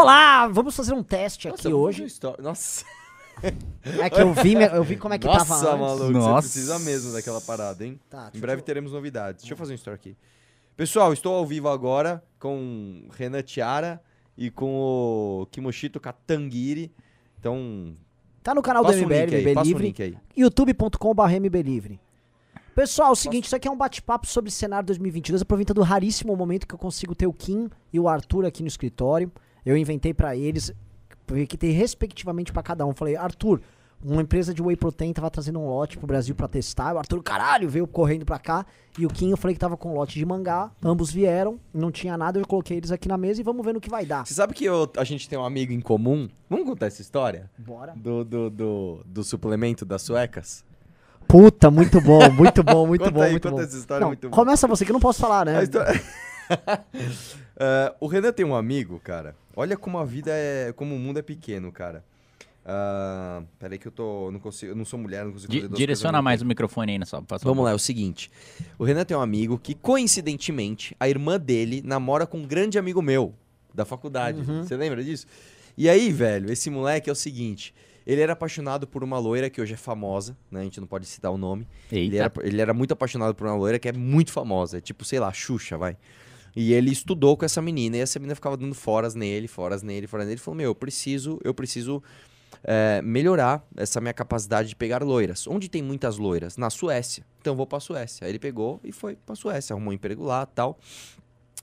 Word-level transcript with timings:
Olá, 0.00 0.46
vamos 0.48 0.76
fazer 0.76 0.92
um 0.92 1.02
teste 1.02 1.48
Nossa, 1.48 1.68
aqui 1.68 1.72
hoje. 1.74 2.02
um 2.02 2.06
story. 2.06 2.42
Nossa, 2.42 2.84
É 4.02 4.10
que 4.10 4.20
eu 4.20 4.32
vi, 4.34 4.52
eu 4.54 4.84
vi 4.84 4.96
como 4.96 5.14
é 5.14 5.18
que 5.18 5.26
Nossa 5.26 5.38
tava 5.46 5.54
antes. 5.70 5.80
maluco, 5.80 6.10
Nossa. 6.12 6.48
você 6.48 6.52
precisa 6.52 6.78
mesmo 6.80 7.12
daquela 7.14 7.40
parada, 7.40 7.84
hein? 7.84 7.98
Tá, 8.10 8.30
Em 8.34 8.36
eu- 8.36 8.40
breve 8.42 8.60
teremos 8.60 8.92
novidades. 8.92 9.42
Deixa 9.42 9.54
eu 9.54 9.58
fazer 9.58 9.72
um 9.72 9.76
story 9.76 9.94
aqui. 9.94 10.16
Pessoal, 10.76 11.12
estou 11.14 11.34
ao 11.34 11.46
vivo 11.46 11.68
agora 11.70 12.22
com 12.38 13.08
Renan 13.12 13.40
Tiara 13.42 14.02
e 14.36 14.50
com 14.50 14.74
o 15.42 15.46
Kimoshito 15.50 15.98
Katangiri. 15.98 16.92
Então, 17.38 17.94
Tá 18.42 18.54
no 18.54 18.60
canal 18.62 18.84
do 18.84 18.92
MBL, 18.92 19.54
passa 19.54 19.60
o 19.60 19.64
Livre, 19.72 19.86
link 19.86 20.02
aí. 20.02 20.18
youtube.com.br 20.36 21.22
mblivre. 21.40 21.98
Pessoal, 22.74 23.08
é 23.08 23.12
o 23.12 23.16
seguinte, 23.16 23.46
isso 23.46 23.56
aqui 23.56 23.66
é 23.66 23.70
um 23.70 23.76
bate-papo 23.76 24.26
sobre 24.26 24.50
cenário 24.50 24.86
2022, 24.86 25.40
aproveitando 25.40 25.78
o 25.78 25.82
raríssimo 25.82 26.36
momento 26.36 26.66
que 26.66 26.74
eu 26.74 26.78
consigo 26.78 27.14
ter 27.14 27.26
o 27.26 27.32
Kim 27.32 27.70
e 27.90 27.98
o 27.98 28.06
Arthur 28.06 28.44
aqui 28.44 28.62
no 28.62 28.68
escritório. 28.68 29.32
Eu 29.66 29.76
inventei 29.76 30.14
pra 30.14 30.34
eles, 30.36 30.72
que 31.48 31.56
tem 31.58 31.72
respectivamente 31.72 32.52
pra 32.52 32.62
cada 32.62 32.86
um. 32.86 32.94
Falei, 32.94 33.16
Arthur, 33.16 33.60
uma 34.04 34.22
empresa 34.22 34.54
de 34.54 34.62
whey 34.62 34.76
protein 34.76 35.12
tava 35.12 35.28
trazendo 35.30 35.58
um 35.58 35.66
lote 35.66 35.98
pro 35.98 36.06
Brasil 36.06 36.34
pra 36.36 36.46
testar. 36.46 36.94
O 36.94 36.98
Arthur, 36.98 37.20
caralho, 37.22 37.68
veio 37.68 37.86
correndo 37.86 38.24
pra 38.24 38.38
cá. 38.38 38.64
E 38.98 39.04
o 39.04 39.08
Kim, 39.08 39.30
eu 39.30 39.36
falei 39.36 39.54
que 39.54 39.60
tava 39.60 39.76
com 39.76 39.90
um 39.90 39.94
lote 39.94 40.18
de 40.18 40.24
mangá. 40.24 40.70
Ambos 40.84 41.10
vieram, 41.10 41.58
não 41.74 41.90
tinha 41.90 42.16
nada, 42.16 42.38
eu 42.38 42.46
coloquei 42.46 42.76
eles 42.76 42.92
aqui 42.92 43.08
na 43.08 43.16
mesa 43.18 43.40
e 43.40 43.44
vamos 43.44 43.64
ver 43.66 43.74
no 43.74 43.80
que 43.80 43.90
vai 43.90 44.06
dar. 44.06 44.24
Você 44.24 44.34
sabe 44.34 44.54
que 44.54 44.64
eu- 44.64 44.88
a 44.96 45.02
gente 45.04 45.28
tem 45.28 45.36
um 45.38 45.44
amigo 45.44 45.72
em 45.72 45.80
comum? 45.80 46.28
Vamos 46.48 46.64
contar 46.66 46.86
essa 46.86 47.02
história? 47.02 47.50
Bora. 47.58 47.92
Do, 47.96 48.24
do, 48.24 48.50
do, 48.50 49.00
do 49.04 49.24
suplemento 49.24 49.84
das 49.84 50.02
suecas? 50.02 50.64
Puta, 51.26 51.72
muito 51.72 52.00
bom, 52.00 52.30
muito 52.30 52.62
bom, 52.62 52.86
muito 52.86 53.00
Conta 53.00 53.10
bom, 53.10 53.22
aí, 53.22 53.30
muito 53.32 53.48
conta 53.48 53.56
bom. 53.62 53.62
essa 53.68 53.76
história, 53.76 54.00
Não, 54.02 54.08
muito 54.10 54.28
bom. 54.28 54.34
começa 54.36 54.68
você 54.68 54.84
que 54.84 54.92
eu 54.92 54.94
não 54.94 55.00
posso 55.00 55.20
falar, 55.20 55.44
né? 55.44 55.58
A 55.58 55.62
história- 55.64 56.00
Eh, 57.58 57.94
o 58.00 58.06
Renan 58.06 58.32
tem 58.32 58.44
um 58.44 58.54
amigo, 58.54 59.00
cara. 59.02 59.34
Olha 59.54 59.76
como 59.76 59.98
a 59.98 60.04
vida 60.04 60.30
é. 60.32 60.72
Como 60.74 60.94
o 60.94 60.98
mundo 60.98 61.18
é 61.18 61.22
pequeno, 61.22 61.72
cara. 61.72 62.04
Ah, 62.68 63.42
peraí 63.58 63.78
que 63.78 63.86
eu 63.86 63.92
tô. 63.92 64.30
Não 64.32 64.40
consigo. 64.40 64.72
Eu 64.72 64.76
não 64.76 64.84
sou 64.84 64.98
mulher, 64.98 65.24
não 65.24 65.32
consigo 65.32 65.52
Di- 65.52 65.58
fazer 65.58 65.68
duas 65.68 65.78
direciona 65.78 66.20
mais 66.20 66.42
o 66.42 66.44
microfone 66.46 66.92
aí, 66.92 66.98
né? 66.98 67.04
Só, 67.04 67.22
Vamos 67.42 67.64
lá, 67.64 67.70
é 67.70 67.74
o 67.74 67.78
seguinte. 67.78 68.30
O 68.78 68.84
Renan 68.84 69.04
tem 69.04 69.16
um 69.16 69.20
amigo 69.20 69.56
que, 69.58 69.74
coincidentemente, 69.74 70.94
a 70.98 71.08
irmã 71.08 71.38
dele 71.38 71.80
namora 71.84 72.26
com 72.26 72.38
um 72.38 72.46
grande 72.46 72.78
amigo 72.78 73.00
meu 73.00 73.32
da 73.72 73.84
faculdade. 73.84 74.40
Uhum. 74.40 74.64
Você 74.64 74.76
lembra 74.76 75.02
disso? 75.04 75.26
E 75.78 75.88
aí, 75.88 76.10
velho, 76.10 76.50
esse 76.50 76.68
moleque 76.68 77.08
é 77.08 77.12
o 77.12 77.16
seguinte. 77.16 77.72
Ele 78.06 78.20
era 78.20 78.32
apaixonado 78.32 78.86
por 78.86 79.02
uma 79.04 79.18
loira 79.18 79.48
que 79.50 79.60
hoje 79.60 79.74
é 79.74 79.76
famosa, 79.76 80.36
né? 80.50 80.60
A 80.60 80.64
gente 80.64 80.80
não 80.80 80.86
pode 80.86 81.06
citar 81.06 81.30
o 81.30 81.36
nome. 81.36 81.66
Ele 82.06 82.16
era, 82.16 82.32
ele 82.42 82.60
era 82.60 82.72
muito 82.74 82.92
apaixonado 82.92 83.34
por 83.34 83.46
uma 83.46 83.56
loira 83.56 83.78
que 83.78 83.88
é 83.88 83.92
muito 83.92 84.32
famosa. 84.32 84.78
É 84.78 84.80
tipo, 84.80 85.04
sei 85.04 85.18
lá, 85.20 85.32
Xuxa, 85.32 85.76
vai. 85.76 85.96
E 86.56 86.72
ele 86.72 86.90
estudou 86.90 87.36
com 87.36 87.44
essa 87.44 87.60
menina. 87.60 87.98
E 87.98 88.00
essa 88.00 88.18
menina 88.18 88.34
ficava 88.34 88.56
dando 88.56 88.74
foras 88.74 89.14
nele, 89.14 89.46
foras 89.46 89.82
nele, 89.82 90.06
foras 90.06 90.24
nele. 90.24 90.34
Ele 90.36 90.40
falou, 90.40 90.56
meu, 90.56 90.70
eu 90.70 90.74
preciso, 90.74 91.38
eu 91.44 91.52
preciso 91.52 92.02
é, 92.64 93.02
melhorar 93.02 93.62
essa 93.76 94.00
minha 94.00 94.14
capacidade 94.14 94.70
de 94.70 94.76
pegar 94.76 95.02
loiras. 95.02 95.46
Onde 95.46 95.68
tem 95.68 95.82
muitas 95.82 96.16
loiras? 96.16 96.56
Na 96.56 96.70
Suécia. 96.70 97.24
Então 97.40 97.54
vou 97.54 97.66
pra 97.66 97.78
Suécia. 97.78 98.24
Aí 98.24 98.30
ele 98.30 98.38
pegou 98.38 98.80
e 98.82 98.90
foi 98.90 99.16
pra 99.16 99.34
Suécia. 99.34 99.74
Arrumou 99.74 99.90
um 99.90 99.94
emprego 99.94 100.24
lá 100.24 100.46
tal. 100.46 100.78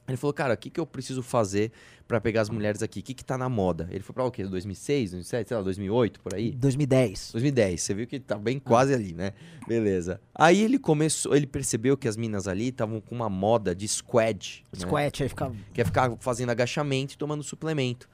Ele 0.08 0.18
falou, 0.18 0.34
cara, 0.34 0.54
o 0.54 0.58
que, 0.58 0.70
que 0.70 0.80
eu 0.80 0.86
preciso 0.86 1.24
fazer 1.24 1.72
pra 2.08 2.20
pegar 2.20 2.42
as 2.42 2.50
mulheres 2.50 2.84
aqui? 2.84 3.00
O 3.00 3.04
que, 3.04 3.14
que 3.14 3.24
tá 3.24 3.38
na 3.38 3.48
moda? 3.48 3.88
Ele 3.90 4.04
foi 4.04 4.14
pra 4.14 4.26
o 4.26 4.32
quê? 4.32 4.44
2006, 4.44 5.12
2007, 5.12 5.48
sei 5.48 5.58
lá, 5.58 5.64
2008, 5.64 6.20
por 6.20 6.34
aí? 6.36 6.52
2010. 6.52 7.30
2010, 7.32 7.82
você 7.82 7.94
viu 7.94 8.06
que 8.06 8.20
tá 8.20 8.38
bem 8.38 8.60
quase 8.60 8.94
ali, 8.94 9.14
né? 9.14 9.32
Beleza. 9.68 10.20
Aí 10.36 10.62
ele 10.62 10.78
começou, 10.78 11.34
ele 11.36 11.48
percebeu 11.48 11.96
que 11.96 12.08
as 12.08 12.18
minas 12.18 12.48
ali 12.48 12.68
estavam 12.68 13.00
com 13.00 13.16
uma 13.16 13.30
moda 13.30 13.74
de 13.74 13.88
squad. 13.88 14.66
né? 14.74 14.80
Squat, 14.82 15.24
aí 15.24 15.30
fica. 15.30 15.52
Que 15.74 15.82
é 15.82 15.86
ficar 15.86 16.12
fazendo 16.20 16.50
agachamento 16.50 17.14
e 17.14 17.18
tomando 17.18 17.42
suplemento. 17.42 18.10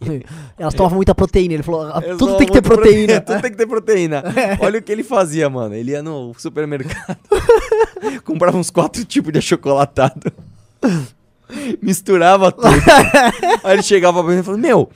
Elas 0.58 0.74
tomavam 0.74 0.96
muita 0.96 1.14
proteína. 1.14 1.54
Ele 1.54 1.62
falou: 1.62 1.82
"Ah, 1.82 2.00
tudo 2.18 2.38
tem 2.38 2.46
que 2.46 2.52
ter 2.52 2.62
muito 2.62 2.62
proteína. 2.62 3.20
tudo 3.22 3.42
tem 3.42 3.50
que 3.50 3.56
ter 3.56 3.66
proteína. 3.66 4.22
Olha 4.60 4.78
o 4.78 4.82
que 4.82 4.90
ele 4.90 5.04
fazia, 5.04 5.48
mano. 5.48 5.74
Ele 5.74 5.92
ia 5.92 6.02
no 6.02 6.34
supermercado, 6.36 7.18
comprava 8.24 8.56
uns 8.56 8.70
quatro 8.70 9.04
tipos 9.04 9.32
de 9.32 9.38
achocolatado, 9.38 10.32
misturava 11.80 12.50
tudo. 12.52 12.66
Aí 13.62 13.74
ele 13.74 13.82
chegava 13.82 14.22
pra 14.22 14.32
mim 14.32 14.40
e 14.40 14.42
falou: 14.42 14.58
Meu, 14.58 14.90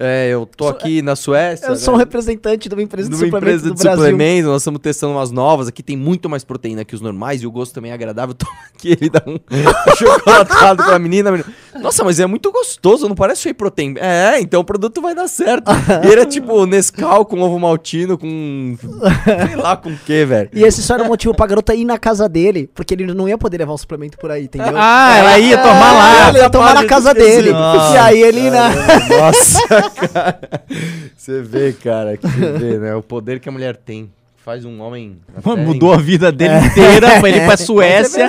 é, 0.00 0.28
eu 0.28 0.46
tô 0.46 0.68
aqui 0.68 1.02
na 1.02 1.16
Suécia. 1.16 1.66
Eu 1.66 1.76
sou 1.76 1.94
um 1.94 1.96
né? 1.96 2.04
representante 2.04 2.68
de 2.68 2.74
uma 2.74 2.82
empresa 2.82 3.08
de 3.08 3.16
numa 3.16 3.24
suplementos 3.24 3.62
empresa 3.62 3.74
do 3.74 3.76
de 3.76 3.82
Brasil. 3.82 4.04
suplementos, 4.04 4.50
nós 4.50 4.62
estamos 4.62 4.80
testando 4.80 5.14
umas 5.14 5.32
novas. 5.32 5.66
Aqui 5.66 5.82
tem 5.82 5.96
muito 5.96 6.28
mais 6.28 6.44
proteína 6.44 6.84
que 6.84 6.94
os 6.94 7.00
normais 7.00 7.42
e 7.42 7.46
o 7.46 7.50
gosto 7.50 7.74
também 7.74 7.90
é 7.90 7.94
agradável. 7.94 8.32
Toma 8.38 8.52
aqui, 8.72 8.92
ele 8.92 9.10
dá 9.10 9.22
um 9.26 9.38
chocolatado 9.96 10.84
pra 10.84 10.98
menina, 11.00 11.30
a 11.30 11.32
menina. 11.32 11.52
Nossa, 11.80 12.04
mas 12.04 12.20
é 12.20 12.26
muito 12.26 12.52
gostoso, 12.52 13.08
não 13.08 13.16
parece 13.16 13.48
whey 13.48 13.54
protein. 13.54 13.94
É, 13.98 14.40
então 14.40 14.60
o 14.60 14.64
produto 14.64 15.02
vai 15.02 15.14
dar 15.14 15.26
certo. 15.26 15.68
E 16.04 16.12
ele 16.12 16.20
é 16.20 16.26
tipo 16.26 16.64
Nescau 16.64 17.24
com 17.24 17.40
ovo 17.40 17.58
maltino, 17.58 18.16
com. 18.16 18.76
sei 19.46 19.56
lá 19.56 19.76
com 19.76 19.90
o 19.90 19.98
que, 19.98 20.24
velho. 20.24 20.50
E 20.52 20.62
esse 20.62 20.80
só 20.82 20.94
era 20.94 21.02
o 21.02 21.06
motivo 21.06 21.34
pra 21.34 21.46
garota 21.46 21.74
ir 21.74 21.84
na 21.84 21.98
casa 21.98 22.28
dele, 22.28 22.70
porque 22.72 22.94
ele 22.94 23.12
não 23.12 23.28
ia 23.28 23.36
poder 23.36 23.58
levar 23.58 23.72
o 23.72 23.78
suplemento 23.78 24.16
por 24.18 24.30
aí, 24.30 24.44
entendeu? 24.44 24.74
Ah, 24.76 25.16
ela 25.18 25.38
ia 25.38 25.58
tomar 25.58 25.92
lá. 25.92 26.28
Ele 26.28 26.38
ia 26.38 26.50
tomar 26.50 26.74
na 26.74 26.84
casa 26.84 27.12
dele. 27.12 27.50
Nossa, 27.50 27.94
e 27.94 27.98
aí 27.98 28.22
ele 28.22 28.50
na. 28.50 28.68
Nossa, 28.68 29.58
cara. 29.90 30.38
Você 31.16 31.42
vê, 31.42 31.72
cara, 31.72 32.16
que 32.16 32.26
você 32.26 32.52
vê, 32.52 32.78
né? 32.78 32.94
O 32.94 33.02
poder 33.02 33.40
que 33.40 33.48
a 33.48 33.52
mulher 33.52 33.76
tem. 33.76 34.10
Faz 34.44 34.64
um 34.64 34.80
homem. 34.80 35.18
Mano, 35.44 35.62
mudou 35.62 35.92
a 35.92 35.98
vida 35.98 36.32
dele 36.32 36.54
inteira 36.66 37.20
pra 37.20 37.28
ele 37.28 37.38
ir 37.38 37.44
pra 37.44 37.56
Suécia 37.58 38.28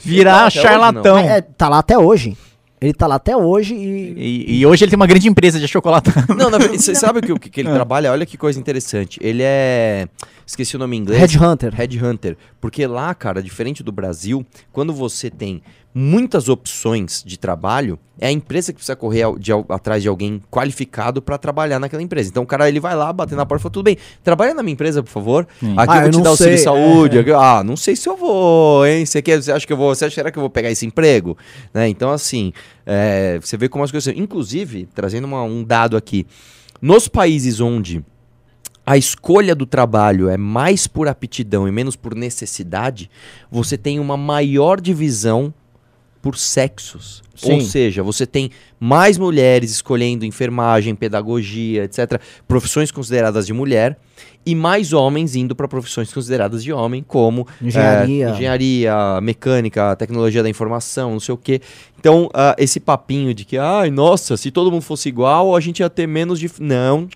virar 0.00 0.46
Até 0.46 0.46
hoje 0.46 0.60
charlatão. 0.60 1.18
É, 1.18 1.42
tá 1.42 1.68
lá 1.68 1.78
até 1.78 1.98
hoje. 1.98 2.36
Ele 2.80 2.94
tá 2.94 3.06
lá 3.06 3.16
até 3.16 3.36
hoje 3.36 3.74
e. 3.74 4.14
E, 4.16 4.60
e 4.60 4.66
hoje 4.66 4.84
ele 4.84 4.90
tem 4.90 4.96
uma 4.96 5.06
grande 5.06 5.28
empresa 5.28 5.58
de 5.58 5.66
chocolate. 5.66 6.10
Não, 6.28 6.48
na 6.48 6.58
verdade, 6.58 6.80
você 6.80 6.94
sabe 6.96 7.18
o 7.18 7.22
que, 7.22 7.38
que 7.38 7.50
que 7.50 7.60
ele 7.60 7.70
trabalha? 7.70 8.12
Olha 8.12 8.24
que 8.24 8.38
coisa 8.38 8.58
interessante. 8.58 9.18
Ele 9.22 9.42
é. 9.42 10.06
Esqueci 10.46 10.76
o 10.76 10.78
nome 10.78 10.96
em 10.96 11.00
inglês. 11.00 11.20
Headhunter. 11.20 11.74
Headhunter. 11.74 12.36
Porque 12.60 12.86
lá, 12.86 13.12
cara, 13.14 13.42
diferente 13.42 13.82
do 13.82 13.90
Brasil, 13.90 14.46
quando 14.72 14.94
você 14.94 15.28
tem 15.28 15.60
muitas 15.94 16.48
opções 16.48 17.22
de 17.24 17.38
trabalho, 17.38 17.98
é 18.20 18.26
a 18.28 18.32
empresa 18.32 18.72
que 18.72 18.76
precisa 18.76 18.94
correr 18.94 19.22
ao- 19.22 19.38
de 19.38 19.50
atrás 19.68 20.02
de 20.02 20.08
alguém 20.08 20.40
qualificado 20.50 21.20
pra 21.22 21.38
trabalhar 21.38 21.78
naquela 21.78 22.02
empresa. 22.02 22.28
Então 22.28 22.42
o 22.42 22.46
cara 22.46 22.68
ele 22.68 22.78
vai 22.80 22.94
lá, 22.94 23.12
bater 23.12 23.34
na 23.36 23.46
porta 23.46 23.60
e 23.60 23.64
fala: 23.64 23.72
tudo 23.72 23.84
bem, 23.84 23.96
trabalha 24.22 24.54
na 24.54 24.62
minha 24.62 24.72
empresa, 24.74 25.02
por 25.02 25.10
favor. 25.10 25.46
Sim. 25.58 25.74
Aqui 25.76 25.92
Ah, 25.92 25.96
eu 25.96 26.00
vou 26.00 26.06
eu 26.06 26.12
te 26.12 26.22
dar 26.22 26.30
auxílio 26.30 26.56
sei, 26.56 26.64
saúde. 26.64 27.16
é. 27.16 27.20
aqui- 27.20 27.32
ah, 27.32 27.62
não 27.64 27.76
sei 27.76 27.96
se 27.96 28.08
eu 28.08 28.16
vou, 28.16 28.86
hein? 28.86 29.04
Você, 29.06 29.22
quer, 29.22 29.42
você 29.42 29.50
acha 29.52 29.66
que 29.66 29.72
eu 29.72 29.76
vou? 29.76 29.94
Você 29.94 30.04
acha 30.04 30.14
será 30.14 30.30
que 30.30 30.38
eu 30.38 30.42
vou 30.42 30.50
pegar 30.50 30.70
esse 30.70 30.84
emprego? 30.86 31.36
Né? 31.72 31.88
Então, 31.88 32.10
assim, 32.10 32.52
é, 32.86 33.38
você 33.40 33.56
vê 33.56 33.68
como 33.68 33.82
as 33.84 33.90
coisas. 33.90 34.14
Inclusive, 34.16 34.88
trazendo 34.94 35.26
uma- 35.26 35.42
um 35.42 35.64
dado 35.64 35.96
aqui. 35.96 36.26
Nos 36.82 37.08
países 37.08 37.60
onde 37.60 38.04
a 38.86 38.96
escolha 38.96 39.54
do 39.54 39.66
trabalho 39.66 40.28
é 40.28 40.36
mais 40.36 40.86
por 40.86 41.08
aptidão 41.08 41.68
e 41.68 41.72
menos 41.72 41.94
por 41.96 42.14
necessidade, 42.14 43.10
você 43.50 43.76
tem 43.76 43.98
uma 44.00 44.16
maior 44.16 44.80
divisão 44.80 45.52
por 46.28 46.36
sexos. 46.36 47.22
Ou 47.42 47.58
Sim. 47.58 47.60
seja, 47.62 48.02
você 48.02 48.26
tem 48.26 48.50
mais 48.78 49.16
mulheres 49.16 49.70
escolhendo 49.70 50.26
enfermagem, 50.26 50.94
pedagogia, 50.94 51.84
etc., 51.84 52.20
profissões 52.46 52.90
consideradas 52.90 53.46
de 53.46 53.54
mulher, 53.54 53.98
e 54.44 54.54
mais 54.54 54.92
homens 54.92 55.34
indo 55.34 55.56
para 55.56 55.66
profissões 55.66 56.12
consideradas 56.12 56.62
de 56.62 56.70
homem, 56.70 57.02
como 57.02 57.48
Engenharia. 57.62 58.26
é, 58.26 58.30
engenharia, 58.30 59.20
mecânica, 59.22 59.96
tecnologia 59.96 60.42
da 60.42 60.50
informação, 60.50 61.12
não 61.12 61.20
sei 61.20 61.32
o 61.34 61.38
quê. 61.38 61.62
Então, 61.98 62.28
ah, 62.34 62.54
esse 62.58 62.78
papinho 62.78 63.32
de 63.32 63.46
que, 63.46 63.56
ai, 63.56 63.90
nossa, 63.90 64.36
se 64.36 64.50
todo 64.50 64.70
mundo 64.70 64.82
fosse 64.82 65.08
igual, 65.08 65.56
a 65.56 65.60
gente 65.60 65.80
ia 65.80 65.88
ter 65.88 66.06
menos 66.06 66.38
de. 66.38 66.50
Não. 66.60 67.08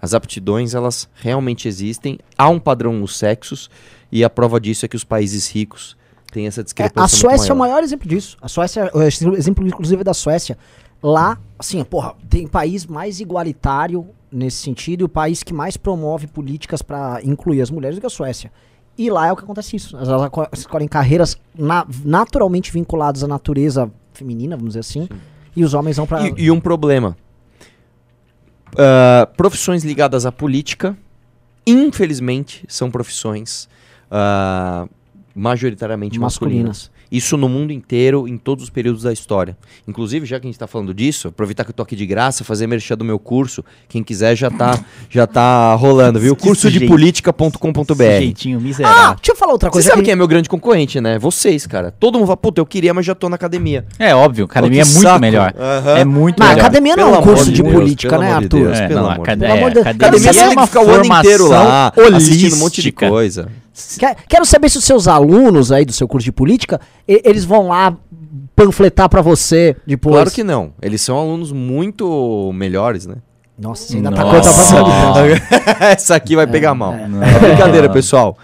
As 0.00 0.14
aptidões, 0.14 0.74
elas 0.74 1.08
realmente 1.16 1.66
existem. 1.66 2.20
Há 2.38 2.48
um 2.48 2.60
padrão 2.60 2.92
nos 2.92 3.16
sexos, 3.16 3.68
e 4.12 4.22
a 4.22 4.30
prova 4.30 4.60
disso 4.60 4.84
é 4.84 4.88
que 4.88 4.96
os 4.96 5.02
países 5.02 5.50
ricos 5.50 6.00
têm 6.32 6.46
essa 6.48 6.60
É, 6.60 6.64
discrepância. 6.64 7.00
a 7.00 7.02
muito 7.02 7.16
Suécia 7.38 7.52
é 7.52 7.54
o 7.54 7.56
maior. 7.58 7.72
maior 7.74 7.84
exemplo 7.84 8.08
disso. 8.08 8.36
A 8.42 8.48
Suécia, 8.48 8.90
o 8.92 9.02
exemplo 9.02 9.66
inclusive 9.66 10.02
da 10.02 10.12
Suécia, 10.14 10.58
lá, 11.02 11.38
assim, 11.58 11.82
porra, 11.84 12.14
tem 12.28 12.46
país 12.48 12.86
mais 12.86 13.20
igualitário 13.20 14.06
nesse 14.30 14.56
sentido 14.56 15.02
e 15.02 15.04
o 15.04 15.08
país 15.08 15.42
que 15.42 15.52
mais 15.52 15.76
promove 15.76 16.26
políticas 16.26 16.80
pra 16.82 17.20
incluir 17.22 17.60
as 17.60 17.70
mulheres 17.70 17.96
do 17.96 18.00
que 18.00 18.06
a 18.06 18.10
Suécia. 18.10 18.50
E 18.96 19.10
lá 19.10 19.26
é 19.28 19.32
o 19.32 19.36
que 19.36 19.44
acontece 19.44 19.76
isso. 19.76 19.96
Elas 19.96 20.30
escolhem 20.52 20.88
carreiras 20.88 21.38
na- 21.56 21.86
naturalmente 22.04 22.70
vinculadas 22.72 23.22
à 23.24 23.28
natureza 23.28 23.90
feminina, 24.12 24.56
vamos 24.56 24.70
dizer 24.74 24.80
assim, 24.80 25.08
e 25.56 25.64
os 25.64 25.72
homens 25.74 25.96
vão 25.96 26.06
pra. 26.06 26.28
E, 26.28 26.34
e 26.36 26.50
um 26.50 26.60
problema. 26.60 27.16
Ah, 28.78 29.28
profissões 29.36 29.84
ligadas 29.84 30.24
à 30.26 30.32
política, 30.32 30.96
infelizmente, 31.66 32.64
são 32.68 32.90
profissões 32.90 33.68
ah, 34.10 34.86
majoritariamente 35.34 36.18
masculinas. 36.18 36.66
masculinas. 36.68 37.02
Isso 37.10 37.36
no 37.36 37.46
mundo 37.48 37.72
inteiro, 37.72 38.26
em 38.26 38.38
todos 38.38 38.64
os 38.64 38.70
períodos 38.70 39.02
da 39.02 39.12
história. 39.12 39.56
Inclusive, 39.86 40.24
já 40.24 40.40
que 40.40 40.46
a 40.46 40.48
gente 40.48 40.54
está 40.54 40.66
falando 40.66 40.94
disso, 40.94 41.28
aproveitar 41.28 41.62
que 41.64 41.70
eu 41.70 41.74
tô 41.74 41.82
aqui 41.82 41.94
de 41.94 42.06
graça, 42.06 42.42
fazer 42.42 42.66
merchan 42.66 42.96
do 42.96 43.04
meu 43.04 43.18
curso. 43.18 43.62
Quem 43.88 44.02
quiser 44.02 44.34
já 44.34 44.50
tá, 44.50 44.78
já 45.10 45.26
tá 45.26 45.74
rolando, 45.74 46.18
viu? 46.18 46.34
Que 46.34 46.42
sujeito. 46.54 46.88
Cursodepolitica.com.br. 46.88 48.02
Jeitinho 48.02 48.58
Ah, 48.58 48.60
miserável. 48.62 49.14
deixa 49.16 49.32
eu 49.32 49.36
falar 49.36 49.52
outra 49.52 49.68
Você 49.68 49.72
coisa. 49.74 49.88
sabe 49.90 50.00
que- 50.00 50.04
quem 50.06 50.12
é 50.12 50.16
meu 50.16 50.26
grande 50.26 50.48
concorrente, 50.48 51.00
né? 51.00 51.18
Vocês, 51.18 51.66
cara. 51.66 51.90
Todo 51.90 52.14
mundo 52.18 52.26
fala, 52.26 52.36
puta, 52.36 52.60
eu 52.60 52.66
queria, 52.66 52.94
mas 52.94 53.04
já 53.04 53.14
tô 53.14 53.28
na 53.28 53.36
academia. 53.36 53.84
É 53.98 54.14
óbvio, 54.14 54.46
academia 54.46 54.82
Pô, 54.82 54.88
é 54.90 54.92
muito 54.92 55.02
saco. 55.08 55.20
melhor. 55.20 55.54
Aham. 55.58 55.96
É 55.98 56.04
muito 56.04 56.38
Mas 56.38 56.48
melhor. 56.50 56.60
academia 56.62 56.96
não 56.96 57.14
é 57.14 57.18
um 57.18 57.22
curso 57.22 57.44
de 57.46 57.52
de 57.52 57.62
Deus, 57.62 57.74
política, 57.74 58.18
né, 58.18 58.26
de 58.28 58.32
Arthur? 58.32 58.58
Deus. 58.66 58.78
É, 58.78 58.88
pelo 58.88 59.00
não, 59.02 59.10
amor 59.10 59.26
de 59.28 59.36
Deus. 59.36 59.42
é, 59.42 59.46
Pelo 59.46 59.58
amor 59.58 59.68
de 59.68 59.74
Deus. 59.74 59.86
academia 59.86 60.08
Academia 60.08 60.30
é 60.30 60.32
você 60.48 60.54
uma 60.56 60.66
ficar 60.66 60.80
o 60.84 60.90
ano 60.90 61.04
inteiro 61.04 61.48
lá, 61.48 61.92
formação 61.94 62.16
assistindo 62.16 62.54
um 62.54 62.58
monte 62.58 62.74
de 62.76 62.80
holística. 62.88 63.08
coisa. 63.08 63.48
Quer- 63.98 64.16
Quero 64.28 64.44
saber 64.44 64.68
se 64.68 64.78
os 64.78 64.84
seus 64.84 65.08
alunos 65.08 65.72
aí 65.72 65.84
do 65.84 65.92
seu 65.92 66.06
curso 66.06 66.24
de 66.24 66.32
política, 66.32 66.80
eles 67.06 67.44
vão 67.44 67.68
lá 67.68 67.96
panfletar 68.54 69.08
pra 69.08 69.22
você 69.22 69.76
depois. 69.86 70.14
Claro 70.14 70.30
que 70.30 70.44
não. 70.44 70.72
Eles 70.82 71.00
são 71.00 71.16
alunos 71.18 71.52
muito 71.52 72.50
melhores, 72.54 73.06
né? 73.06 73.16
Nossa, 73.58 73.94
ainda 73.94 74.10
tá 74.10 74.24
Nossa. 74.24 74.74
pra 74.82 75.14
frente. 75.14 75.42
Essa 75.80 76.16
aqui 76.16 76.34
vai 76.34 76.46
pegar 76.46 76.74
mal. 76.74 76.94
Não. 76.96 77.22
É 77.22 77.38
brincadeira, 77.38 77.88
pessoal. 77.88 78.36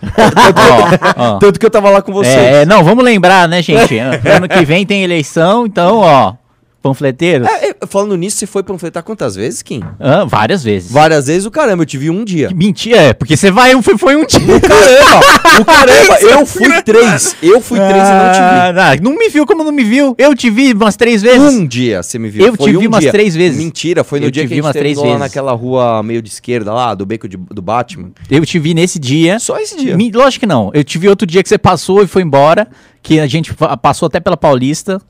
Tanto 1.40 1.58
que 1.58 1.66
eu 1.66 1.70
tava 1.70 1.90
lá 1.90 2.02
com 2.02 2.12
vocês. 2.12 2.34
É, 2.36 2.66
não, 2.66 2.84
vamos 2.84 3.04
lembrar, 3.04 3.48
né, 3.48 3.60
gente? 3.62 3.98
ano 3.98 4.48
que 4.48 4.64
vem 4.64 4.86
tem 4.86 5.02
eleição, 5.02 5.66
então, 5.66 5.98
ó, 5.98 6.34
panfleteiros. 6.88 7.46
É, 7.49 7.70
é, 7.70 7.75
falando 7.87 8.17
nisso, 8.17 8.37
você 8.38 8.46
foi 8.46 8.62
panfletar 8.62 9.02
quantas 9.02 9.35
vezes, 9.37 9.62
Kim? 9.62 9.82
Ah, 10.00 10.25
várias 10.25 10.62
vezes. 10.62 10.90
Várias 10.90 11.26
vezes 11.26 11.46
o 11.46 11.50
caramba, 11.50 11.82
eu 11.82 11.87
te 11.87 11.96
vi 11.99 12.11
um 12.11 12.25
dia. 12.25 12.50
Mentira, 12.55 12.96
é, 12.99 13.12
porque 13.12 13.37
você 13.37 13.50
vai, 13.50 13.75
um- 13.75 13.82
foi, 13.82 13.96
foi 13.99 14.17
um 14.17 14.26
dia. 14.26 14.40
Caramba! 14.61 15.26
o 15.61 15.64
caramba! 15.64 16.19
Eu 16.38 16.46
fui 16.46 16.82
três! 16.82 17.37
Eu 17.43 17.61
fui 17.61 17.79
três 17.79 17.93
e 18.08 18.12
não 18.12 18.32
te 18.32 18.38
Ah, 18.38 18.96
não, 19.02 19.11
não 19.11 19.19
me 19.19 19.29
viu 19.29 19.46
como 19.46 19.62
não 19.64 19.73
me 19.73 19.85
viu. 19.85 20.14
Eu 20.19 20.35
te 20.35 20.50
vi 20.50 20.73
umas 20.73 20.96
três 20.96 21.23
vi. 21.23 21.29
vezes. 21.29 21.55
Um 21.55 21.67
dia 21.67 22.02
você 22.02 22.19
me 22.19 22.29
viu. 22.29 22.44
Eu 22.46 22.55
Foi 22.56 22.67
te 22.73 22.76
vi 22.79 22.87
um 22.87 22.91
umas 22.91 23.00
dia. 23.00 23.11
três 23.12 23.34
vezes. 23.34 23.58
Mentira, 23.58 24.05
foi 24.05 24.20
no 24.20 24.26
Eu 24.26 24.31
dia 24.31 24.43
te 24.43 24.49
que 24.49 24.55
vi 24.55 24.55
a 24.55 24.56
gente 24.56 24.64
umas 24.67 24.73
três 24.73 24.96
terminou 24.96 25.05
lá 25.05 25.19
vezes. 25.19 25.34
naquela 25.37 25.52
rua 25.52 26.02
meio 26.02 26.20
de 26.23 26.29
esquerda 26.29 26.73
lá, 26.73 26.94
do 26.94 27.05
beco 27.06 27.29
de- 27.29 27.37
do 27.37 27.62
Batman. 27.62 28.11
Eu 28.31 28.44
te 28.44 28.58
vi 28.58 28.75
nesse 28.75 28.99
dia. 28.99 29.38
Só 29.38 29.58
esse 29.58 29.76
dia. 29.76 29.96
Me- 29.96 30.11
lógico 30.12 30.41
que 30.41 30.46
não. 30.46 30.70
Eu 30.75 30.84
te 30.84 30.99
vi 30.99 31.08
outro 31.08 31.26
dia 31.26 31.43
que 31.43 31.49
você 31.49 31.58
passou 31.58 32.02
e 32.02 32.06
foi 32.06 32.23
embora. 32.23 32.69
Que 33.02 33.20
a 33.20 33.26
gente 33.26 33.55
passou 33.81 34.06
até 34.06 34.20
pela 34.20 34.37
Paulista. 34.37 35.00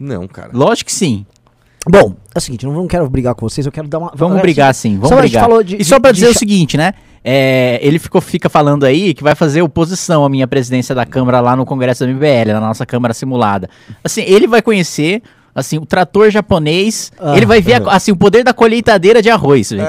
Não, 0.00 0.26
cara. 0.26 0.50
Lógico 0.52 0.86
que 0.88 0.92
sim. 0.96 1.24
Bom, 1.88 2.14
é 2.34 2.38
o 2.38 2.40
seguinte, 2.40 2.64
eu 2.66 2.72
não 2.72 2.86
quero 2.86 3.08
brigar 3.08 3.34
com 3.34 3.48
vocês, 3.48 3.64
eu 3.66 3.72
quero 3.72 3.86
dar 3.88 3.98
uma. 3.98 4.12
Vamos 4.14 4.38
é, 4.38 4.42
brigar 4.42 4.74
sim, 4.74 4.94
vamos 4.96 5.08
só 5.10 5.16
brigar. 5.16 5.48
de- 5.64 5.76
e 5.76 5.84
só 5.84 5.96
de- 5.96 6.00
pra 6.02 6.12
de 6.12 6.20
dizer 6.20 6.30
o 6.30 6.38
seguinte, 6.38 6.76
né? 6.76 6.92
É, 7.24 7.78
ele 7.82 7.98
ficou, 7.98 8.20
fica 8.20 8.48
falando 8.48 8.84
aí 8.84 9.12
que 9.14 9.22
vai 9.22 9.34
fazer 9.34 9.60
oposição 9.62 10.24
à 10.24 10.28
minha 10.28 10.46
presidência 10.46 10.94
da 10.94 11.04
Câmara 11.06 11.40
lá 11.40 11.54
no 11.56 11.64
Congresso 11.66 12.04
da 12.04 12.10
MBL, 12.12 12.52
na 12.52 12.60
nossa 12.60 12.84
Câmara 12.86 13.12
simulada. 13.14 13.68
Assim, 14.04 14.22
ele 14.22 14.46
vai 14.46 14.60
conhecer 14.62 15.22
assim, 15.54 15.78
o 15.78 15.84
trator 15.86 16.30
japonês, 16.30 17.10
Ah. 17.18 17.36
ele 17.36 17.44
vai 17.44 17.60
ver 17.60 17.82
a- 17.82 17.92
assim, 17.92 18.12
o 18.12 18.16
poder 18.16 18.44
da 18.44 18.52
colheitadeira 18.54 19.20
de 19.20 19.28
arroz. 19.30 19.70
vai- 19.72 19.88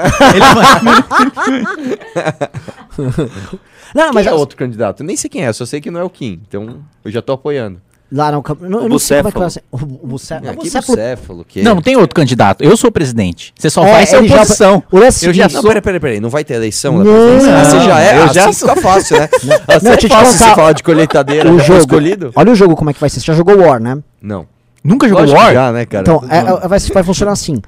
Não, 3.94 4.06
Mas 4.06 4.14
mas 4.14 4.26
é 4.26 4.32
outro 4.32 4.56
candidato. 4.56 5.02
Eu 5.02 5.06
nem 5.06 5.16
sei 5.16 5.28
quem 5.28 5.44
é, 5.44 5.52
só 5.52 5.66
sei 5.66 5.80
que 5.80 5.90
não 5.90 6.00
é 6.00 6.04
o 6.04 6.10
Kim. 6.10 6.40
Então 6.48 6.78
eu 7.04 7.10
já 7.10 7.20
tô 7.20 7.32
apoiando. 7.32 7.80
Lá 8.14 8.30
no 8.30 8.42
campo. 8.42 8.66
Eu 8.66 8.78
O 8.84 8.88
não 8.90 8.98
sei 8.98 9.22
como 9.22 9.28
é 9.28 9.32
Bucéfalo. 9.32 9.50
ser. 9.50 9.62
O, 9.72 9.76
o, 9.76 10.06
Bucé- 10.06 10.34
É, 10.34 10.50
o 10.50 10.56
que 10.56 10.64
Bucéfalo- 10.64 10.96
bucéfalo, 10.98 11.44
que 11.48 11.62
Não, 11.62 11.76
não 11.76 11.82
tem 11.82 11.96
outro 11.96 12.14
candidato. 12.14 12.62
Eu 12.62 12.76
sou 12.76 12.90
o 12.90 12.92
presidente. 12.92 13.54
Você 13.58 13.70
só 13.70 13.84
É, 13.86 13.90
vai 13.92 14.06
ser 14.06 14.16
ele 14.18 14.28
já- 14.28 14.34
oposição. 14.36 14.82
o 14.92 14.98
lance 14.98 15.24
é 15.24 15.28
Eu 15.30 15.32
já 15.32 15.44
Não, 15.44 15.50
sou. 15.50 15.62
peraí, 15.62 15.80
peraí, 15.80 16.00
peraí. 16.00 16.20
Não 16.20 16.28
vai 16.28 16.44
ter 16.44 16.54
eleição 16.54 16.98
da 16.98 17.04
Não? 17.04 17.36
Ah, 17.50 17.64
você 17.64 17.80
já 17.80 18.00
é? 18.00 18.16
eu 18.16 18.20
Eu 18.20 18.26
já 18.28 18.32
já 18.34 18.52
fica 18.52 18.76
fácil, 18.76 19.18
né? 19.18 19.28
Assim 19.32 19.46
Não, 19.86 19.92
é 19.92 19.96
fácil 20.08 20.38
você 20.38 20.54
falar 20.54 20.72
de 20.72 20.82
colheitadeira. 20.82 21.50
o 21.50 21.56
foi 21.56 21.66
jogo. 21.66 21.78
escolhido? 21.80 22.32
Olha 22.36 22.52
o 22.52 22.54
jogo 22.54 22.76
como 22.76 22.90
é 22.90 22.92
que 22.92 23.00
vai 23.00 23.08
ser. 23.08 23.20
Você 23.20 23.26
já 23.26 23.32
jogou 23.34 23.56
War, 23.58 23.80
né? 23.80 23.98
Não. 24.20 24.46
Nunca 24.84 25.08
jogou 25.08 25.22
Lógico 25.22 25.38
War? 25.40 25.54
Já, 25.54 25.72
né, 25.72 25.86
cara? 25.86 26.02
Então, 26.02 26.22
é- 26.28 26.64
é- 26.64 26.68
vai, 26.68 26.78
vai 26.78 27.02
funcionar 27.02 27.32
assim. 27.32 27.62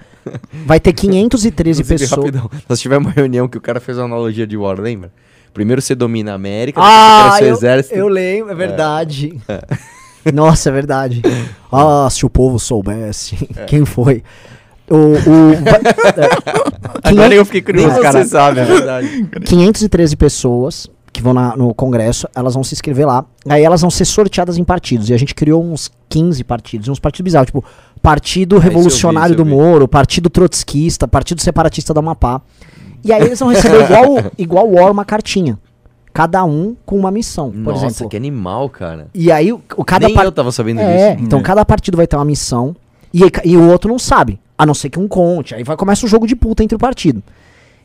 Vai 0.66 0.78
ter 0.78 0.92
513 0.94 1.80
Inclusive, 1.80 1.98
pessoas. 2.08 2.26
rapidão, 2.26 2.50
Nós 2.68 2.80
tivemos 2.80 3.06
uma 3.06 3.12
reunião 3.14 3.48
que 3.48 3.56
o 3.56 3.60
cara 3.62 3.80
fez 3.80 3.96
uma 3.96 4.04
analogia 4.04 4.46
de 4.46 4.56
War, 4.56 4.78
lembra? 4.78 5.10
Primeiro 5.54 5.80
você 5.80 5.94
domina 5.94 6.32
a 6.32 6.34
América, 6.34 6.80
Ah, 6.82 7.22
depois 7.22 7.32
você 7.38 7.44
eu, 7.44 7.46
seu 7.46 7.56
exército. 7.56 7.94
eu 7.94 8.08
lembro, 8.08 8.50
é 8.50 8.54
verdade. 8.56 9.40
Nossa, 10.32 10.68
é 10.68 10.72
verdade. 10.72 11.22
Ah, 11.76 12.08
se 12.08 12.24
o 12.24 12.30
povo 12.30 12.56
soubesse 12.60 13.34
quem 13.66 13.84
foi. 13.84 14.22
O, 14.88 14.94
o, 14.96 15.52
é, 15.54 16.30
Agora 17.02 17.34
eu 17.34 17.44
fiquei 17.44 17.62
curioso, 17.62 17.96
você 17.96 18.00
cara. 18.02 18.24
sabe, 18.24 18.60
é 18.60 18.64
verdade. 18.64 19.28
513 19.44 20.14
pessoas 20.16 20.88
que 21.12 21.20
vão 21.20 21.34
na- 21.34 21.56
no 21.56 21.74
Congresso, 21.74 22.28
elas 22.34 22.54
vão 22.54 22.62
se 22.62 22.74
inscrever 22.74 23.06
lá. 23.06 23.24
Aí 23.48 23.64
elas 23.64 23.80
vão 23.80 23.90
ser 23.90 24.04
sorteadas 24.04 24.56
em 24.56 24.62
partidos. 24.62 25.08
E 25.10 25.14
a 25.14 25.16
gente 25.16 25.34
criou 25.34 25.64
uns 25.64 25.90
15 26.08 26.44
partidos, 26.44 26.88
uns 26.88 27.00
partidos 27.00 27.24
bizarros, 27.24 27.46
tipo 27.46 27.64
Partido 28.00 28.60
vi, 28.60 28.68
Revolucionário 28.68 29.32
eu 29.32 29.36
do 29.38 29.44
vi. 29.44 29.50
Moro, 29.50 29.88
Partido 29.88 30.30
Trotskista, 30.30 31.08
Partido 31.08 31.40
Separatista 31.40 31.92
da 31.92 31.98
Amapá. 32.00 32.40
E 33.02 33.12
aí 33.12 33.22
eles 33.22 33.40
vão 33.40 33.48
receber 33.48 33.82
igual, 33.84 34.32
igual 34.38 34.70
War 34.70 34.92
uma 34.92 35.04
cartinha. 35.04 35.58
Cada 36.14 36.44
um 36.44 36.76
com 36.86 36.96
uma 36.96 37.10
missão, 37.10 37.50
por 37.50 37.72
Nossa, 37.74 37.86
exemplo. 37.86 38.08
que 38.08 38.16
animal, 38.16 38.70
cara. 38.70 39.08
E 39.12 39.30
aí 39.32 39.52
o, 39.52 39.60
o 39.76 39.84
cada 39.84 40.06
Nem 40.06 40.14
par- 40.14 40.24
eu 40.24 40.30
tava 40.32 40.50
sabendo 40.52 40.80
É, 40.80 41.14
disso. 41.16 41.24
então 41.26 41.40
É. 41.40 41.42
cada 41.42 41.64
partido 41.64 41.96
vai 41.96 42.06
ter 42.06 42.14
uma 42.16 42.24
missão 42.24 42.74
e, 43.12 43.20
e 43.44 43.56
o 43.56 43.68
outro 43.68 43.90
não 43.90 43.98
sabe, 43.98 44.38
a 44.56 44.64
não 44.64 44.74
ser 44.74 44.90
que 44.90 44.98
um 45.00 45.08
conte. 45.08 45.56
Aí 45.56 45.64
vai 45.64 45.76
começa 45.76 46.06
o 46.06 46.08
jogo 46.08 46.24
de 46.26 46.36
puta 46.36 46.62
entre 46.62 46.76
o 46.76 46.78
partido. 46.78 47.20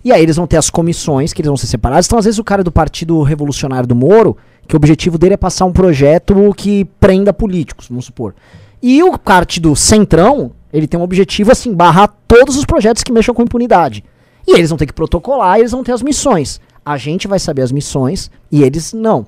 E 0.05 0.13
aí 0.13 0.21
eles 0.21 0.35
vão 0.37 0.45
ter 0.47 0.57
as 0.57 0.69
comissões, 0.69 1.33
que 1.33 1.41
eles 1.41 1.47
vão 1.49 1.57
ser 1.57 1.65
separados. 1.67 2.05
Então, 2.05 2.17
às 2.19 2.23
vezes, 2.25 2.39
o 2.39 2.43
cara 2.43 2.63
do 2.63 2.71
Partido 2.71 3.21
Revolucionário 3.21 3.85
do 3.87 3.95
Moro, 3.95 4.37
que 4.67 4.73
o 4.75 4.77
objetivo 4.77 5.17
dele 5.17 5.33
é 5.33 5.37
passar 5.37 5.65
um 5.65 5.73
projeto 5.73 6.53
que 6.55 6.85
prenda 7.01 7.33
políticos, 7.33 7.87
vamos 7.89 8.05
supor. 8.05 8.33
E 8.81 9.03
o 9.03 9.17
partido 9.17 9.75
Centrão, 9.75 10.51
ele 10.71 10.87
tem 10.87 10.97
um 10.97 11.03
objetivo, 11.03 11.51
assim, 11.51 11.73
barrar 11.73 12.13
todos 12.27 12.55
os 12.55 12.63
projetos 12.63 13.03
que 13.03 13.11
mexam 13.11 13.33
com 13.35 13.41
impunidade. 13.41 14.03
E 14.47 14.53
eles 14.55 14.69
vão 14.69 14.77
ter 14.77 14.85
que 14.85 14.93
protocolar, 14.93 15.57
e 15.57 15.61
eles 15.63 15.71
vão 15.71 15.83
ter 15.83 15.91
as 15.91 16.01
missões. 16.01 16.61
A 16.89 16.97
gente 16.97 17.27
vai 17.27 17.37
saber 17.37 17.61
as 17.61 17.71
missões 17.71 18.31
e 18.51 18.63
eles 18.63 18.93
não. 18.93 19.27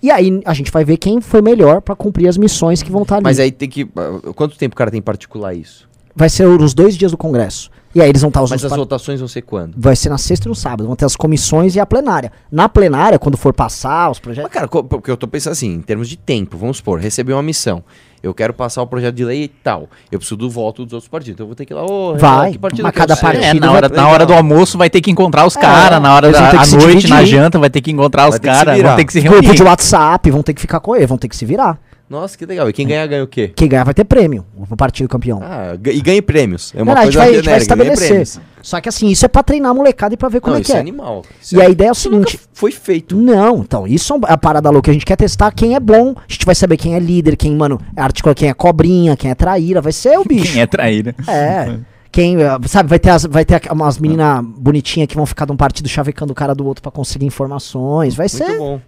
E 0.00 0.12
aí 0.12 0.40
a 0.44 0.54
gente 0.54 0.70
vai 0.70 0.84
ver 0.84 0.96
quem 0.96 1.20
foi 1.20 1.42
melhor 1.42 1.80
pra 1.80 1.96
cumprir 1.96 2.28
as 2.28 2.36
missões 2.36 2.84
que 2.84 2.92
vão 2.92 3.02
estar 3.02 3.16
ali. 3.16 3.24
Mas 3.24 3.40
aí 3.40 3.50
tem 3.50 3.68
que. 3.68 3.88
ah, 3.96 4.32
Quanto 4.32 4.56
tempo 4.56 4.74
o 4.74 4.76
cara 4.76 4.92
tem 4.92 4.98
em 4.98 5.02
particular 5.02 5.54
isso? 5.54 5.88
Vai 6.14 6.28
ser 6.28 6.46
os 6.46 6.72
dois 6.72 6.96
dias 6.96 7.10
do 7.10 7.16
Congresso. 7.16 7.68
E 7.94 8.00
aí 8.02 8.08
eles 8.08 8.20
vão 8.22 8.28
estar 8.28 8.42
os 8.42 8.50
Mas 8.50 8.60
os 8.60 8.64
as 8.64 8.70
par- 8.70 8.78
votações 8.78 9.20
vão 9.20 9.28
ser 9.28 9.42
quando? 9.42 9.74
Vai 9.76 9.94
ser 9.94 10.08
na 10.08 10.18
sexta 10.18 10.46
e 10.46 10.48
no 10.48 10.54
sábado. 10.54 10.84
Vão 10.86 10.96
ter 10.96 11.04
as 11.04 11.14
comissões 11.14 11.76
e 11.76 11.80
a 11.80 11.86
plenária. 11.86 12.32
Na 12.50 12.68
plenária, 12.68 13.18
quando 13.18 13.36
for 13.36 13.52
passar 13.52 14.10
os 14.10 14.18
Mas, 14.18 14.22
projetos. 14.22 14.50
cara, 14.52 14.66
co- 14.66 14.82
porque 14.82 15.10
eu 15.10 15.16
tô 15.16 15.28
pensando 15.28 15.52
assim, 15.52 15.72
em 15.74 15.80
termos 15.80 16.08
de 16.08 16.16
tempo, 16.16 16.56
vamos 16.58 16.78
supor, 16.78 16.98
receber 16.98 17.32
uma 17.34 17.42
missão. 17.42 17.84
Eu 18.20 18.32
quero 18.34 18.52
passar 18.54 18.80
o 18.82 18.86
projeto 18.86 19.14
de 19.14 19.24
lei 19.24 19.44
e 19.44 19.48
tal. 19.48 19.88
Eu 20.10 20.18
preciso 20.18 20.36
do 20.36 20.48
voto 20.50 20.82
dos 20.84 20.94
outros 20.94 21.08
partidos. 21.08 21.34
Então 21.34 21.44
eu 21.44 21.48
vou 21.48 21.54
ter 21.54 21.66
que 21.66 21.72
ir 21.72 21.76
lá, 21.76 21.84
ô, 21.84 22.16
Vai, 22.16 22.52
que 22.52 22.58
partido 22.58 22.82
mas 22.82 22.92
cada 22.94 23.14
partido 23.16 23.44
É, 23.44 23.54
na 23.54 23.66
vai- 23.68 23.76
hora, 23.76 23.88
na 23.90 24.08
hora 24.08 24.26
do 24.26 24.32
almoço 24.32 24.76
vai 24.78 24.88
ter 24.90 25.00
que 25.02 25.10
encontrar 25.10 25.46
os 25.46 25.54
caras, 25.54 26.00
na 26.02 26.14
hora 26.14 26.32
da 26.32 26.48
à 26.50 26.66
noite, 26.66 27.06
na 27.06 27.22
janta, 27.24 27.58
vai 27.58 27.68
ter 27.70 27.80
que 27.82 27.90
encontrar 27.92 28.24
os 28.24 28.30
Vai 28.30 28.38
se 28.38 28.40
caras, 28.64 28.82
vão 28.82 28.96
ter 28.96 29.04
que 29.04 29.12
se 29.12 29.20
Grupo 29.20 29.40
reunir. 29.42 29.56
de 29.56 29.62
WhatsApp, 29.62 30.30
vão 30.30 30.42
ter 30.42 30.54
que 30.54 30.60
ficar 30.60 30.80
com 30.80 30.96
ele, 30.96 31.06
vão 31.06 31.18
ter 31.18 31.28
que 31.28 31.36
se 31.36 31.44
virar. 31.44 31.78
Nossa, 32.14 32.38
que 32.38 32.46
legal. 32.46 32.68
E 32.68 32.72
quem 32.72 32.86
ganhar, 32.86 33.06
ganha 33.06 33.24
o 33.24 33.26
quê? 33.26 33.52
Quem 33.54 33.68
ganhar 33.68 33.84
vai 33.84 33.92
ter 33.92 34.04
prêmio. 34.04 34.46
O 34.56 34.76
partido 34.76 35.08
campeão. 35.08 35.40
Ah, 35.42 35.74
e 35.74 36.00
ganhe 36.00 36.22
prêmios. 36.22 36.72
É 36.74 36.82
uma 36.82 36.94
Não, 36.94 36.94
não, 36.94 37.02
a 37.02 37.04
gente 37.10 37.14
coisa 37.16 37.18
vai, 37.18 37.28
a 37.28 37.36
gente 37.36 37.50
vai 37.50 37.58
estabelecer. 37.58 38.42
Só 38.62 38.80
que 38.80 38.88
assim, 38.88 39.08
isso 39.08 39.24
é 39.24 39.28
pra 39.28 39.42
treinar 39.42 39.70
a 39.72 39.74
molecada 39.74 40.14
e 40.14 40.16
pra 40.16 40.28
ver 40.28 40.40
como 40.40 40.52
Não, 40.52 40.58
é 40.58 40.62
isso 40.62 40.70
que 40.70 40.76
é 40.76 40.78
é. 40.78 40.80
animal. 40.80 41.22
Isso 41.42 41.56
E 41.56 41.60
é- 41.60 41.66
a 41.66 41.68
ideia 41.68 41.88
é 41.88 41.90
o 41.90 41.92
isso 41.92 42.10
nunca 42.10 42.30
seguinte. 42.30 42.48
foi 42.52 42.70
feito. 42.72 43.16
Não, 43.16 43.58
então, 43.58 43.86
isso 43.86 44.14
é 44.14 44.30
é 44.30 44.32
a 44.32 44.38
parada 44.38 44.70
louca. 44.70 44.90
A 44.90 44.94
gente 44.94 45.04
quer 45.04 45.16
testar 45.16 45.50
quem 45.50 45.74
é 45.74 45.80
bom. 45.80 46.14
A 46.16 46.32
gente 46.32 46.46
vai 46.46 46.54
saber 46.54 46.76
quem 46.76 46.94
é 46.94 46.98
líder, 47.00 47.36
quem, 47.36 47.54
mano, 47.54 47.80
articula 47.96 48.34
quem 48.34 48.48
é 48.48 48.54
cobrinha, 48.54 49.16
quem 49.16 49.30
é 49.30 49.34
traíra. 49.34 49.80
Vai 49.80 49.92
ser 49.92 50.18
o 50.18 50.24
bicho. 50.24 50.52
Quem 50.52 50.62
é 50.62 50.66
traíra? 50.66 51.14
É. 51.28 51.78
Quem, 52.12 52.40
eh, 52.40 52.48
sabe, 52.68 52.88
vai 52.88 52.98
ter, 53.00 53.10
as, 53.10 53.24
vai 53.24 53.44
ter 53.44 53.60
umas 53.72 53.98
meninas 53.98 54.40
bonitinhas 54.56 55.08
que 55.08 55.16
vão 55.16 55.26
ficar 55.26 55.46
de 55.46 55.52
um 55.52 55.56
partido 55.56 55.88
chavecando 55.88 56.30
o 56.32 56.34
cara 56.34 56.54
do 56.54 56.64
outro 56.64 56.80
pra 56.80 56.92
conseguir 56.92 57.26
informações. 57.26 58.14
Vai 58.14 58.28
Muito 58.30 58.36
ser, 58.46 58.56
bom. 58.56 58.80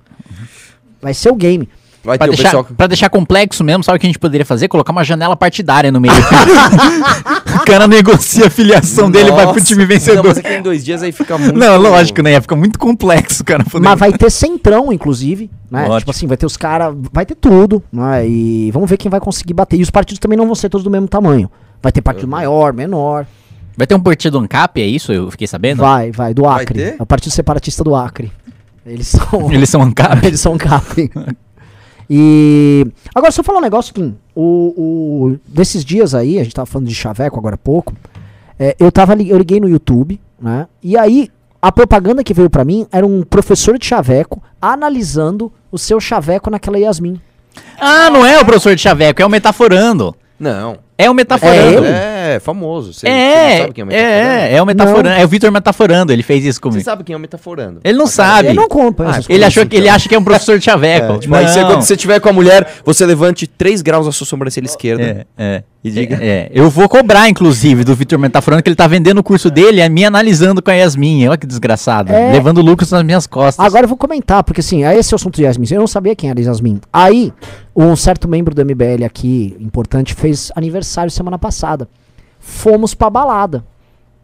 vai 1.02 1.12
ser 1.12 1.30
o 1.30 1.34
game. 1.34 1.68
Vai 2.06 2.16
Pra 2.16 2.26
ter 2.28 2.32
o 2.32 2.36
deixar, 2.36 2.48
pessoal. 2.50 2.64
pra 2.76 2.86
deixar 2.86 3.10
complexo 3.10 3.64
mesmo, 3.64 3.82
sabe 3.82 3.96
o 3.96 4.00
que 4.00 4.06
a 4.06 4.08
gente 4.08 4.18
poderia 4.18 4.46
fazer? 4.46 4.68
Colocar 4.68 4.92
uma 4.92 5.02
janela 5.04 5.36
partidária 5.36 5.90
no 5.90 6.00
meio. 6.00 6.14
o 7.62 7.64
cara 7.66 7.86
negocia 7.88 8.46
a 8.46 8.50
filiação 8.50 9.10
dele 9.10 9.30
e 9.30 9.32
vai 9.32 9.46
pro 9.52 9.60
time 9.62 9.82
Não, 9.82 9.88
vencedor. 9.88 10.24
mas 10.24 10.38
aqui 10.38 10.52
em 10.54 10.62
dois 10.62 10.84
dias 10.84 11.02
aí 11.02 11.10
fica 11.12 11.36
muito. 11.36 11.58
Não, 11.58 11.76
lógico, 11.76 12.22
né? 12.22 12.32
Ia 12.32 12.40
ficar 12.40 12.56
muito 12.56 12.78
complexo, 12.78 13.42
cara. 13.44 13.64
poder- 13.64 13.84
Mas 13.84 13.98
vai 13.98 14.12
ter 14.12 14.30
centrão, 14.30 14.92
inclusive, 14.92 15.50
né? 15.70 15.88
Tipo 15.98 16.10
assim, 16.12 16.26
vai 16.26 16.36
ter 16.36 16.46
os 16.46 16.56
caras, 16.56 16.94
vai 17.12 17.26
ter 17.26 17.34
tudo, 17.34 17.82
né? 17.92 18.26
E 18.26 18.70
vamos 18.70 18.88
ver 18.88 18.96
quem 18.96 19.10
vai 19.10 19.18
conseguir 19.20 19.52
bater. 19.54 19.76
E 19.78 19.82
os 19.82 19.90
partidos 19.90 20.18
também 20.20 20.38
não 20.38 20.46
vão 20.46 20.54
ser 20.54 20.68
todos 20.68 20.84
do 20.84 20.90
mesmo 20.90 21.08
tamanho. 21.08 21.50
Vai 21.82 21.90
ter 21.92 22.00
partido 22.02 22.28
maior, 22.28 22.72
menor. 22.72 23.26
Vai 23.76 23.86
ter 23.86 23.94
um 23.94 24.00
partido 24.00 24.38
ANCAP, 24.38 24.80
é 24.80 24.86
isso? 24.86 25.12
Eu 25.12 25.30
fiquei 25.30 25.46
sabendo? 25.46 25.80
Vai, 25.80 26.10
vai, 26.10 26.32
do 26.32 26.42
Vai 26.44 26.62
Acre. 26.62 26.78
ter? 26.78 26.96
É 26.98 27.02
o 27.02 27.06
Partido 27.06 27.32
Separatista 27.32 27.84
do 27.84 27.94
Acre. 27.94 28.32
Eles 28.86 29.08
são. 29.08 29.52
Eles 29.52 29.68
são 29.68 29.82
ANCAP? 29.82 30.24
Eles 30.26 30.40
são 30.40 30.56
cap. 30.56 30.84
E. 32.08 32.86
Agora, 33.14 33.32
só 33.32 33.42
falar 33.42 33.58
um 33.58 33.62
negócio, 33.62 33.92
Kim. 33.92 34.16
O, 34.34 34.74
o, 34.76 35.38
desses 35.48 35.84
dias 35.84 36.14
aí, 36.14 36.38
a 36.38 36.44
gente 36.44 36.54
tava 36.54 36.66
falando 36.66 36.88
de 36.88 36.94
chaveco 36.94 37.38
agora 37.38 37.54
há 37.54 37.58
pouco. 37.58 37.94
é, 38.58 38.76
eu, 38.78 38.92
tava, 38.92 39.14
eu 39.14 39.38
liguei 39.38 39.60
no 39.60 39.68
YouTube, 39.68 40.20
né? 40.40 40.66
E 40.82 40.96
aí, 40.96 41.30
a 41.60 41.72
propaganda 41.72 42.22
que 42.22 42.34
veio 42.34 42.50
pra 42.50 42.64
mim 42.64 42.86
era 42.92 43.06
um 43.06 43.22
professor 43.22 43.78
de 43.78 43.86
chaveco 43.86 44.42
analisando 44.60 45.52
o 45.72 45.78
seu 45.78 45.98
chaveco 46.00 46.50
naquela 46.50 46.78
Yasmin. 46.78 47.20
Ah, 47.80 48.10
não 48.10 48.24
é 48.24 48.38
o 48.40 48.44
professor 48.44 48.74
de 48.74 48.82
chaveco, 48.82 49.20
é 49.20 49.26
o 49.26 49.30
metaforando. 49.30 50.14
Não. 50.38 50.78
É 50.98 51.10
o 51.10 51.14
metaforando. 51.14 51.84
É 51.84 52.16
É, 52.36 52.40
famoso. 52.40 52.92
Você, 52.92 53.00
você 53.00 53.06
É, 53.08 53.50
não 53.50 53.58
sabe 53.62 53.74
quem 53.74 53.82
é 53.82 53.84
o 53.84 53.86
metaforando? 53.86 54.28
é, 54.28 54.54
é 54.54 54.62
o 54.62 54.66
metaforando. 54.66 55.08
É 55.20 55.24
o 55.24 55.28
Vitor 55.28 55.52
metaforando, 55.52 56.12
ele 56.12 56.22
fez 56.22 56.44
isso 56.44 56.54
Você 56.56 56.60
comigo. 56.60 56.82
sabe 56.84 57.04
quem 57.04 57.12
é 57.12 57.16
o 57.16 57.20
metaforando? 57.20 57.80
Ele 57.84 57.96
não 57.98 58.06
sabe. 58.06 58.48
Eu 58.48 58.54
não 58.54 58.66
compro 58.68 59.06
Ah, 59.08 59.20
Ele, 59.28 59.44
achou 59.44 59.64
que, 59.66 59.76
ele 59.76 59.88
acha 59.88 60.08
que 60.08 60.14
é 60.14 60.18
um 60.18 60.24
professor 60.24 60.58
de 60.58 60.64
chaveco. 60.64 61.12
É, 61.14 61.18
tipo, 61.18 61.34
aí 61.34 61.46
você, 61.46 61.60
Não. 61.60 61.68
quando 61.68 61.82
você 61.82 61.96
tiver 61.96 62.18
com 62.20 62.28
a 62.28 62.32
mulher, 62.32 62.66
você 62.84 63.04
levante 63.06 63.46
3 63.46 63.82
graus 63.82 64.06
a 64.08 64.12
sua 64.12 64.26
sobrancelha 64.26 64.66
esquerda. 64.66 65.26
É, 65.38 65.44
é. 65.56 65.62
E 65.86 65.90
diga. 65.90 66.16
É, 66.20 66.26
é. 66.26 66.50
Eu 66.52 66.68
vou 66.68 66.88
cobrar, 66.88 67.28
inclusive, 67.28 67.84
do 67.84 67.94
Vitor 67.94 68.18
Metaforando, 68.18 68.60
que 68.62 68.68
ele 68.68 68.74
tá 68.76 68.88
vendendo 68.88 69.18
o 69.18 69.22
curso 69.22 69.48
dele, 69.50 69.80
é 69.80 69.88
me 69.88 70.04
analisando 70.04 70.60
com 70.60 70.70
a 70.70 70.74
Yasmin. 70.74 71.28
Olha 71.28 71.38
que 71.38 71.46
desgraçado. 71.46 72.10
É. 72.12 72.32
Levando 72.32 72.60
lucros 72.60 72.90
nas 72.90 73.04
minhas 73.04 73.26
costas. 73.26 73.64
Agora 73.64 73.84
eu 73.84 73.88
vou 73.88 73.96
comentar, 73.96 74.42
porque 74.42 74.60
assim, 74.60 74.82
aí 74.82 74.98
esse 74.98 75.12
é 75.12 75.14
o 75.14 75.16
assunto 75.16 75.36
de 75.36 75.44
Yasmin. 75.44 75.66
Eu 75.70 75.78
não 75.80 75.86
sabia 75.86 76.16
quem 76.16 76.28
era 76.28 76.40
Yasmin. 76.40 76.80
Aí, 76.92 77.32
um 77.74 77.94
certo 77.94 78.26
membro 78.26 78.52
do 78.54 78.64
MBL 78.64 79.04
aqui, 79.04 79.56
importante, 79.60 80.12
fez 80.12 80.50
aniversário 80.56 81.10
semana 81.10 81.38
passada. 81.38 81.88
Fomos 82.40 82.92
pra 82.94 83.08
balada. 83.08 83.64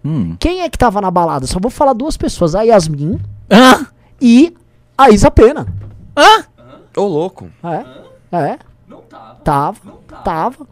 Hum. 0.04 0.35
Quem 0.40 0.62
é 0.62 0.69
que 0.69 0.76
tava 0.76 1.00
na 1.00 1.12
balada? 1.12 1.47
Só 1.47 1.61
vou 1.61 1.71
falar 1.71 1.92
duas 1.92 2.16
pessoas, 2.16 2.57
a 2.57 2.62
Yasmin 2.62 3.21
Ah! 3.49 3.87
e 4.21 4.52
a 4.99 5.11
Isa 5.11 5.31
Pena. 5.31 5.66
Ah! 6.16 6.42
Ô, 6.97 7.02
louco. 7.07 7.49
É? 7.62 8.37
É? 8.37 8.59
Não 8.88 8.99
tava. 9.02 9.35
Tava. 9.45 9.78
Tava. 10.09 10.23
Tava. 10.25 10.66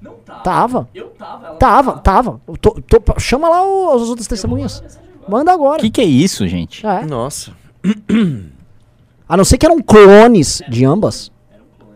Não 0.00 0.14
tava. 0.24 0.42
Tava. 0.42 0.88
Eu 0.94 1.08
tava. 1.10 1.54
Tava, 1.56 1.98
tava. 2.00 2.40
Eu 2.46 2.56
tô- 2.56 2.80
tô- 2.82 3.18
chama 3.18 3.48
lá 3.48 3.64
o- 3.66 3.90
as 3.96 4.02
outras 4.08 4.26
testemunhas. 4.26 4.82
Manda 5.28 5.52
agora. 5.52 5.80
Que 5.80 5.90
que 5.90 6.00
é 6.00 6.04
isso, 6.04 6.46
gente? 6.48 6.86
É. 6.86 7.04
Nossa. 7.04 7.52
A 9.28 9.36
não 9.36 9.44
ser 9.44 9.58
que 9.58 9.66
eram 9.66 9.82
clones 9.82 10.62
de 10.68 10.84
ambas. 10.84 11.30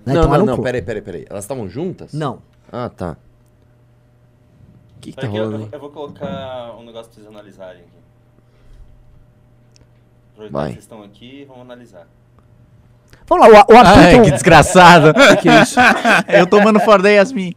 Né? 0.05 0.13
não, 0.15 0.23
Então 0.23 0.39
não, 0.39 0.47
não, 0.47 0.63
peraí, 0.63 0.83
peraí, 0.83 1.01
peraí. 1.03 1.27
Elas 1.31 1.45
estavam 1.45 1.69
juntas? 1.69 2.13
Não. 2.13 2.41
Ah, 2.71 2.89
tá. 2.91 3.17
O 4.97 5.01
que, 5.01 5.13
que 5.13 5.17
tá 5.21 5.27
Aqui, 5.27 5.37
eu, 5.37 5.45
rolando 5.45 5.65
aí? 5.65 5.71
eu 5.73 5.81
vou 5.81 5.91
colocar 5.91 6.75
um 6.79 6.85
negócio 6.85 7.11
pra 7.11 7.15
vocês 7.23 7.27
analisarem 7.27 7.81
aqui. 7.83 7.91
Aproveitar 10.33 10.59
Vai. 10.59 10.71
vocês 10.73 10.85
estão 10.85 11.03
aqui, 11.03 11.45
vamos 11.47 11.63
analisar. 11.63 12.07
Vamos 13.33 13.49
lá, 13.53 13.65
o, 13.69 13.73
o 13.73 13.77
Arthur 13.79 13.99
Ai, 13.99 14.21
um- 14.21 14.23
que 14.25 14.31
desgraçado. 14.31 15.13
que 15.41 15.49
isso? 15.49 15.79
Eu 16.29 16.47
tomando 16.47 16.79
fora 16.81 17.03
da 17.03 17.09
Yasmin. 17.09 17.55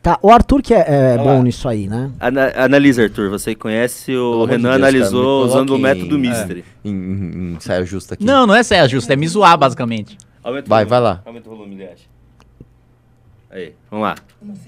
Tá, 0.00 0.18
o 0.22 0.30
Arthur 0.30 0.60
que 0.62 0.74
é, 0.74 1.14
é 1.14 1.18
bom 1.18 1.42
nisso 1.42 1.66
aí, 1.68 1.88
né? 1.88 2.10
Ana 2.20 2.52
analisa, 2.56 3.02
Arthur. 3.04 3.30
Você 3.30 3.54
conhece 3.54 4.12
Pelo 4.12 4.42
o 4.42 4.46
de 4.46 4.52
Renan 4.52 4.62
Deus, 4.68 4.80
cara, 4.80 4.88
analisou 4.88 5.40
me 5.40 5.50
usando 5.50 5.70
o 5.70 5.72
coloque 5.78 5.82
método 5.82 6.16
em- 6.16 6.20
Mystery. 6.20 6.64
Em, 6.84 6.90
em, 6.90 7.54
em 7.54 7.60
saia 7.60 7.84
justa 7.84 8.14
aqui. 8.14 8.24
Não, 8.24 8.46
não 8.46 8.54
é 8.54 8.62
saia 8.62 8.86
justa, 8.86 9.14
é 9.14 9.16
me 9.16 9.26
zoar, 9.26 9.56
basicamente. 9.56 10.16
Aumenta 10.42 10.66
o 10.66 10.68
Vai, 10.68 10.84
volume, 10.84 10.90
vai 10.90 11.00
lá. 11.00 11.22
Aumenta 11.24 11.48
o 11.50 11.56
volume, 11.56 11.74
Liette. 11.76 12.08
Aí, 13.50 13.72
vamos 13.90 14.06
lá. 14.06 14.14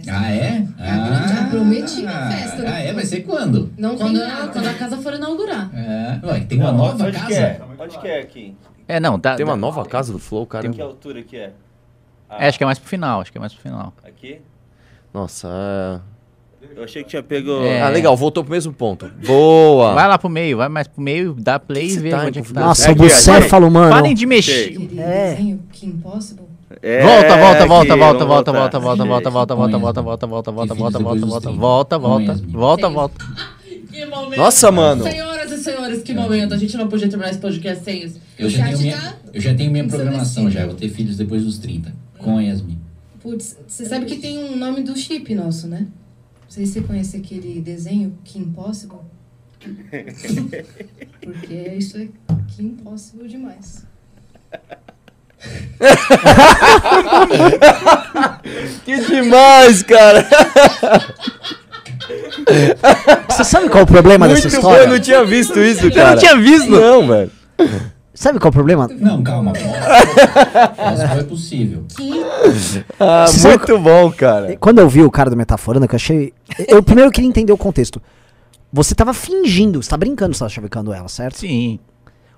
Ah, 0.08 0.30
é? 0.32 0.64
Já 0.78 1.48
prometi 1.50 2.00
uma 2.02 2.30
festa. 2.30 2.64
Ah, 2.66 2.78
é? 2.80 2.92
Vai 2.94 3.04
ser 3.04 3.20
quando? 3.22 3.70
Não 3.76 3.96
quando, 3.96 4.22
a, 4.22 4.48
quando 4.48 4.66
a 4.68 4.74
casa 4.74 4.96
for 4.98 5.12
inaugurar. 5.12 5.68
É, 5.74 6.20
ué, 6.24 6.40
tem 6.40 6.58
uma 6.60 6.72
nova 6.72 7.04
onde 7.04 7.12
casa? 7.12 7.26
que 7.26 7.34
é? 7.34 7.60
Onde 7.78 7.98
que 7.98 8.08
é 8.08 8.20
aqui? 8.20 8.56
É, 8.88 9.00
não, 9.00 9.18
tá. 9.18 9.34
Tem 9.34 9.44
uma 9.44 9.54
tá- 9.54 9.58
nova 9.58 9.84
casa 9.84 10.12
do 10.12 10.18
Flow, 10.18 10.46
cara. 10.46 10.68
Que 10.68 10.80
altura 10.80 11.22
que 11.22 11.36
é? 11.36 11.52
Ah, 12.28 12.44
É, 12.44 12.48
acho 12.48 12.58
que 12.58 12.64
é 12.64 12.66
mais 12.66 12.78
pro 12.78 12.88
final, 12.88 13.20
acho 13.20 13.30
que 13.32 13.38
é 13.38 13.40
mais 13.40 13.52
pro 13.52 13.62
final. 13.62 13.92
Aqui? 14.04 14.40
Nossa. 15.12 15.48
é- 16.62 16.76
Eu 16.76 16.84
achei 16.84 17.02
que 17.04 17.08
tinha 17.10 17.22
pego... 17.22 17.62
É. 17.62 17.80
Ah, 17.80 17.88
legal, 17.88 18.16
voltou 18.16 18.42
pro 18.42 18.50
mesmo 18.52 18.72
ponto. 18.72 19.08
Boa! 19.24 19.94
Vai 19.94 20.08
lá 20.08 20.18
pro 20.18 20.28
meio, 20.28 20.56
vai 20.56 20.68
mais 20.68 20.88
pro 20.88 21.00
meio, 21.00 21.34
dá 21.38 21.58
play 21.60 21.86
Que 21.88 21.92
e 21.94 21.98
vê 21.98 22.10
você 22.10 22.16
tá 22.16 22.24
onde 22.26 22.38
é 22.38 22.42
que 22.42 22.52
tá. 22.52 22.60
Nossa, 22.60 22.86
É 22.86 22.88
o 22.88 22.92
aqui, 22.92 23.02
Bucéfalo, 23.02 23.70
mano. 23.70 23.90
Parem 23.90 24.14
de 24.14 24.26
mexer. 24.26 24.76
É. 24.98 25.38
É, 26.82 27.02
Volta, 27.02 27.36
volta, 27.36 27.66
volta, 27.66 27.96
volta, 27.96 28.24
volta, 28.24 28.52
volta, 28.52 28.78
volta, 28.80 28.80
volta, 28.80 29.30
volta, 29.30 29.30
volta, 29.30 29.78
volta, 29.78 30.00
volta, 30.02 30.26
volta, 30.26 30.52
volta, 30.52 30.74
E 30.74 30.78
volta, 30.78 31.00
volta, 31.02 31.56
volta, 31.56 31.98
volta, 31.98 32.34
30. 32.34 32.48
volta, 32.58 32.88
volta, 32.88 32.88
volta. 32.88 33.24
Que 33.92 34.04
momento. 34.06 34.36
Nossa, 34.36 34.72
mano. 34.72 35.04
Senhoras 35.04 35.34
e 35.34 35.35
senhores, 35.66 36.02
que 36.02 36.14
momento. 36.14 36.54
A 36.54 36.56
gente 36.56 36.76
não 36.76 36.88
podia 36.88 37.08
terminar 37.08 37.30
esse 37.30 37.38
podcast 37.38 37.84
sem 37.84 38.04
isso. 38.04 38.20
Eu 38.38 38.48
já, 38.48 38.64
tenho 38.64 38.78
minha, 38.78 38.96
tá 38.96 39.16
eu 39.32 39.40
já 39.40 39.54
tenho 39.54 39.70
minha 39.70 39.86
programação 39.86 40.50
já, 40.50 40.62
eu 40.62 40.68
vou 40.68 40.76
ter 40.76 40.88
filhos 40.88 41.16
depois 41.16 41.44
dos 41.44 41.58
30. 41.58 41.94
Com 42.18 42.38
a 42.38 42.42
Yasmin. 42.42 42.80
Putz, 43.20 43.56
você 43.66 43.84
sabe 43.84 44.06
que 44.06 44.16
tem 44.16 44.38
um 44.38 44.56
nome 44.56 44.82
do 44.82 44.96
chip 44.96 45.34
nosso, 45.34 45.66
né? 45.66 45.80
Não 45.80 46.48
sei 46.48 46.64
se 46.64 46.74
você 46.74 46.80
conhece 46.82 47.16
aquele 47.16 47.60
desenho 47.60 48.16
Que 48.24 48.38
Impossible. 48.38 48.98
Porque 51.20 51.54
isso 51.76 51.98
é 51.98 52.08
Que 52.48 52.62
Impossible 52.62 53.28
demais. 53.28 53.84
Que 58.84 59.04
demais, 59.04 59.82
cara! 59.82 60.26
Você 63.28 63.44
sabe 63.44 63.68
qual 63.68 63.80
é 63.80 63.84
o 63.84 63.86
problema 63.86 64.28
dessa 64.28 64.42
Muito 64.48 64.52
bom, 64.62 64.68
história? 64.70 64.84
eu 64.84 64.88
não 64.90 65.00
tinha 65.00 65.24
visto 65.24 65.58
isso, 65.58 65.90
cara. 65.92 66.10
não 66.12 66.18
tinha 66.18 66.36
visto? 66.36 66.70
Não, 66.70 67.06
velho. 67.06 67.30
Sabe 68.14 68.38
qual 68.38 68.48
é 68.48 68.50
o 68.50 68.52
problema? 68.52 68.88
Não, 68.98 69.22
calma. 69.22 69.52
Posso, 69.52 71.08
foi 71.14 71.24
possível. 71.24 71.84
Que 71.94 72.24
Ah, 72.98 73.26
Você 73.26 73.38
sabe 73.40 73.58
muito 73.58 73.78
bom, 73.78 74.10
cara. 74.10 74.56
Quando 74.56 74.78
eu 74.78 74.88
vi 74.88 75.02
o 75.02 75.10
cara 75.10 75.28
do 75.28 75.36
Metaforando, 75.36 75.86
que 75.86 75.94
eu 75.94 75.96
achei. 75.96 76.32
Eu 76.66 76.82
primeiro 76.82 77.10
queria 77.10 77.28
entender 77.28 77.52
o 77.52 77.58
contexto. 77.58 78.00
Você 78.72 78.94
tava 78.94 79.12
fingindo, 79.12 79.82
você 79.82 79.90
tá 79.90 79.96
brincando, 79.96 80.34
você 80.34 80.38
tava 80.40 80.48
chavecando 80.50 80.92
ela, 80.92 81.08
certo? 81.08 81.38
Sim. 81.40 81.78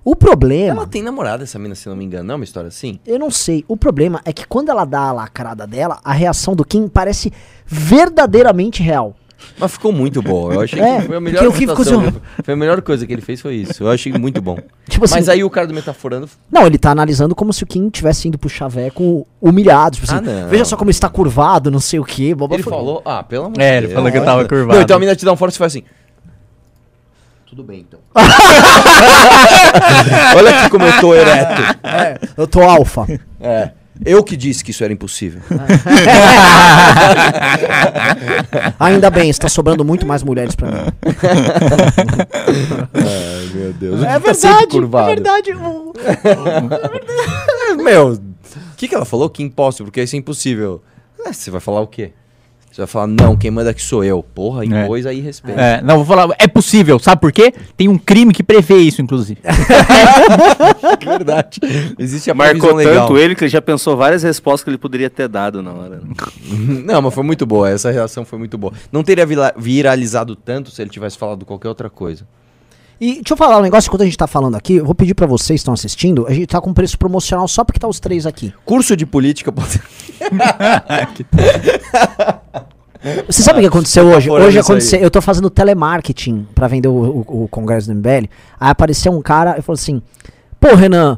O 0.03 0.15
problema. 0.15 0.79
Ela 0.81 0.87
tem 0.87 1.01
namorada, 1.01 1.43
essa 1.43 1.59
mina, 1.59 1.75
se 1.75 1.87
não 1.87 1.95
me 1.95 2.03
engano. 2.05 2.23
Não 2.25 2.33
é 2.33 2.35
uma 2.37 2.43
história 2.43 2.67
assim? 2.67 2.99
Eu 3.05 3.17
não 3.19 3.29
sei. 3.31 3.63
O 3.67 3.75
problema 3.77 4.21
é 4.25 4.31
que 4.33 4.45
quando 4.47 4.69
ela 4.69 4.83
dá 4.85 5.01
a 5.01 5.11
lacrada 5.11 5.65
dela, 5.67 5.99
a 6.03 6.11
reação 6.13 6.55
do 6.55 6.65
Kim 6.65 6.87
parece 6.87 7.31
verdadeiramente 7.65 8.81
real. 8.83 9.15
Mas 9.57 9.71
ficou 9.73 9.91
muito 9.91 10.21
boa. 10.21 10.53
Eu 10.53 10.61
achei 10.61 10.81
É, 10.81 11.01
que 11.01 11.07
foi 11.07 11.17
a 11.17 11.21
melhor 11.21 11.51
que 11.51 11.57
ficou 11.57 11.81
assim, 11.81 12.13
Foi 12.43 12.53
a 12.53 12.57
melhor 12.57 12.81
coisa 12.81 13.05
que 13.05 13.11
ele 13.13 13.21
fez 13.21 13.41
foi 13.41 13.55
isso. 13.55 13.83
Eu 13.83 13.89
achei 13.89 14.11
muito 14.13 14.41
bom. 14.41 14.57
Tipo 14.87 15.05
assim. 15.05 15.15
Mas 15.15 15.29
aí 15.29 15.43
o 15.43 15.49
cara 15.49 15.67
do 15.67 15.73
Metaforando. 15.73 16.29
Não, 16.51 16.65
ele 16.65 16.77
tá 16.77 16.91
analisando 16.91 17.35
como 17.35 17.51
se 17.51 17.63
o 17.63 17.67
Kim 17.67 17.89
tivesse 17.89 18.27
indo 18.27 18.37
pro 18.37 18.49
chaveco 18.49 19.25
humilhado. 19.41 19.95
Tipo 19.97 20.05
assim, 20.11 20.17
Ah, 20.17 20.21
não. 20.43 20.49
veja 20.49 20.65
só 20.65 20.77
como 20.77 20.89
está 20.89 21.09
curvado, 21.09 21.69
não 21.71 21.79
sei 21.79 21.99
o 21.99 22.05
quê. 22.05 22.33
Boba 22.35 22.55
Ele 22.55 22.63
foi- 22.63 22.71
falou, 22.73 23.01
ah, 23.05 23.23
pelo 23.23 23.45
amor 23.45 23.59
É, 23.59 23.71
de 23.71 23.77
ele 23.77 23.87
Deus. 23.87 23.95
falou 23.97 24.11
que 24.11 24.17
eu 24.17 24.25
tava 24.25 24.45
curvado. 24.45 24.73
Não, 24.75 24.81
então 24.81 24.97
a 24.97 24.99
mina 24.99 25.15
te 25.15 25.25
dá 25.25 25.33
um 25.33 25.35
fora 25.35 25.49
e 25.49 25.53
você 25.53 25.59
faz 25.59 25.73
assim. 25.73 25.83
Tudo 27.47 27.63
bem, 27.63 27.85
então. 27.87 27.99
Olha 30.37 30.59
aqui 30.59 30.69
como 30.69 30.85
eu 30.85 30.99
tô 31.01 31.15
ereto. 31.15 31.61
É, 31.83 32.19
eu 32.37 32.47
tô 32.47 32.61
alfa. 32.61 33.05
É. 33.39 33.71
Eu 34.05 34.23
que 34.23 34.37
disse 34.37 34.63
que 34.63 34.71
isso 34.71 34.83
era 34.83 34.93
impossível. 34.93 35.41
Ainda 38.79 39.09
bem, 39.09 39.29
está 39.29 39.49
sobrando 39.49 39.83
muito 39.83 40.05
mais 40.05 40.23
mulheres 40.23 40.55
pra 40.55 40.67
mim. 40.69 40.77
Ai, 42.93 43.49
meu 43.53 43.73
Deus. 43.73 44.01
É 44.03 44.13
tá 44.13 44.19
verdade, 44.19 44.77
é 44.77 45.05
verdade. 45.05 45.51
o- 45.53 45.93
Meu, 47.83 48.13
o 48.13 48.19
que, 48.77 48.87
que 48.87 48.95
ela 48.95 49.03
falou? 49.05 49.29
Que 49.29 49.43
impossível, 49.43 49.85
porque 49.87 50.01
isso 50.01 50.15
é 50.15 50.19
impossível. 50.19 50.81
É, 51.25 51.33
você 51.33 51.51
vai 51.51 51.59
falar 51.59 51.81
o 51.81 51.87
quê? 51.87 52.13
Você 52.79 52.83
vai 52.83 52.87
falar, 52.87 53.07
não, 53.07 53.35
quem 53.35 53.51
manda 53.51 53.71
aqui 53.71 53.81
sou 53.81 54.05
eu. 54.05 54.23
Porra, 54.23 54.63
impôs 54.63 55.05
aí 55.05 55.19
respeito. 55.19 55.59
É, 55.59 55.81
não, 55.81 55.97
vou 55.97 56.05
falar, 56.05 56.33
é 56.39 56.47
possível, 56.47 56.97
sabe 56.97 57.19
por 57.19 57.31
quê? 57.31 57.53
Tem 57.75 57.89
um 57.89 57.97
crime 57.97 58.33
que 58.33 58.41
prevê 58.41 58.77
isso, 58.77 59.01
inclusive. 59.01 59.39
É 59.43 59.51
verdade. 61.05 61.59
Existe 61.97 62.31
a 62.31 62.33
Marcou 62.33 62.73
legal. 62.73 63.07
tanto 63.07 63.17
ele 63.17 63.35
que 63.35 63.43
ele 63.43 63.49
já 63.49 63.61
pensou 63.61 63.97
várias 63.97 64.23
respostas 64.23 64.63
que 64.63 64.69
ele 64.69 64.77
poderia 64.77 65.09
ter 65.09 65.27
dado 65.27 65.61
na 65.61 65.73
hora. 65.73 66.01
Não, 66.85 67.01
mas 67.01 67.13
foi 67.13 67.23
muito 67.23 67.45
boa. 67.45 67.69
Essa 67.69 67.91
reação 67.91 68.23
foi 68.23 68.39
muito 68.39 68.57
boa. 68.57 68.71
Não 68.91 69.03
teria 69.03 69.25
viralizado 69.57 70.35
tanto 70.35 70.71
se 70.71 70.81
ele 70.81 70.89
tivesse 70.89 71.17
falado 71.17 71.45
qualquer 71.45 71.67
outra 71.67 71.89
coisa. 71.89 72.25
E 73.01 73.15
deixa 73.15 73.33
eu 73.33 73.37
falar 73.37 73.59
um 73.59 73.61
negócio 73.61 73.87
enquanto 73.87 74.01
a 74.01 74.05
gente 74.05 74.17
tá 74.17 74.27
falando 74.27 74.55
aqui. 74.55 74.75
Eu 74.75 74.85
vou 74.85 74.93
pedir 74.93 75.13
pra 75.13 75.25
vocês 75.25 75.47
que 75.47 75.61
estão 75.61 75.73
assistindo. 75.73 76.27
A 76.27 76.33
gente 76.33 76.47
tá 76.47 76.59
com 76.59 76.73
preço 76.73 76.97
promocional 76.97 77.47
só 77.47 77.63
porque 77.63 77.79
tá 77.79 77.87
os 77.87 77.99
três 77.99 78.25
aqui. 78.25 78.53
Curso 78.65 78.95
de 78.95 79.05
política 79.05 79.51
pode. 79.51 79.81
Você 83.27 83.41
sabe 83.41 83.59
o 83.59 83.61
que 83.61 83.67
aconteceu 83.67 84.03
hoje? 84.05 84.15
Metaforando 84.27 84.47
Hoje 84.47 84.59
isso 84.59 84.71
aconteceu. 84.71 84.99
Eu 84.99 85.09
tô 85.11 85.21
fazendo 85.21 85.49
telemarketing 85.49 86.47
pra 86.53 86.67
vender 86.67 86.87
o, 86.89 86.91
o- 87.27 87.43
o 87.43 87.47
congresso 87.47 87.87
do 87.87 87.95
MBL. 87.95 88.27
Aí 88.59 88.69
apareceu 88.71 89.11
um 89.11 89.21
cara 89.21 89.55
e 89.57 89.61
falou 89.61 89.75
assim: 89.79 90.01
Pô, 90.59 90.75
Renan, 90.75 91.17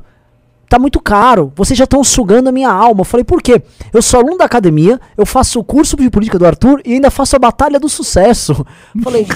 tá 0.69 0.77
muito 0.77 0.99
caro. 0.99 1.51
Vocês 1.55 1.77
já 1.77 1.85
estão 1.85 2.03
sugando 2.03 2.49
a 2.49 2.51
minha 2.51 2.69
alma. 2.71 3.01
Eu 3.01 3.05
falei: 3.05 3.23
Por 3.23 3.41
quê? 3.41 3.61
Eu 3.93 4.01
sou 4.01 4.19
aluno 4.19 4.37
da 4.37 4.45
academia, 4.45 4.99
eu 5.17 5.25
faço 5.25 5.59
o 5.59 5.63
curso 5.63 5.97
de 5.97 6.09
política 6.09 6.37
do 6.37 6.45
Arthur 6.45 6.81
e 6.85 6.93
ainda 6.93 7.09
faço 7.09 7.35
a 7.35 7.39
batalha 7.39 7.79
do 7.79 7.89
sucesso. 7.89 8.65
Eu 8.95 9.01
falei. 9.01 9.25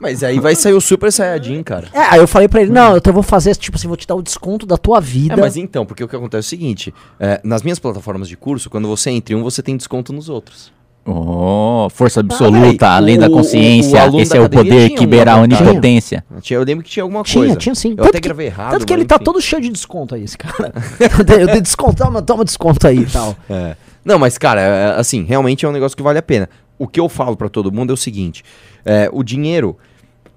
Mas 0.00 0.22
aí 0.22 0.38
vai 0.38 0.54
sair 0.54 0.74
o 0.74 0.80
Super 0.80 1.10
Saiyajin, 1.10 1.62
cara. 1.62 1.88
É, 1.92 2.00
aí 2.00 2.18
eu 2.20 2.26
falei 2.28 2.46
pra 2.46 2.60
ele, 2.60 2.70
não, 2.70 2.94
eu 2.96 3.12
vou 3.12 3.22
fazer, 3.22 3.54
tipo 3.54 3.76
assim, 3.78 3.86
vou 3.88 3.96
te 3.96 4.06
dar 4.06 4.16
o 4.16 4.22
desconto 4.22 4.66
da 4.66 4.76
tua 4.76 5.00
vida. 5.00 5.32
É, 5.34 5.36
mas 5.36 5.56
então, 5.56 5.86
porque 5.86 6.04
o 6.04 6.08
que 6.08 6.14
acontece 6.16 6.36
é 6.36 6.46
o 6.46 6.50
seguinte: 6.50 6.92
é, 7.18 7.40
nas 7.42 7.62
minhas 7.62 7.78
plataformas 7.78 8.28
de 8.28 8.36
curso, 8.36 8.68
quando 8.68 8.86
você 8.86 9.08
entra 9.10 9.34
em 9.34 9.38
um, 9.38 9.42
você 9.42 9.62
tem 9.62 9.76
desconto 9.76 10.12
nos 10.12 10.28
outros. 10.28 10.72
Oh, 11.06 11.88
força 11.90 12.20
absoluta, 12.20 12.88
além 12.88 13.18
da 13.18 13.26
o- 13.26 13.28
o- 13.28 13.32
o 13.32 13.36
consciência. 13.36 14.06
Esse 14.18 14.32
da 14.32 14.38
é 14.38 14.40
o 14.40 14.48
poder 14.48 14.86
tinha 14.88 14.98
que 14.98 15.06
beira 15.06 15.32
a 15.32 15.36
onipotência. 15.36 16.24
Tinha- 16.40 16.58
Eu 16.58 16.64
lembro 16.64 16.82
que 16.82 16.90
tinha 16.90 17.02
alguma 17.02 17.22
Tinha, 17.22 17.44
coisa. 17.44 17.56
tinha 17.56 17.74
sim. 17.74 17.90
Eu 17.90 17.96
Tanto 17.96 18.08
até 18.08 18.20
que- 18.20 18.28
gravei 18.28 18.46
errado. 18.46 18.70
Tanto 18.72 18.86
que 18.86 18.92
ele 18.92 19.04
tá 19.04 19.16
enfim. 19.16 19.24
todo 19.24 19.40
cheio 19.40 19.60
de 19.60 19.68
desconto 19.68 20.14
aí, 20.14 20.24
esse 20.24 20.38
cara. 20.38 20.72
eu 21.38 21.46
dei- 21.46 21.60
desconto, 21.60 22.02
toma, 22.02 22.22
toma 22.22 22.44
desconto 22.44 22.86
aí 22.86 23.00
e 23.00 23.06
tal. 23.06 23.36
É. 23.50 23.76
Não, 24.04 24.18
mas, 24.18 24.38
cara, 24.38 24.60
é, 24.60 24.98
assim, 24.98 25.24
realmente 25.24 25.64
é 25.66 25.68
um 25.68 25.72
negócio 25.72 25.96
que 25.96 26.02
vale 26.02 26.18
a 26.18 26.22
pena. 26.22 26.48
O 26.78 26.88
que 26.88 26.98
eu 26.98 27.08
falo 27.08 27.36
pra 27.36 27.48
todo 27.50 27.70
mundo 27.70 27.90
é 27.90 27.94
o 27.94 27.96
seguinte: 27.98 28.42
é, 28.84 29.08
o 29.12 29.22
dinheiro 29.22 29.76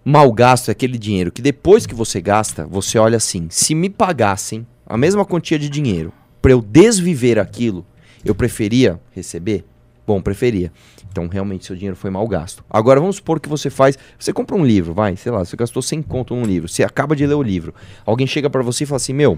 mal 0.03 0.29
gasto 0.31 0.69
é 0.69 0.71
aquele 0.73 0.97
dinheiro 0.97 1.31
que 1.31 1.41
depois 1.41 1.85
que 1.85 1.95
você 1.95 2.19
gasta, 2.19 2.67
você 2.69 2.99
olha 2.99 3.15
assim: 3.17 3.47
se 3.49 3.73
me 3.73 3.89
pagassem 3.89 4.67
a 4.85 4.97
mesma 4.97 5.23
quantia 5.25 5.57
de 5.57 5.69
dinheiro 5.69 6.11
pra 6.41 6.51
eu 6.51 6.61
desviver 6.61 7.39
aquilo, 7.39 7.85
eu 8.25 8.35
preferia 8.35 8.99
receber? 9.15 9.65
Bom, 10.07 10.21
preferia. 10.21 10.71
Então, 11.11 11.27
realmente, 11.27 11.65
seu 11.65 11.75
dinheiro 11.75 11.97
foi 11.97 12.09
mal 12.09 12.25
gasto. 12.29 12.63
Agora, 12.69 12.97
vamos 12.97 13.17
supor 13.17 13.41
que 13.41 13.49
você 13.49 13.69
faz. 13.69 13.97
Você 14.17 14.31
compra 14.31 14.55
um 14.55 14.65
livro, 14.65 14.93
vai, 14.93 15.17
sei 15.17 15.33
lá, 15.33 15.43
você 15.43 15.57
gastou 15.57 15.81
100 15.81 16.01
conto 16.01 16.33
num 16.33 16.45
livro. 16.45 16.69
Você 16.69 16.81
acaba 16.81 17.13
de 17.13 17.27
ler 17.27 17.35
o 17.35 17.43
livro. 17.43 17.75
Alguém 18.05 18.25
chega 18.25 18.49
pra 18.49 18.61
você 18.61 18.85
e 18.85 18.87
fala 18.87 18.95
assim: 18.95 19.11
Meu, 19.11 19.37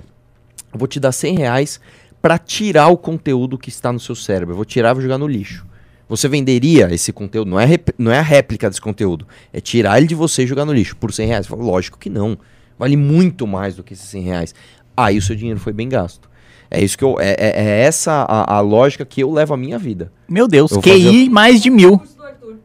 eu 0.71 0.77
vou 0.77 0.87
te 0.87 0.99
dar 0.99 1.11
100 1.11 1.37
reais 1.37 1.81
pra 2.21 2.37
tirar 2.37 2.89
o 2.89 2.97
conteúdo 2.97 3.57
que 3.57 3.69
está 3.69 3.91
no 3.91 3.99
seu 3.99 4.13
cérebro. 4.13 4.51
Eu 4.51 4.57
vou 4.57 4.65
tirar 4.65 4.91
e 4.91 4.93
vou 4.93 5.01
jogar 5.01 5.17
no 5.17 5.27
lixo. 5.27 5.65
Você 6.07 6.27
venderia 6.27 6.93
esse 6.93 7.11
conteúdo, 7.11 7.49
não 7.49 7.59
é, 7.59 7.67
não 7.97 8.11
é 8.11 8.19
a 8.19 8.23
réplica 8.23 8.69
desse 8.69 8.81
conteúdo, 8.81 9.27
é 9.53 9.59
tirar 9.59 9.97
ele 9.97 10.07
de 10.07 10.15
você 10.15 10.43
e 10.43 10.47
jogar 10.47 10.65
no 10.65 10.73
lixo 10.73 10.95
por 10.95 11.11
100 11.11 11.27
reais. 11.27 11.47
Fala, 11.47 11.63
Lógico 11.63 11.97
que 11.97 12.11
não. 12.11 12.37
Vale 12.77 12.95
muito 12.95 13.47
mais 13.47 13.75
do 13.75 13.83
que 13.83 13.93
esses 13.93 14.07
100 14.07 14.21
reais. 14.21 14.55
Aí 14.95 15.17
o 15.17 15.21
seu 15.21 15.35
dinheiro 15.35 15.59
foi 15.59 15.73
bem 15.73 15.89
gasto. 15.89 16.28
É 16.71 16.81
isso 16.83 16.97
que 16.97 17.03
eu. 17.03 17.17
É, 17.19 17.31
é- 17.31 17.63
é 17.63 17.81
essa 17.83 18.25
a, 18.27 18.57
a 18.57 18.59
lógica 18.61 19.03
que 19.05 19.21
eu 19.21 19.31
levo 19.31 19.53
a 19.53 19.57
minha 19.57 19.77
vida. 19.79 20.11
Meu 20.27 20.47
Deus, 20.47 20.71
Eu 20.71 20.81
QI 20.81 21.27
mais 21.29 21.61
de 21.61 21.69
mil. 21.69 21.97
curso 21.97 22.15
do 22.17 22.23
Arthur. 22.23 22.55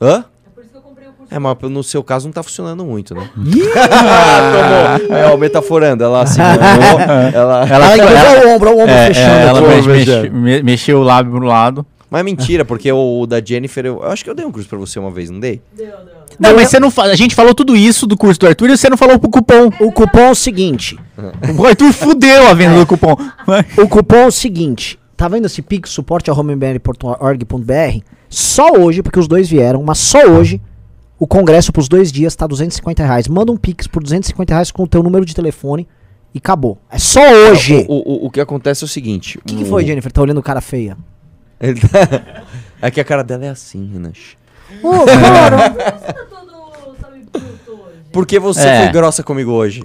Hã? 0.00 0.24
É 0.46 0.50
por 0.54 0.62
isso 0.64 0.72
que 0.72 0.76
eu 0.78 0.82
comprei 0.82 1.06
o 1.08 1.12
curso 1.12 1.32
É, 1.34 1.38
mas 1.38 1.56
no 1.70 1.82
seu 1.84 2.02
caso 2.02 2.26
não 2.26 2.32
tá 2.32 2.42
funcionando 2.42 2.84
muito, 2.84 3.14
né? 3.14 3.30
ah, 3.76 4.98
tomou. 4.98 5.16
É, 5.16 5.26
o 5.32 5.38
metaforando, 5.38 6.02
ela 6.02 6.26
segurou, 6.26 6.50
ela... 7.32 7.66
Ela, 7.68 7.68
Ela 7.68 7.96
encolheu 7.96 8.48
o 8.50 8.54
ombro, 8.56 8.70
o 8.70 8.80
ombro 8.80 8.90
é, 8.90 9.06
fechando. 9.06 9.30
é, 9.30 9.46
ela 9.46 9.60
mexe- 9.60 10.62
mexeu 10.62 10.98
o 11.00 11.02
lábio 11.04 11.32
pro 11.32 11.46
lado. 11.46 11.86
Mas 12.12 12.20
é 12.20 12.24
mentira, 12.24 12.62
porque 12.62 12.92
o, 12.92 13.20
o 13.22 13.26
da 13.26 13.42
Jennifer, 13.42 13.86
eu, 13.86 14.02
eu 14.02 14.10
acho 14.10 14.22
que 14.22 14.28
eu 14.28 14.34
dei 14.34 14.44
um 14.44 14.52
curso 14.52 14.68
pra 14.68 14.76
você 14.76 14.98
uma 14.98 15.10
vez, 15.10 15.30
não 15.30 15.40
dei? 15.40 15.62
Não, 16.38 16.54
mas 16.54 16.68
você 16.68 16.78
não 16.78 16.90
fala. 16.90 17.10
A 17.10 17.16
gente 17.16 17.34
falou 17.34 17.54
tudo 17.54 17.74
isso 17.74 18.06
do 18.06 18.18
curso 18.18 18.38
do 18.38 18.46
Arthur 18.46 18.68
e 18.68 18.76
você 18.76 18.90
não 18.90 18.98
falou 18.98 19.18
pro 19.18 19.30
cupom. 19.30 19.70
O 19.80 19.90
cupom 19.90 20.18
é 20.18 20.30
o 20.30 20.34
seguinte. 20.34 20.98
O 21.58 21.66
Arthur 21.66 21.90
fudeu 21.90 22.48
a 22.48 22.52
venda 22.52 22.78
do 22.78 22.86
cupom. 22.86 23.16
O 23.78 23.88
cupom 23.88 24.16
é 24.16 24.26
o 24.26 24.30
seguinte. 24.30 24.98
Tá 25.16 25.26
vendo 25.26 25.46
esse 25.46 25.62
Pix 25.62 25.88
suporte 25.88 26.30
homembr.org.br? 26.30 28.04
Só 28.28 28.72
hoje, 28.78 29.02
porque 29.02 29.18
os 29.18 29.26
dois 29.26 29.48
vieram, 29.48 29.82
mas 29.82 29.96
só 29.96 30.26
hoje 30.26 30.60
o 31.18 31.26
congresso 31.26 31.72
pros 31.72 31.88
dois 31.88 32.12
dias 32.12 32.36
tá 32.36 32.46
250 32.46 33.02
reais. 33.06 33.26
Manda 33.26 33.50
um 33.52 33.56
Pix 33.56 33.86
por 33.86 34.02
250 34.02 34.52
reais 34.52 34.70
com 34.70 34.82
o 34.82 34.86
teu 34.86 35.02
número 35.02 35.24
de 35.24 35.34
telefone 35.34 35.88
e 36.34 36.38
acabou. 36.38 36.78
É 36.90 36.98
só 36.98 37.22
hoje. 37.22 37.86
O, 37.88 38.24
o, 38.24 38.26
o 38.26 38.30
que 38.30 38.40
acontece 38.40 38.84
é 38.84 38.86
o 38.86 38.88
seguinte. 38.88 39.38
O 39.38 39.42
que, 39.46 39.56
que 39.56 39.64
foi, 39.64 39.86
Jennifer? 39.86 40.12
Tá 40.12 40.20
olhando 40.20 40.42
cara 40.42 40.60
feia? 40.60 40.94
Ele 41.62 41.80
tá- 41.80 42.42
É 42.82 42.90
que 42.90 43.00
a 43.00 43.04
cara 43.04 43.22
dela 43.22 43.44
é 43.44 43.48
assim, 43.48 43.88
Renan. 43.92 44.12
Ô, 44.82 45.04
cara! 45.06 45.70
tá 45.70 45.92
todo, 46.28 46.96
sabe, 47.00 47.24
bruto 47.32 47.72
hoje. 47.72 47.98
Porque 48.12 48.38
você 48.40 48.66
É. 48.66 48.82
foi 48.84 48.92
grossa 48.92 49.22
comigo 49.22 49.52
hoje. 49.52 49.84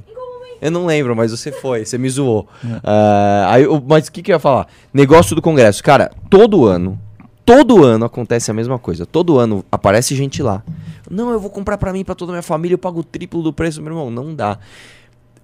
Eu 0.60 0.72
não 0.72 0.88
lembro, 0.88 1.16
mas 1.16 1.30
você 1.30 1.52
foi, 1.52 1.86
você 1.86 2.00
me 2.00 2.10
zoou. 2.10 2.48
Ah, 2.84 3.46
aí, 3.52 3.66
mas 3.88 4.08
o 4.08 4.12
que, 4.12 4.24
que 4.24 4.32
eu 4.32 4.36
ia 4.36 4.40
falar? 4.40 4.66
Negócio 4.92 5.36
do 5.36 5.42
Congresso. 5.44 5.84
Cara, 5.84 6.12
todo 6.32 6.66
ano, 6.66 7.00
todo 7.46 7.84
ano 7.86 8.06
acontece 8.06 8.50
a 8.50 8.54
mesma 8.56 8.80
coisa. 8.80 9.06
Todo 9.06 9.38
ano 9.38 9.64
aparece 9.72 10.16
gente 10.16 10.42
lá. 10.42 10.64
Não, 11.12 11.30
eu 11.30 11.40
vou 11.40 11.52
comprar 11.52 11.78
pra 11.78 11.94
mim, 11.94 12.04
pra 12.04 12.16
toda 12.16 12.32
a 12.32 12.34
minha 12.34 12.42
família, 12.42 12.74
eu 12.74 12.80
pago 12.80 13.02
o 13.02 13.04
triplo 13.04 13.44
do 13.44 13.54
preço, 13.54 13.80
meu 13.84 13.92
irmão. 13.92 14.10
Não 14.10 14.34
dá. 14.34 14.58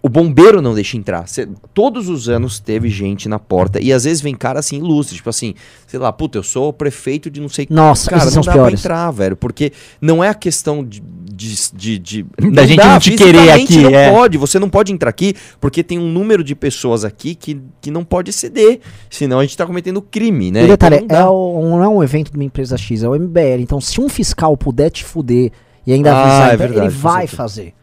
O 0.06 0.10
bombeiro 0.10 0.62
não 0.62 0.74
deixa 0.76 0.98
entrar. 0.98 1.26
Cê- 1.30 1.48
todos 1.74 2.10
os 2.10 2.28
anos 2.28 2.60
teve 2.60 2.90
gente 2.90 3.30
na 3.30 3.40
porta. 3.40 3.82
E 3.82 3.94
às 3.94 4.04
vezes 4.04 4.22
vem 4.22 4.36
cara 4.36 4.60
assim, 4.60 4.76
ilustre. 4.78 5.16
Tipo 5.16 5.30
assim, 5.30 5.54
sei 5.88 5.98
lá, 5.98 6.12
puta, 6.12 6.38
eu 6.38 6.44
sou 6.44 6.68
o 6.68 6.74
prefeito 6.74 7.32
de 7.32 7.40
não 7.40 7.48
sei 7.48 7.66
Nossa, 7.70 8.10
Cara, 8.10 8.26
não 8.26 8.32
dá 8.34 8.42
pra 8.42 8.52
piores. 8.54 8.80
entrar, 8.82 9.10
velho. 9.12 9.38
Porque 9.38 9.72
não 10.02 10.22
é 10.22 10.28
a 10.28 10.34
questão 10.34 10.84
de. 10.84 11.02
de, 11.02 11.56
de, 11.74 12.00
de- 12.00 12.24
Da 12.52 12.66
gente 12.66 12.84
não 12.84 13.00
te 13.00 13.16
querer 13.16 13.50
aqui, 13.52 13.78
não 13.78 13.92
é. 13.92 14.12
pode. 14.12 14.38
Você 14.38 14.60
não 14.60 14.70
pode 14.70 14.92
entrar 14.92 15.10
aqui 15.10 15.36
porque 15.62 15.82
tem 15.82 15.98
um 15.98 16.12
número 16.12 16.44
de 16.44 16.54
pessoas 16.54 17.06
aqui 17.06 17.34
que, 17.34 17.62
que 17.80 17.90
não 17.90 18.04
pode 18.04 18.34
ceder. 18.34 18.82
Senão 19.10 19.40
a 19.40 19.44
gente 19.44 19.56
tá 19.56 19.66
cometendo 19.66 20.02
crime, 20.02 20.52
né? 20.52 20.64
E 20.64 20.66
o 20.66 20.68
detalhe, 20.68 20.98
Então 20.98 21.08
não 21.08 21.16
é 21.16 21.22
dá. 21.24 21.32
o- 21.32 21.70
não 21.78 21.82
é 21.84 21.88
um 21.88 22.04
evento 22.04 22.30
de 22.30 22.38
uma 22.38 22.44
empresa 22.44 22.76
X, 22.76 23.04
é 23.04 23.08
o 23.08 23.16
MBL. 23.16 23.62
Então, 23.62 23.80
se 23.80 24.02
um 24.02 24.10
fiscal 24.10 24.58
puder 24.58 24.90
te 24.90 25.02
fuder 25.06 25.50
e 25.88 25.94
ainda 25.94 26.12
Ah, 26.14 26.22
avisar, 26.24 26.42
é 26.52 26.56
então, 26.56 26.68
verdade, 26.68 26.88
ele 26.88 26.94
vai 26.94 27.26
fazer. 27.26 27.74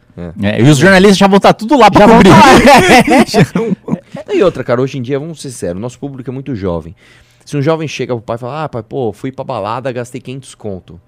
É, 0.42 0.60
e 0.60 0.68
os 0.68 0.78
jornalistas 0.78 1.18
já 1.18 1.26
vão 1.26 1.36
estar 1.36 1.52
tudo 1.52 1.76
lá 1.76 1.88
vão 1.88 2.08
cobrir. 2.08 2.30
E 4.32 4.42
outra, 4.42 4.62
cara, 4.62 4.80
hoje 4.80 4.98
em 4.98 5.02
dia, 5.02 5.18
vamos 5.18 5.40
ser 5.40 5.50
sinceros, 5.50 5.80
nosso 5.80 5.98
público 5.98 6.30
é 6.30 6.32
muito 6.32 6.54
jovem. 6.54 6.94
Se 7.44 7.56
um 7.56 7.62
jovem 7.62 7.88
chega 7.88 8.14
pro 8.14 8.22
pai 8.22 8.36
e 8.36 8.38
fala, 8.38 8.64
ah, 8.64 8.68
pai, 8.68 8.82
pô, 8.82 9.12
fui 9.12 9.32
pra 9.32 9.44
balada, 9.44 9.90
gastei 9.90 10.20
500 10.20 10.54
conto. 10.54 11.00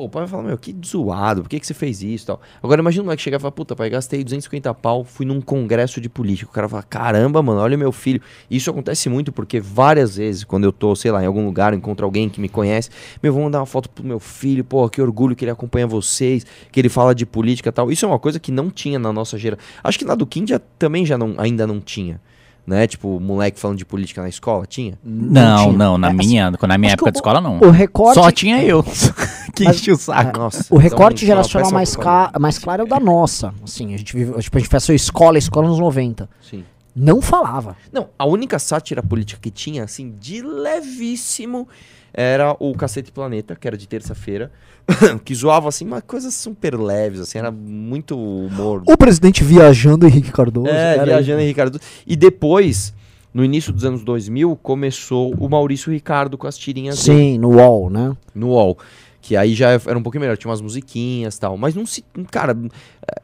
Pô, 0.00 0.06
o 0.06 0.08
pai 0.08 0.22
vai 0.22 0.28
falar, 0.30 0.42
meu, 0.44 0.56
que 0.56 0.74
zoado, 0.86 1.42
por 1.42 1.50
que, 1.50 1.60
que 1.60 1.66
você 1.66 1.74
fez 1.74 2.02
isso 2.02 2.24
e 2.24 2.26
tal? 2.28 2.40
Agora 2.62 2.80
imagina 2.80 3.02
um 3.02 3.04
moleque 3.04 3.20
chegar 3.22 3.36
e 3.36 3.40
falar, 3.40 3.52
puta, 3.52 3.76
pai, 3.76 3.90
gastei 3.90 4.24
250 4.24 4.72
pau, 4.72 5.04
fui 5.04 5.26
num 5.26 5.42
congresso 5.42 6.00
de 6.00 6.08
política. 6.08 6.50
O 6.50 6.54
cara 6.54 6.66
fala, 6.70 6.82
caramba, 6.82 7.42
mano, 7.42 7.60
olha 7.60 7.76
meu 7.76 7.92
filho. 7.92 8.18
Isso 8.50 8.70
acontece 8.70 9.10
muito 9.10 9.30
porque 9.30 9.60
várias 9.60 10.16
vezes, 10.16 10.42
quando 10.42 10.64
eu 10.64 10.72
tô, 10.72 10.96
sei 10.96 11.10
lá, 11.10 11.22
em 11.22 11.26
algum 11.26 11.44
lugar, 11.44 11.74
encontro 11.74 12.06
alguém 12.06 12.30
que 12.30 12.40
me 12.40 12.48
conhece, 12.48 12.88
meu, 13.22 13.30
vou 13.30 13.42
mandar 13.42 13.58
uma 13.60 13.66
foto 13.66 13.90
pro 13.90 14.02
meu 14.02 14.18
filho, 14.18 14.64
pô, 14.64 14.88
que 14.88 15.02
orgulho 15.02 15.36
que 15.36 15.44
ele 15.44 15.52
acompanha 15.52 15.86
vocês, 15.86 16.46
que 16.72 16.80
ele 16.80 16.88
fala 16.88 17.14
de 17.14 17.26
política 17.26 17.68
e 17.68 17.72
tal. 17.72 17.92
Isso 17.92 18.06
é 18.06 18.08
uma 18.08 18.18
coisa 18.18 18.40
que 18.40 18.50
não 18.50 18.70
tinha 18.70 18.98
na 18.98 19.12
nossa 19.12 19.36
geração. 19.36 19.62
Acho 19.84 19.98
que 19.98 20.04
na 20.06 20.14
do 20.14 20.24
Kim 20.26 20.46
já, 20.46 20.58
também 20.78 21.04
já 21.04 21.18
não, 21.18 21.34
ainda 21.36 21.66
não 21.66 21.78
tinha. 21.78 22.18
Né? 22.66 22.86
Tipo, 22.86 23.18
moleque 23.18 23.58
falando 23.58 23.78
de 23.78 23.84
política 23.84 24.22
na 24.22 24.28
escola, 24.28 24.64
tinha? 24.64 24.96
Não, 25.02 25.64
tinha. 25.64 25.72
não, 25.76 25.98
na 25.98 26.10
É, 26.10 26.12
minha, 26.12 26.50
na 26.52 26.78
minha 26.78 26.92
época 26.92 27.08
o- 27.08 27.12
de 27.12 27.18
escola 27.18 27.40
não. 27.40 27.58
O 27.58 27.70
recorte, 27.70 28.14
Só 28.14 28.30
tinha 28.30 28.62
eu. 28.62 28.84
que 29.60 29.68
Mas- 29.68 29.76
enche 29.76 29.92
o 29.92 29.96
saco. 29.96 30.38
Nossa. 30.38 30.64
o 30.74 30.78
recorte 30.78 31.24
então, 31.24 31.36
geracional 31.36 31.70
mais, 31.72 31.94
ca- 31.96 32.32
mais 32.38 32.58
claro 32.58 32.82
é 32.82 32.84
o 32.84 32.88
da 32.88 32.98
nossa. 33.00 33.52
Assim, 33.62 33.94
a 33.94 33.96
gente, 33.98 34.14
vive, 34.16 34.32
tipo, 34.40 34.56
a 34.56 34.60
gente 34.60 34.68
fez 34.70 34.82
a 34.82 34.86
sua 34.86 34.94
escola, 34.94 35.38
escola 35.38 35.68
nos 35.68 35.78
90. 35.78 36.28
Sim. 36.40 36.64
Não 36.94 37.22
falava. 37.22 37.76
Não, 37.92 38.08
a 38.18 38.26
única 38.26 38.58
sátira 38.58 39.02
política 39.02 39.40
que 39.40 39.50
tinha, 39.50 39.84
assim, 39.84 40.14
de 40.18 40.42
levíssimo, 40.42 41.68
era 42.12 42.56
o 42.58 42.74
Cacete 42.74 43.12
Planeta, 43.12 43.54
que 43.54 43.66
era 43.68 43.76
de 43.76 43.86
terça-feira, 43.86 44.50
que 45.24 45.32
zoava, 45.34 45.68
assim, 45.68 45.84
mas 45.84 46.02
coisas 46.04 46.34
super 46.34 46.74
leves, 46.78 47.20
assim, 47.20 47.38
era 47.38 47.50
muito 47.52 48.18
humor. 48.18 48.82
O 48.86 48.96
presidente 48.96 49.44
viajando, 49.44 50.06
Henrique 50.06 50.32
Cardoso. 50.32 50.66
É, 50.68 51.04
viajando 51.04 51.40
em 51.42 51.46
Ricardo. 51.46 51.78
E 52.04 52.16
depois, 52.16 52.92
no 53.32 53.44
início 53.44 53.72
dos 53.72 53.84
anos 53.84 54.02
2000, 54.02 54.56
começou 54.56 55.32
o 55.38 55.48
Maurício 55.48 55.92
Ricardo 55.92 56.36
com 56.36 56.48
as 56.48 56.58
tirinhas 56.58 57.04
dele 57.04 57.18
Sim, 57.18 57.38
no 57.38 57.50
UOL, 57.50 57.88
né? 57.88 58.16
no 58.34 58.48
UOL. 58.48 58.76
Que 59.22 59.36
aí 59.36 59.54
já 59.54 59.70
era 59.70 59.98
um 59.98 60.02
pouquinho 60.02 60.22
melhor, 60.22 60.36
tinha 60.36 60.50
umas 60.50 60.60
musiquinhas 60.60 61.36
e 61.36 61.40
tal. 61.40 61.56
Mas 61.56 61.74
não 61.74 61.84
se. 61.84 62.02
Cara, 62.30 62.56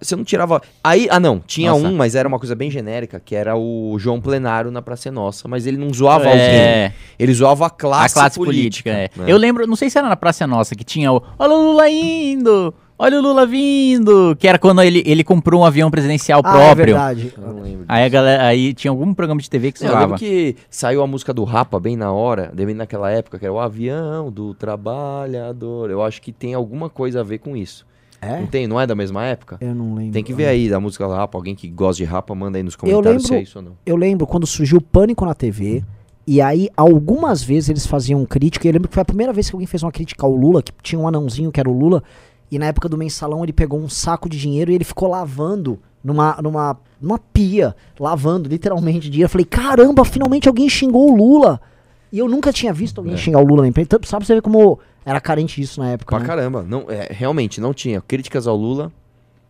você 0.00 0.14
não 0.14 0.24
tirava. 0.24 0.60
Aí, 0.84 1.08
ah, 1.10 1.18
não, 1.18 1.40
tinha 1.40 1.70
Nossa. 1.70 1.86
um, 1.86 1.96
mas 1.96 2.14
era 2.14 2.28
uma 2.28 2.38
coisa 2.38 2.54
bem 2.54 2.70
genérica, 2.70 3.18
que 3.18 3.34
era 3.34 3.56
o 3.56 3.96
João 3.98 4.20
Plenário 4.20 4.70
na 4.70 4.82
Praça 4.82 5.08
é 5.08 5.12
Nossa. 5.12 5.48
Mas 5.48 5.66
ele 5.66 5.76
não 5.76 5.92
zoava 5.92 6.24
É. 6.28 6.84
alguém. 6.84 6.98
Ele 7.18 7.32
zoava 7.34 7.66
a 7.66 7.70
classe, 7.70 8.18
a 8.18 8.20
classe 8.22 8.36
política. 8.38 8.90
política, 8.90 9.20
é. 9.22 9.24
né? 9.26 9.32
Eu 9.32 9.36
lembro, 9.36 9.66
não 9.66 9.76
sei 9.76 9.88
se 9.88 9.98
era 9.98 10.08
na 10.08 10.16
Praça 10.16 10.46
Nossa 10.46 10.74
que 10.74 10.84
tinha 10.84 11.12
o 11.12 11.22
Olha 11.38 11.52
o 11.54 11.70
Lula 11.72 11.88
indo! 11.88 12.74
Olha 12.98 13.18
o 13.18 13.22
Lula 13.22 13.46
vindo! 13.46 14.34
Que 14.38 14.48
era 14.48 14.58
quando 14.58 14.82
ele, 14.82 15.02
ele 15.04 15.22
comprou 15.22 15.60
um 15.60 15.64
avião 15.64 15.90
presidencial 15.90 16.40
Ah, 16.42 16.48
é 16.48 16.52
próprio. 16.52 16.86
verdade. 16.86 17.34
Eu 17.36 17.52
não 17.52 17.60
lembro. 17.62 17.84
aí 17.86 18.04
a 18.04 18.08
galera, 18.08 18.46
aí 18.46 18.72
tinha 18.72 18.90
algum 18.90 19.12
programa 19.12 19.40
de 19.40 19.50
TV 19.50 19.70
que 19.72 19.84
Não, 19.84 19.92
eu 19.92 19.98
lembro 20.00 20.16
que 20.18 20.56
saiu 20.70 21.02
a 21.02 21.06
música 21.06 21.34
do 21.34 21.44
Rapa 21.44 21.78
bem 21.78 21.94
na 21.94 22.10
hora, 22.10 22.50
bem 22.54 22.74
naquela 22.74 23.10
época, 23.10 23.38
que 23.38 23.44
era 23.44 23.52
o 23.52 23.60
avião 23.60 24.30
do 24.32 24.54
trabalhador. 24.54 25.90
Eu 25.90 26.02
acho 26.02 26.22
que 26.22 26.32
tem 26.32 26.54
alguma 26.54 26.88
coisa 26.88 27.20
a 27.20 27.22
ver 27.22 27.38
com 27.38 27.56
isso. 27.56 27.86
É? 28.20 28.40
Não 28.40 28.46
tem? 28.46 28.66
Não 28.66 28.80
é 28.80 28.86
da 28.86 28.94
mesma 28.94 29.24
época? 29.26 29.58
Eu 29.60 29.74
não 29.74 29.94
lembro. 29.94 30.12
Tem 30.12 30.24
que 30.24 30.32
ver 30.32 30.46
aí 30.46 30.68
da 30.70 30.80
música 30.80 31.06
do 31.06 31.12
Rapa. 31.12 31.36
Alguém 31.36 31.54
que 31.54 31.68
gosta 31.68 32.02
de 32.02 32.04
Rapa, 32.08 32.34
manda 32.34 32.58
aí 32.58 32.62
nos 32.62 32.74
comentários 32.76 33.24
lembro- 33.24 33.26
se 33.28 33.34
é 33.34 33.42
isso 33.42 33.58
ou 33.58 33.64
não. 33.64 33.72
Eu 33.84 33.94
lembro 33.96 34.26
quando 34.26 34.46
surgiu 34.46 34.78
o 34.78 34.80
Pânico 34.82 35.24
na 35.26 35.34
TV. 35.34 35.84
E 36.28 36.40
aí, 36.40 36.68
algumas 36.76 37.40
vezes 37.40 37.68
eles 37.68 37.86
faziam 37.86 38.24
crítica. 38.26 38.66
E 38.66 38.70
eu 38.70 38.72
lembro 38.72 38.88
que 38.88 38.94
foi 38.94 39.02
a 39.02 39.04
primeira 39.04 39.32
vez 39.32 39.48
que 39.48 39.54
alguém 39.54 39.66
fez 39.66 39.82
uma 39.84 39.92
crítica 39.92 40.26
ao 40.26 40.32
Lula, 40.34 40.60
que 40.60 40.72
tinha 40.82 40.98
um 40.98 41.06
anãozinho 41.06 41.52
que 41.52 41.60
era 41.60 41.70
o 41.70 41.78
Lula. 41.78 42.02
E 42.50 42.58
na 42.58 42.66
época 42.66 42.88
do 42.88 42.96
mensalão 42.96 43.42
ele 43.42 43.52
pegou 43.52 43.80
um 43.80 43.88
saco 43.88 44.28
de 44.28 44.38
dinheiro 44.38 44.70
e 44.70 44.74
ele 44.74 44.84
ficou 44.84 45.08
lavando 45.08 45.80
numa, 46.02 46.36
numa, 46.40 46.76
numa 47.00 47.18
pia. 47.18 47.74
Lavando, 47.98 48.48
literalmente, 48.48 49.10
dinheiro. 49.10 49.26
Eu 49.26 49.30
falei, 49.30 49.44
caramba, 49.44 50.04
finalmente 50.04 50.48
alguém 50.48 50.68
xingou 50.68 51.10
o 51.10 51.16
Lula. 51.16 51.60
E 52.12 52.18
eu 52.18 52.28
nunca 52.28 52.52
tinha 52.52 52.72
visto 52.72 52.98
alguém 52.98 53.14
É. 53.14 53.16
xingar 53.16 53.40
o 53.40 53.44
Lula 53.46 53.62
na 53.62 53.68
imprensa. 53.68 53.86
Então, 53.88 54.00
sabe 54.08 54.24
você 54.24 54.34
ver 54.34 54.42
como 54.42 54.78
era 55.04 55.20
carente 55.20 55.60
disso 55.60 55.80
na 55.80 55.90
época. 55.90 56.14
Pra 56.14 56.20
né? 56.20 56.26
caramba. 56.26 56.62
Não, 56.62 56.86
é, 56.88 57.08
realmente, 57.10 57.60
não 57.60 57.74
tinha. 57.74 58.00
Críticas 58.00 58.46
ao 58.46 58.56
Lula 58.56 58.92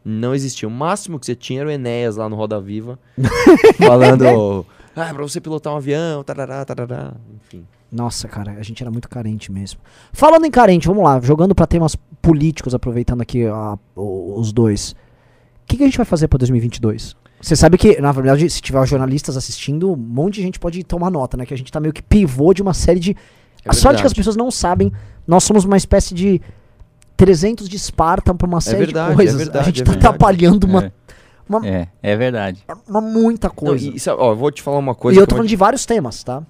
não 0.04 0.34
existia. 0.34 0.66
O 0.66 0.70
máximo 0.70 1.18
que 1.18 1.26
você 1.26 1.34
tinha 1.34 1.60
era 1.60 1.68
o 1.68 1.72
Enéas 1.72 2.16
lá 2.16 2.28
no 2.28 2.36
Roda 2.36 2.60
Viva. 2.60 2.98
falando. 3.78 4.64
Ah, 4.94 5.12
pra 5.12 5.22
você 5.22 5.40
pilotar 5.40 5.72
um 5.72 5.76
avião, 5.76 6.24
tarará, 6.24 6.64
tarará. 6.64 7.12
Enfim. 7.34 7.66
Nossa, 7.92 8.26
cara, 8.28 8.52
a 8.52 8.62
gente 8.62 8.82
era 8.82 8.90
muito 8.90 9.08
carente 9.08 9.52
mesmo. 9.52 9.80
Falando 10.12 10.44
em 10.44 10.50
carente, 10.50 10.88
vamos 10.88 11.04
lá, 11.04 11.20
jogando 11.20 11.54
pra 11.54 11.66
temas 11.66 11.96
políticos, 12.26 12.74
aproveitando 12.74 13.20
aqui 13.22 13.46
a- 13.46 13.78
os 13.94 14.52
dois. 14.52 14.92
O 14.92 14.96
que, 15.68 15.76
que 15.76 15.82
a 15.82 15.86
gente 15.86 15.96
vai 15.96 16.06
fazer 16.06 16.28
pra 16.28 16.38
2022? 16.38 17.14
Você 17.40 17.54
sabe 17.54 17.76
que, 17.78 18.00
na 18.00 18.10
verdade, 18.12 18.48
se 18.50 18.60
tiver 18.60 18.84
jornalistas 18.86 19.36
assistindo, 19.36 19.92
um 19.92 19.96
monte 19.96 20.34
de 20.36 20.42
gente 20.42 20.58
pode 20.58 20.82
tomar 20.82 21.10
nota, 21.10 21.36
né? 21.36 21.44
Que 21.46 21.54
a 21.54 21.56
gente 21.58 21.70
tá 21.70 21.78
meio 21.78 21.92
que 21.92 22.02
pivô 22.02 22.52
de 22.54 22.62
uma 22.62 22.74
série 22.74 22.98
de. 22.98 23.16
É 23.64 23.70
a 23.70 23.72
sorte 23.72 24.00
que 24.00 24.06
as 24.06 24.12
pessoas 24.12 24.36
não 24.36 24.50
sabem, 24.50 24.90
nós 25.26 25.44
somos 25.44 25.64
uma 25.64 25.76
espécie 25.76 26.14
de 26.14 26.40
300 27.16 27.68
de 27.68 27.76
Esparta 27.76 28.34
pra 28.34 28.46
uma 28.46 28.60
série 28.60 28.78
verdade, 28.86 29.06
de 29.08 29.12
é 29.12 29.16
coisas. 29.16 29.34
a 29.34 29.38
verdade, 29.38 29.66
gente 29.66 29.82
é 29.82 29.84
tá 29.84 29.90
verdade. 29.92 30.06
atrapalhando 30.14 30.66
uma, 30.66 30.84
É. 30.86 30.92
uma, 31.48 31.66
É, 31.66 31.88
é 32.02 32.16
verdade. 32.16 32.64
uma 32.88 33.00
muita 33.00 33.48
Não, 33.48 33.54
coisa. 33.54 33.88
e, 33.90 33.98
sabe, 34.00 34.20
ó, 34.20 34.32
eu 34.32 34.36
vou 34.36 34.50
te 34.50 34.62
falar 34.62 34.78
uma 34.78 34.92
E 34.92 34.96
coisa. 34.96 35.20
eu 35.20 35.24
que 35.24 35.28
tô 35.28 35.34
falando 35.36 35.46
te- 35.48 35.50
de 35.50 35.56
vários 35.56 35.84
temas, 35.86 36.22
tá? 36.24 36.42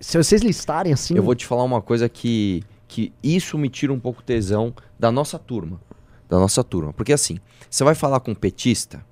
Se 0.00 0.16
vocês 0.16 0.42
listarem 0.42 0.92
assim. 0.92 1.14
Eu 1.16 1.22
vou 1.22 1.34
te 1.34 1.44
falar 1.46 1.64
uma 1.64 1.80
coisa 1.82 2.08
que, 2.08 2.62
que 2.88 3.12
isso 3.22 3.56
me 3.58 3.68
tira 3.68 3.92
um 3.92 4.00
pouco 4.00 4.22
tesão 4.22 4.74
da 4.98 5.12
nossa 5.12 5.38
turma. 5.38 5.80
Da 6.28 6.38
nossa 6.38 6.64
turma. 6.64 6.92
Porque 6.92 7.12
assim, 7.12 7.38
você 7.70 7.84
vai 7.84 7.94
falar 7.94 8.20
com 8.20 8.32
um 8.32 8.34
petista, 8.34 9.04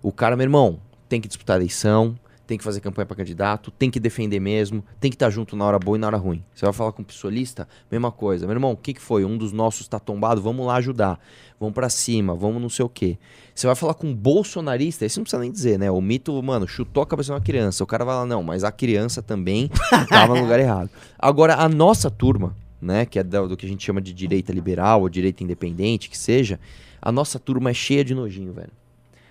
o 0.00 0.12
cara, 0.12 0.36
meu 0.36 0.44
irmão, 0.44 0.80
tem 1.08 1.20
que 1.20 1.28
disputar 1.28 1.56
a 1.56 1.58
eleição, 1.58 2.16
tem 2.48 2.56
que 2.56 2.64
fazer 2.64 2.80
campanha 2.80 3.04
pra 3.04 3.14
candidato, 3.14 3.70
tem 3.70 3.90
que 3.90 4.00
defender 4.00 4.40
mesmo, 4.40 4.82
tem 4.98 5.10
que 5.10 5.16
estar 5.16 5.28
junto 5.28 5.54
na 5.54 5.66
hora 5.66 5.78
boa 5.78 5.98
e 5.98 6.00
na 6.00 6.06
hora 6.06 6.16
ruim. 6.16 6.42
Você 6.54 6.64
vai 6.64 6.72
falar 6.72 6.92
com 6.92 7.02
um 7.02 7.04
psolista, 7.04 7.68
mesma 7.90 8.10
coisa. 8.10 8.46
Meu 8.46 8.54
irmão, 8.54 8.72
o 8.72 8.76
que, 8.76 8.94
que 8.94 9.00
foi? 9.02 9.22
Um 9.22 9.36
dos 9.36 9.52
nossos 9.52 9.86
tá 9.86 9.98
tombado, 9.98 10.40
vamos 10.40 10.66
lá 10.66 10.76
ajudar. 10.76 11.20
Vamos 11.60 11.74
pra 11.74 11.90
cima, 11.90 12.34
vamos 12.34 12.62
não 12.62 12.70
sei 12.70 12.86
o 12.86 12.88
quê. 12.88 13.18
Você 13.54 13.66
vai 13.66 13.76
falar 13.76 13.92
com 13.92 14.06
um 14.06 14.14
bolsonarista, 14.14 15.04
isso 15.04 15.18
não 15.18 15.24
precisa 15.24 15.42
nem 15.42 15.52
dizer, 15.52 15.78
né? 15.78 15.90
O 15.90 16.00
mito, 16.00 16.42
mano, 16.42 16.66
chutou 16.66 17.02
a 17.02 17.06
cabeça 17.06 17.26
de 17.26 17.32
uma 17.32 17.40
criança. 17.40 17.84
O 17.84 17.86
cara 17.86 18.02
vai 18.02 18.14
lá, 18.14 18.24
não, 18.24 18.42
mas 18.42 18.64
a 18.64 18.72
criança 18.72 19.20
também 19.20 19.68
tava 20.08 20.34
no 20.34 20.40
lugar 20.40 20.58
errado. 20.58 20.88
Agora, 21.18 21.56
a 21.56 21.68
nossa 21.68 22.10
turma, 22.10 22.56
né, 22.80 23.04
que 23.06 23.18
é 23.18 23.22
do, 23.22 23.48
do 23.48 23.56
que 23.56 23.66
a 23.66 23.68
gente 23.68 23.84
chama 23.84 24.00
de 24.00 24.12
direita 24.12 24.52
liberal 24.52 25.00
ou 25.02 25.08
direita 25.08 25.42
independente, 25.42 26.08
que 26.08 26.16
seja, 26.18 26.58
a 27.00 27.10
nossa 27.12 27.38
turma 27.38 27.70
é 27.70 27.74
cheia 27.74 28.04
de 28.04 28.14
nojinho, 28.14 28.52
velho. 28.52 28.70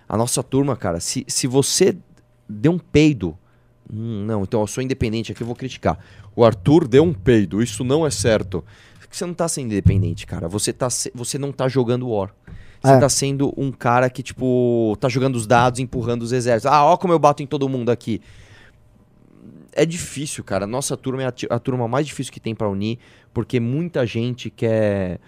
A 0.07 0.15
nossa 0.17 0.41
turma, 0.43 0.75
cara, 0.75 0.99
se, 0.99 1.25
se 1.27 1.47
você 1.47 1.97
deu 2.47 2.71
um 2.71 2.79
peido, 2.79 3.38
hum, 3.91 4.23
não, 4.25 4.43
então 4.43 4.62
eu 4.62 4.67
sou 4.67 4.81
independente 4.83 5.31
aqui, 5.31 5.41
eu 5.41 5.47
vou 5.47 5.55
criticar. 5.55 5.99
O 6.36 6.45
Arthur 6.45 6.88
deu 6.88 7.03
um 7.03 7.13
peido, 7.13 7.62
isso 7.62 7.83
não 7.83 8.05
é 8.05 8.10
certo. 8.10 8.63
Você 9.10 9.25
não 9.25 9.33
tá 9.33 9.47
sendo 9.47 9.67
independente, 9.71 10.25
cara. 10.27 10.47
Você, 10.47 10.71
tá, 10.71 10.88
você 11.13 11.38
não 11.38 11.51
tá 11.51 11.67
jogando 11.67 12.10
War. 12.10 12.33
Você 12.81 12.93
É. 12.93 12.99
tá 12.99 13.10
sendo 13.10 13.53
um 13.57 13.71
cara 13.71 14.10
que, 14.10 14.21
tipo, 14.21 14.95
tá 14.99 15.10
jogando 15.10 15.36
os 15.36 15.47
dados, 15.47 15.79
empurrando 15.79 16.21
os 16.21 16.31
exércitos. 16.31 16.71
Ah, 16.71 16.83
ó 16.86 16.95
como 16.97 17.12
eu 17.13 17.17
bato 17.19 17.41
em 17.41 17.47
todo 17.47 17.67
mundo 17.67 17.89
aqui. 17.89 18.21
É 19.71 19.86
difícil, 19.86 20.43
cara. 20.43 20.65
Nossa 20.65 20.97
turma 20.97 21.23
é 21.23 21.25
a, 21.27 21.33
a 21.55 21.60
turma 21.60 21.88
mais 21.88 22.05
difícil 22.05 22.33
que 22.33 22.39
tem 22.39 22.53
pra 22.55 22.67
unir, 22.69 22.97
porque 23.38 23.60
muita 23.60 24.04
gente 24.04 24.50
quer, 24.50 25.19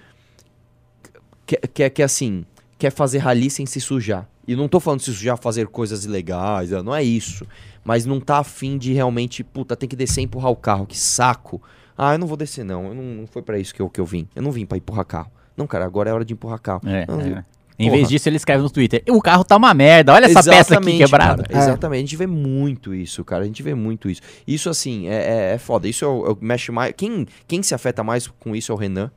quer, 1.45 1.60
quer, 1.67 1.89
quer, 1.91 2.04
assim, 2.04 2.43
quer 2.76 2.91
fazer 2.91 3.19
rali 3.19 3.52
sem 3.52 3.67
se 3.67 3.80
sujar. 3.80 4.28
E 4.48 4.56
não 4.56 4.67
tô 4.67 4.80
falando 4.80 5.02
de 5.02 5.06
se 5.06 5.13
sujar, 5.13 5.38
fazer 5.38 5.67
coisas 5.67 6.06
ilegais, 6.06 6.72
não 6.72 6.95
é 6.95 7.04
isso. 7.04 7.45
Mas 7.86 8.08
não 8.08 8.19
tá 8.19 8.39
afim 8.39 8.80
de 8.80 8.93
realmente, 8.93 9.43
puta, 9.43 9.76
tem 9.76 9.88
que 9.88 9.95
descer 9.95 10.22
e 10.22 10.24
empurrar 10.24 10.50
o 10.50 10.56
carro, 10.56 10.88
que 10.88 10.98
saco. 10.98 11.62
Ah, 11.95 12.15
eu 12.15 12.17
não 12.17 12.26
vou 12.26 12.36
descer 12.36 12.65
não, 12.65 12.88
eu 12.88 12.95
não, 12.95 13.04
não 13.04 13.28
foi 13.28 13.43
pra 13.43 13.60
isso 13.60 13.76
que 13.76 13.80
eu, 13.80 13.88
que 13.88 14.02
eu 14.02 14.06
vim. 14.08 14.28
Eu 14.36 14.41
não 14.41 14.52
vim 14.52 14.65
pra 14.65 14.80
empurrar 14.80 15.06
carro. 15.06 15.32
Não, 15.56 15.67
cara, 15.67 15.86
agora 15.86 16.10
é 16.10 16.13
hora 16.13 16.26
de 16.26 16.34
empurrar 16.34 16.60
carro. 16.60 16.82
É, 16.88 17.06
Não, 17.06 17.22
é. 17.22 17.45
Em 17.80 17.86
Porra. 17.86 17.96
vez 17.96 18.10
disso, 18.10 18.28
ele 18.28 18.36
escreve 18.36 18.62
no 18.62 18.70
Twitter: 18.70 19.02
O 19.10 19.22
carro 19.22 19.44
tá 19.46 19.56
uma 19.56 19.74
merda, 19.74 20.13
olha 20.13 20.26
essa 20.26 20.44
peça 20.44 20.50
aqui 20.50 20.89
Exatamente, 20.92 20.98
quebrada. 20.98 21.44
cara, 21.44 21.63
exatamente. 21.63 21.98
A 22.00 22.02
gente 22.02 22.15
vê 22.18 22.28
muito 22.28 22.94
isso, 22.94 23.24
cara. 23.24 23.44
A 23.44 23.46
gente 23.48 23.63
vê 23.63 23.74
muito 23.74 24.10
isso. 24.10 24.22
Isso, 24.46 24.70
assim, 24.70 25.08
é, 25.08 25.13
é, 25.52 25.54
é 25.54 25.58
foda. 25.58 25.88
Isso 25.88 26.04
é 26.04 26.08
o, 26.10 26.26
é 26.26 26.30
o 26.32 26.36
que 26.36 26.44
mexe 26.44 26.72
mais. 26.74 26.94
Quem, 26.98 27.26
quem 27.48 27.63
se 27.63 27.74
afeta 27.74 28.04
mais 28.04 28.28
com 28.28 28.54
isso 28.54 28.72
é 28.72 28.76
o 28.76 28.78
Renan. 28.78 29.10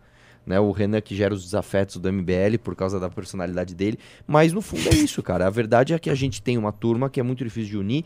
Né, 0.45 0.59
o 0.59 0.73
Renan 0.73 1.01
que 1.01 1.15
gera 1.15 1.33
os 1.33 1.45
desafetos 1.45 1.99
do 1.99 2.13
MBL 2.13 2.59
por 2.65 2.75
causa 2.75 2.99
da 2.99 3.09
personalidade 3.09 3.75
dele. 3.77 3.97
Mas 4.27 4.53
no 4.53 4.61
fundo 4.61 4.89
é 4.93 4.95
isso, 4.97 5.23
cara. 5.23 5.47
A 5.47 5.51
verdade 5.51 5.93
é 5.95 5.99
que 6.01 6.11
a 6.11 6.15
gente 6.17 6.43
tem 6.43 6.59
uma 6.59 6.73
turma 6.73 7.09
que 7.09 7.21
é 7.21 7.23
muito 7.23 7.45
difícil 7.45 7.71
de 7.71 7.79
unir 7.79 8.05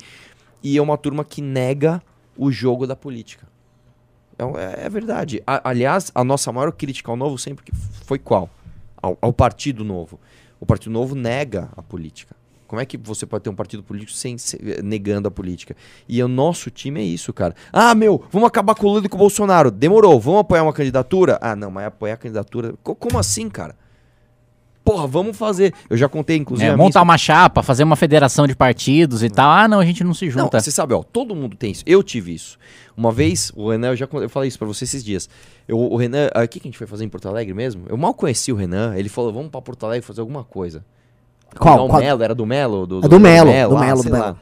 e 0.62 0.76
é 0.76 0.82
uma 0.82 0.98
turma 0.98 1.24
que 1.24 1.40
nega 1.40 2.02
o 2.36 2.50
jogo 2.52 2.86
da 2.86 2.94
política. 2.96 3.46
É, 4.38 4.42
é- 4.82 4.86
é 4.86 4.88
verdade. 4.90 5.42
A- 5.46 5.68
aliás, 5.70 6.12
a 6.14 6.22
nossa 6.22 6.52
maior 6.52 6.72
crítica 6.72 7.10
ao 7.10 7.16
novo 7.16 7.38
sempre 7.38 7.64
foi 8.04 8.18
qual? 8.18 8.50
Ao, 9.00 9.16
ao 9.20 9.32
Partido 9.32 9.82
Novo. 9.82 10.20
O 10.66 10.72
Partido 10.74 10.90
Novo 10.90 11.14
nega 11.14 11.68
a 11.76 11.80
política. 11.82 12.34
Como 12.66 12.82
é 12.82 12.84
que 12.84 12.96
você 12.96 13.24
pode 13.24 13.44
ter 13.44 13.50
um 13.50 13.54
partido 13.54 13.84
político 13.84 14.18
sem 14.18 14.36
se- 14.36 14.58
negando 14.82 15.28
a 15.28 15.30
política? 15.30 15.76
E 16.08 16.20
o 16.20 16.26
nosso 16.26 16.68
time 16.72 17.00
é 17.00 17.04
isso, 17.04 17.32
cara. 17.32 17.54
Ah, 17.72 17.94
meu, 17.94 18.24
vamos 18.32 18.48
acabar 18.48 18.74
com 18.74 18.88
o 18.88 18.90
Lula 18.94 19.06
e 19.06 19.08
com 19.08 19.14
o 19.14 19.20
Bolsonaro. 19.20 19.70
Demorou, 19.70 20.18
vamos 20.20 20.40
apoiar 20.40 20.64
uma 20.64 20.72
candidatura? 20.72 21.38
Ah, 21.40 21.54
não, 21.54 21.70
mas 21.70 21.86
apoiar 21.86 22.14
a 22.14 22.16
candidatura. 22.16 22.74
Co- 22.82 22.96
como 22.96 23.16
assim, 23.16 23.48
cara? 23.48 23.76
Porra, 24.86 25.04
vamos 25.04 25.36
fazer. 25.36 25.74
Eu 25.90 25.96
já 25.96 26.08
contei, 26.08 26.36
inclusive. 26.36 26.64
É, 26.64 26.72
a 26.72 26.76
minha 26.76 26.84
montar 26.86 27.02
uma 27.02 27.18
chapa, 27.18 27.60
fazer 27.60 27.82
uma 27.82 27.96
federação 27.96 28.46
de 28.46 28.54
partidos 28.54 29.24
e 29.24 29.28
tal. 29.28 29.50
Ah, 29.50 29.66
não, 29.66 29.80
a 29.80 29.84
gente 29.84 30.04
não 30.04 30.14
se 30.14 30.26
não, 30.26 30.44
junta. 30.44 30.60
você 30.60 30.70
sabe, 30.70 30.94
ó, 30.94 31.02
todo 31.02 31.34
mundo 31.34 31.56
tem 31.56 31.72
isso. 31.72 31.82
Eu 31.84 32.04
tive 32.04 32.32
isso. 32.32 32.56
Uma 32.96 33.10
vez, 33.10 33.50
o 33.56 33.68
Renan, 33.68 33.88
eu 33.88 33.96
já 33.96 34.08
eu 34.12 34.30
falei 34.30 34.46
isso 34.46 34.56
pra 34.56 34.66
você 34.68 34.84
esses 34.84 35.04
dias. 35.04 35.28
Eu, 35.66 35.76
o 35.76 35.96
Renan, 35.96 36.30
ah, 36.32 36.44
o 36.44 36.48
que, 36.48 36.60
a 36.60 36.62
gente 36.62 36.78
foi 36.78 36.86
fazer 36.86 37.04
em 37.04 37.08
Porto 37.08 37.28
Alegre 37.28 37.52
mesmo? 37.52 37.82
Eu 37.88 37.96
mal 37.96 38.14
conheci 38.14 38.52
o 38.52 38.54
Renan. 38.54 38.94
Ele 38.96 39.08
falou, 39.08 39.32
vamos 39.32 39.50
pra 39.50 39.60
Porto 39.60 39.84
Alegre 39.84 40.06
fazer 40.06 40.20
alguma 40.20 40.44
coisa. 40.44 40.84
Qual? 41.58 41.78
Não, 41.78 41.86
o 41.86 41.88
Qual? 41.88 42.00
Melo, 42.00 42.22
era 42.22 42.34
do 42.34 42.46
Melo? 42.46 42.86
Do, 42.86 43.04
É 43.04 43.08
do 43.08 43.18
Melo, 43.18 43.50
do 43.50 43.76
ah, 43.76 43.80
Melo, 43.80 44.02
do 44.04 44.08
lá. 44.08 44.18
Melo. 44.18 44.38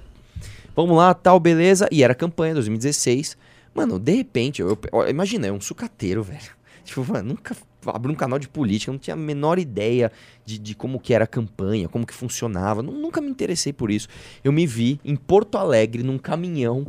Vamos 0.77 0.95
lá, 0.95 1.15
tal, 1.15 1.41
beleza. 1.41 1.89
E 1.91 2.05
era 2.05 2.15
campanha, 2.15 2.53
2016. 2.53 3.35
Mano, 3.75 3.99
de 3.99 4.15
repente, 4.15 4.61
eu, 4.61 4.79
ó, 4.93 5.07
imagina, 5.07 5.47
é 5.47 5.53
um 5.53 5.61
sucateiro, 5.61 6.23
velho. 6.23 6.53
Tipo, 6.85 7.03
mano, 7.11 7.31
nunca 7.31 7.57
abri 7.93 8.11
um 8.13 8.15
canal 8.15 8.39
de 8.39 8.49
política, 8.49 8.93
não 8.93 8.99
tinha 8.99 9.15
a 9.15 9.17
menor 9.17 9.59
ideia 9.59 10.11
de, 10.45 10.59
de 10.59 10.75
como 10.75 10.99
que 11.01 11.13
era 11.15 11.25
a 11.25 11.27
campanha, 11.27 11.89
como 11.89 12.07
que 12.07 12.15
funcionava. 12.15 12.83
nu- 12.83 12.93
Nunca 12.93 13.21
me 13.21 13.29
interessei 13.29 13.73
por 13.73 13.91
isso. 13.91 14.09
Eu 14.43 14.53
me 14.53 14.67
vi 14.67 15.01
em 15.05 15.17
Porto 15.17 15.59
Alegre, 15.59 16.03
num 16.03 16.19
caminhão 16.19 16.87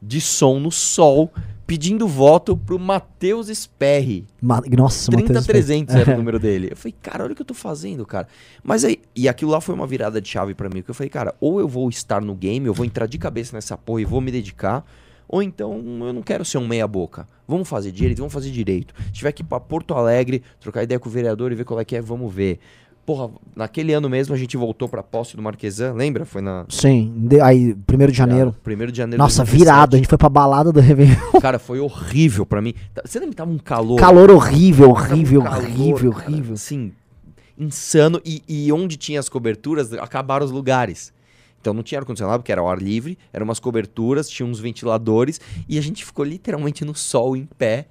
de 0.00 0.20
som 0.20 0.60
no 0.60 0.70
sol, 0.70 1.32
pedindo 1.66 2.06
voto 2.06 2.56
pro 2.56 2.78
Matheus 2.78 3.48
Sperry. 3.48 4.24
Ma- 4.40 4.62
Nossa, 4.76 5.10
Matheus, 5.10 5.44
30300 5.44 5.94
era 5.96 6.14
o 6.14 6.16
número 6.18 6.38
dele. 6.38 6.68
Eu 6.70 6.76
falei, 6.76 6.94
cara, 7.02 7.24
olha 7.24 7.32
o 7.32 7.36
que 7.36 7.42
eu 7.42 7.46
tô 7.46 7.52
fazendo, 7.54 8.06
cara. 8.06 8.28
Mas 8.62 8.84
aí, 8.84 9.00
e 9.14 9.28
aquilo 9.28 9.50
lá 9.50 9.60
foi 9.60 9.74
uma 9.74 9.86
virada 9.86 10.20
de 10.20 10.28
chave 10.28 10.54
pra 10.54 10.68
mim, 10.68 10.82
que 10.82 10.90
eu 10.90 10.94
falei, 10.94 11.10
cara, 11.10 11.34
ou 11.40 11.58
eu 11.60 11.66
vou 11.68 11.88
estar 11.88 12.20
no 12.22 12.34
game, 12.34 12.66
eu 12.66 12.72
vou 12.72 12.86
entrar 12.86 13.06
de 13.06 13.18
cabeça 13.18 13.56
nessa 13.56 13.76
porra 13.76 14.00
e 14.00 14.04
vou 14.04 14.20
me 14.20 14.30
dedicar, 14.30 14.84
ou 15.28 15.42
então 15.42 15.74
eu 16.00 16.12
não 16.12 16.22
quero 16.22 16.44
ser 16.44 16.58
um 16.58 16.66
meia 16.66 16.86
boca. 16.88 17.28
Vamos 17.46 17.68
fazer 17.68 17.92
direito, 17.92 18.18
vamos 18.18 18.32
fazer 18.32 18.50
direito. 18.50 18.94
Se 19.06 19.12
tiver 19.12 19.32
que 19.32 19.42
ir 19.42 19.46
pra 19.46 19.60
Porto 19.60 19.94
Alegre, 19.94 20.42
trocar 20.60 20.82
ideia 20.82 20.98
com 20.98 21.08
o 21.08 21.12
vereador 21.12 21.52
e 21.52 21.54
ver 21.54 21.64
qual 21.64 21.78
é 21.80 21.84
que 21.84 21.94
é, 21.96 22.00
vamos 22.00 22.32
ver. 22.32 22.58
Porra, 23.06 23.30
naquele 23.56 23.94
ano 23.94 24.06
mesmo 24.06 24.34
a 24.34 24.38
gente 24.38 24.54
voltou 24.54 24.86
pra 24.86 25.02
posse 25.02 25.34
do 25.34 25.40
Marquesan, 25.40 25.94
lembra? 25.94 26.26
Foi 26.26 26.42
na 26.42 26.66
Sim, 26.68 27.10
de- 27.26 27.40
aí, 27.40 27.74
1 27.90 28.06
de 28.06 28.12
janeiro. 28.12 28.54
Primeiro 28.62 28.92
de 28.92 28.98
janeiro. 28.98 29.16
Nossa, 29.22 29.38
2017. 29.44 29.58
virado. 29.64 29.94
A 29.94 29.96
gente 29.96 30.08
foi 30.08 30.18
pra 30.18 30.28
balada 30.28 30.70
do 30.70 30.78
Réveillon. 30.78 31.16
Cara, 31.40 31.58
foi 31.58 31.80
horrível 31.80 32.44
pra 32.44 32.60
mim. 32.60 32.74
Tá- 32.92 33.00
Você 33.06 33.18
lembra 33.18 33.30
que 33.30 33.36
tava 33.36 33.50
um 33.50 33.56
calor? 33.56 33.98
Calor 33.98 34.30
horrível, 34.30 34.92
Tava 34.92 35.08
um 35.08 35.12
horrível, 35.14 35.42
calor, 35.42 35.64
horrível, 35.64 36.12
cara, 36.12 36.30
horrível. 36.30 36.52
Assim, 36.54 36.92
insano. 37.56 38.20
E, 38.24 38.42
e 38.46 38.70
onde 38.72 38.98
tinha 38.98 39.18
as 39.18 39.28
coberturas, 39.30 39.90
acabaram 39.94 40.44
os 40.44 40.52
lugares. 40.52 41.10
Então 41.60 41.74
não 41.74 41.82
tinha 41.82 42.00
ar-condicionado, 42.00 42.40
porque 42.40 42.52
era 42.52 42.60
ao 42.60 42.68
ar 42.70 42.80
livre, 42.80 43.18
eram 43.32 43.44
umas 43.44 43.58
coberturas, 43.58 44.28
tinha 44.28 44.46
uns 44.46 44.60
ventiladores, 44.60 45.40
e 45.68 45.78
a 45.78 45.82
gente 45.82 46.04
ficou 46.04 46.24
literalmente 46.24 46.84
no 46.84 46.94
sol, 46.94 47.36
em 47.36 47.46
pé, 47.58 47.86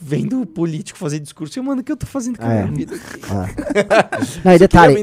vendo 0.00 0.40
o 0.40 0.46
político 0.46 0.98
fazer 0.98 1.18
discurso. 1.18 1.58
E, 1.58 1.62
mano, 1.62 1.80
o 1.80 1.84
que 1.84 1.92
eu 1.92 1.96
tô 1.96 2.06
fazendo 2.06 2.38
com 2.38 2.44
a 2.44 2.52
É. 2.52 2.62
minha 2.62 2.72
vida 2.74 2.94
aqui? 2.94 3.20
Não, 4.44 4.52
e 4.52 4.58
detalhe, 4.58 4.94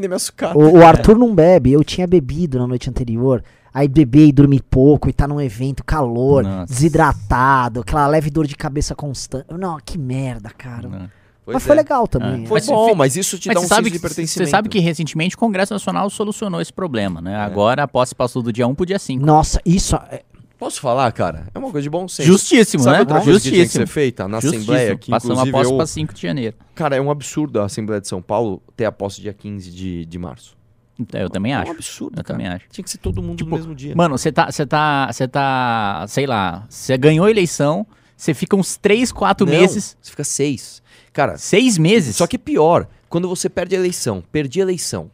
o, 0.56 0.80
o 0.80 0.84
Arthur 0.86 1.18
não 1.18 1.34
bebe, 1.36 1.72
eu 1.72 1.84
tinha 1.84 2.08
bebido 2.08 2.58
na 2.58 2.68
noite 2.68 2.90
anterior. 2.90 3.44
Aí 3.74 3.88
beber 3.88 4.28
e 4.28 4.32
dormir 4.32 4.62
pouco 4.62 5.10
e 5.10 5.14
tá 5.14 5.28
num 5.28 5.42
evento, 5.42 5.84
calor, 5.84 6.44
Nossa. 6.44 6.72
desidratado, 6.72 7.82
aquela 7.82 8.06
leve 8.06 8.30
dor 8.30 8.46
de 8.46 8.56
cabeça 8.56 8.94
constante. 8.94 9.48
Não, 9.52 9.78
que 9.84 9.98
merda, 9.98 10.52
cara. 10.52 10.88
Não. 10.88 11.10
Pois 11.46 11.56
Mas 11.56 11.64
foi 11.64 11.74
é. 11.74 11.76
legal 11.76 12.08
também. 12.08 12.46
Foi 12.46 12.60
Mas 12.60 12.68
bom, 12.68 12.96
mas 12.96 13.18
isso 13.18 13.38
te 13.38 13.48
Mas 13.50 13.56
dá 13.56 13.60
você 13.62 13.66
um 13.66 13.70
sabe, 13.70 13.84
senso 13.90 13.94
de 13.94 14.00
que, 14.00 14.08
você 14.08 14.16
pertencimento. 14.16 14.50
sabe 14.52 14.70
que 14.70 14.80
recentemente 14.80 15.36
o 15.36 15.38
Congresso 15.40 15.74
Nacional 15.74 16.10
solucionou 16.10 16.62
esse 16.62 16.72
problema, 16.72 17.20
né? 17.22 17.36
Agora 17.36 17.84
a 17.84 17.88
posse 17.88 18.16
passou 18.16 18.42
do 18.42 18.52
dia 18.54 18.66
1 18.68 18.74
pro 18.74 18.86
dia 18.86 18.98
5. 19.00 19.26
Nossa, 19.26 19.60
isso. 19.66 19.96
é- 20.10 20.24
Posso 20.58 20.80
falar, 20.80 21.12
cara? 21.12 21.48
É 21.54 21.60
uma 21.60 21.70
coisa 21.70 21.84
de 21.84 21.90
bom 21.90 22.08
senso. 22.08 22.26
Justíssimo, 22.28 22.84
Sabe 22.84 22.96
né? 22.96 23.00
outra 23.02 23.20
coisa 23.22 23.38
que 23.40 23.44
tinha 23.50 23.52
que 23.56 23.60
Justíssimo. 23.64 23.86
ser 23.88 23.92
feita 23.92 24.28
na 24.30 24.40
Justíssimo. 24.40 24.62
Assembleia? 24.74 24.98
Que, 24.98 25.12
Passamos 25.12 25.40
a 25.40 25.46
posse 25.52 25.72
eu- 25.72 25.76
pra 25.78 25.86
5 25.86 26.14
de 26.14 26.22
janeiro. 26.22 26.56
Cara, 26.74 26.96
é 26.96 27.02
um 27.02 27.12
absurdo 27.12 27.60
a 27.60 27.66
Assembleia 27.66 28.00
de 28.00 28.08
São 28.08 28.22
Paulo 28.22 28.62
ter 28.78 28.86
a 28.86 28.92
posse 28.92 29.20
dia 29.20 29.34
15 29.34 29.70
de, 29.70 30.06
de 30.06 30.18
março. 30.18 30.56
Então, 30.98 31.20
Eu 31.20 31.30
também 31.30 31.52
É 31.52 31.56
acho. 31.56 31.70
um 31.72 31.74
absurdo, 31.74 32.14
Eu 32.20 32.24
cara. 32.24 32.38
também 32.40 32.48
acho. 32.54 32.66
Tinha 32.72 32.84
que 32.84 32.90
ser 32.90 33.00
todo 33.00 33.22
mundo 33.22 33.38
Tipo, 33.40 33.50
no 33.50 33.58
mesmo 33.58 33.76
dia. 33.76 33.94
Mano, 33.94 34.18
você 34.18 34.32
tá, 34.32 34.50
você 34.50 34.66
tá, 34.66 35.10
você 35.12 35.28
tá, 35.28 36.06
sei 36.08 36.26
lá, 36.26 36.66
você 36.70 36.98
ganhou 36.98 37.26
a 37.26 37.32
eleição, 37.32 37.86
você 38.16 38.34
fica 38.34 38.56
uns 38.56 38.78
3, 38.78 39.12
4 39.12 39.46
Não, 39.46 39.52
meses, 39.54 39.98
Você 40.00 40.12
fica 40.12 40.24
seis. 40.24 40.82
Cara, 41.14 41.38
6 41.38 41.78
meses. 41.78 42.16
só 42.18 42.26
que 42.28 42.38
pior, 42.38 42.88
quando 43.08 43.30
você 43.30 43.48
perde 43.48 43.76
a 43.76 43.80
eleição, 43.80 44.24
perdi 44.32 44.60
a 44.60 44.64
eleição. 44.64 45.10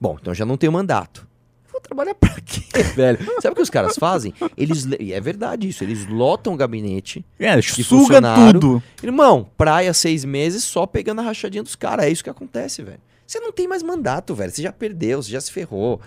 Bom, 0.00 0.16
então 0.20 0.34
já 0.34 0.44
não 0.44 0.56
tenho 0.56 0.72
mandato. 0.72 1.26
vou 1.70 1.80
trabalhar 1.80 2.14
pra 2.14 2.34
quê, 2.40 2.62
velho? 2.96 3.18
Sabe 3.40 3.52
o 3.52 3.54
que 3.56 3.62
os 3.62 3.70
caras 3.70 3.96
fazem? 3.96 4.34
Eles, 4.56 4.84
le- 4.84 4.96
e 5.00 5.12
é 5.12 5.20
verdade 5.20 5.68
isso, 5.68 5.84
eles 5.84 6.06
lotam 6.06 6.52
o 6.54 6.56
gabinete. 6.56 7.24
É, 7.38 7.60
suga 7.62 8.20
tudo. 8.52 8.82
Irmão, 9.02 9.48
praia 9.56 9.94
seis 9.94 10.24
meses 10.24 10.64
só 10.64 10.84
pegando 10.86 11.20
a 11.20 11.24
rachadinha 11.24 11.62
dos 11.62 11.76
caras. 11.76 12.06
É 12.06 12.10
isso 12.10 12.24
que 12.24 12.30
acontece, 12.30 12.82
velho. 12.82 13.00
Você 13.26 13.38
não 13.38 13.52
tem 13.52 13.68
mais 13.68 13.82
mandato, 13.82 14.34
velho. 14.34 14.50
Você 14.50 14.62
já 14.62 14.72
perdeu, 14.72 15.22
você 15.22 15.30
já 15.30 15.40
se 15.40 15.52
ferrou. 15.52 16.00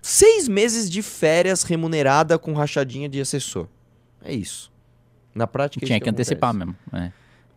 Seis 0.00 0.46
meses 0.46 0.88
de 0.88 1.02
férias 1.02 1.62
remunerada 1.64 2.38
com 2.38 2.52
rachadinha 2.52 3.08
de 3.08 3.20
assessor. 3.20 3.66
É 4.22 4.32
isso. 4.32 4.70
Na 5.34 5.46
prática, 5.46 5.84
Tinha 5.84 5.96
isso 5.96 6.04
que 6.04 6.10
antecipar 6.10 6.54
mesmo. 6.54 6.76
é. 6.92 7.10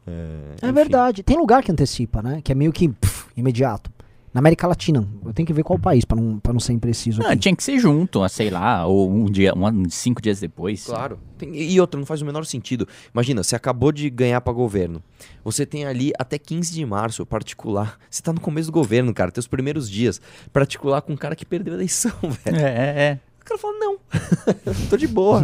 É 0.08 0.65
Enfim. 0.65 0.74
verdade. 0.74 1.24
Tem 1.24 1.38
lugar 1.38 1.63
que 1.63 1.72
antecipa, 1.72 2.22
né? 2.22 2.41
Que 2.43 2.52
é 2.52 2.56
meio 2.56 2.72
que 2.72 2.88
pff, 2.89 3.26
imediato. 3.36 3.91
Na 4.34 4.39
América 4.39 4.67
Latina. 4.67 5.08
Eu 5.26 5.34
tenho 5.34 5.48
que 5.48 5.54
ver 5.54 5.63
qual 5.63 5.80
país 5.80 6.06
pra 6.06 6.15
não, 6.15 6.38
pra 6.38 6.54
não 6.54 6.60
ser 6.60 6.72
impreciso 6.74 7.22
Não, 7.24 7.30
aqui. 7.32 7.39
tinha 7.39 7.56
que 7.56 7.63
ser 7.63 7.80
junto, 7.80 8.22
ah, 8.22 8.30
sei 8.30 8.52
lá, 8.52 8.86
ou 8.86 9.10
um 9.10 9.26
dia, 9.26 9.52
um, 9.56 9.89
cinco 9.89 10.22
dias 10.22 10.39
depois. 10.39 10.86
Claro. 10.86 11.17
Tem- 11.39 11.56
e 11.56 11.80
outra, 11.82 12.00
não 12.00 12.06
faz 12.06 12.22
o 12.22 12.26
menor 12.26 12.46
sentido. 12.46 12.88
Imagina, 13.12 13.41
você 13.41 13.56
acabou 13.56 13.91
de 13.91 14.08
ganhar 14.12 14.39
pra 14.41 14.54
governo. 14.54 15.02
Você 15.43 15.65
tem 15.65 15.86
ali 15.86 16.12
até 16.20 16.38
15 16.38 16.72
de 16.72 16.86
março, 16.86 17.26
particular. 17.26 17.98
Você 18.12 18.22
tá 18.22 18.32
no 18.32 18.39
começo 18.39 18.70
do 18.70 18.74
governo, 18.74 19.12
cara. 19.13 19.32
Tem 19.32 19.39
os 19.39 19.48
primeiros 19.48 19.89
dias. 19.89 20.22
Particular 20.54 21.02
com 21.02 21.13
um 21.13 21.17
cara 21.17 21.36
que 21.36 21.46
perdeu 21.46 21.74
a 21.74 21.78
eleição, 21.78 22.12
velho. 22.46 22.58
É, 22.58 22.62
é, 22.62 23.04
é. 23.13 23.20
O 23.41 23.46
cara 23.46 23.60
fala, 23.60 23.74
não. 23.80 23.98
Tô 24.89 24.98
de 24.98 25.08
boa. 25.08 25.41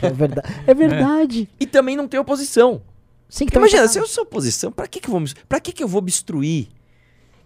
é 0.00 0.10
verdade. 0.10 0.48
É 0.66 0.74
verdade. 0.74 1.48
E 1.58 1.66
também 1.66 1.96
não 1.96 2.06
tem 2.06 2.20
oposição. 2.20 2.82
Sim, 3.32 3.46
que 3.46 3.56
imagina, 3.56 3.82
tá- 3.84 3.88
se 3.88 3.98
eu 3.98 4.06
sou 4.06 4.24
oposição, 4.24 4.70
pra 4.70 4.86
que 4.86 5.00
que 5.00 5.08
eu 5.08 5.12
vou, 5.18 5.24
pra 5.48 5.58
que 5.58 5.72
que 5.72 5.82
eu 5.82 5.88
vou 5.88 6.00
obstruir? 6.00 6.68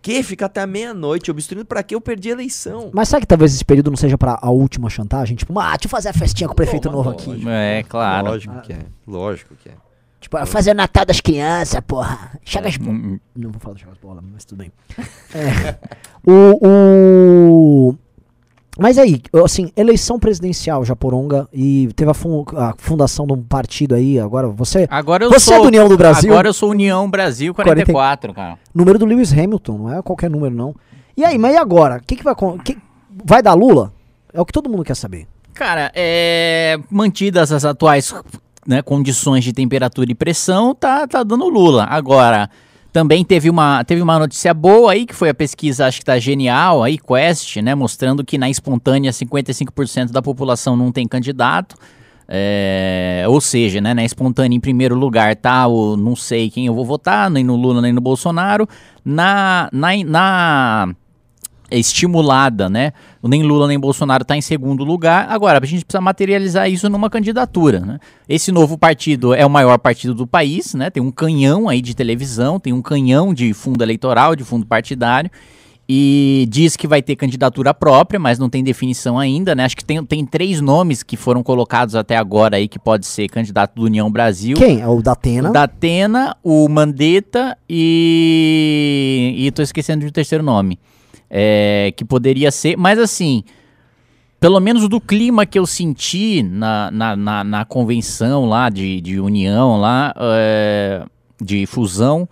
Que 0.02 0.20
ficar 0.24 0.46
até 0.46 0.60
a 0.60 0.66
meia-noite 0.66 1.30
obstruindo 1.30 1.64
pra 1.64 1.80
que 1.80 1.94
eu 1.94 2.00
perdi 2.00 2.28
a 2.28 2.32
eleição? 2.32 2.90
Mas 2.92 3.08
sabe 3.08 3.20
que 3.20 3.28
talvez 3.28 3.54
esse 3.54 3.64
período 3.64 3.90
não 3.90 3.96
seja 3.96 4.18
pra 4.18 4.36
a 4.42 4.50
última 4.50 4.90
chantagem? 4.90 5.36
Tipo, 5.36 5.56
ah, 5.60 5.70
deixa 5.70 5.86
eu 5.86 5.88
fazer 5.88 6.08
a 6.08 6.12
festinha 6.12 6.48
com 6.48 6.54
o 6.54 6.56
prefeito 6.56 6.82
Toma, 6.88 6.96
novo 6.96 7.10
lógico. 7.10 7.30
aqui. 7.32 7.48
É, 7.48 7.84
claro. 7.88 8.26
Lógico 8.26 8.60
que 8.62 8.72
é. 8.72 8.78
Lógico 9.06 9.54
que 9.54 9.68
é. 9.68 9.74
Tipo, 10.20 10.36
ah, 10.38 10.44
fazer 10.46 10.72
o 10.72 10.74
Natal 10.74 11.04
das 11.04 11.20
crianças, 11.20 11.80
porra. 11.86 12.36
Chagas 12.44 12.76
Bola. 12.76 12.90
Hum, 12.92 13.20
Não 13.36 13.52
vou 13.52 13.60
falar 13.60 13.74
do 13.74 13.80
Chagas 13.80 13.98
Bola, 13.98 14.20
mas 14.32 14.44
tudo 14.44 14.58
bem. 14.58 14.72
É. 15.32 15.78
o, 16.28 16.66
o... 17.90 17.94
Mas 18.78 18.98
aí, 18.98 19.22
assim, 19.44 19.70
eleição 19.76 20.18
presidencial 20.18 20.84
Japoronga 20.84 21.48
e 21.52 21.88
teve 21.96 22.10
a, 22.10 22.14
fun- 22.14 22.44
a 22.56 22.74
fundação 22.76 23.26
de 23.26 23.32
um 23.32 23.42
partido 23.42 23.94
aí, 23.94 24.18
agora 24.20 24.48
você... 24.48 24.86
Agora 24.90 25.24
eu 25.24 25.30
Você 25.30 25.46
sou. 25.46 25.54
é 25.54 25.60
do 25.60 25.66
União 25.68 25.88
do 25.88 25.96
Brasil? 25.96 26.30
Agora 26.32 26.48
eu 26.48 26.52
sou 26.52 26.70
União 26.70 27.08
Brasil 27.10 27.54
44, 27.54 28.34
cara. 28.34 28.58
Número 28.74 28.98
do 28.98 29.06
Lewis 29.06 29.32
Hamilton, 29.32 29.78
não 29.78 29.92
é 29.98 30.02
qualquer 30.02 30.28
número 30.28 30.54
não. 30.54 30.74
E 31.16 31.24
aí, 31.24 31.38
mas 31.38 31.54
e 31.54 31.56
agora? 31.58 31.96
O 31.96 32.02
que, 32.06 32.16
que 32.16 32.22
vai... 32.24 32.34
que- 32.64 32.76
vai 33.24 33.42
dar 33.42 33.54
Lula? 33.54 33.92
É 34.32 34.40
o 34.40 34.44
que 34.44 34.52
todo 34.52 34.68
mundo 34.68 34.84
quer 34.84 34.94
saber. 34.94 35.26
Cara, 35.54 35.90
é, 35.94 36.78
mantidas 36.90 37.50
as 37.52 37.64
atuais 37.64 38.14
né, 38.66 38.82
condições 38.82 39.42
de 39.42 39.54
temperatura 39.54 40.10
e 40.10 40.14
pressão, 40.14 40.74
tá, 40.74 41.06
tá 41.06 41.22
dando 41.22 41.48
Lula. 41.48 41.86
Agora, 41.88 42.50
também 42.96 43.22
teve 43.22 43.50
uma, 43.50 43.84
teve 43.84 44.00
uma 44.00 44.18
notícia 44.18 44.54
boa 44.54 44.92
aí, 44.92 45.04
que 45.04 45.14
foi 45.14 45.28
a 45.28 45.34
pesquisa, 45.34 45.84
acho 45.84 45.98
que 45.98 46.04
tá 46.06 46.18
genial 46.18 46.82
aí, 46.82 46.96
Quest, 46.96 47.58
né, 47.58 47.74
mostrando 47.74 48.24
que 48.24 48.38
na 48.38 48.48
espontânea 48.48 49.10
55% 49.10 50.12
da 50.12 50.22
população 50.22 50.74
não 50.78 50.90
tem 50.90 51.06
candidato. 51.06 51.76
É, 52.26 53.26
ou 53.28 53.38
seja, 53.38 53.82
né, 53.82 53.92
na 53.92 54.02
espontânea 54.02 54.56
em 54.56 54.60
primeiro 54.60 54.94
lugar 54.94 55.36
tá 55.36 55.66
o 55.66 55.94
não 55.94 56.16
sei 56.16 56.48
quem 56.48 56.64
eu 56.64 56.74
vou 56.74 56.86
votar, 56.86 57.28
nem 57.28 57.44
no 57.44 57.54
Lula 57.54 57.82
nem 57.82 57.92
no 57.92 58.00
Bolsonaro. 58.00 58.66
Na, 59.04 59.68
na, 59.70 59.88
na 60.02 60.88
estimulada, 61.70 62.68
né? 62.68 62.92
Nem 63.22 63.42
Lula 63.42 63.66
nem 63.66 63.78
Bolsonaro 63.78 64.22
está 64.22 64.36
em 64.36 64.40
segundo 64.40 64.84
lugar. 64.84 65.26
Agora, 65.28 65.58
a 65.60 65.66
gente 65.66 65.84
precisa 65.84 66.00
materializar 66.00 66.70
isso 66.70 66.88
numa 66.88 67.10
candidatura, 67.10 67.80
né? 67.80 67.98
Esse 68.28 68.52
novo 68.52 68.78
partido 68.78 69.34
é 69.34 69.44
o 69.44 69.50
maior 69.50 69.78
partido 69.78 70.14
do 70.14 70.26
país, 70.26 70.74
né? 70.74 70.90
Tem 70.90 71.02
um 71.02 71.10
canhão 71.10 71.68
aí 71.68 71.80
de 71.80 71.94
televisão, 71.94 72.60
tem 72.60 72.72
um 72.72 72.82
canhão 72.82 73.34
de 73.34 73.52
fundo 73.52 73.82
eleitoral, 73.82 74.36
de 74.36 74.44
fundo 74.44 74.64
partidário. 74.66 75.30
E 75.88 76.48
diz 76.50 76.76
que 76.76 76.88
vai 76.88 77.00
ter 77.00 77.14
candidatura 77.14 77.72
própria, 77.72 78.18
mas 78.18 78.40
não 78.40 78.50
tem 78.50 78.64
definição 78.64 79.18
ainda, 79.18 79.54
né? 79.54 79.64
Acho 79.64 79.76
que 79.76 79.84
tem, 79.84 80.04
tem 80.04 80.26
três 80.26 80.60
nomes 80.60 81.04
que 81.04 81.16
foram 81.16 81.44
colocados 81.44 81.94
até 81.94 82.16
agora 82.16 82.56
aí 82.56 82.66
que 82.66 82.78
pode 82.78 83.06
ser 83.06 83.28
candidato 83.28 83.76
do 83.76 83.84
União 83.84 84.10
Brasil. 84.10 84.56
Quem? 84.56 84.80
É 84.80 84.88
o 84.88 85.00
Datena? 85.00 85.50
O 85.50 85.52
da 85.52 85.62
Atena, 85.62 86.36
o 86.42 86.68
Mandetta 86.68 87.56
e. 87.70 89.34
E 89.38 89.50
tô 89.52 89.62
esquecendo 89.62 90.00
de 90.00 90.06
um 90.06 90.10
terceiro 90.10 90.42
nome. 90.42 90.76
É, 91.30 91.92
que 91.96 92.04
poderia 92.04 92.50
ser. 92.50 92.76
Mas 92.76 92.98
assim, 92.98 93.42
pelo 94.38 94.60
menos 94.60 94.88
do 94.88 95.00
clima 95.00 95.44
que 95.46 95.58
eu 95.58 95.66
senti 95.66 96.42
na, 96.42 96.90
na, 96.90 97.16
na, 97.16 97.44
na 97.44 97.64
convenção 97.64 98.46
lá 98.46 98.68
de, 98.70 99.00
de 99.00 99.18
união, 99.18 99.80
lá, 99.80 100.14
é, 100.16 101.04
de 101.42 101.66
fusão. 101.66 102.28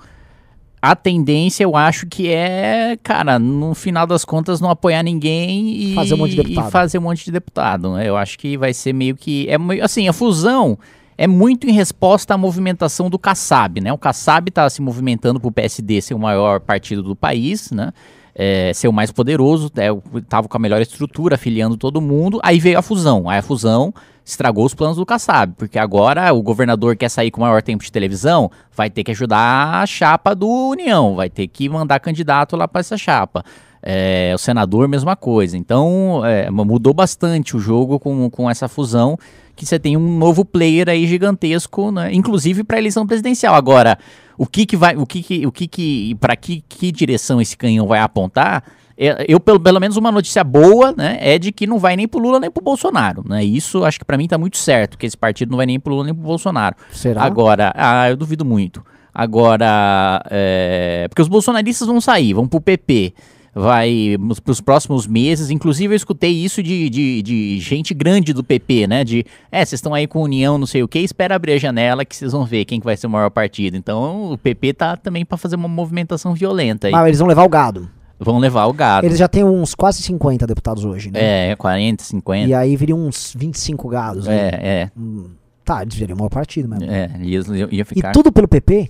A 0.81 0.95
tendência, 0.95 1.65
eu 1.65 1.75
acho 1.77 2.07
que 2.07 2.29
é, 2.29 2.99
cara, 3.03 3.39
no 3.39 3.75
final 3.75 4.07
das 4.07 4.23
contas, 4.23 4.61
não 4.61 4.69
apoiar 4.69 5.03
ninguém 5.03 5.75
e 5.75 5.95
Fazer 5.95 6.13
um 6.15 6.19
monte 6.19 6.31
de 6.33 6.37
deputado. 6.43 6.71
Fazer 6.71 6.99
um 6.99 7.03
monte 7.03 7.25
de 7.25 7.33
deputado. 7.33 7.95
né? 7.95 8.07
Eu 8.07 8.19
acho 8.19 8.39
que 8.39 8.57
vai 8.59 8.75
ser 8.75 8.93
meio 8.93 9.17
que. 9.17 9.49
É, 9.49 9.57
meio- 9.57 9.83
assim, 9.83 10.07
a 10.09 10.13
fusão 10.13 10.79
é 11.17 11.27
muito 11.27 11.67
em 11.67 11.73
resposta 11.73 12.35
à 12.35 12.37
movimentação 12.39 13.09
do 13.09 13.19
Kassab, 13.19 13.81
né? 13.81 13.95
O 13.95 13.99
Kassab 13.99 14.51
está 14.51 14.69
se 14.69 14.83
movimentando 14.83 15.41
para 15.41 15.49
o 15.49 15.53
PSD 15.53 16.03
ser 16.03 16.13
o 16.13 16.19
maior 16.19 16.61
partido 16.61 17.03
do 17.03 17.17
país, 17.17 17.71
né? 17.71 17.91
É, 18.35 18.73
ser 18.75 18.89
o 18.89 18.93
mais 18.93 19.13
poderoso, 19.13 19.71
é, 19.77 19.93
o- 19.93 20.03
tava 20.29 20.49
com 20.49 20.57
a 20.57 20.61
melhor 20.61 20.81
estrutura, 20.81 21.37
afiliando 21.37 21.77
todo 21.77 22.01
mundo. 22.01 22.41
Aí 22.43 22.59
veio 22.59 22.79
a 22.79 22.83
fusão. 22.83 23.29
Aí 23.29 23.39
a 23.39 23.43
fusão 23.43 23.95
estragou 24.25 24.65
os 24.65 24.75
planos 24.75 24.97
do 24.97 25.05
Kassab, 25.07 25.53
porque 25.57 25.79
agora 25.79 26.33
o 26.33 26.43
governador 26.43 26.97
quer 26.97 27.11
sair 27.11 27.31
com 27.31 27.43
maior 27.43 27.63
tempo 27.63 27.85
de 27.85 27.93
televisão, 27.93 28.51
vai 28.75 28.89
ter 28.89 29.05
que 29.05 29.11
ajudar 29.11 29.83
a 29.83 29.87
chapa 29.87 30.35
do 30.35 30.49
União, 30.49 31.15
vai 31.15 31.29
ter 31.29 31.47
que 31.47 31.69
mandar 31.69 32.01
candidato 32.01 32.57
lá 32.57 32.67
para 32.67 32.81
essa 32.81 32.97
chapa. 32.97 33.45
É, 33.87 34.33
o 34.35 34.39
senador, 34.39 34.89
mesma 34.89 35.15
coisa. 35.15 35.59
Então, 35.59 36.23
é, 36.25 36.51
mudou 36.51 36.95
bastante 36.95 37.55
o 37.55 37.61
jogo 37.61 38.01
com, 38.01 38.31
com 38.31 38.51
essa 38.51 38.67
fusão, 38.67 39.19
que 39.55 39.67
você 39.67 39.79
tem 39.79 39.95
um 39.95 40.19
novo 40.19 40.43
player 40.43 40.89
aí 40.89 41.07
gigantesco, 41.07 41.93
né? 41.93 42.13
inclusive 42.13 42.65
para 42.65 42.79
eleição 42.79 43.07
presidencial. 43.07 43.55
Agora, 43.55 43.99
o 44.39 44.47
que 44.47 44.65
que 44.65 44.77
vai, 44.77 44.97
o 44.97 45.05
que 45.05 45.23
que, 45.23 45.47
o 45.47 45.53
que 45.53 45.69
que, 45.69 46.15
para 46.15 46.35
que, 46.35 46.65
que 46.67 46.91
direção 46.91 47.41
esse 47.41 47.57
canhão 47.57 47.87
vai 47.87 48.01
apontar? 48.01 48.65
É, 48.97 49.27
Eu, 49.29 49.39
pelo, 49.39 49.61
pelo 49.61 49.81
menos 49.81 49.97
uma 49.97 50.11
notícia 50.11 50.43
boa, 50.43 50.93
né, 50.97 51.19
é 51.21 51.39
de 51.39 51.53
que 51.53 51.67
não 51.67 51.79
vai 51.79 51.95
nem 51.95 52.09
pro 52.09 52.21
Lula 52.21 52.41
nem 52.41 52.51
pro 52.51 52.63
Bolsonaro, 52.63 53.23
né? 53.29 53.45
Isso 53.45 53.85
acho 53.85 53.99
que 53.99 54.05
para 54.05 54.17
mim 54.17 54.27
tá 54.27 54.39
muito 54.39 54.57
certo, 54.57 54.97
que 54.97 55.05
esse 55.05 55.17
partido 55.17 55.51
não 55.51 55.57
vai 55.57 55.67
nem 55.67 55.79
pro 55.79 55.93
Lula 55.93 56.05
nem 56.05 56.15
pro 56.15 56.23
Bolsonaro. 56.23 56.77
Será? 56.91 57.23
Agora, 57.23 57.73
ah, 57.77 58.09
eu 58.09 58.17
duvido 58.17 58.45
muito. 58.45 58.85
Agora, 59.13 60.23
é, 60.31 61.07
porque 61.09 61.23
os 61.23 61.29
bolsonaristas 61.29 61.87
vão 61.87 62.01
sair, 62.01 62.35
vão 62.35 62.49
pro 62.49 62.61
PP. 62.61 63.15
Vai 63.55 64.17
nos 64.19 64.41
pros 64.41 64.61
próximos 64.61 65.07
meses. 65.07 65.49
Inclusive, 65.51 65.95
eu 65.95 65.97
escutei 65.97 66.31
isso 66.33 66.63
de, 66.63 66.91
de, 66.91 67.23
de 67.23 67.59
gente 67.61 67.95
grande 67.95 68.33
do 68.33 68.43
PP, 68.43 68.87
né? 68.89 69.05
De 69.05 69.25
é, 69.53 69.59
vocês 69.65 69.79
estão 69.79 69.95
aí 69.95 70.07
com 70.09 70.23
união, 70.23 70.59
não 70.59 70.67
sei 70.67 70.83
o 70.83 70.89
que, 70.89 70.99
espera 70.99 71.37
abrir 71.37 71.53
a 71.53 71.59
janela 71.59 72.05
que 72.05 72.17
vocês 72.17 72.33
vão 72.33 72.45
ver 72.45 72.65
quem 72.65 72.81
que 72.81 72.85
vai 72.85 72.97
ser 72.97 73.07
o 73.07 73.11
maior 73.11 73.31
partido. 73.31 73.77
Então, 73.77 74.33
o 74.33 74.39
PP 74.39 74.73
tá 74.75 74.97
também 74.97 75.25
para 75.25 75.37
fazer 75.39 75.55
uma 75.55 75.69
movimentação 75.69 76.35
violenta 76.35 76.89
aí. 76.89 76.93
Mas 76.93 77.07
eles 77.07 77.19
vão 77.21 77.29
levar 77.29 77.45
o 77.45 77.49
gado. 77.49 77.89
Vão 78.19 78.39
levar 78.39 78.67
o 78.67 78.73
gado. 78.73 79.07
Eles 79.07 79.19
já 79.19 79.29
têm 79.29 79.45
uns 79.45 79.75
quase 79.75 80.03
50 80.03 80.47
deputados 80.47 80.85
hoje, 80.85 81.11
né? 81.11 81.51
É, 81.51 81.57
40, 81.57 82.03
50. 82.03 82.49
E 82.49 82.55
aí 82.55 82.77
viriam 82.77 82.99
uns 82.99 83.35
25 83.37 83.89
gados, 83.89 84.27
né? 84.27 84.37
É, 84.37 84.61
é, 84.63 84.91
Hum, 84.97 85.31
tá, 85.65 85.83
eles 85.83 85.95
viriam 85.95 86.17
o 86.17 86.19
maior 86.19 86.31
partido 86.31 86.69
mesmo. 86.69 86.91
é. 86.91 87.11
Ia, 87.23 87.41
ia 87.71 87.83
E 87.83 87.85
ficar 87.85 88.13
tudo 88.13 88.33
pelo 88.33 88.49
PP? 88.49 88.89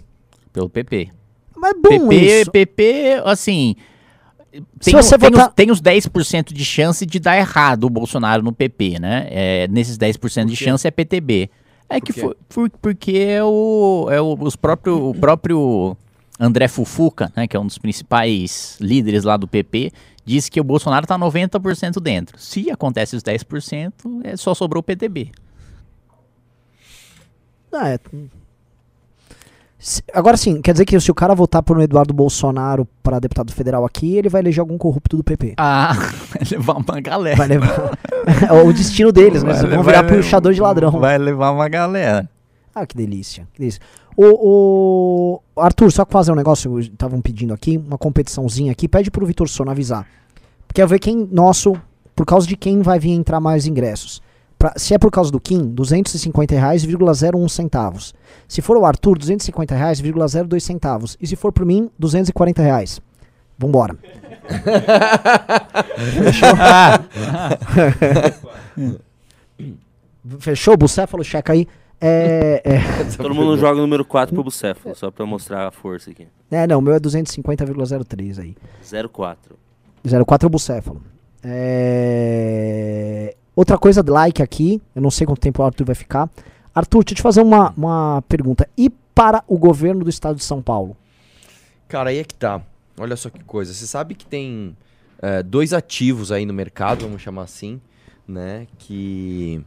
pelo 0.52 0.68
PP. 0.70 1.08
Mas 1.56 1.70
é 1.70 1.74
bom 1.74 2.08
PP, 2.08 2.40
isso. 2.40 2.50
PP, 2.50 3.22
assim. 3.24 3.74
Se 4.80 4.90
Tem, 4.92 4.94
você 4.94 5.18
tem, 5.18 5.30
votar- 5.30 5.48
os, 5.48 5.54
tem 5.54 5.70
os 5.70 5.80
10% 5.82 6.52
de 6.52 6.64
chance 6.64 7.04
de 7.04 7.18
dar 7.18 7.36
errado 7.36 7.84
o 7.84 7.90
Bolsonaro 7.90 8.42
no 8.42 8.52
PP, 8.52 8.98
né? 9.00 9.26
É, 9.30 9.68
nesses 9.68 9.98
10% 9.98 10.46
de 10.46 10.56
chance 10.56 10.86
é 10.86 10.90
PTB. 10.90 11.50
É 11.88 11.98
Por 11.98 12.06
que 12.06 12.12
foi, 12.12 12.34
por- 12.48 12.70
porque 12.80 13.12
é 13.18 13.42
o, 13.44 14.08
é 14.10 14.20
o, 14.20 14.34
os 14.40 14.56
próprio, 14.56 15.08
o 15.10 15.14
próprio 15.14 15.96
André 16.38 16.66
Fufuca, 16.68 17.32
né, 17.36 17.46
que 17.46 17.56
é 17.56 17.60
um 17.60 17.66
dos 17.66 17.78
principais 17.78 18.76
líderes 18.80 19.24
lá 19.24 19.36
do 19.36 19.46
PP, 19.46 19.92
disse 20.24 20.50
que 20.50 20.60
o 20.60 20.64
Bolsonaro 20.64 21.06
tá 21.06 21.18
90% 21.18 22.00
dentro. 22.00 22.38
Se 22.38 22.70
acontece 22.70 23.14
os 23.16 23.22
10%, 23.22 23.92
é, 24.24 24.36
só 24.36 24.54
sobrou 24.54 24.80
o 24.80 24.82
PTB. 24.82 25.30
Ah, 27.72 27.88
é. 27.90 27.98
Se- 29.86 30.02
Agora 30.14 30.34
sim, 30.38 30.62
quer 30.62 30.72
dizer 30.72 30.86
que 30.86 30.98
se 30.98 31.10
o 31.10 31.14
cara 31.14 31.34
votar 31.34 31.62
por 31.62 31.76
um 31.76 31.82
Eduardo 31.82 32.14
Bolsonaro 32.14 32.88
para 33.02 33.18
deputado 33.20 33.52
federal 33.52 33.84
aqui, 33.84 34.16
ele 34.16 34.30
vai 34.30 34.40
eleger 34.40 34.60
algum 34.60 34.78
corrupto 34.78 35.14
do 35.14 35.22
PP. 35.22 35.52
Ah, 35.58 35.92
vai 36.32 36.40
levar 36.50 36.76
uma 36.78 37.00
galera. 37.02 37.36
Vai 37.36 37.48
levar. 37.48 37.98
é 38.48 38.52
o 38.64 38.72
destino 38.72 39.12
deles, 39.12 39.42
né? 39.42 39.50
Eles 39.58 39.74
vão 39.74 39.82
virar 39.82 40.04
puxador 40.04 40.54
de 40.54 40.60
ladrão. 40.62 40.90
Vai 40.92 41.18
levar 41.18 41.50
uma 41.50 41.68
galera. 41.68 42.26
Ah, 42.74 42.86
que 42.86 42.96
delícia. 42.96 43.46
Que 43.52 43.60
delícia. 43.60 43.82
O, 44.16 45.40
o- 45.54 45.60
Arthur, 45.60 45.92
só 45.92 46.06
fazer 46.08 46.32
um 46.32 46.36
negócio, 46.36 46.80
estavam 46.80 47.20
pedindo 47.20 47.52
aqui, 47.52 47.76
uma 47.76 47.98
competiçãozinha 47.98 48.72
aqui, 48.72 48.88
pede 48.88 49.10
pro 49.10 49.26
Vitor 49.26 49.46
Sono 49.50 49.70
avisar. 49.70 50.06
Quer 50.72 50.86
ver 50.86 50.98
quem 50.98 51.28
nosso 51.30 51.74
por 52.16 52.24
causa 52.24 52.46
de 52.46 52.56
quem 52.56 52.80
vai 52.80 52.98
vir 52.98 53.10
entrar 53.10 53.38
mais 53.38 53.66
ingressos. 53.66 54.22
Pra- 54.64 54.72
se 54.78 54.94
é 54.94 54.98
por 54.98 55.10
causa 55.10 55.30
do 55.30 55.38
Kim, 55.38 55.62
250 55.74 56.54
reais, 56.54 56.86
0,01 56.86 57.46
centavos. 57.50 58.14
Se 58.48 58.62
for 58.62 58.78
o 58.78 58.86
Arthur, 58.86 59.18
250 59.18 59.74
reais, 59.74 60.00
0,02 60.00 60.58
centavos. 60.60 61.18
E 61.20 61.26
se 61.26 61.36
for 61.36 61.52
por 61.52 61.66
mim, 61.66 61.90
240 61.98 62.62
reais. 62.62 62.98
Vambora. 63.58 63.94
Fechou? 70.38 70.78
Bucéfalo, 70.78 71.22
checa 71.22 71.52
aí. 71.52 71.68
É, 72.00 72.62
é, 72.64 72.80
Todo 73.20 73.34
mundo 73.34 73.58
joga 73.58 73.76
o 73.76 73.82
número 73.82 74.02
4 74.02 74.34
pro 74.34 74.44
Bucéfalo, 74.44 74.94
só 74.94 75.10
pra 75.10 75.26
mostrar 75.26 75.68
a 75.68 75.70
força 75.70 76.10
aqui. 76.10 76.26
é, 76.50 76.66
não, 76.66 76.78
o 76.78 76.82
meu 76.82 76.94
é 76.94 76.98
250,03 76.98 78.38
aí. 78.40 78.56
04. 79.12 79.56
04 80.24 80.46
é 80.46 80.48
o 80.48 80.50
bucéfalo. 80.50 81.02
É... 81.42 83.36
Outra 83.56 83.78
coisa, 83.78 84.04
like 84.06 84.42
aqui. 84.42 84.82
Eu 84.94 85.02
não 85.02 85.10
sei 85.10 85.26
quanto 85.26 85.40
tempo 85.40 85.62
o 85.62 85.64
Arthur 85.66 85.84
vai 85.84 85.94
ficar. 85.94 86.28
Arthur, 86.74 87.04
deixa 87.04 87.12
eu 87.12 87.16
te 87.16 87.22
fazer 87.22 87.42
uma, 87.42 87.72
uma 87.76 88.22
pergunta. 88.28 88.68
E 88.76 88.90
para 89.14 89.44
o 89.46 89.56
governo 89.56 90.02
do 90.02 90.10
estado 90.10 90.36
de 90.36 90.44
São 90.44 90.60
Paulo? 90.60 90.96
Cara, 91.86 92.10
aí 92.10 92.18
é 92.18 92.24
que 92.24 92.34
tá. 92.34 92.60
Olha 92.98 93.16
só 93.16 93.30
que 93.30 93.42
coisa. 93.44 93.72
Você 93.72 93.86
sabe 93.86 94.14
que 94.14 94.26
tem 94.26 94.76
é, 95.22 95.42
dois 95.42 95.72
ativos 95.72 96.32
aí 96.32 96.44
no 96.44 96.52
mercado, 96.52 97.02
vamos 97.02 97.22
chamar 97.22 97.42
assim, 97.42 97.80
né? 98.26 98.66
Que 98.78 99.64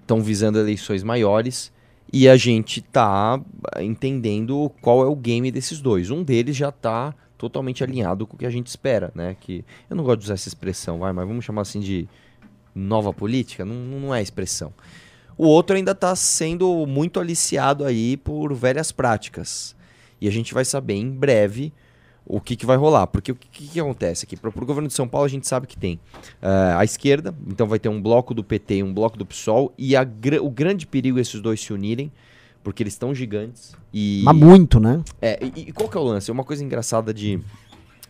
estão 0.00 0.22
visando 0.22 0.58
eleições 0.58 1.02
maiores. 1.02 1.72
E 2.12 2.28
a 2.28 2.36
gente 2.36 2.80
tá 2.80 3.40
entendendo 3.80 4.70
qual 4.80 5.02
é 5.02 5.06
o 5.06 5.16
game 5.16 5.50
desses 5.50 5.80
dois. 5.80 6.10
Um 6.10 6.22
deles 6.22 6.56
já 6.56 6.72
tá 6.72 7.14
totalmente 7.36 7.84
alinhado 7.84 8.26
com 8.26 8.34
o 8.34 8.38
que 8.38 8.46
a 8.46 8.50
gente 8.50 8.66
espera, 8.68 9.12
né? 9.14 9.36
Que 9.38 9.64
eu 9.90 9.96
não 9.96 10.04
gosto 10.04 10.20
de 10.20 10.24
usar 10.26 10.34
essa 10.34 10.48
expressão, 10.48 10.98
vai, 11.00 11.12
mas 11.12 11.26
vamos 11.26 11.44
chamar 11.44 11.62
assim 11.62 11.80
de 11.80 12.08
nova 12.78 13.12
política, 13.12 13.64
não, 13.64 13.74
não 13.74 14.14
é 14.14 14.22
expressão. 14.22 14.72
O 15.36 15.46
outro 15.46 15.76
ainda 15.76 15.92
está 15.92 16.16
sendo 16.16 16.86
muito 16.86 17.20
aliciado 17.20 17.84
aí 17.84 18.16
por 18.16 18.52
velhas 18.54 18.90
práticas. 18.90 19.76
E 20.20 20.26
a 20.26 20.32
gente 20.32 20.52
vai 20.52 20.64
saber 20.64 20.94
em 20.94 21.08
breve 21.08 21.72
o 22.28 22.40
que, 22.40 22.54
que 22.56 22.66
vai 22.66 22.76
rolar. 22.76 23.06
Porque 23.06 23.32
o 23.32 23.34
que, 23.34 23.68
que 23.68 23.80
acontece 23.80 24.24
aqui? 24.24 24.36
Para 24.36 24.50
o 24.50 24.66
governo 24.66 24.88
de 24.88 24.94
São 24.94 25.08
Paulo, 25.08 25.24
a 25.24 25.28
gente 25.28 25.46
sabe 25.46 25.66
que 25.66 25.76
tem 25.76 25.98
eh, 26.42 26.74
a 26.76 26.84
esquerda, 26.84 27.34
então 27.46 27.66
vai 27.66 27.78
ter 27.78 27.88
um 27.88 28.00
bloco 28.00 28.34
do 28.34 28.44
PT 28.44 28.76
e 28.76 28.82
um 28.82 28.92
bloco 28.92 29.16
do 29.16 29.24
PSOL. 29.24 29.72
E 29.78 29.96
a 29.96 30.06
o 30.42 30.50
grande 30.50 30.86
perigo 30.86 31.18
é 31.18 31.22
esses 31.22 31.40
dois 31.40 31.60
se 31.60 31.72
unirem, 31.72 32.12
porque 32.62 32.82
eles 32.82 32.92
estão 32.92 33.14
gigantes. 33.14 33.74
E, 33.94 34.22
Mas 34.24 34.36
muito, 34.36 34.78
né? 34.78 35.02
é, 35.22 35.38
e, 35.42 35.68
e 35.68 35.72
qual 35.72 35.88
que 35.88 35.96
é 35.96 36.00
o 36.00 36.04
lance? 36.04 36.30
Uma 36.30 36.44
coisa 36.44 36.62
engraçada 36.62 37.14
de. 37.14 37.40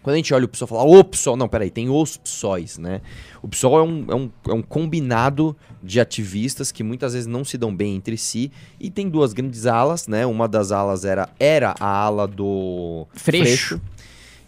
Quando 0.02 0.14
a 0.14 0.16
gente 0.16 0.32
olha 0.32 0.44
o 0.44 0.48
PSOL 0.48 0.66
e 0.66 0.68
fala, 0.68 0.84
o 0.84 1.04
PSOL, 1.04 1.36
não, 1.36 1.48
peraí, 1.48 1.70
tem 1.70 1.88
os 1.90 2.16
PSOIs, 2.16 2.78
né? 2.78 3.00
O 3.42 3.48
PSOL 3.48 3.78
é 3.78 3.82
um, 3.82 4.04
é, 4.08 4.14
um, 4.14 4.30
é 4.48 4.52
um 4.52 4.62
combinado 4.62 5.56
de 5.82 6.00
ativistas 6.00 6.70
que 6.70 6.82
muitas 6.82 7.12
vezes 7.12 7.26
não 7.26 7.44
se 7.44 7.58
dão 7.58 7.74
bem 7.74 7.96
entre 7.96 8.16
si 8.16 8.50
e 8.80 8.90
tem 8.90 9.08
duas 9.08 9.32
grandes 9.32 9.66
alas, 9.66 10.06
né? 10.06 10.24
Uma 10.24 10.48
das 10.48 10.72
alas 10.72 11.04
era, 11.04 11.28
era 11.38 11.74
a 11.78 11.86
ala 11.86 12.26
do 12.26 13.06
Freixo. 13.12 13.80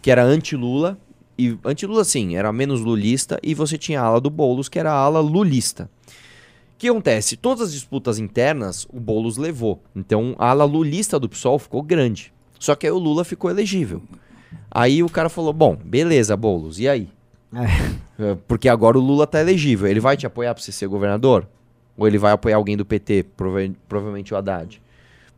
que 0.01 0.09
era 0.09 0.23
anti-Lula, 0.23 0.97
e 1.37 1.57
anti-Lula 1.65 2.03
sim, 2.03 2.35
era 2.35 2.51
menos 2.53 2.81
lulista, 2.81 3.39
e 3.43 3.53
você 3.53 3.77
tinha 3.77 4.01
a 4.01 4.05
ala 4.05 4.21
do 4.21 4.29
Boulos, 4.29 4.69
que 4.69 4.79
era 4.79 4.91
a 4.91 4.97
ala 4.97 5.19
lulista. 5.19 5.89
O 6.75 6.77
que 6.81 6.87
acontece? 6.87 7.37
Todas 7.37 7.67
as 7.67 7.73
disputas 7.73 8.17
internas, 8.17 8.87
o 8.91 8.99
Boulos 8.99 9.37
levou. 9.37 9.81
Então, 9.95 10.35
a 10.39 10.49
ala 10.49 10.65
lulista 10.65 11.19
do 11.19 11.29
PSOL 11.29 11.59
ficou 11.59 11.83
grande. 11.83 12.33
Só 12.61 12.75
que 12.75 12.85
aí 12.85 12.91
o 12.91 12.99
Lula 12.99 13.23
ficou 13.25 13.49
elegível. 13.49 14.03
Aí 14.69 15.03
o 15.03 15.09
cara 15.09 15.29
falou, 15.29 15.51
bom, 15.53 15.75
beleza, 15.83 16.35
Boulos, 16.37 16.79
e 16.79 16.87
aí? 16.87 17.09
É, 18.19 18.35
Porque 18.47 18.69
agora 18.69 18.97
o 18.97 19.01
Lula 19.01 19.27
tá 19.27 19.39
elegível. 19.41 19.87
Ele 19.87 19.99
vai 19.99 20.15
te 20.15 20.25
apoiar 20.25 20.53
pra 20.53 20.63
você 20.63 20.71
ser 20.71 20.87
governador? 20.87 21.47
Ou 21.97 22.07
ele 22.07 22.17
vai 22.17 22.31
apoiar 22.31 22.55
alguém 22.55 22.77
do 22.77 22.85
PT, 22.85 23.23
prova- 23.35 23.69
provavelmente 23.89 24.33
o 24.33 24.37
Haddad? 24.37 24.81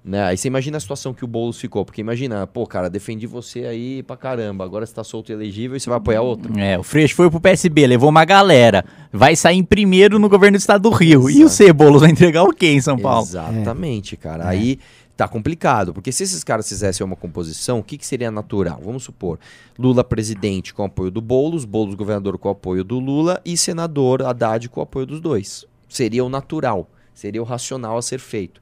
Né? 0.05 0.21
Aí 0.21 0.37
você 0.37 0.49
imagina 0.49 0.75
a 0.75 0.79
situação 0.81 1.13
que 1.13 1.23
o 1.23 1.27
Boulos 1.27 1.57
ficou. 1.59 1.85
Porque 1.85 2.01
imagina, 2.01 2.45
pô, 2.45 2.67
cara, 2.67 2.89
defendi 2.89 3.25
você 3.25 3.65
aí 3.65 4.03
pra 4.03 4.17
caramba. 4.17 4.63
Agora 4.65 4.85
você 4.85 4.93
tá 4.93 5.03
solto 5.03 5.29
e 5.31 5.33
elegível 5.33 5.77
e 5.77 5.79
você 5.79 5.89
vai 5.89 5.97
apoiar 5.97 6.21
outro. 6.21 6.57
É, 6.59 6.77
o 6.77 6.83
Freixo 6.83 7.15
foi 7.15 7.29
pro 7.31 7.39
PSB, 7.39 7.87
levou 7.87 8.09
uma 8.09 8.25
galera. 8.25 8.83
Vai 9.13 9.33
sair 9.35 9.57
em 9.57 9.63
primeiro 9.63 10.19
no 10.19 10.27
governo 10.27 10.57
do 10.57 10.59
estado 10.59 10.81
do 10.81 10.89
Rio. 10.89 11.29
E 11.29 11.35
o 11.37 11.47
Exato. 11.47 11.49
Cebolos 11.51 12.01
vai 12.01 12.11
entregar 12.11 12.43
o 12.43 12.51
quê 12.53 12.67
em 12.73 12.81
São 12.81 12.99
Paulo? 12.99 13.23
Exatamente, 13.23 14.17
cara. 14.17 14.45
Aí 14.47 14.77
tá 15.15 15.27
complicado. 15.27 15.93
Porque 15.93 16.11
se 16.11 16.23
esses 16.23 16.43
caras 16.43 16.67
fizessem 16.67 17.05
uma 17.05 17.15
composição, 17.15 17.79
o 17.79 17.83
que, 17.83 17.97
que 17.97 18.05
seria 18.05 18.31
natural? 18.31 18.81
Vamos 18.83 19.03
supor, 19.03 19.39
Lula 19.77 20.03
presidente 20.03 20.73
com 20.73 20.83
apoio 20.83 21.11
do 21.11 21.21
Boulos, 21.21 21.65
Boulos 21.65 21.95
governador 21.95 22.37
com 22.37 22.49
apoio 22.49 22.83
do 22.83 22.99
Lula 22.99 23.41
e 23.45 23.55
senador 23.57 24.21
Haddad 24.23 24.69
com 24.69 24.81
apoio 24.81 25.05
dos 25.05 25.19
dois. 25.19 25.65
Seria 25.87 26.23
o 26.23 26.29
natural. 26.29 26.89
Seria 27.13 27.41
o 27.41 27.45
racional 27.45 27.97
a 27.97 28.01
ser 28.01 28.19
feito. 28.19 28.59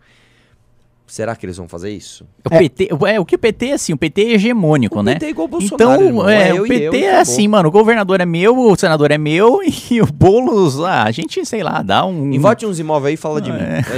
Será 1.07 1.35
que 1.35 1.45
eles 1.45 1.57
vão 1.57 1.67
fazer 1.67 1.91
isso? 1.91 2.25
O 2.45 2.49
PT, 2.49 2.89
é, 3.07 3.19
o 3.19 3.25
que 3.25 3.35
o 3.35 3.39
PT, 3.39 3.73
assim, 3.73 3.91
o 3.91 3.97
PT 3.97 4.21
é 4.21 4.31
hegemônico, 4.35 4.99
O 4.99 5.03
né? 5.03 5.13
PT 5.13 5.25
é 5.25 5.29
igual 5.29 5.45
o 5.45 5.49
Bolsonaro, 5.49 5.75
Então, 5.75 6.07
irmão. 6.07 6.29
é, 6.29 6.49
É 6.49 6.51
eu 6.51 6.63
o 6.63 6.65
e 6.65 6.69
PT 6.69 6.85
eu 6.85 6.93
é 6.93 7.19
assim, 7.19 7.47
mano, 7.47 7.67
o 7.67 7.71
governador 7.71 8.21
é 8.21 8.25
meu, 8.25 8.57
o 8.57 8.75
senador 8.77 9.11
é 9.11 9.17
meu 9.17 9.59
e 9.91 10.01
o 10.01 10.05
Boulos, 10.05 10.79
ah, 10.79 11.03
a 11.03 11.11
gente, 11.11 11.45
sei 11.45 11.63
lá, 11.63 11.81
dá 11.81 12.05
um... 12.05 12.31
Invote 12.31 12.65
uns 12.65 12.79
imóveis 12.79 13.09
aí 13.09 13.13
e 13.15 13.17
fala 13.17 13.41
de 13.41 13.51
mim. 13.51 13.59
É 13.59 13.79
isso. 13.79 13.91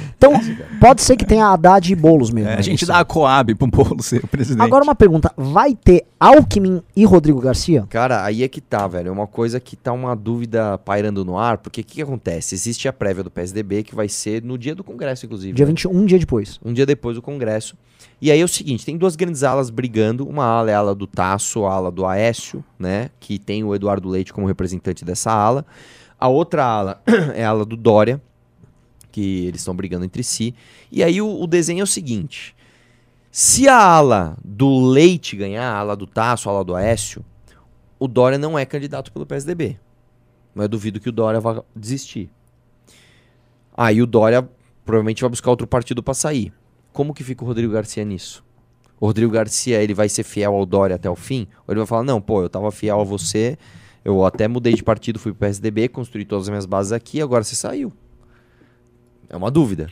Então, 0.20 0.34
pode 0.78 1.00
ser 1.00 1.16
que 1.16 1.24
tenha 1.24 1.46
Haddad 1.46 1.90
e 1.90 1.96
Boulos 1.96 2.30
mesmo. 2.30 2.50
É, 2.50 2.52
a 2.52 2.56
né? 2.56 2.62
gente 2.62 2.82
Isso. 2.82 2.92
dá 2.92 2.98
a 2.98 3.04
Coab 3.06 3.54
pro 3.54 3.66
Boulos 3.66 4.04
ser 4.04 4.22
o 4.22 4.28
presidente. 4.28 4.62
Agora 4.62 4.84
uma 4.84 4.94
pergunta. 4.94 5.32
Vai 5.34 5.74
ter 5.74 6.04
Alckmin 6.20 6.82
e 6.94 7.06
Rodrigo 7.06 7.40
Garcia? 7.40 7.86
Cara, 7.88 8.22
aí 8.22 8.42
é 8.42 8.48
que 8.48 8.60
tá, 8.60 8.86
velho. 8.86 9.08
É 9.08 9.10
uma 9.10 9.26
coisa 9.26 9.58
que 9.58 9.76
tá 9.76 9.94
uma 9.94 10.14
dúvida 10.14 10.76
pairando 10.76 11.24
no 11.24 11.38
ar, 11.38 11.56
porque 11.56 11.80
o 11.80 11.84
que, 11.84 11.94
que 11.94 12.02
acontece? 12.02 12.54
Existe 12.54 12.86
a 12.86 12.92
prévia 12.92 13.24
do 13.24 13.30
PSDB, 13.30 13.82
que 13.82 13.94
vai 13.94 14.10
ser 14.10 14.42
no 14.42 14.58
dia 14.58 14.74
do 14.74 14.84
Congresso, 14.84 15.19
inclusive. 15.26 15.52
Dia 15.52 15.66
né? 15.66 15.70
21, 15.70 15.90
um 15.90 16.04
dia 16.04 16.18
depois. 16.18 16.60
Um 16.64 16.72
dia 16.72 16.86
depois 16.86 17.16
do 17.16 17.22
Congresso. 17.22 17.76
E 18.20 18.30
aí 18.30 18.40
é 18.40 18.44
o 18.44 18.48
seguinte: 18.48 18.84
tem 18.84 18.96
duas 18.96 19.16
grandes 19.16 19.42
alas 19.42 19.70
brigando. 19.70 20.26
Uma 20.26 20.44
ala 20.44 20.70
é 20.70 20.74
a 20.74 20.78
ala 20.78 20.94
do 20.94 21.06
Tasso, 21.06 21.64
a 21.64 21.72
ala 21.72 21.90
do 21.90 22.06
Aécio, 22.06 22.64
né? 22.78 23.10
Que 23.18 23.38
tem 23.38 23.64
o 23.64 23.74
Eduardo 23.74 24.08
Leite 24.08 24.32
como 24.32 24.46
representante 24.46 25.04
dessa 25.04 25.30
ala. 25.32 25.64
A 26.18 26.28
outra 26.28 26.64
ala 26.64 27.02
é 27.34 27.44
a 27.44 27.50
ala 27.50 27.64
do 27.64 27.76
Dória, 27.76 28.20
que 29.10 29.46
eles 29.46 29.60
estão 29.60 29.74
brigando 29.74 30.04
entre 30.04 30.22
si. 30.22 30.54
E 30.92 31.02
aí 31.02 31.20
o, 31.22 31.40
o 31.40 31.46
desenho 31.46 31.80
é 31.80 31.84
o 31.84 31.86
seguinte: 31.86 32.54
se 33.30 33.68
a 33.68 33.76
ala 33.76 34.36
do 34.44 34.90
Leite 34.90 35.36
ganhar, 35.36 35.64
a 35.64 35.78
ala 35.78 35.96
do 35.96 36.06
Tasso, 36.06 36.48
a 36.48 36.52
ala 36.52 36.64
do 36.64 36.74
Aécio, 36.74 37.24
o 37.98 38.08
Dória 38.08 38.38
não 38.38 38.58
é 38.58 38.66
candidato 38.66 39.12
pelo 39.12 39.26
PSDB. 39.26 39.78
Mas 40.54 40.64
eu 40.64 40.68
duvido 40.68 41.00
que 41.00 41.08
o 41.08 41.12
Dória 41.12 41.40
vá 41.40 41.62
desistir. 41.74 42.30
Aí 43.76 44.02
o 44.02 44.06
Dória 44.06 44.48
provavelmente 44.90 45.20
vai 45.20 45.30
buscar 45.30 45.50
outro 45.50 45.68
partido 45.68 46.02
para 46.02 46.14
sair. 46.14 46.52
Como 46.92 47.14
que 47.14 47.22
fica 47.22 47.44
o 47.44 47.46
Rodrigo 47.46 47.72
Garcia 47.72 48.04
nisso? 48.04 48.44
O 48.98 49.06
Rodrigo 49.06 49.30
Garcia, 49.30 49.80
ele 49.80 49.94
vai 49.94 50.08
ser 50.08 50.24
fiel 50.24 50.52
ao 50.52 50.66
Dória 50.66 50.96
até 50.96 51.08
o 51.08 51.14
fim? 51.14 51.46
Ou 51.58 51.72
ele 51.72 51.78
vai 51.78 51.86
falar, 51.86 52.02
não, 52.02 52.20
pô, 52.20 52.42
eu 52.42 52.50
tava 52.50 52.72
fiel 52.72 53.00
a 53.00 53.04
você, 53.04 53.56
eu 54.04 54.24
até 54.26 54.48
mudei 54.48 54.74
de 54.74 54.82
partido, 54.82 55.20
fui 55.20 55.30
pro 55.32 55.46
PSDB, 55.46 55.88
construí 55.88 56.24
todas 56.24 56.46
as 56.46 56.48
minhas 56.48 56.66
bases 56.66 56.90
aqui, 56.90 57.22
agora 57.22 57.44
você 57.44 57.54
saiu. 57.54 57.92
É 59.28 59.36
uma 59.36 59.48
dúvida. 59.48 59.88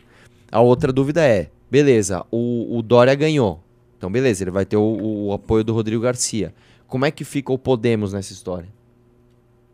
A 0.50 0.60
outra 0.60 0.92
dúvida 0.92 1.24
é, 1.24 1.48
beleza, 1.70 2.26
o, 2.28 2.76
o 2.76 2.82
Dória 2.82 3.14
ganhou. 3.14 3.62
Então, 3.96 4.10
beleza, 4.10 4.42
ele 4.42 4.50
vai 4.50 4.66
ter 4.66 4.76
o, 4.76 5.26
o 5.28 5.32
apoio 5.32 5.62
do 5.62 5.72
Rodrigo 5.72 6.02
Garcia. 6.02 6.52
Como 6.88 7.04
é 7.04 7.12
que 7.12 7.22
fica 7.22 7.52
o 7.52 7.58
Podemos 7.58 8.12
nessa 8.12 8.32
história? 8.32 8.68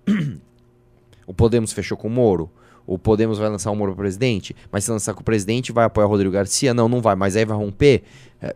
o 1.27 1.33
Podemos 1.33 1.73
fechou 1.73 1.97
com 1.97 2.09
o 2.09 2.11
Moro? 2.11 2.51
O 2.87 2.99
Podemos 2.99 3.39
vai 3.39 3.49
lançar 3.49 3.71
o 3.71 3.77
Moro 3.77 3.93
para 3.95 4.03
presidente? 4.03 4.55
Mas 4.71 4.85
se 4.85 4.91
lançar 4.91 5.15
com 5.15 5.21
o 5.21 5.25
presidente, 5.25 5.73
vai 5.73 5.85
apoiar 5.87 6.07
o 6.07 6.11
Rodrigo 6.11 6.33
Garcia? 6.33 6.75
Não, 6.75 6.89
não 6.89 7.01
vai. 7.01 7.15
Mas 7.15 7.35
aí 7.37 7.45
vai 7.45 7.57
romper? 7.57 8.03
É, 8.43 8.55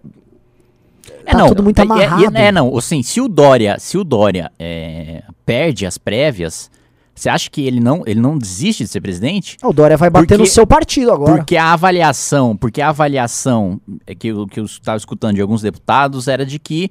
Tá 1.33 1.47
tudo 1.47 1.63
muito 1.63 1.79
é- 1.79 1.83
é- 1.83 1.85
amarrado. 1.85 2.37
É, 2.37 2.53
não, 2.53 2.77
assim, 2.77 3.03
se 3.03 3.21
o 3.21 3.29
Dória, 3.29 3.77
se 3.79 3.97
o 3.97 4.05
Dória 4.05 4.51
é, 4.59 5.23
perde 5.47 5.87
as 5.87 5.97
prévias, 5.97 6.71
você 7.15 7.29
acha 7.29 7.49
que 7.51 7.67
ele 7.67 7.81
não, 7.81 8.03
ele 8.07 8.21
não 8.21 8.37
desiste 8.39 8.85
de 8.85 8.91
ser 8.91 9.01
presidente? 9.01 9.57
O 9.63 9.73
Dória 9.73 9.97
vai 9.97 10.11
bater 10.11 10.27
Porque- 10.27 10.37
no 10.43 10.47
seu 10.47 10.67
partido 10.67 11.11
agora. 11.13 11.37
Porque 11.37 11.57
a 11.57 11.73
avaliação, 11.73 12.57
porque 12.57 12.81
a 12.83 12.91
avaliação 12.91 13.81
é 14.07 14.15
que, 14.15 14.29
eu- 14.29 14.47
que 14.47 14.61
eu 14.61 14.65
estava 14.65 14.97
escutando 14.99 15.35
de 15.37 15.41
alguns 15.41 15.63
deputados 15.63 16.29
era 16.29 16.45
de 16.45 16.59
que, 16.59 16.91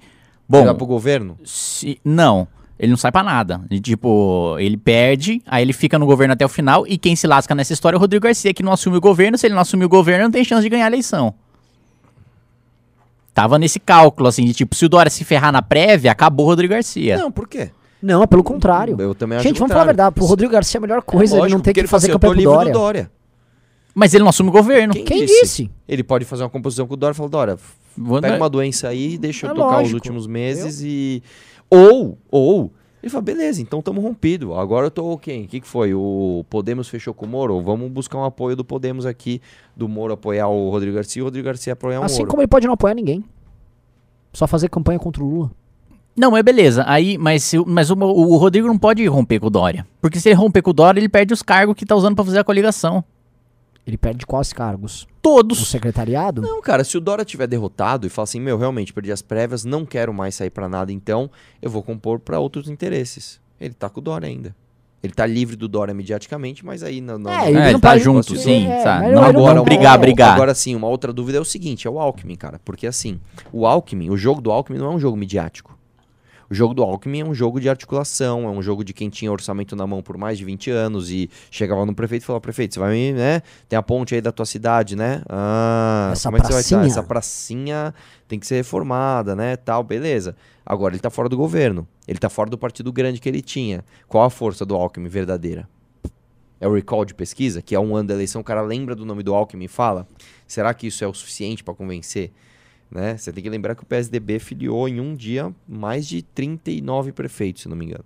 Bom, 0.49 0.65
vai 0.65 0.73
pro 0.73 0.85
governo? 0.87 1.37
se, 1.45 1.99
não, 2.03 2.47
ele 2.79 2.89
não 2.91 2.97
sai 2.97 3.11
pra 3.11 3.23
nada. 3.23 3.61
E, 3.69 3.79
tipo, 3.79 4.55
ele 4.59 4.77
perde, 4.77 5.41
aí 5.45 5.63
ele 5.63 5.73
fica 5.73 5.97
no 5.97 6.05
governo 6.05 6.33
até 6.33 6.45
o 6.45 6.49
final, 6.49 6.85
e 6.87 6.97
quem 6.97 7.15
se 7.15 7.25
lasca 7.27 7.53
nessa 7.55 7.73
história 7.73 7.95
é 7.95 7.97
o 7.97 7.99
Rodrigo 7.99 8.23
Garcia, 8.23 8.53
que 8.53 8.61
não 8.63 8.71
assume 8.71 8.97
o 8.97 9.01
governo. 9.01 9.37
Se 9.37 9.47
ele 9.47 9.53
não 9.55 9.61
assumir 9.61 9.85
o 9.85 9.89
governo, 9.89 10.25
não 10.25 10.31
tem 10.31 10.43
chance 10.43 10.61
de 10.63 10.69
ganhar 10.69 10.85
a 10.85 10.87
eleição. 10.87 11.33
Tava 13.33 13.59
nesse 13.59 13.79
cálculo, 13.79 14.27
assim, 14.27 14.45
de 14.45 14.53
tipo, 14.53 14.75
se 14.75 14.85
o 14.85 14.89
Dória 14.89 15.11
se 15.11 15.23
ferrar 15.23 15.51
na 15.51 15.61
prévia, 15.61 16.11
acabou 16.11 16.45
o 16.47 16.49
Rodrigo 16.49 16.73
Garcia. 16.73 17.17
Não, 17.17 17.31
por 17.31 17.47
quê? 17.47 17.69
Não, 18.01 18.23
é 18.23 18.27
pelo 18.27 18.43
contrário. 18.43 18.95
Eu 18.99 19.13
também 19.13 19.37
acho 19.37 19.47
Gente, 19.47 19.59
vamos 19.59 19.71
falar 19.71 19.81
a 19.81 19.85
contrário. 19.85 19.97
verdade. 19.97 20.15
Pro 20.15 20.25
Rodrigo 20.25 20.51
Garcia, 20.53 20.77
a 20.79 20.81
melhor 20.81 21.01
coisa 21.03 21.33
é 21.33 21.35
ele 21.35 21.41
Lógico, 21.41 21.57
não 21.57 21.61
ter 21.63 21.69
porque 21.69 21.73
que 21.73 21.79
ele 21.81 21.87
fala 21.87 21.99
fazer 22.01 22.07
assim, 22.07 22.13
eu 22.15 22.19
campanha 22.19 22.43
tô 22.43 22.49
com 22.51 22.57
o 22.57 22.61
livre 22.61 22.71
do 22.73 22.73
Dória. 22.79 23.03
Dória. 23.03 23.11
Mas 23.93 24.13
ele 24.13 24.23
não 24.23 24.29
assume 24.29 24.49
o 24.49 24.51
governo. 24.51 24.93
Quem, 24.93 25.03
Quem 25.03 25.25
disse? 25.25 25.41
disse? 25.41 25.71
Ele 25.87 26.03
pode 26.03 26.25
fazer 26.25 26.43
uma 26.43 26.49
composição 26.49 26.87
com 26.87 26.93
o 26.93 26.97
Dória 26.97 27.13
e 27.13 27.17
falar, 27.17 27.29
Dória, 27.29 27.57
Vou- 27.95 28.21
pega 28.21 28.37
uma 28.37 28.49
doença 28.49 28.87
aí, 28.87 29.17
deixa 29.17 29.47
eu 29.47 29.51
É 29.51 29.53
tocar 29.55 29.67
os 29.67 29.73
lógico. 29.73 29.95
últimos 29.95 30.27
meses 30.27 30.81
e... 30.83 31.21
Ou, 31.69 32.17
ou, 32.31 32.71
Ele 33.07 33.11
fala, 33.13 33.21
beleza, 33.21 33.61
então 33.61 33.79
estamos 33.79 34.03
rompido. 34.03 34.53
Agora 34.53 34.87
eu 34.87 34.91
tô 34.91 35.17
quem? 35.17 35.45
O 35.45 35.47
que, 35.47 35.61
que 35.61 35.67
foi? 35.67 35.93
O 35.93 36.45
Podemos 36.49 36.89
fechou 36.89 37.13
com 37.13 37.25
o 37.25 37.29
Moro? 37.29 37.61
Vamos 37.61 37.89
buscar 37.89 38.17
um 38.17 38.25
apoio 38.25 38.53
do 38.53 38.65
Podemos 38.65 39.05
aqui, 39.05 39.41
do 39.73 39.87
Moro 39.87 40.11
apoiar 40.11 40.49
o 40.49 40.69
Rodrigo 40.69 40.93
Garcia 40.95 41.21
e 41.21 41.23
o 41.23 41.25
Rodrigo 41.25 41.45
Garcia 41.45 41.71
apoiar 41.71 42.01
o 42.01 42.03
Assim 42.03 42.19
Moro. 42.19 42.29
como 42.29 42.41
ele 42.41 42.49
pode 42.49 42.67
não 42.67 42.73
apoiar 42.73 42.93
ninguém. 42.93 43.23
Só 44.33 44.45
fazer 44.45 44.67
campanha 44.69 44.99
contra 44.99 45.23
o 45.23 45.25
Lula. 45.25 45.51
Não, 46.17 46.35
é 46.35 46.43
beleza. 46.43 46.83
Aí, 46.85 47.17
mas, 47.17 47.53
mas 47.65 47.89
o, 47.89 47.95
o 47.95 48.35
Rodrigo 48.35 48.67
não 48.67 48.77
pode 48.77 49.05
romper 49.07 49.39
com 49.39 49.47
o 49.47 49.49
Dória. 49.49 49.87
Porque 50.01 50.19
se 50.19 50.27
ele 50.27 50.35
romper 50.35 50.61
com 50.61 50.71
o 50.71 50.73
Dória, 50.73 50.99
ele 50.99 51.07
perde 51.07 51.33
os 51.33 51.41
cargos 51.41 51.75
que 51.75 51.85
tá 51.85 51.95
usando 51.95 52.15
pra 52.15 52.25
fazer 52.25 52.39
a 52.39 52.43
coligação. 52.43 53.05
Ele 53.87 53.97
perde 53.97 54.25
quais 54.25 54.51
cargos? 54.51 55.03
O 55.03 55.07
Todos. 55.21 55.65
secretariado? 55.69 56.41
Não, 56.41 56.61
cara, 56.61 56.83
se 56.83 56.97
o 56.97 57.01
Dora 57.01 57.23
tiver 57.23 57.47
derrotado 57.47 58.05
e 58.05 58.09
falar 58.09 58.25
assim, 58.25 58.39
meu, 58.41 58.57
realmente 58.57 58.91
perdi 58.91 59.13
as 59.13 59.21
prévias, 59.21 59.63
não 59.63 59.85
quero 59.85 60.13
mais 60.13 60.35
sair 60.35 60.49
pra 60.49 60.67
nada, 60.67 60.91
então 60.91 61.31
eu 61.61 61.69
vou 61.69 61.81
compor 61.81 62.19
pra 62.19 62.37
outros 62.37 62.69
interesses. 62.69 63.39
Ele 63.59 63.73
tá 63.73 63.89
com 63.89 64.01
o 64.01 64.03
Dora 64.03 64.27
ainda. 64.27 64.53
Ele 65.01 65.13
tá 65.13 65.25
livre 65.25 65.55
do 65.55 65.67
Dora 65.69 65.93
mediaticamente, 65.93 66.65
mas 66.65 66.83
aí 66.83 66.99
não. 66.99 67.17
não 67.17 67.31
É, 67.31 67.49
ele 67.49 67.59
É, 67.59 67.69
ele 67.69 67.79
tá 67.79 67.97
junto, 67.97 68.33
É, 68.33 68.37
sim, 68.37 68.67
mas 68.67 68.83
sabe? 68.83 69.11
não- 69.11 69.23
agora, 69.23 69.55
não- 69.55 69.63
brigar, 69.63 69.95
é, 69.95 69.97
brigar. 69.97 70.33
Agora 70.33 70.53
sim, 70.53 70.75
uma 70.75 70.87
outra 70.87 71.13
dúvida 71.13 71.37
é 71.37 71.41
o 71.41 71.45
seguinte, 71.45 71.87
é 71.87 71.89
o 71.89 71.97
Alckmin, 71.99 72.35
cara. 72.35 72.59
Porque 72.65 72.85
assim, 72.85 73.19
o 73.53 73.65
Alckmin, 73.65 74.09
o 74.09 74.17
jogo 74.17 74.41
do 74.41 74.51
Alckmin 74.51 74.79
não 74.79 74.87
é 74.91 74.95
um 74.95 74.99
jogo 74.99 75.15
midiático. 75.15 75.76
O 76.49 76.53
jogo 76.53 76.73
do 76.73 76.81
Alckmin 76.81 77.21
é 77.21 77.25
um 77.25 77.33
jogo 77.33 77.59
de 77.59 77.69
articulação, 77.69 78.45
é 78.45 78.49
um 78.49 78.61
jogo 78.61 78.83
de 78.83 78.93
quem 78.93 79.09
tinha 79.09 79.29
orçamento 79.31 79.75
na 79.75 79.85
mão 79.85 80.01
por 80.01 80.17
mais 80.17 80.37
de 80.37 80.45
20 80.45 80.71
anos 80.71 81.11
e 81.11 81.29
chegava 81.51 81.85
no 81.85 81.93
prefeito 81.93 82.23
e 82.23 82.25
falava, 82.25 82.41
prefeito, 82.41 82.73
você 82.73 82.79
vai 82.79 82.93
me, 82.93 83.11
né? 83.11 83.41
Tem 83.67 83.77
a 83.77 83.83
ponte 83.83 84.15
aí 84.15 84.21
da 84.21 84.31
tua 84.31 84.45
cidade, 84.45 84.95
né? 84.95 85.21
Ah, 85.27 86.09
Essa 86.13 86.29
como 86.29 86.37
é 86.37 86.39
que 86.39 86.47
você 86.47 86.53
vai 86.53 86.61
estar? 86.61 86.77
pracinha. 86.77 86.91
Essa 86.91 87.03
pracinha 87.03 87.93
tem 88.27 88.39
que 88.39 88.47
ser 88.47 88.55
reformada, 88.55 89.35
né? 89.35 89.57
Tal, 89.57 89.83
beleza. 89.83 90.35
Agora 90.65 90.93
ele 90.93 91.01
tá 91.01 91.09
fora 91.09 91.27
do 91.27 91.35
governo. 91.35 91.85
Ele 92.07 92.17
tá 92.17 92.29
fora 92.29 92.49
do 92.49 92.57
partido 92.57 92.93
grande 92.93 93.19
que 93.19 93.27
ele 93.27 93.41
tinha. 93.41 93.83
Qual 94.07 94.23
a 94.23 94.29
força 94.29 94.65
do 94.65 94.73
Alckmin 94.73 95.09
verdadeira? 95.09 95.67
É 96.59 96.67
o 96.67 96.73
recall 96.73 97.05
de 97.05 97.13
pesquisa, 97.13 97.61
que 97.61 97.75
é 97.75 97.79
um 97.79 97.95
ano 97.95 98.07
da 98.07 98.13
eleição, 98.15 98.41
o 98.41 98.43
cara 98.43 98.61
lembra 98.61 98.95
do 98.95 99.05
nome 99.05 99.21
do 99.21 99.33
Alckmin 99.33 99.65
e 99.65 99.67
fala: 99.67 100.07
será 100.47 100.73
que 100.73 100.87
isso 100.87 101.03
é 101.03 101.07
o 101.07 101.13
suficiente 101.13 101.63
para 101.63 101.73
convencer? 101.73 102.31
Né? 102.89 103.17
Você 103.17 103.33
tem 103.33 103.43
que 103.43 103.49
lembrar 103.49 103.75
que 103.75 103.83
o 103.83 103.85
PSDB 103.85 104.39
filiou 104.39 104.87
em 104.87 104.99
um 104.99 105.15
dia 105.15 105.53
mais 105.67 106.07
de 106.07 106.21
39 106.21 107.11
prefeitos, 107.11 107.63
se 107.63 107.69
não 107.69 107.75
me 107.75 107.85
engano. 107.85 108.05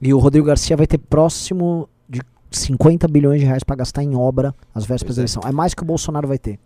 E 0.00 0.12
o 0.12 0.18
Rodrigo 0.18 0.46
Garcia 0.46 0.76
vai 0.76 0.86
ter 0.86 0.98
próximo 0.98 1.88
de 2.08 2.20
50 2.50 3.08
bilhões 3.08 3.40
de 3.40 3.46
reais 3.46 3.64
pra 3.64 3.74
gastar 3.74 4.02
em 4.02 4.14
obra 4.14 4.54
às 4.74 4.84
vésperas 4.84 5.16
da 5.16 5.20
é. 5.20 5.22
eleição. 5.22 5.42
É 5.46 5.52
mais 5.52 5.72
que 5.72 5.82
o 5.82 5.86
Bolsonaro 5.86 6.28
vai 6.28 6.38
ter. 6.38 6.58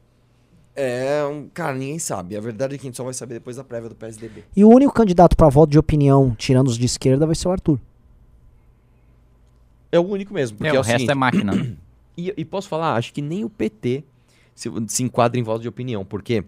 É, 0.74 1.24
um, 1.24 1.48
cara, 1.48 1.74
ninguém 1.74 1.98
sabe. 1.98 2.36
A 2.36 2.40
verdade 2.40 2.74
é 2.74 2.78
que 2.78 2.86
a 2.86 2.88
gente 2.88 2.96
só 2.96 3.04
vai 3.04 3.14
saber 3.14 3.34
depois 3.34 3.56
da 3.56 3.64
prévia 3.64 3.88
do 3.88 3.94
PSDB. 3.94 4.44
E 4.56 4.64
o 4.64 4.68
único 4.68 4.92
candidato 4.92 5.36
pra 5.36 5.48
voto 5.48 5.70
de 5.70 5.78
opinião, 5.78 6.34
tirando 6.36 6.68
os 6.68 6.78
de 6.78 6.86
esquerda, 6.86 7.26
vai 7.26 7.34
ser 7.34 7.48
o 7.48 7.52
Arthur. 7.52 7.80
É 9.90 9.98
o 9.98 10.02
único 10.06 10.32
mesmo, 10.34 10.56
porque 10.56 10.70
É, 10.70 10.76
é, 10.76 10.78
o 10.78 10.80
o 10.80 10.84
resto 10.84 10.98
seguinte, 10.98 11.10
é 11.10 11.14
máquina. 11.14 11.54
né? 11.54 11.76
E, 12.20 12.34
e 12.36 12.44
posso 12.44 12.68
falar, 12.68 12.96
acho 12.96 13.12
que 13.12 13.22
nem 13.22 13.44
o 13.44 13.48
PT 13.48 14.02
se, 14.52 14.68
se 14.88 15.04
enquadra 15.04 15.38
em 15.38 15.42
voto 15.44 15.62
de 15.62 15.68
opinião, 15.68 16.04
porque 16.04 16.40
o 16.40 16.44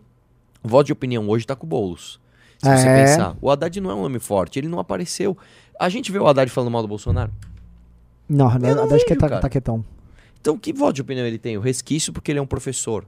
voto 0.63 0.87
de 0.87 0.93
opinião 0.93 1.29
hoje 1.29 1.47
tá 1.47 1.55
com 1.57 1.67
o 1.67 1.69
Boulos. 1.69 2.21
Se 2.59 2.69
você 2.69 2.89
É. 2.89 3.05
pensar, 3.05 3.37
o 3.41 3.51
Haddad 3.51 3.81
não 3.81 3.91
é 3.91 3.95
um 3.95 4.03
nome 4.03 4.19
forte, 4.19 4.59
ele 4.59 4.69
não 4.69 4.79
apareceu. 4.79 5.37
A 5.79 5.89
gente 5.89 6.13
vê 6.13 6.19
o 6.19 6.27
Haddad 6.27 6.51
falando 6.51 6.71
mal 6.71 6.83
do 6.83 6.89
Bolsonaro. 6.89 7.33
Não, 8.29 8.53
Eu 8.53 8.59
não 8.77 8.85
acho 8.85 9.05
que 9.05 9.09
vejo, 9.11 9.21
tá, 9.21 9.29
cara. 9.29 9.41
tá 9.41 9.49
quietão. 9.49 9.85
Então, 10.41 10.57
que 10.59 10.73
voto 10.73 10.95
de 10.95 11.01
opinião 11.03 11.27
ele 11.27 11.39
tem? 11.39 11.57
O 11.57 11.61
resquício 11.61 12.13
porque 12.13 12.31
ele 12.31 12.39
é 12.39 12.43
um 12.43 12.47
professor. 12.47 13.05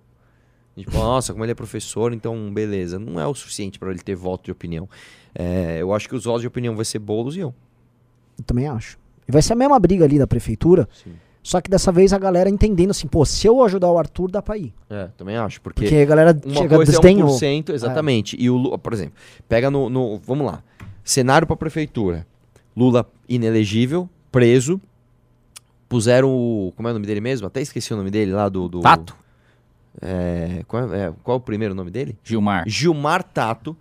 Fala, 0.88 1.04
nossa, 1.04 1.32
como 1.32 1.44
ele 1.44 1.52
é 1.52 1.54
professor, 1.54 2.14
então 2.14 2.50
beleza. 2.52 2.98
Não 2.98 3.20
é 3.20 3.26
o 3.26 3.34
suficiente 3.34 3.78
para 3.78 3.90
ele 3.90 3.98
ter 4.00 4.14
voto 4.14 4.44
de 4.46 4.50
opinião. 4.50 4.88
É, 5.34 5.78
eu 5.80 5.92
acho 5.94 6.08
que 6.08 6.14
os 6.16 6.24
votos 6.24 6.40
de 6.40 6.46
opinião 6.48 6.74
vai 6.74 6.84
ser 6.84 6.98
Boulos 6.98 7.36
e 7.36 7.40
eu. 7.40 7.54
Eu 8.38 8.44
também 8.44 8.66
acho. 8.66 8.98
E 9.28 9.32
vai 9.32 9.42
ser 9.42 9.52
a 9.52 9.56
mesma 9.56 9.78
briga 9.78 10.04
ali 10.04 10.18
da 10.18 10.26
prefeitura, 10.26 10.88
Sim. 11.04 11.12
Só 11.42 11.60
que 11.60 11.68
dessa 11.70 11.90
vez 11.90 12.12
a 12.12 12.18
galera 12.18 12.48
entendendo 12.48 12.90
assim, 12.90 13.06
pô, 13.08 13.24
se 13.24 13.46
eu 13.46 13.62
ajudar 13.64 13.90
o 13.90 13.98
Arthur, 13.98 14.30
dá 14.30 14.40
pra 14.40 14.56
ir. 14.56 14.72
É, 14.88 15.08
também 15.16 15.36
acho. 15.36 15.60
Porque, 15.60 15.82
Porque 15.82 15.96
a 15.96 16.04
galera 16.04 16.40
uma 16.44 16.54
chega 16.54 16.76
coisa 16.76 16.92
é 16.92 17.00
1%, 17.00 17.70
exatamente. 17.70 18.36
E 18.38 18.48
o 18.48 18.56
Lula, 18.56 18.78
por 18.78 18.92
exemplo, 18.92 19.14
pega 19.48 19.70
no, 19.70 19.90
no- 19.90 20.18
Vamos 20.18 20.46
lá. 20.46 20.62
Cenário 21.02 21.46
para 21.46 21.56
prefeitura. 21.56 22.26
Lula 22.76 23.04
inelegível, 23.28 24.08
preso. 24.30 24.80
Puseram 25.88 26.30
o. 26.30 26.72
Como 26.76 26.88
é 26.88 26.90
o 26.90 26.94
nome 26.94 27.06
dele 27.06 27.20
mesmo? 27.20 27.46
Até 27.46 27.60
esqueci 27.60 27.92
o 27.92 27.96
nome 27.96 28.10
dele 28.10 28.32
lá 28.32 28.48
do. 28.48 28.68
do 28.68 28.80
Tato. 28.80 29.14
É, 30.00 30.62
qual, 30.66 30.92
é, 30.94 31.06
é, 31.06 31.12
qual 31.22 31.36
é 31.36 31.38
o 31.38 31.42
primeiro 31.42 31.74
nome 31.74 31.90
dele? 31.90 32.16
Gilmar. 32.24 32.64
Gilmar 32.66 33.22
Tato. 33.22 33.76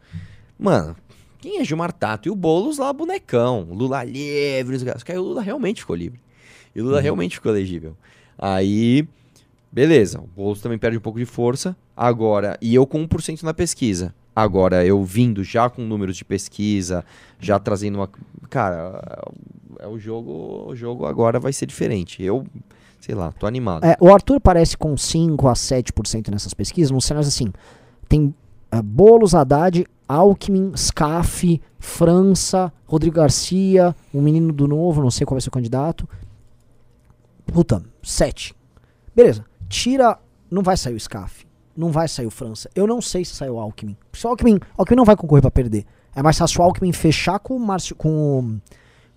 Mano, 0.60 0.96
quem 1.40 1.60
é 1.60 1.64
Gilmar 1.64 1.94
Tato? 1.94 2.28
E 2.28 2.32
o 2.32 2.36
Boulos 2.36 2.78
lá, 2.80 2.92
bonecão. 2.92 3.68
Lula 3.72 4.04
livre. 4.04 4.76
os 4.76 4.84
caras. 4.84 5.04
Aí 5.08 5.18
o 5.18 5.22
Lula 5.22 5.42
realmente 5.42 5.82
ficou 5.82 5.96
livre. 5.96 6.20
E 6.76 6.82
o 6.82 6.86
Lula 6.86 7.02
realmente 7.02 7.36
ficou 7.36 7.52
elegível. 7.52 7.96
Aí, 8.38 9.08
beleza. 9.72 10.20
O 10.20 10.28
Boulos 10.28 10.62
também 10.62 10.78
perde 10.78 10.98
um 10.98 11.02
pouco 11.02 11.20
de 11.20 11.26
força. 11.26 11.76
Agora, 11.96 12.58
e 12.62 12.74
eu 12.74 12.88
com 12.88 13.08
1% 13.08 13.44
na 13.44 13.54
pesquisa. 13.54 14.14
Agora, 14.36 14.86
eu 14.86 15.04
vindo 15.04 15.44
já 15.44 15.70
com 15.70 15.82
números 15.82 16.16
de 16.16 16.24
pesquisa, 16.24 17.04
já 17.40 17.60
trazendo 17.60 17.96
uma. 17.96 18.10
Cara, 18.50 19.24
é 19.80 19.88
o 19.88 20.00
jogo. 20.00 20.66
O 20.68 20.76
jogo 20.76 21.06
agora 21.06 21.40
vai 21.40 21.52
ser 21.52 21.66
diferente. 21.66 22.24
Eu, 22.24 22.46
sei 23.00 23.14
lá, 23.14 23.34
tô 23.34 23.46
animado. 23.46 23.84
É, 23.84 23.98
o 24.00 24.12
Arthur 24.12 24.40
parece 24.40 24.78
com 24.78 24.96
5 24.96 25.48
a 25.48 25.54
7% 25.54 26.30
nessas 26.30 26.54
pesquisas, 26.54 26.92
nos 26.92 27.06
cenários 27.06 27.28
assim. 27.28 27.52
Tem 28.08 28.34
é, 28.72 28.82
Boulos, 28.82 29.36
Haddad, 29.36 29.86
Alckmin, 30.08 30.72
Scaff, 30.78 31.62
França, 31.78 32.72
Rodrigo 32.86 33.18
Garcia, 33.18 33.94
o 34.14 34.22
menino 34.22 34.54
do 34.54 34.68
novo, 34.68 35.02
não 35.02 35.12
sei 35.12 35.26
qual 35.26 35.36
vai 35.36 35.42
ser 35.42 35.50
o 35.50 35.52
candidato. 35.52 36.08
Puta, 37.46 37.82
7. 38.04 38.54
Beleza. 39.16 39.46
Tira. 39.68 40.18
Não 40.50 40.62
vai 40.62 40.76
sair 40.76 40.94
o 40.96 41.00
Scaff. 41.00 41.46
Não 41.76 41.92
vai 41.92 42.08
sair 42.08 42.26
o 42.26 42.32
França. 42.32 42.70
Eu 42.76 42.86
não 42.86 43.02
sei 43.02 43.24
se 43.24 43.34
sai 43.36 43.50
o 43.50 43.58
Alckmin. 43.58 43.96
Se 44.14 44.28
o 44.28 44.30
Alckmin, 44.30 44.60
Alckmin 44.78 44.98
não 44.98 45.06
vai 45.06 45.16
concorrer 45.16 45.42
pra 45.42 45.50
perder. 45.52 45.86
É 46.14 46.22
mais 46.22 46.38
fácil 46.38 46.60
o 46.60 46.64
Alckmin 46.64 46.92
fechar 46.92 47.40
com 47.40 47.56
o, 47.56 47.60
Márcio, 47.60 47.96
com 47.96 48.10
o 48.40 48.62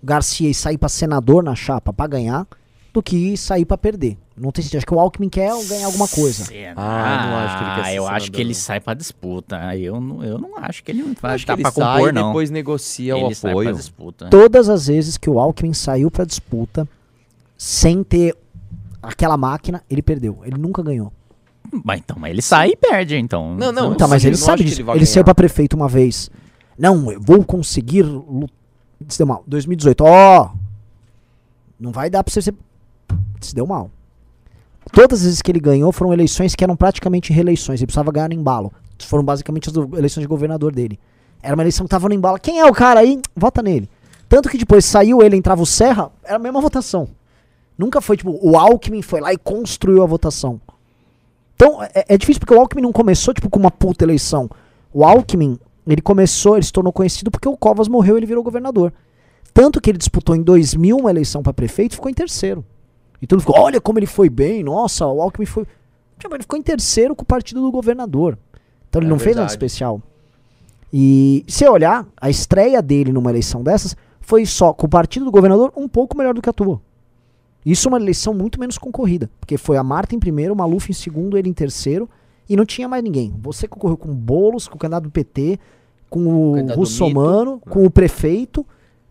Garcia 0.01 0.49
e 0.49 0.53
sair 0.53 0.77
pra 0.77 0.87
senador 0.87 1.43
na 1.43 1.53
chapa 1.55 1.91
pra 1.91 2.07
ganhar 2.07 2.47
do 2.93 3.03
que 3.03 3.35
sair 3.35 3.65
pra 3.65 3.77
perder. 3.77 4.17
Não 4.37 4.49
tem 4.53 4.63
sentido. 4.63 4.77
Acho 4.77 4.85
que 4.85 4.93
o 4.93 4.99
Alckmin 4.99 5.27
quer 5.27 5.51
ganhar 5.67 5.85
alguma 5.87 6.07
coisa. 6.07 6.45
Ah, 6.77 7.25
não 7.27 7.35
acho 7.37 7.57
que 7.57 7.63
ele 7.65 7.75
quer 7.75 7.89
ser 7.89 7.97
eu 7.97 8.07
acho 8.07 8.31
que 8.31 8.41
ele 8.41 8.49
não. 8.49 8.55
sai 8.55 8.79
pra 8.79 8.93
disputa. 8.93 9.57
Aí 9.67 9.83
Eu 9.83 9.99
não, 9.99 10.23
eu 10.23 10.37
não 10.37 10.57
acho 10.57 10.81
que 10.81 10.91
ele 10.91 11.03
vai 11.21 11.35
acho 11.35 11.43
que 11.43 11.47
dar 11.47 11.53
ele 11.55 11.61
pra 11.63 11.71
sai 11.71 11.97
compor, 11.97 12.13
não. 12.13 12.27
depois 12.29 12.49
negocia 12.49 13.13
ele 13.17 13.25
o 13.25 13.35
sai 13.35 13.51
pra 13.51 13.61
apoio. 13.61 13.75
disputa. 13.75 14.29
Todas 14.29 14.69
as 14.69 14.87
vezes 14.87 15.17
que 15.17 15.29
o 15.29 15.37
Alckmin 15.37 15.73
saiu 15.73 16.09
pra 16.09 16.23
disputa 16.23 16.87
sem 17.67 18.03
ter 18.03 18.35
aquela 19.01 19.35
máquina, 19.35 19.83
ele 19.89 20.03
perdeu. 20.03 20.39
Ele 20.43 20.55
nunca 20.55 20.83
ganhou. 20.83 21.11
Mas 21.83 21.99
então, 21.99 22.15
mas 22.19 22.29
ele 22.29 22.41
sai 22.43 22.69
e 22.69 22.75
perde, 22.75 23.15
então. 23.17 23.55
Não, 23.55 23.71
não, 23.71 23.93
Então, 23.93 24.07
mas 24.07 24.23
ele 24.23 24.37
sabe 24.37 24.63
disso. 24.63 24.81
ele 24.81 24.91
Ele, 24.91 25.05
saiu 25.07 25.23
pra 25.23 25.33
prefeito 25.33 25.75
uma 25.75 25.87
vez. 25.87 26.29
Não, 26.77 27.11
eu 27.11 27.19
vou 27.19 27.43
conseguir. 27.43 28.03
lu- 28.03 28.47
Se 29.07 29.17
deu 29.17 29.25
mal. 29.25 29.43
2018, 29.47 30.03
ó. 30.03 30.51
não 31.79 31.91
vai 31.91 32.07
dar 32.07 32.23
pra 32.23 32.31
você 32.31 32.39
ser. 32.39 32.53
Se 33.41 33.55
deu 33.55 33.65
mal. 33.65 33.89
Todas 34.93 35.19
as 35.21 35.25
vezes 35.25 35.41
que 35.41 35.51
ele 35.51 35.59
ganhou 35.59 35.91
foram 35.91 36.13
eleições 36.13 36.53
que 36.55 36.63
eram 36.63 36.75
praticamente 36.75 37.33
reeleições. 37.33 37.79
Ele 37.79 37.87
precisava 37.87 38.11
ganhar 38.11 38.27
no 38.29 38.35
embalo. 38.35 38.71
Foram 38.99 39.23
basicamente 39.23 39.69
as 39.69 39.75
eleições 39.75 40.21
de 40.21 40.27
governador 40.27 40.71
dele. 40.71 40.99
Era 41.41 41.55
uma 41.55 41.63
eleição 41.63 41.83
que 41.85 41.89
tava 41.89 42.07
no 42.07 42.13
embalo. 42.13 42.39
Quem 42.39 42.59
é 42.59 42.65
o 42.65 42.71
cara 42.71 42.99
aí? 42.99 43.19
Vota 43.35 43.63
nele. 43.63 43.89
Tanto 44.29 44.49
que 44.49 44.57
depois 44.57 44.85
saiu 44.85 45.21
ele, 45.23 45.35
entrava 45.35 45.61
o 45.61 45.65
Serra, 45.65 46.11
era 46.23 46.35
a 46.35 46.39
mesma 46.39 46.61
votação. 46.61 47.07
Nunca 47.77 47.99
foi 48.01 48.17
tipo, 48.17 48.37
o 48.41 48.57
Alckmin 48.57 49.01
foi 49.01 49.19
lá 49.19 49.33
e 49.33 49.37
construiu 49.37 50.01
a 50.03 50.05
votação. 50.05 50.59
Então, 51.55 51.81
é, 51.83 52.05
é 52.09 52.17
difícil 52.17 52.39
porque 52.39 52.53
o 52.53 52.59
Alckmin 52.59 52.81
não 52.81 52.91
começou, 52.91 53.33
tipo, 53.33 53.49
com 53.49 53.59
uma 53.59 53.71
puta 53.71 54.03
eleição. 54.03 54.49
O 54.93 55.03
Alckmin, 55.05 55.57
ele 55.87 56.01
começou, 56.01 56.55
ele 56.55 56.65
se 56.65 56.71
tornou 56.71 56.91
conhecido 56.91 57.31
porque 57.31 57.47
o 57.47 57.57
Covas 57.57 57.87
morreu 57.87 58.15
e 58.15 58.19
ele 58.19 58.25
virou 58.25 58.43
governador. 58.43 58.93
Tanto 59.53 59.79
que 59.79 59.89
ele 59.89 59.97
disputou 59.97 60.35
em 60.35 60.41
2000 60.41 60.97
uma 60.97 61.09
eleição 61.09 61.41
pra 61.41 61.53
prefeito 61.53 61.93
e 61.93 61.95
ficou 61.95 62.09
em 62.09 62.13
terceiro. 62.13 62.63
E 63.21 63.27
todo 63.27 63.39
mundo 63.39 63.47
ficou, 63.47 63.61
olha 63.63 63.79
como 63.79 63.99
ele 63.99 64.05
foi 64.05 64.29
bem, 64.29 64.63
nossa, 64.63 65.05
o 65.07 65.21
Alckmin 65.21 65.45
foi... 65.45 65.65
Tipo, 66.19 66.35
ele 66.35 66.43
ficou 66.43 66.59
em 66.59 66.61
terceiro 66.61 67.15
com 67.15 67.23
o 67.23 67.25
partido 67.25 67.61
do 67.61 67.71
governador. 67.71 68.37
Então 68.89 69.01
ele 69.01 69.07
É 69.07 69.09
não 69.09 69.17
fez 69.19 69.35
nada 69.35 69.47
verdade. 69.47 69.51
especial. 69.51 70.01
E 70.91 71.43
se 71.47 71.67
olhar, 71.67 72.05
a 72.19 72.29
estreia 72.29 72.81
dele 72.81 73.11
numa 73.11 73.29
eleição 73.29 73.63
dessas 73.63 73.95
foi 74.21 74.45
só 74.45 74.73
com 74.73 74.85
o 74.87 74.89
partido 74.89 75.25
do 75.25 75.31
governador 75.31 75.71
um 75.75 75.87
pouco 75.87 76.17
melhor 76.17 76.33
do 76.33 76.41
que 76.41 76.49
a 76.49 76.53
tua. 76.53 76.81
Isso 77.65 77.87
é 77.87 77.91
uma 77.91 77.99
eleição 77.99 78.33
muito 78.33 78.59
menos 78.59 78.77
concorrida, 78.77 79.29
porque 79.39 79.57
foi 79.57 79.77
a 79.77 79.83
Marta 79.83 80.15
em 80.15 80.19
primeiro, 80.19 80.53
o 80.53 80.57
Maluf 80.57 80.89
em 80.89 80.93
segundo, 80.93 81.37
ele 81.37 81.49
em 81.49 81.53
terceiro, 81.53 82.07
e 82.47 82.55
não 82.55 82.65
tinha 82.65 82.87
mais 82.87 83.03
ninguém. 83.03 83.33
Você 83.41 83.67
concorreu 83.67 83.97
com 83.97 84.11
o 84.11 84.13
Boulos, 84.13 84.67
com 84.67 84.75
o 84.75 84.79
candidato 84.79 85.05
do 85.05 85.11
PT, 85.11 85.59
com 86.09 86.53
o 86.53 86.63
do 86.63 86.73
Russomano, 86.73 87.55
Mito. 87.55 87.69
com 87.69 87.85
o 87.85 87.89
prefeito, 87.89 88.65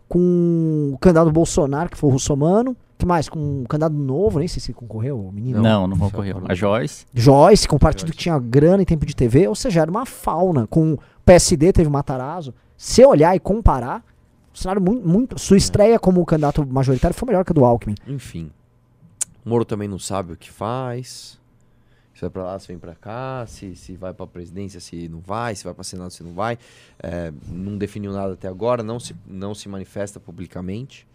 com 0.07 0.91
o 0.93 0.97
candidato 0.99 1.31
Bolsonaro, 1.31 1.89
que 1.89 1.97
foi 1.97 2.09
o 2.09 2.13
Russomano, 2.13 2.77
que 2.97 3.05
mais? 3.05 3.27
Com 3.27 3.63
o 3.63 3.67
candidato 3.67 3.93
novo, 3.93 4.39
nem 4.39 4.47
sei 4.47 4.61
se 4.61 4.71
ele 4.71 4.77
concorreu, 4.77 5.19
o 5.19 5.31
menino. 5.31 5.61
Não, 5.61 5.85
não 5.85 5.97
falou. 5.97 6.25
A 6.47 6.55
Joyce. 6.55 7.05
Joyce, 7.13 7.67
com 7.67 7.75
o 7.75 7.79
partido 7.79 8.07
Joyce. 8.07 8.17
que 8.17 8.23
tinha 8.23 8.39
grana 8.39 8.83
e 8.83 8.85
tempo 8.85 9.05
de 9.05 9.15
TV, 9.15 9.47
ou 9.47 9.55
seja, 9.55 9.81
era 9.81 9.91
uma 9.91 10.05
fauna. 10.05 10.65
Com 10.67 10.93
o 10.93 10.99
PSD 11.25 11.73
teve 11.73 11.89
o 11.89 11.91
Matarazzo. 11.91 12.53
Se 12.77 13.03
olhar 13.05 13.35
e 13.35 13.39
comparar, 13.39 14.03
cenário 14.57 14.81
muito, 14.81 15.07
muito. 15.07 15.39
Sua 15.39 15.57
estreia 15.57 15.99
como 15.99 16.25
candidato 16.25 16.65
majoritário 16.65 17.15
foi 17.15 17.27
melhor 17.27 17.43
que 17.45 17.51
a 17.51 17.53
do 17.53 17.65
Alckmin. 17.65 17.95
Enfim. 18.07 18.51
O 19.45 19.49
Moro 19.49 19.63
também 19.65 19.87
não 19.87 19.99
sabe 19.99 20.33
o 20.33 20.37
que 20.37 20.49
faz. 20.51 21.39
Se 22.13 22.21
vai 22.21 22.29
pra 22.29 22.43
lá, 22.43 22.57
se 22.59 22.67
vem 22.69 22.77
pra 22.79 22.95
cá, 22.95 23.43
se, 23.45 23.75
se 23.75 23.93
vai 23.97 24.13
pra 24.13 24.25
presidência, 24.25 24.79
se 24.79 25.09
não 25.09 25.19
vai, 25.19 25.53
se 25.53 25.65
vai 25.65 25.73
pra 25.73 25.83
Senado, 25.83 26.11
se 26.11 26.23
não 26.23 26.31
vai. 26.31 26.57
É, 27.03 27.31
não 27.49 27.77
definiu 27.77 28.13
nada 28.13 28.33
até 28.33 28.47
agora, 28.47 28.81
não 28.81 28.99
se, 29.01 29.13
não 29.27 29.53
se 29.53 29.67
manifesta 29.67 30.17
publicamente. 30.19 31.05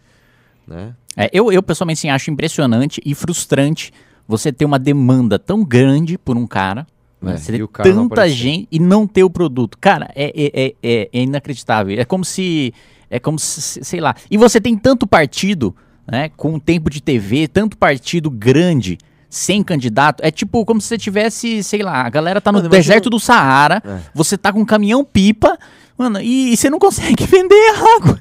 Né? 0.67 0.95
É, 1.17 1.31
eu, 1.33 1.51
eu, 1.51 1.63
pessoalmente, 1.63 2.01
sim, 2.01 2.11
acho 2.11 2.31
impressionante 2.31 3.01
e 3.05 3.15
frustrante 3.15 3.93
você 4.29 4.53
ter 4.53 4.65
uma 4.67 4.79
demanda 4.79 5.39
tão 5.39 5.65
grande 5.65 6.19
por 6.19 6.37
um 6.37 6.47
cara. 6.47 6.87
né? 7.21 7.33
É, 7.33 7.37
Você 7.39 7.55
e 7.57 7.67
ter 7.67 7.95
tanta 7.95 8.29
gente 8.29 8.69
e 8.71 8.79
não 8.79 9.07
ter 9.07 9.25
o 9.25 9.31
produto. 9.31 9.79
Cara, 9.79 10.11
é, 10.15 10.27
é, 10.37 10.75
é- 10.83 11.09
é 11.13 11.23
inacreditável. 11.23 11.99
É 11.99 12.05
como 12.05 12.25
se. 12.27 12.73
É 13.11 13.19
como 13.19 13.39
se, 13.39 13.83
sei 13.85 14.01
lá. 14.01 14.15
E 14.31 14.37
você 14.39 14.61
tem 14.61 14.77
tanto 14.77 15.07
partido, 15.07 15.75
né? 16.11 16.31
Com 16.37 16.59
tempo 16.61 16.89
de 16.89 17.03
TV, 17.03 17.49
tanto 17.49 17.77
partido 17.77 18.31
grande, 18.31 18.97
sem 19.29 19.63
candidato. 19.63 20.21
É 20.25 20.31
tipo 20.31 20.65
como 20.65 20.81
se 20.81 20.87
você 20.89 20.97
tivesse, 20.99 21.63
sei 21.65 21.83
lá, 21.83 22.03
a 22.03 22.09
galera 22.09 22.41
tá 22.41 22.53
no 22.53 22.59
Mano, 22.59 22.69
deserto 22.71 23.11
do 23.11 23.19
Saara, 23.19 23.83
É. 23.85 23.99
você 24.15 24.39
tá 24.39 24.53
com 24.53 24.61
um 24.61 24.65
caminhão 24.65 25.05
pipa, 25.05 25.59
mano, 25.99 26.21
e, 26.21 26.53
e 26.53 26.57
você 26.57 26.71
não 26.71 26.79
consegue 26.79 27.27
vender 27.27 27.75
água. 27.97 28.19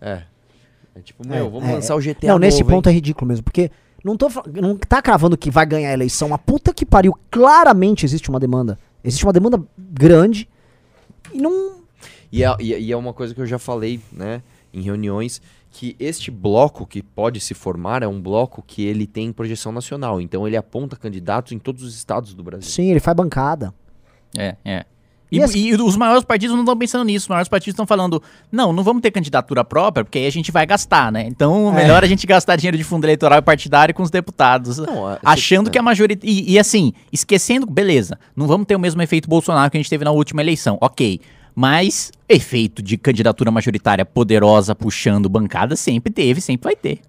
É. 0.00 0.22
É 0.94 1.00
tipo, 1.00 1.26
meu, 1.26 1.46
É, 1.46 1.50
vamos 1.50 1.68
é, 1.68 1.72
lançar 1.74 1.94
o 1.96 2.00
GTA 2.00 2.28
Não, 2.28 2.38
nesse 2.38 2.60
novo, 2.60 2.70
hein? 2.70 2.76
ponto 2.76 2.88
é 2.88 2.92
ridículo 2.92 3.26
mesmo, 3.28 3.42
porque 3.44 3.70
não, 4.04 4.16
tô, 4.16 4.28
não 4.52 4.76
tá 4.76 5.00
cravando 5.00 5.36
que 5.38 5.50
vai 5.50 5.64
ganhar 5.64 5.90
a 5.90 5.92
eleição. 5.92 6.34
A 6.34 6.38
puta 6.38 6.74
que 6.74 6.84
pariu. 6.84 7.16
Claramente 7.30 8.04
existe 8.04 8.28
uma 8.28 8.40
demanda. 8.40 8.78
Existe 9.04 9.24
uma 9.24 9.32
demanda 9.32 9.62
grande 9.78 10.48
e 11.32 11.38
não. 11.40 11.81
E 12.32 12.42
é, 12.42 12.56
e 12.58 12.72
é- 12.74 12.80
e 12.80 12.90
é 12.92 12.96
uma 12.96 13.12
coisa 13.12 13.34
que 13.34 13.40
eu 13.40 13.46
já 13.46 13.58
falei, 13.58 14.00
né, 14.10 14.42
em 14.72 14.80
reuniões, 14.80 15.40
que 15.70 15.94
este 16.00 16.30
bloco 16.30 16.86
que 16.86 17.02
pode 17.02 17.38
se 17.40 17.52
formar 17.54 18.02
é 18.02 18.08
um 18.08 18.20
bloco 18.20 18.62
que 18.66 18.82
ele 18.84 19.06
tem 19.06 19.32
projeção 19.32 19.70
nacional. 19.72 20.20
Então 20.20 20.46
ele 20.46 20.56
aponta 20.56 20.96
candidatos 20.96 21.52
em 21.52 21.58
todos 21.58 21.82
os 21.82 21.94
estados 21.94 22.32
do 22.34 22.42
Brasil. 22.42 22.68
Sim, 22.70 22.90
ele 22.90 23.00
faz 23.00 23.14
bancada. 23.16 23.72
É, 24.36 24.56
é. 24.64 24.84
E 25.30 25.38
E, 25.38 25.42
assim- 25.42 25.60
e 25.68 25.74
os 25.74 25.96
maiores 25.96 26.24
partidos 26.24 26.54
não 26.54 26.62
estão 26.62 26.76
pensando 26.76 27.04
nisso. 27.04 27.24
Os 27.24 27.28
maiores 27.28 27.48
partidos 27.48 27.72
estão 27.72 27.86
falando, 27.86 28.22
não, 28.50 28.70
não 28.70 28.82
vamos 28.84 29.00
ter 29.00 29.10
candidatura 29.10 29.64
própria, 29.64 30.04
porque 30.04 30.18
aí 30.18 30.26
a 30.26 30.30
gente 30.30 30.52
vai 30.52 30.66
gastar, 30.66 31.10
né? 31.10 31.26
Então, 31.26 31.70
É. 31.72 31.82
melhor 31.82 32.04
a 32.04 32.06
gente 32.06 32.26
gastar 32.26 32.56
dinheiro 32.56 32.76
de 32.76 32.84
fundo 32.84 33.06
eleitoral 33.06 33.38
e 33.38 33.42
partidário 33.42 33.94
com 33.94 34.02
os 34.02 34.10
deputados. 34.10 34.76
Não, 34.76 35.06
a- 35.06 35.18
achando 35.24 35.66
cê- 35.68 35.70
que 35.72 35.78
a 35.78 35.82
maioria. 35.82 36.18
E, 36.22 36.52
e 36.52 36.58
assim, 36.58 36.92
esquecendo, 37.10 37.64
beleza, 37.66 38.18
não 38.36 38.46
vamos 38.46 38.66
ter 38.66 38.76
o 38.76 38.78
mesmo 38.78 39.00
efeito 39.00 39.26
Bolsonaro 39.26 39.70
que 39.70 39.76
a 39.78 39.80
gente 39.80 39.88
teve 39.88 40.04
na 40.04 40.10
última 40.10 40.42
eleição, 40.42 40.76
ok. 40.82 41.18
Mas 41.54 42.10
efeito 42.28 42.82
de 42.82 42.96
candidatura 42.96 43.50
majoritária 43.50 44.04
poderosa 44.04 44.74
puxando 44.74 45.28
bancada 45.28 45.76
sempre 45.76 46.12
teve, 46.12 46.40
sempre 46.40 46.64
vai 46.64 46.76
ter. 46.76 47.00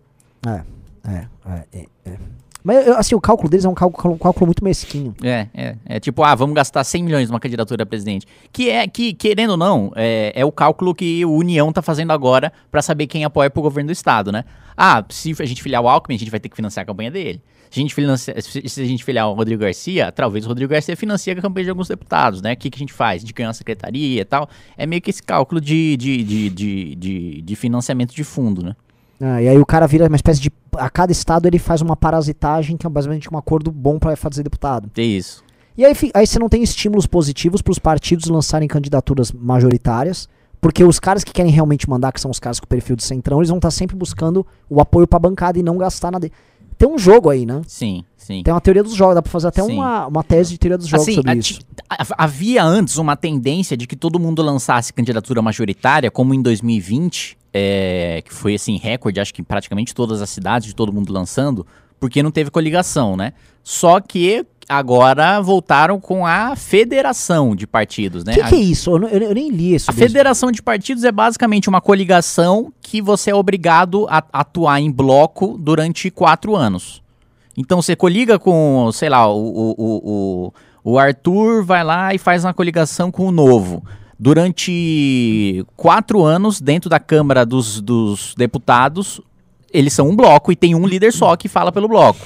É, 0.46 0.64
é, 1.10 1.28
é, 1.74 1.86
é. 2.06 2.18
Mas 2.64 2.88
assim, 2.88 3.14
o 3.14 3.20
cálculo 3.20 3.50
deles 3.50 3.66
é 3.66 3.70
um 3.70 3.74
cálculo, 3.74 4.14
um 4.14 4.18
cálculo 4.18 4.46
muito 4.46 4.64
mesquinho. 4.64 5.14
É, 5.22 5.48
é, 5.54 5.76
é 5.86 6.00
tipo, 6.00 6.24
ah, 6.24 6.34
vamos 6.34 6.56
gastar 6.56 6.84
100 6.84 7.04
milhões 7.04 7.30
numa 7.30 7.40
candidatura 7.40 7.84
a 7.84 7.86
presidente. 7.86 8.26
Que 8.52 8.70
é, 8.70 8.88
que, 8.88 9.14
querendo 9.14 9.52
ou 9.52 9.58
não, 9.58 9.92
é, 9.96 10.32
é 10.34 10.46
o 10.46 10.52
cálculo 10.52 10.96
que 10.96 11.26
o 11.26 11.34
União 11.34 11.74
tá 11.74 11.82
fazendo 11.82 12.12
agora 12.12 12.54
pra 12.72 12.82
saber 12.82 13.08
quem 13.08 13.26
apoia 13.26 13.50
pro 13.50 13.62
governo 13.62 13.90
do 13.90 13.94
estado, 13.94 14.32
né? 14.32 14.46
Ah, 14.78 15.04
se 15.10 15.36
a 15.38 15.46
gente 15.46 15.62
filiar 15.62 15.84
o 15.84 15.90
Alckmin, 15.90 16.16
a 16.16 16.20
gente 16.20 16.32
vai 16.32 16.40
ter 16.40 16.50
que 16.50 16.56
financiar 16.56 16.84
a 16.84 16.88
campanha 16.88 17.12
dele. 17.12 17.42
Se 17.70 17.80
a 17.80 17.82
gente, 17.82 17.96
financia, 17.96 18.36
se 18.40 18.82
a 18.82 18.86
gente 18.86 19.04
filiar 19.04 19.28
o 19.28 19.34
Rodrigo 19.34 19.62
Garcia, 19.62 20.12
talvez 20.12 20.46
o 20.46 20.48
Rodrigo 20.48 20.72
Garcia 20.72 20.96
financia 20.96 21.34
a 21.34 21.42
campanha 21.42 21.64
de 21.64 21.70
alguns 21.72 21.88
deputados, 21.88 22.40
né? 22.40 22.54
O 22.54 22.58
que, 22.58 22.70
que 22.70 22.78
a 22.78 22.80
gente 22.80 22.94
faz? 22.94 23.18
A 23.18 23.26
gente 23.26 23.34
ganha 23.34 23.48
uma 23.50 23.54
secretaria 23.54 24.22
e 24.22 24.26
tal. 24.26 24.48
É 24.78 24.86
meio 24.86 25.02
que 25.02 25.10
esse 25.10 25.24
cálculo 25.24 25.60
de, 25.60 25.98
de, 25.98 26.24
de, 26.24 26.50
de, 26.50 26.96
de, 26.96 27.42
de 27.42 27.56
financiamento 27.56 28.14
de 28.14 28.24
fundo, 28.24 28.64
né? 28.64 28.76
Ah, 29.26 29.42
e 29.42 29.48
aí 29.48 29.58
o 29.58 29.66
cara 29.66 29.88
vira 29.88 30.08
uma 30.08 30.16
espécie 30.16 30.42
de. 30.42 30.52
A 30.74 30.90
cada 30.90 31.12
estado 31.12 31.46
ele 31.48 31.60
faz 31.60 31.82
uma 31.82 31.96
parasitagem, 31.96 32.76
que 32.76 32.86
é 32.86 32.90
basicamente 32.90 33.34
um 33.34 33.38
acordo 33.38 33.72
bom 33.72 33.98
pra 34.00 34.16
fazer 34.16 34.44
deputado. 34.44 34.90
É 34.98 35.02
isso. 35.02 35.44
E 35.78 35.86
aí, 35.86 35.96
aí 36.14 36.28
você 36.28 36.38
não 36.40 36.50
tem 36.50 36.62
estímulos 36.62 37.08
positivos 37.08 37.62
para 37.62 37.72
os 37.72 37.80
partidos 37.80 38.28
lançarem 38.28 38.68
candidaturas 38.68 39.32
majoritárias, 39.32 40.28
porque 40.62 40.84
os 40.84 41.00
caras 41.00 41.24
que 41.24 41.32
querem 41.32 41.52
realmente 41.52 41.90
mandar, 41.90 42.12
que 42.12 42.20
são 42.22 42.30
os 42.30 42.40
caras 42.40 42.60
com 42.60 42.68
perfil 42.68 42.96
de 42.96 43.04
centrão, 43.04 43.40
eles 43.40 43.50
vão 43.50 43.58
estar 43.58 43.72
sempre 43.72 43.96
buscando 43.96 44.46
o 44.70 44.80
apoio 44.82 45.08
pra 45.08 45.18
bancada 45.20 45.58
e 45.58 45.64
não 45.64 45.78
gastar 45.78 46.12
nada. 46.12 46.30
Tem 46.78 46.90
um 46.90 46.98
jogo 46.98 47.30
aí, 47.30 47.46
né? 47.46 47.62
Sim, 47.68 48.04
sim. 48.18 48.42
Tem 48.44 48.54
uma 48.54 48.60
teoria 48.60 48.84
dos 48.84 48.94
jogos, 48.94 49.16
dá 49.16 49.22
pra 49.22 49.32
fazer 49.32 49.48
até 49.48 49.62
Sim. 49.64 49.74
uma, 49.74 50.08
uma 50.08 50.24
tese 50.24 50.52
de 50.52 50.58
teoria 50.58 50.78
dos 50.78 50.88
jogos 50.88 51.06
Assim, 51.08 51.16
sobre 51.16 51.32
a- 51.32 51.36
isso. 51.36 51.60
a- 51.90 52.06
havia 52.24 52.64
antes 52.64 52.98
uma 52.98 53.16
tendência 53.16 53.78
de 53.78 53.88
que 53.88 53.96
todo 53.96 54.20
mundo 54.20 54.42
lançasse 54.42 54.92
candidatura 54.92 55.42
majoritária, 55.42 56.10
como 56.12 56.34
em 56.34 56.42
2020, 56.42 57.38
é, 57.54 58.22
que 58.26 58.34
foi 58.34 58.56
assim, 58.56 58.78
recorde, 58.78 59.20
acho 59.20 59.34
que 59.34 59.42
em 59.42 59.46
praticamente 59.46 59.94
todas 59.94 60.22
as 60.22 60.30
cidades, 60.30 60.68
de 60.68 60.76
todo 60.76 60.92
mundo 60.92 61.14
lançando, 61.14 61.66
porque 62.00 62.24
não 62.24 62.32
teve 62.32 62.50
coligação, 62.50 63.16
né? 63.16 63.34
Só 63.64 64.00
que 64.02 64.46
agora 64.68 65.40
voltaram 65.42 66.00
com 66.00 66.26
a 66.26 66.56
federação 66.56 67.56
de 67.56 67.68
partidos, 67.68 68.24
O 68.24 68.26
né? 68.26 68.34
que, 68.34 68.42
A- 68.42 68.48
que 68.48 68.56
é 68.56 68.60
isso? 68.60 68.90
Eu, 68.92 69.08
eu- 69.08 69.22
eu 69.30 69.34
nem 69.36 69.50
li 69.50 69.76
isso. 69.76 69.90
a 69.90 69.94
federação 69.94 70.52
de 70.52 70.62
partidos 70.62 71.04
é 71.04 71.12
basicamente 71.12 71.70
uma 71.70 71.82
coligação 71.82 72.72
que 72.82 73.02
você 73.02 73.32
é 73.32 73.36
obrigado 73.36 74.06
a 74.10 74.24
atuar 74.34 74.80
em 74.80 74.92
bloco 74.92 75.58
durante 75.58 76.10
quatro 76.10 76.56
anos. 76.56 77.02
Então 77.58 77.82
você 77.82 77.96
coliga 77.96 78.40
com, 78.40 78.90
sei 78.94 79.10
lá, 79.10 79.28
o, 79.28 79.38
o, 79.38 79.76
o, 79.78 80.02
o- 80.48 80.54
o 80.94 81.00
Arthur 81.00 81.64
vai 81.64 81.84
lá 81.84 82.14
e 82.14 82.18
faz 82.18 82.44
uma 82.44 82.54
coligação 82.54 83.10
com 83.12 83.28
o 83.28 83.32
Novo. 83.32 83.84
Durante 84.20 85.66
quatro 85.76 86.24
anos, 86.24 86.62
dentro 86.62 86.90
da 86.90 87.00
Câmara 87.00 87.46
dos, 87.46 87.82
dos 87.82 88.34
Deputados, 88.38 89.20
eles 89.72 89.94
são 89.94 90.10
um 90.10 90.16
bloco 90.16 90.52
e 90.52 90.56
tem 90.56 90.76
um 90.76 90.86
líder 90.88 91.12
só 91.12 91.36
que 91.36 91.48
fala 91.48 91.72
pelo 91.72 91.88
bloco. 91.88 92.26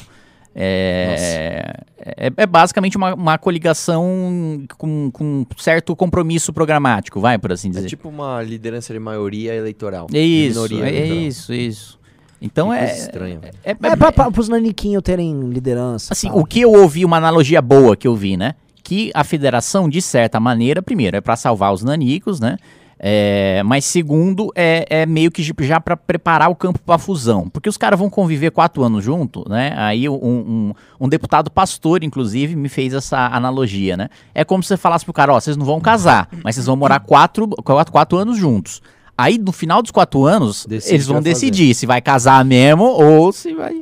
É, 0.59 1.83
é, 1.99 2.31
é 2.35 2.45
basicamente 2.47 2.97
uma, 2.97 3.13
uma 3.13 3.37
coligação 3.37 4.63
com, 4.77 5.11
com 5.11 5.45
certo 5.57 5.95
compromisso 5.95 6.51
programático, 6.51 7.19
vai, 7.19 7.37
por 7.37 7.51
assim 7.51 7.69
É 7.69 7.73
dizer. 7.73 7.87
tipo 7.87 8.09
uma 8.09 8.41
liderança 8.41 8.91
de 8.91 8.99
maioria 8.99 9.53
eleitoral. 9.53 10.07
É 10.11 10.19
isso, 10.19 10.59
é, 10.73 10.77
eleitoral. 10.89 11.17
isso, 11.19 11.53
isso. 11.53 11.99
Então 12.41 12.69
Que 12.69 12.75
é, 12.77 12.97
estranha, 12.97 13.39
velho. 13.39 13.53
é, 13.63 13.71
É 13.71 13.95
pra, 13.95 14.11
pra, 14.11 14.31
pros 14.31 14.49
naniquinhos 14.49 15.01
terem 15.03 15.39
liderança. 15.49 16.11
Assim, 16.13 16.29
o 16.33 16.43
que 16.43 16.61
eu 16.61 16.71
ouvi, 16.71 17.05
uma 17.05 17.17
analogia 17.17 17.61
boa 17.61 17.95
que 17.95 18.07
eu 18.07 18.15
vi, 18.15 18.35
né? 18.35 18.55
Que 18.87 19.11
a 19.13 19.25
federação, 19.25 19.89
de 19.89 20.01
certa 20.01 20.39
maneira, 20.39 20.81
primeiro, 20.81 21.17
é 21.17 21.19
pra 21.19 21.35
salvar 21.35 21.73
os 21.73 21.83
nanicos, 21.83 22.39
né? 22.39 22.55
É, 22.97 23.61
mas 23.65 23.83
segundo, 23.83 24.49
é, 24.55 24.85
é 25.01 25.05
meio 25.05 25.29
que 25.29 25.43
já 25.43 25.77
pra 25.81 25.97
preparar 25.97 26.49
o 26.49 26.55
campo 26.55 26.79
pra 26.79 26.97
fusão. 26.97 27.49
Porque 27.49 27.67
os 27.67 27.75
caras 27.75 27.99
vão 27.99 28.09
conviver 28.09 28.49
quatro 28.49 28.81
anos 28.81 29.03
junto, 29.03 29.43
né? 29.49 29.73
Aí 29.75 30.07
um, 30.07 30.15
um, 30.15 30.73
um 31.01 31.09
deputado 31.09 31.51
pastor, 31.51 32.01
inclusive, 32.01 32.55
me 32.55 32.69
fez 32.69 32.93
essa 32.93 33.27
analogia, 33.27 33.97
né? 33.97 34.07
É 34.33 34.45
como 34.45 34.63
se 34.63 34.69
você 34.69 34.77
falasse 34.77 35.03
pro 35.03 35.13
cara, 35.13 35.33
ó, 35.33 35.39
vocês 35.41 35.57
não 35.57 35.65
vão 35.65 35.81
casar, 35.81 36.29
mas 36.41 36.55
vocês 36.55 36.65
vão 36.65 36.77
morar 36.77 37.01
quatro, 37.01 37.45
quatro, 37.49 37.91
quatro 37.91 38.17
anos 38.17 38.37
juntos. 38.37 38.81
Aí, 39.17 39.37
no 39.37 39.51
final 39.51 39.81
dos 39.81 39.91
quatro 39.91 40.23
anos, 40.23 40.65
Decide 40.65 40.93
eles 40.95 41.07
vão 41.07 41.17
fazer. 41.17 41.29
decidir 41.33 41.73
se 41.75 41.85
vai 41.85 41.99
casar 41.99 42.45
mesmo 42.45 42.85
ou 42.85 43.33
se 43.33 43.53
vai... 43.53 43.81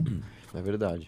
É 0.51 0.61
verdade. 0.63 1.07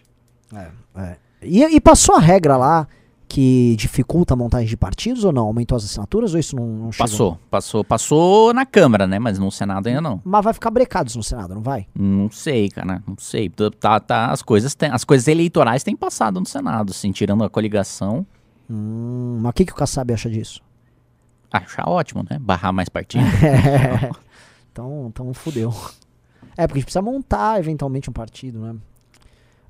É. 0.54 1.16
E, 1.42 1.64
e 1.64 1.80
passou 1.80 2.14
a 2.14 2.20
regra 2.20 2.56
lá 2.56 2.86
que 3.28 3.76
dificulta 3.76 4.32
a 4.32 4.36
montagem 4.36 4.66
de 4.66 4.76
partidos 4.76 5.22
ou 5.22 5.30
não? 5.30 5.46
Aumentou 5.46 5.76
as 5.76 5.84
assinaturas 5.84 6.32
ou 6.32 6.40
isso 6.40 6.56
não, 6.56 6.66
não 6.66 6.92
chegou? 6.92 7.06
Passou, 7.08 7.38
passou, 7.50 7.84
passou 7.84 8.54
na 8.54 8.64
Câmara, 8.64 9.06
né? 9.06 9.18
Mas 9.18 9.38
no 9.38 9.50
Senado 9.50 9.86
ainda 9.86 10.00
não. 10.00 10.20
Mas 10.24 10.42
vai 10.42 10.54
ficar 10.54 10.70
brecados 10.70 11.14
no 11.14 11.22
Senado, 11.22 11.54
não 11.54 11.62
vai? 11.62 11.86
Não 11.94 12.30
sei, 12.30 12.70
cara, 12.70 13.02
não 13.06 13.16
sei. 13.18 13.50
Tá, 13.78 14.00
tá, 14.00 14.30
as, 14.30 14.40
coisas 14.42 14.74
têm- 14.74 14.90
as 14.90 15.04
coisas 15.04 15.28
eleitorais 15.28 15.82
têm 15.82 15.94
passado 15.94 16.40
no 16.40 16.46
Senado, 16.46 16.90
assim, 16.90 17.12
tirando 17.12 17.44
a 17.44 17.50
coligação. 17.50 18.26
Hum, 18.70 19.38
mas 19.42 19.50
o 19.50 19.52
que, 19.52 19.64
que 19.66 19.72
o 19.72 19.76
Kassab 19.76 20.12
acha 20.12 20.30
disso? 20.30 20.60
Achar 21.52 21.88
ótimo, 21.88 22.24
né? 22.30 22.38
Barrar 22.38 22.72
mais 22.72 22.88
partido. 22.88 23.24
então, 24.72 25.06
então 25.08 25.32
fudeu. 25.34 25.74
É, 26.56 26.66
porque 26.66 26.78
a 26.78 26.80
gente 26.80 26.84
precisa 26.84 27.02
montar 27.02 27.58
eventualmente 27.58 28.10
um 28.10 28.12
partido, 28.12 28.58
né? 28.60 28.74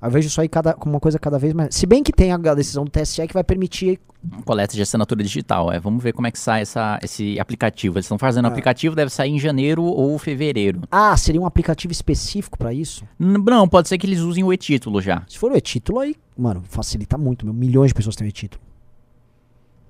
Eu 0.01 0.09
vejo 0.09 0.27
isso 0.27 0.39
aí 0.39 0.47
cada, 0.47 0.73
como 0.73 0.93
uma 0.95 0.99
coisa 0.99 1.19
cada 1.19 1.37
vez 1.37 1.53
mais. 1.53 1.75
Se 1.75 1.85
bem 1.85 2.01
que 2.01 2.11
tem 2.13 2.31
a 2.31 2.37
decisão 2.55 2.85
do 2.85 2.91
TSE 2.91 3.27
que 3.27 3.33
vai 3.33 3.43
permitir. 3.43 3.99
Coleta 4.45 4.73
de 4.75 4.81
assinatura 4.81 5.21
digital. 5.23 5.71
É, 5.71 5.79
vamos 5.79 6.01
ver 6.03 6.13
como 6.13 6.27
é 6.27 6.31
que 6.31 6.39
sai 6.39 6.61
essa, 6.61 6.99
esse 7.03 7.39
aplicativo. 7.39 7.97
Eles 7.97 8.05
estão 8.05 8.17
fazendo 8.17 8.45
Ah. 8.45 8.47
aplicativo, 8.49 8.95
deve 8.95 9.11
sair 9.11 9.31
em 9.31 9.39
janeiro 9.39 9.83
ou 9.83 10.17
fevereiro. 10.17 10.81
Ah, 10.91 11.15
seria 11.17 11.39
um 11.41 11.45
aplicativo 11.45 11.91
específico 11.91 12.57
pra 12.57 12.73
isso? 12.73 13.03
Não, 13.17 13.67
pode 13.67 13.87
ser 13.89 13.97
que 13.97 14.05
eles 14.07 14.19
usem 14.19 14.43
o 14.43 14.51
e-título 14.53 15.01
já. 15.01 15.23
Se 15.27 15.37
for 15.37 15.51
o 15.51 15.57
e-título 15.57 15.99
aí, 15.99 16.15
mano, 16.37 16.63
facilita 16.67 17.17
muito. 17.17 17.45
Meu. 17.45 17.53
Milhões 17.53 17.89
de 17.89 17.93
pessoas 17.95 18.15
têm 18.15 18.27
o 18.27 18.29
e-título. 18.29 18.61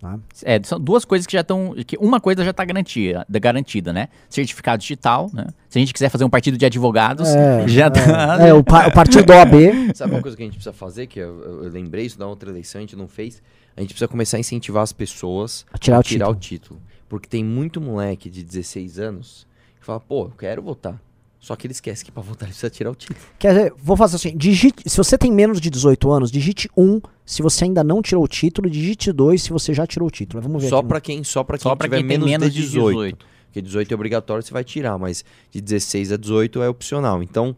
Tá? 0.02 0.18
É, 0.46 0.62
são 0.64 0.80
duas 0.80 1.04
coisas 1.04 1.28
que 1.28 1.34
já 1.34 1.42
estão. 1.42 1.76
que 1.86 1.98
Uma 1.98 2.22
coisa 2.22 2.44
já 2.44 2.52
está 2.52 2.64
garantida, 2.64 3.26
garantida, 3.30 3.92
né? 3.92 4.08
Certificado 4.30 4.82
digital, 4.82 5.30
né? 5.34 5.48
Se 5.70 5.78
a 5.78 5.82
gente 5.82 5.94
quiser 5.94 6.10
fazer 6.10 6.24
um 6.24 6.30
partido 6.30 6.58
de 6.58 6.66
advogados, 6.66 7.28
É, 7.30 7.68
já 7.68 7.90
tá. 7.92 8.48
É, 8.48 8.54
o, 8.54 8.64
pa- 8.64 8.88
o 8.88 8.94
partido 8.94 9.26
do 9.26 9.34
OAB. 9.34 9.54
Sabe 9.94 10.14
uma 10.14 10.22
coisa 10.22 10.38
que 10.38 10.44
a 10.44 10.46
gente 10.46 10.56
precisa 10.56 10.72
fazer, 10.74 11.08
que 11.08 11.20
eu, 11.20 11.42
eu- 11.42 11.64
eu 11.66 11.70
lembrei 11.70 12.06
isso 12.06 12.18
da 12.18 12.26
outra 12.28 12.50
eleição, 12.50 12.80
a 12.80 12.82
gente 12.82 12.96
não 12.96 13.08
fez? 13.10 13.42
A 13.76 13.82
gente 13.82 13.90
precisa 13.90 14.08
começar 14.08 14.38
a 14.38 14.40
incentivar 14.40 14.84
as 14.84 14.94
pessoas 14.94 15.66
A 15.74 15.78
tirar 15.78 15.98
o 15.98 16.00
a 16.00 16.04
tirar 16.04 16.26
título. 16.28 16.38
o 16.38 16.40
título. 16.40 16.82
Porque 17.10 17.28
tem 17.28 17.44
muito 17.44 17.82
moleque 17.82 18.30
de 18.30 18.44
16 18.44 19.00
anos 19.00 19.48
Fala, 19.82 20.00
pô, 20.00 20.26
eu 20.26 20.34
quero 20.38 20.62
votar. 20.62 21.00
Só 21.40 21.56
que 21.56 21.66
ele 21.66 21.72
esquece 21.72 22.04
que 22.04 22.12
pra 22.12 22.22
votar 22.22 22.44
ele 22.44 22.52
precisa 22.52 22.70
tirar 22.70 22.92
o 22.92 22.96
título. 22.96 23.18
Quer 23.40 23.54
dizer, 23.54 23.74
vou 23.78 23.96
fazer 23.96 24.18
assim, 24.18 24.36
digite, 24.36 24.84
se 24.86 24.98
você 24.98 25.18
tem 25.18 25.32
menos 25.32 25.62
de 25.62 25.70
18 25.70 26.12
anos, 26.12 26.32
digite 26.32 26.70
1 26.76 27.00
se 27.26 27.42
você 27.42 27.64
ainda 27.64 27.84
não 27.84 28.02
tirou 28.02 28.24
o 28.24 28.28
título, 28.28 28.70
digite 28.70 29.12
2 29.12 29.42
se 29.42 29.50
você 29.50 29.74
já 29.74 29.88
tirou 29.88 30.10
o 30.10 30.12
título. 30.12 30.44
Vamos 30.44 30.62
ver 30.62 30.70
Só 30.70 30.82
pra 30.82 31.00
quem, 31.00 31.24
só 31.24 31.44
pra 31.44 31.58
quem 31.58 31.64
Só 31.64 31.76
pra 31.76 31.88
tiver 31.88 32.00
quem 32.00 32.08
tem 32.08 32.18
menos, 32.18 32.30
menos 32.30 32.54
de 32.54 32.62
18. 32.62 33.26
Porque 33.46 33.62
18 33.62 33.92
é 33.92 33.96
obrigatório, 33.96 34.44
você 34.44 34.52
vai 34.52 34.64
tirar, 34.64 34.98
mas 34.98 35.24
de 35.50 35.62
16 35.62 36.12
a 36.12 36.18
18 36.18 36.62
é 36.62 36.70
opcional. 36.70 37.24
Então, 37.24 37.56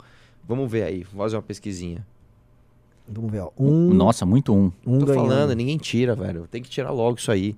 vamos 0.48 0.72
ver 0.72 0.84
aí, 0.84 1.04
vamos 1.04 1.18
fazer 1.18 1.36
uma 1.38 1.42
pesquisinha. 1.42 2.06
Vamos 3.08 3.32
ver, 3.32 3.40
ó. 3.40 3.50
Um, 3.60 3.94
Nossa, 3.94 4.26
muito 4.26 4.54
um. 4.54 4.72
um 4.86 5.00
Tô 5.00 5.08
ganhando. 5.08 5.28
falando, 5.28 5.56
ninguém 5.56 5.78
tira, 5.78 6.16
velho. 6.16 6.48
Tem 6.50 6.62
que 6.62 6.70
tirar 6.70 6.92
logo 6.92 7.18
isso 7.18 7.32
aí. 7.32 7.58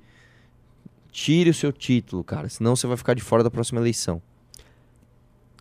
Tire 1.12 1.50
o 1.50 1.54
seu 1.54 1.72
título, 1.72 2.24
cara, 2.24 2.50
senão 2.50 2.76
você 2.76 2.88
vai 2.88 2.98
ficar 2.98 3.14
de 3.14 3.22
fora 3.22 3.44
da 3.44 3.52
próxima 3.52 3.80
eleição. 3.80 4.20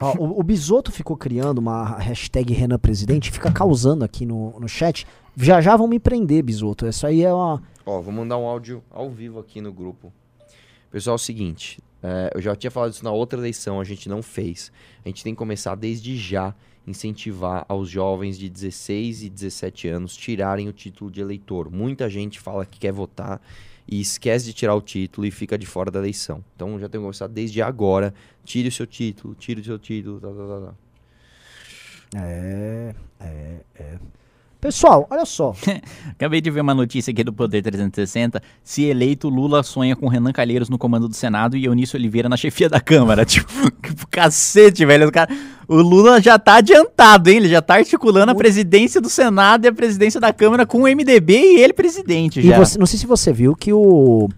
Ó, 0.03 0.15
o, 0.19 0.41
o 0.41 0.43
Bisoto 0.43 0.91
ficou 0.91 1.17
criando 1.17 1.59
uma 1.59 1.97
hashtag 1.99 2.53
Renan 2.53 2.79
Presidente, 2.79 3.31
fica 3.31 3.51
causando 3.53 4.05
aqui 4.05 4.27
no, 4.27 4.59
no 4.59 4.69
chat. 4.69 5.07
Já 5.37 5.61
já 5.61 5.77
vão 5.77 5.87
me 5.87 5.99
prender, 5.99 6.43
Bisoto. 6.43 6.87
Isso 6.87 7.07
aí 7.07 7.23
é 7.23 7.33
uma. 7.33 7.63
Ó, 7.87 8.01
vou 8.01 8.13
mandar 8.13 8.37
um 8.39 8.47
áudio 8.47 8.83
ao 8.91 9.11
vivo 9.11 9.39
aqui 9.39 9.61
no 9.61 9.73
grupo. 9.73 10.13
Pessoal, 10.91 11.15
é 11.15 11.17
o 11.17 11.19
seguinte, 11.19 11.81
é, 12.03 12.33
eu 12.35 12.43
já 12.43 12.55
tinha 12.55 12.71
falado 12.71 12.93
isso 12.93 13.05
na 13.05 13.11
outra 13.11 13.39
eleição, 13.39 13.81
a 13.81 13.85
gente 13.85 14.09
não 14.09 14.23
fez. 14.23 14.71
A 15.05 15.09
gente 15.09 15.25
tem 15.25 15.33
que 15.33 15.39
começar 15.39 15.75
desde 15.75 16.17
já 16.17 16.55
incentivar 16.87 17.65
aos 17.69 17.89
jovens 17.89 18.37
de 18.37 18.49
16 18.49 19.23
e 19.23 19.31
17 19.31 19.89
anos 19.89 20.17
tirarem 20.17 20.69
o 20.69 20.73
título 20.73 21.11
de 21.11 21.21
eleitor. 21.21 21.71
Muita 21.71 22.11
gente 22.11 22.41
fala 22.41 22.67
que 22.67 22.79
quer 22.79 22.93
votar 22.93 23.41
e 23.93 24.01
esquece 24.01 24.47
de 24.47 24.55
tirar 24.55 24.75
o 24.75 24.81
título 24.81 25.27
e 25.27 25.31
fica 25.31 25.59
de 25.59 25.67
fora 25.67 25.91
da 25.91 25.99
eleição. 25.99 26.43
Então 26.57 26.81
já 26.81 26.89
que 26.89 26.97
começar 26.97 27.27
desde 27.27 27.61
agora. 27.61 28.15
Tire 28.43 28.69
o 28.69 28.73
seu 28.73 28.87
título, 28.87 29.35
tire 29.35 29.61
o 29.61 29.65
seu 29.65 29.79
título. 29.79 30.19
Tá, 30.19 30.29
tá, 30.29 30.35
tá, 30.35 30.73
tá. 32.17 32.25
É, 32.25 32.95
é, 33.21 33.61
é. 33.75 33.99
Pessoal, 34.63 35.09
olha 35.11 35.27
só. 35.27 35.53
Acabei 36.13 36.41
de 36.41 36.49
ver 36.49 36.61
uma 36.61 36.73
notícia 36.73 37.11
aqui 37.11 37.25
do 37.25 37.33
Poder 37.33 37.63
360. 37.63 38.41
Se 38.63 38.85
eleito, 38.85 39.29
Lula 39.29 39.61
sonha 39.65 39.97
com 39.97 40.07
Renan 40.07 40.31
Calheiros 40.33 40.69
no 40.71 40.79
comando 40.79 41.09
do 41.09 41.17
Senado 41.17 41.57
e 41.57 41.65
Eunício 41.65 41.99
Oliveira 41.99 42.29
na 42.29 42.37
chefia 42.37 42.69
da 42.69 42.81
Câmara. 42.81 43.25
Tipo, 43.27 43.51
que 43.83 43.93
cacete, 44.09 44.87
velho. 44.87 45.09
O, 45.09 45.13
cara, 45.13 45.29
o 45.67 45.75
Lula 45.79 46.21
já 46.23 46.39
tá 46.39 46.59
adiantado, 46.59 47.29
hein? 47.29 47.39
Ele 47.39 47.49
já 47.49 47.61
tá 47.61 47.75
articulando 47.75 48.31
a 48.31 48.37
presidência 48.37 49.01
do 49.01 49.09
Senado 49.11 49.65
e 49.65 49.69
a 49.69 49.73
presidência 49.73 50.21
da 50.21 50.33
Câmara 50.33 50.65
com 50.65 50.83
o 50.83 50.87
MDB 50.87 51.35
e 51.57 51.61
ele 51.61 51.73
presidente 51.73 52.39
E 52.39 52.47
já. 52.47 52.57
você, 52.57 52.79
não 52.79 52.87
sei 52.87 53.01
se 53.01 53.07
você 53.07 53.33
viu 53.33 53.57
que 53.57 53.73
o. 53.73 54.29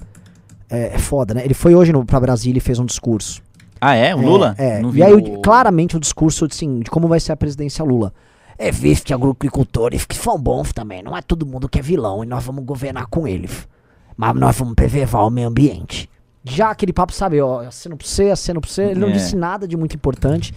É, 0.71 0.95
é 0.95 0.99
foda, 0.99 1.35
né? 1.35 1.45
Ele 1.45 1.53
foi 1.53 1.75
hoje 1.75 1.93
no, 1.93 2.03
pra 2.03 2.19
Brasília 2.19 2.57
e 2.57 2.63
fez 2.63 2.79
um 2.79 2.87
discurso. 2.87 3.43
Ah, 3.79 3.95
é? 3.95 4.15
O 4.15 4.23
Lula? 4.23 4.55
É, 4.57 4.81
é. 4.81 4.83
E 4.95 5.03
aí, 5.03 5.13
o- 5.13 5.43
claramente, 5.43 5.99
o 5.99 6.01
discurso 6.01 6.47
assim, 6.47 6.81
de 6.81 6.91
como 6.91 7.07
vai 7.09 7.21
ser 7.21 7.33
a 7.33 7.37
presidência 7.37 7.85
Lula. 7.85 8.11
É 8.59 8.71
que 9.05 9.13
agricultores 9.13 10.05
que 10.05 10.15
são 10.17 10.39
bons 10.39 10.73
também. 10.73 11.03
Não 11.03 11.17
é 11.17 11.23
todo 11.23 11.45
mundo 11.47 11.69
que 11.69 11.79
é 11.79 11.83
vilão 11.83 12.23
e 12.23 12.27
nós 12.27 12.45
vamos 12.45 12.65
governar 12.65 13.07
com 13.07 13.27
eles. 13.27 13.69
Mas 14.17 14.35
nós 14.37 14.57
vamos 14.57 14.75
preservar 14.75 15.25
o 15.25 15.31
meio 15.31 15.49
ambiente. 15.49 16.09
Já 16.45 16.71
aquele 16.71 16.93
papo, 16.93 17.13
sabe, 17.13 17.41
ó, 17.41 17.61
aceno 17.67 17.97
pra 17.97 18.07
você, 18.07 18.31
aceno 18.31 18.61
pra 18.61 18.71
você. 18.71 18.85
Ele 18.85 19.01
não 19.01 19.09
É. 19.09 19.13
disse 19.13 19.35
nada 19.35 19.67
de 19.67 19.77
muito 19.77 19.97
importante. 19.97 20.55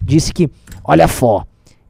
Disse 0.00 0.32
que, 0.32 0.50
olha 0.84 1.08
só, 1.08 1.44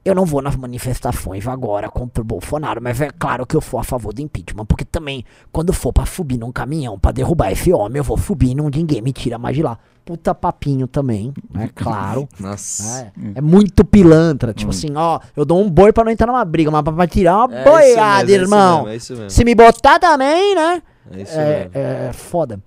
eu 0.05 0.15
não 0.15 0.25
vou 0.25 0.41
nas 0.41 0.57
manifestações 0.57 1.47
agora 1.47 1.89
contra 1.91 2.23
o 2.23 2.25
Bolsonaro, 2.25 2.81
mas 2.83 3.01
é 3.01 3.11
claro 3.11 3.45
que 3.47 3.55
eu 3.55 3.61
for 3.61 3.79
a 3.79 3.85
favor 3.85 4.13
do 4.13 4.21
impeachment, 4.23 4.65
porque 4.65 4.85
também, 4.85 5.25
quando 5.53 5.73
for 5.73 5.93
pra 5.93 6.07
subir 6.07 6.39
num 6.39 6.51
caminhão 6.51 6.99
pra 6.99 7.13
derrubar 7.13 7.53
esse 7.53 7.73
homem, 7.73 7.99
eu 7.99 8.05
vou 8.05 8.17
subir 8.19 8.51
e 8.51 8.55
ninguém 8.55 9.03
me 9.03 9.13
tira 9.13 9.39
mais 9.39 9.55
de 9.57 9.63
lá. 9.63 9.79
Puta 10.05 10.35
papinho 10.35 10.87
também, 10.89 11.33
é 11.55 11.69
claro. 11.75 12.27
Nossa. 12.41 13.13
É, 13.35 13.39
é 13.39 13.41
muito 13.41 13.85
pilantra. 13.85 14.53
Tipo 14.55 14.71
assim, 14.71 14.89
ó, 14.97 15.21
eu 15.37 15.45
dou 15.45 15.61
um 15.63 15.71
boi 15.71 15.93
pra 15.93 16.03
não 16.03 16.11
entrar 16.11 16.27
numa 16.27 16.45
briga, 16.45 16.71
mas 16.71 16.83
pra, 16.83 17.07
tirar 17.07 17.45
uma 17.47 17.55
É 17.57 17.65
boiada, 17.65 18.23
isso 18.23 18.41
mesmo, 18.41 18.45
irmão. 18.55 18.89
É 18.89 18.97
isso 18.97 19.13
mesmo. 19.13 19.31
Se 19.31 19.45
me 19.45 19.55
botar 19.55 19.99
também, 19.99 20.55
né? 20.55 20.83
É 21.13 21.23
isso 21.23 21.33
É, 21.39 21.59
mesmo. 21.65 21.71
é 21.75 22.13
foda. 22.13 22.59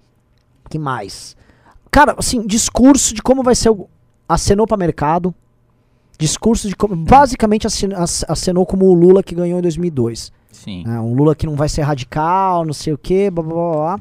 que 0.70 0.78
mais? 0.78 1.36
Cara, 1.92 2.16
assim, 2.18 2.46
discurso 2.46 3.14
de 3.14 3.22
como 3.22 3.44
vai 3.44 3.56
ser 3.56 3.70
o. 3.72 3.90
Acenou 4.30 4.66
pra 4.66 4.78
mercado. 4.78 5.34
Discurso 6.18 6.68
de 6.70 6.76
como. 6.76 6.96
Basicamente 6.96 7.66
acen- 7.68 7.94
ac- 7.94 8.26
acenou 8.28 8.66
como 8.66 8.86
o 8.86 8.94
Lula 8.94 9.22
que 9.24 9.34
ganhou 9.36 9.60
em 9.60 9.62
2002. 9.62 10.32
Sim. 10.52 10.84
né? 10.86 11.00
Um 11.00 11.14
Lula 11.14 11.36
que 11.36 11.46
não 11.46 11.56
vai 11.56 11.68
ser 11.68 11.82
radical, 11.82 12.64
não 12.64 12.74
sei 12.74 12.94
o 12.94 12.98
quê, 12.98 13.30
blá 13.32 13.44
blá 13.44 13.54
blá 13.54 13.72
blá. 13.98 14.00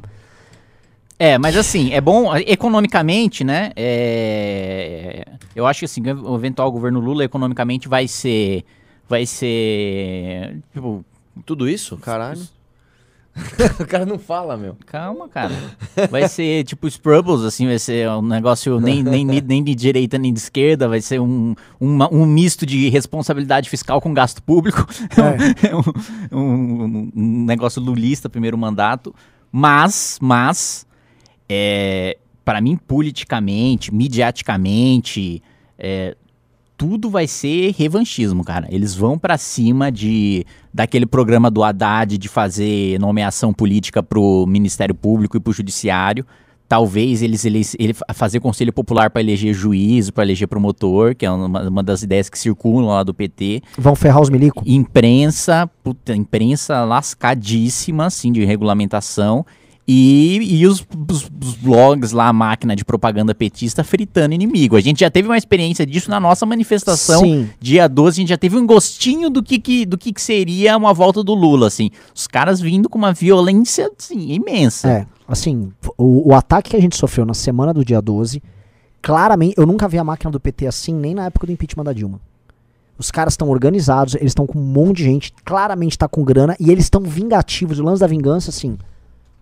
É, 1.18 1.38
mas 1.38 1.56
assim, 1.56 1.92
é 1.92 2.00
bom, 2.00 2.34
economicamente, 2.36 3.44
né? 3.44 3.70
é, 3.76 5.24
eu 5.54 5.66
acho 5.66 5.80
que 5.80 5.84
assim, 5.84 6.02
o 6.10 6.34
eventual 6.34 6.70
governo 6.72 6.98
Lula 7.00 7.24
economicamente 7.24 7.88
vai 7.88 8.08
ser. 8.08 8.64
Vai 9.08 9.24
ser. 9.26 10.56
Tipo, 10.72 11.04
Tudo 11.46 11.68
isso? 11.68 11.96
Caralho. 11.98 12.40
o 13.80 13.86
cara 13.86 14.04
não 14.04 14.18
fala, 14.18 14.56
meu. 14.56 14.76
calma, 14.86 15.28
cara. 15.28 15.54
Vai 16.10 16.28
ser 16.28 16.64
tipo 16.64 16.86
Sprubbles, 16.86 17.42
assim, 17.44 17.66
vai 17.66 17.78
ser 17.78 18.08
um 18.10 18.20
negócio 18.22 18.78
nem, 18.78 19.02
nem, 19.02 19.24
nem, 19.24 19.64
de 19.64 19.74
direita 19.74 20.18
nem 20.18 20.32
de 20.32 20.38
esquerda, 20.38 20.86
vai 20.88 21.00
ser 21.00 21.18
um, 21.20 21.54
uma- 21.80 22.12
um 22.12 22.26
misto 22.26 22.66
de 22.66 22.88
responsabilidade 22.90 23.70
fiscal 23.70 24.00
com 24.00 24.12
gasto 24.12 24.42
público. 24.42 24.86
É 25.62 25.74
um, 26.36 26.38
um- 26.38 27.12
um 27.14 27.44
negócio 27.46 27.80
lulista, 27.82 28.28
primeiro 28.28 28.58
mandato. 28.58 29.14
Mas, 29.50 30.18
mas, 30.20 30.86
é, 31.48 32.18
para 32.44 32.60
mim, 32.60 32.76
politicamente, 32.76 33.92
mediaticamente, 33.94 35.42
é, 35.78 36.16
tudo 36.82 37.08
vai 37.10 37.26
ser 37.26 37.74
revanchismo, 37.78 38.42
cara. 38.44 38.66
Eles 38.70 38.94
vão 38.94 39.18
pra 39.18 39.38
cima 39.38 39.90
de 39.90 40.44
daquele 40.74 41.06
programa 41.06 41.50
do 41.50 41.62
Haddad 41.62 42.18
de 42.18 42.28
fazer 42.28 42.98
nomeação 42.98 43.52
política 43.52 44.02
pro 44.02 44.44
Ministério 44.48 44.94
Público 44.94 45.36
e 45.36 45.40
pro 45.40 45.52
Judiciário. 45.52 46.26
Talvez 46.68 47.20
eles, 47.20 47.44
eles 47.44 47.76
ele 47.78 47.92
fa- 47.92 48.06
fazer 48.14 48.40
conselho 48.40 48.72
popular 48.72 49.10
para 49.10 49.20
eleger 49.20 49.52
juiz, 49.52 50.08
para 50.10 50.24
eleger 50.24 50.48
promotor, 50.48 51.14
que 51.14 51.26
é 51.26 51.30
uma, 51.30 51.68
uma 51.68 51.82
das 51.82 52.02
ideias 52.02 52.30
que 52.30 52.38
circulam 52.38 52.86
lá 52.88 53.02
do 53.02 53.12
PT. 53.12 53.60
Vão 53.76 53.94
ferrar 53.94 54.22
os 54.22 54.30
milico? 54.30 54.62
Imprensa, 54.66 55.70
puta, 55.84 56.16
imprensa 56.16 56.82
lascadíssima, 56.84 58.06
assim, 58.06 58.32
de 58.32 58.44
regulamentação. 58.44 59.44
E, 59.86 60.38
e 60.60 60.66
os, 60.66 60.86
os- 61.10 61.28
os 61.42 61.54
blogs 61.56 62.12
lá, 62.12 62.28
a 62.28 62.32
máquina 62.32 62.76
de 62.76 62.84
propaganda 62.84 63.34
petista 63.34 63.82
fritando 63.82 64.32
inimigo. 64.32 64.76
A 64.76 64.80
gente 64.80 65.00
já 65.00 65.10
teve 65.10 65.26
uma 65.28 65.36
experiência 65.36 65.84
disso 65.84 66.08
na 66.08 66.20
nossa 66.20 66.46
manifestação 66.46 67.20
Sim. 67.20 67.50
dia 67.60 67.88
12, 67.88 68.10
a 68.10 68.20
gente 68.20 68.28
já 68.28 68.38
teve 68.38 68.56
um 68.56 68.64
gostinho 68.64 69.28
do 69.28 69.42
que, 69.42 69.58
que- 69.58 69.84
do 69.84 69.98
que, 69.98 70.12
que 70.12 70.20
seria 70.22 70.76
uma 70.76 70.94
volta 70.94 71.24
do 71.24 71.34
Lula, 71.34 71.66
assim. 71.66 71.90
Os 72.14 72.28
caras 72.28 72.60
vindo 72.60 72.88
com 72.88 72.96
uma 72.96 73.12
violência, 73.12 73.90
assim, 73.98 74.32
imensa. 74.32 74.88
É, 74.88 75.06
assim, 75.26 75.72
o, 75.98 76.28
o 76.30 76.34
ataque 76.34 76.70
que 76.70 76.76
a 76.76 76.80
gente 76.80 76.96
sofreu 76.96 77.26
na 77.26 77.34
semana 77.34 77.74
do 77.74 77.84
dia 77.84 78.00
12, 78.00 78.40
claramente, 79.00 79.54
eu 79.56 79.66
nunca 79.66 79.88
vi 79.88 79.98
a 79.98 80.04
máquina 80.04 80.30
do 80.30 80.38
PT 80.38 80.66
assim, 80.68 80.94
nem 80.94 81.12
na 81.14 81.26
época 81.26 81.46
do 81.46 81.52
impeachment 81.52 81.84
da 81.84 81.92
Dilma. 81.92 82.20
Os 82.96 83.10
caras 83.10 83.32
estão 83.32 83.48
organizados, 83.48 84.14
eles 84.14 84.28
estão 84.30 84.46
com 84.46 84.60
um 84.60 84.62
monte 84.62 84.98
de 84.98 85.04
gente, 85.04 85.32
claramente 85.44 85.98
tá 85.98 86.06
com 86.06 86.22
grana, 86.22 86.54
e 86.60 86.70
eles 86.70 86.84
estão 86.84 87.00
vingativos. 87.00 87.80
O 87.80 87.82
lance 87.82 88.00
da 88.00 88.06
vingança, 88.06 88.50
assim, 88.50 88.78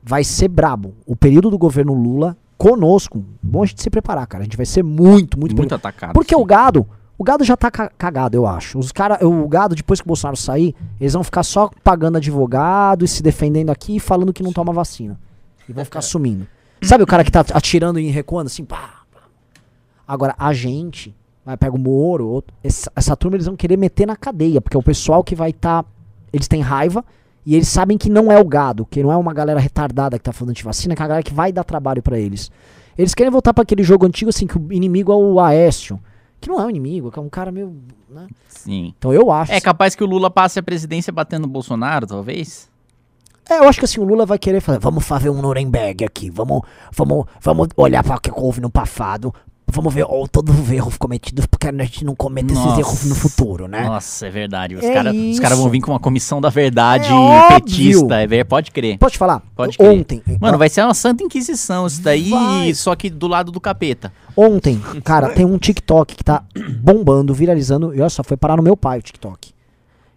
vai 0.03 0.25
ser 0.25 0.49
brabo. 0.49 0.95
O 1.07 1.15
período 1.17 1.51
do 1.51 1.59
governo 1.59 1.95
Lula, 1.95 2.37
conosco, 2.57 3.25
bom 3.43 3.63
a 3.63 3.67
gente 3.67 3.83
se 3.83 3.91
preparar, 3.91 4.27
cara. 4.27 4.43
A 4.43 4.45
gente 4.45 4.57
vai 4.57 4.67
ser 4.67 4.83
muito, 4.83 5.39
muito, 5.39 5.57
Muito 5.57 5.75
atacado. 5.75 6.13
Porque 6.13 6.35
sim. 6.35 6.41
o 6.41 6.45
gado, 6.45 6.87
o 7.19 7.25
gado 7.25 7.45
já 7.45 7.57
tá 7.57 7.71
ca- 7.71 7.91
cagado, 7.97 8.37
eu 8.37 8.47
acho. 8.47 8.79
Os 8.79 8.93
cara, 8.93 9.19
o 9.27 9.49
gado, 9.49 9.75
depois 9.75 10.01
que 10.01 10.07
o 10.07 10.09
Bolsonaro 10.09 10.37
sair, 10.37 10.75
eles 11.01 11.13
vão 11.13 11.25
ficar 11.25 11.43
só 11.43 11.71
pagando 11.85 12.17
advogado 12.17 13.05
e 13.05 13.09
se 13.09 13.23
defendendo 13.23 13.71
aqui 13.71 13.97
e 13.97 14.01
falando 14.01 14.33
que 14.33 14.43
não 14.43 14.53
toma 14.53 14.73
vacina. 14.73 15.19
E 15.69 15.73
vão 15.73 15.85
ficar 15.85 16.03
sumindo. 16.03 16.47
Sabe 16.83 17.05
o 17.05 17.07
cara 17.07 17.23
que 17.25 17.31
tá 17.31 17.45
atirando 17.53 17.99
e 18.01 18.09
recuando 18.11 18.47
assim, 18.47 18.65
pá. 18.65 19.01
Agora, 20.07 20.35
a 20.39 20.53
gente, 20.53 21.15
vai, 21.45 21.57
pega 21.57 21.77
o 21.77 21.79
Moro, 21.79 22.27
outro, 22.27 22.53
essa, 22.65 22.91
essa 22.97 23.15
turma 23.17 23.37
eles 23.37 23.47
vão 23.47 23.55
querer 23.57 23.77
meter 23.77 24.07
na 24.07 24.17
cadeia, 24.17 24.61
porque 24.61 24.77
é 24.77 24.81
o 24.81 24.83
pessoal 24.83 25.23
que 25.23 25.35
vai 25.37 25.51
estar. 25.51 25.85
eles 26.33 26.49
têm 26.49 26.61
raiva 26.63 27.05
e 27.45 27.55
eles 27.55 27.69
sabem 27.69 27.97
que 27.97 28.11
não 28.11 28.31
é 28.31 28.39
o 28.39 28.45
gado, 28.45 28.85
que 28.87 29.03
não 29.03 29.11
é 29.11 29.17
uma 29.17 29.33
galera 29.33 29.59
retardada 29.59 30.19
que 30.19 30.25
tá 30.25 30.33
falando 30.33 30.55
de 30.55 30.63
vacina, 30.63 30.95
que 30.95 31.03
é 31.03 31.05
a 31.05 31.09
galera 31.09 31.23
que 31.23 31.33
vai 31.33 31.53
dar 31.53 31.65
trabalho 31.65 32.03
pra 32.03 32.19
eles. 32.19 32.51
Eles 32.97 33.15
querem 33.15 33.31
voltar 33.31 33.55
pra 33.55 33.63
aquele 33.63 33.83
jogo 33.83 34.07
antigo 34.07 34.29
assim, 34.29 34.47
que 34.47 34.59
o 34.59 34.73
inimigo 34.73 35.11
é 35.11 35.17
o 35.17 35.41
Aécio. 35.41 35.99
Que 36.41 36.49
não 36.49 36.61
é 36.61 36.65
um 36.65 36.71
inimigo, 36.71 37.11
que 37.11 37.19
é 37.19 37.23
um 37.23 37.29
cara 37.29 37.51
meio. 37.53 37.77
Né? 38.09 38.27
Sim. 38.49 38.95
Então 38.99 39.13
eu 39.13 39.31
acho. 39.31 39.53
É 39.53 39.61
capaz 39.61 39.95
que 39.95 40.03
o 40.03 40.07
Lula 40.07 40.31
passe 40.31 40.59
a 40.59 40.63
presidência 40.63 41.13
batendo 41.13 41.43
no 41.43 41.49
Bolsonaro, 41.49 42.07
talvez? 42.07 42.69
É, 43.49 43.59
eu 43.59 43.65
acho 43.65 43.79
que 43.79 43.85
assim, 43.85 44.01
o 44.01 44.05
Lula 44.05 44.25
vai 44.25 44.39
querer 44.39 44.61
fazer, 44.61 44.79
vamos 44.79 45.05
fazer 45.05 45.29
um 45.29 45.43
Nuremberg 45.43 46.05
aqui, 46.05 46.31
vamos, 46.31 46.63
vamos, 46.93 47.27
vamos 47.41 47.69
olhar 47.77 48.05
para 48.05 48.17
o 48.17 48.21
que 48.21 48.31
houve 48.33 48.61
no 48.61 48.71
passado, 48.71 49.35
vamos 49.73 49.93
ver 49.93 50.05
ó, 50.05 50.27
todos 50.27 50.59
os 50.59 50.71
erros 50.71 50.97
cometidos, 50.97 51.47
porque 51.47 51.69
a 51.69 51.73
gente 51.73 52.05
não 52.05 52.15
cometa 52.15 52.53
esses 52.53 52.79
erros 52.79 53.05
no 53.05 53.15
futuro, 53.15 53.67
né? 53.69 53.85
Nossa, 53.85 54.27
é 54.27 54.31
verdade. 54.31 54.77
Os 54.77 54.83
É 54.85 54.93
caras 54.93 55.39
cara 55.41 55.57
vão 55.57 55.69
vir 55.69 55.81
com 55.81 55.93
uma 55.93 56.01
comissão 56.01 56.41
da 56.41 56.49
verdade 56.51 57.09
É 57.13 57.61
petista. 57.61 58.23
É, 58.23 58.45
pode 58.45 58.71
crer. 58.71 58.99
Pode 58.99 59.17
falar? 59.19 59.43
Pode 59.55 59.77
crer. 59.79 59.91
Ontem. 59.91 60.23
Mano, 60.41 60.59
vai 60.59 60.69
ser 60.69 60.83
uma 60.83 60.95
santa 60.95 61.23
inquisição 61.23 61.87
isso 61.87 62.03
daí, 62.03 62.31
Vai. 62.31 62.75
só 62.75 62.95
que 62.95 63.09
do 63.11 63.27
lado 63.27 63.51
do 63.51 63.61
capeta. 63.61 64.13
Ontem, 64.37 64.81
cara, 65.05 65.31
tem 65.31 65.45
um 65.45 65.59
TikTok 65.59 66.15
que 66.15 66.25
tá 66.25 66.45
bombando, 66.81 67.35
viralizando. 67.35 67.95
E 67.95 68.01
olha 68.01 68.11
só, 68.11 68.23
foi 68.23 68.37
parar 68.37 68.57
no 68.57 68.63
meu 68.63 68.77
pai 68.77 68.99
o 68.99 69.03
TikTok. 69.03 69.53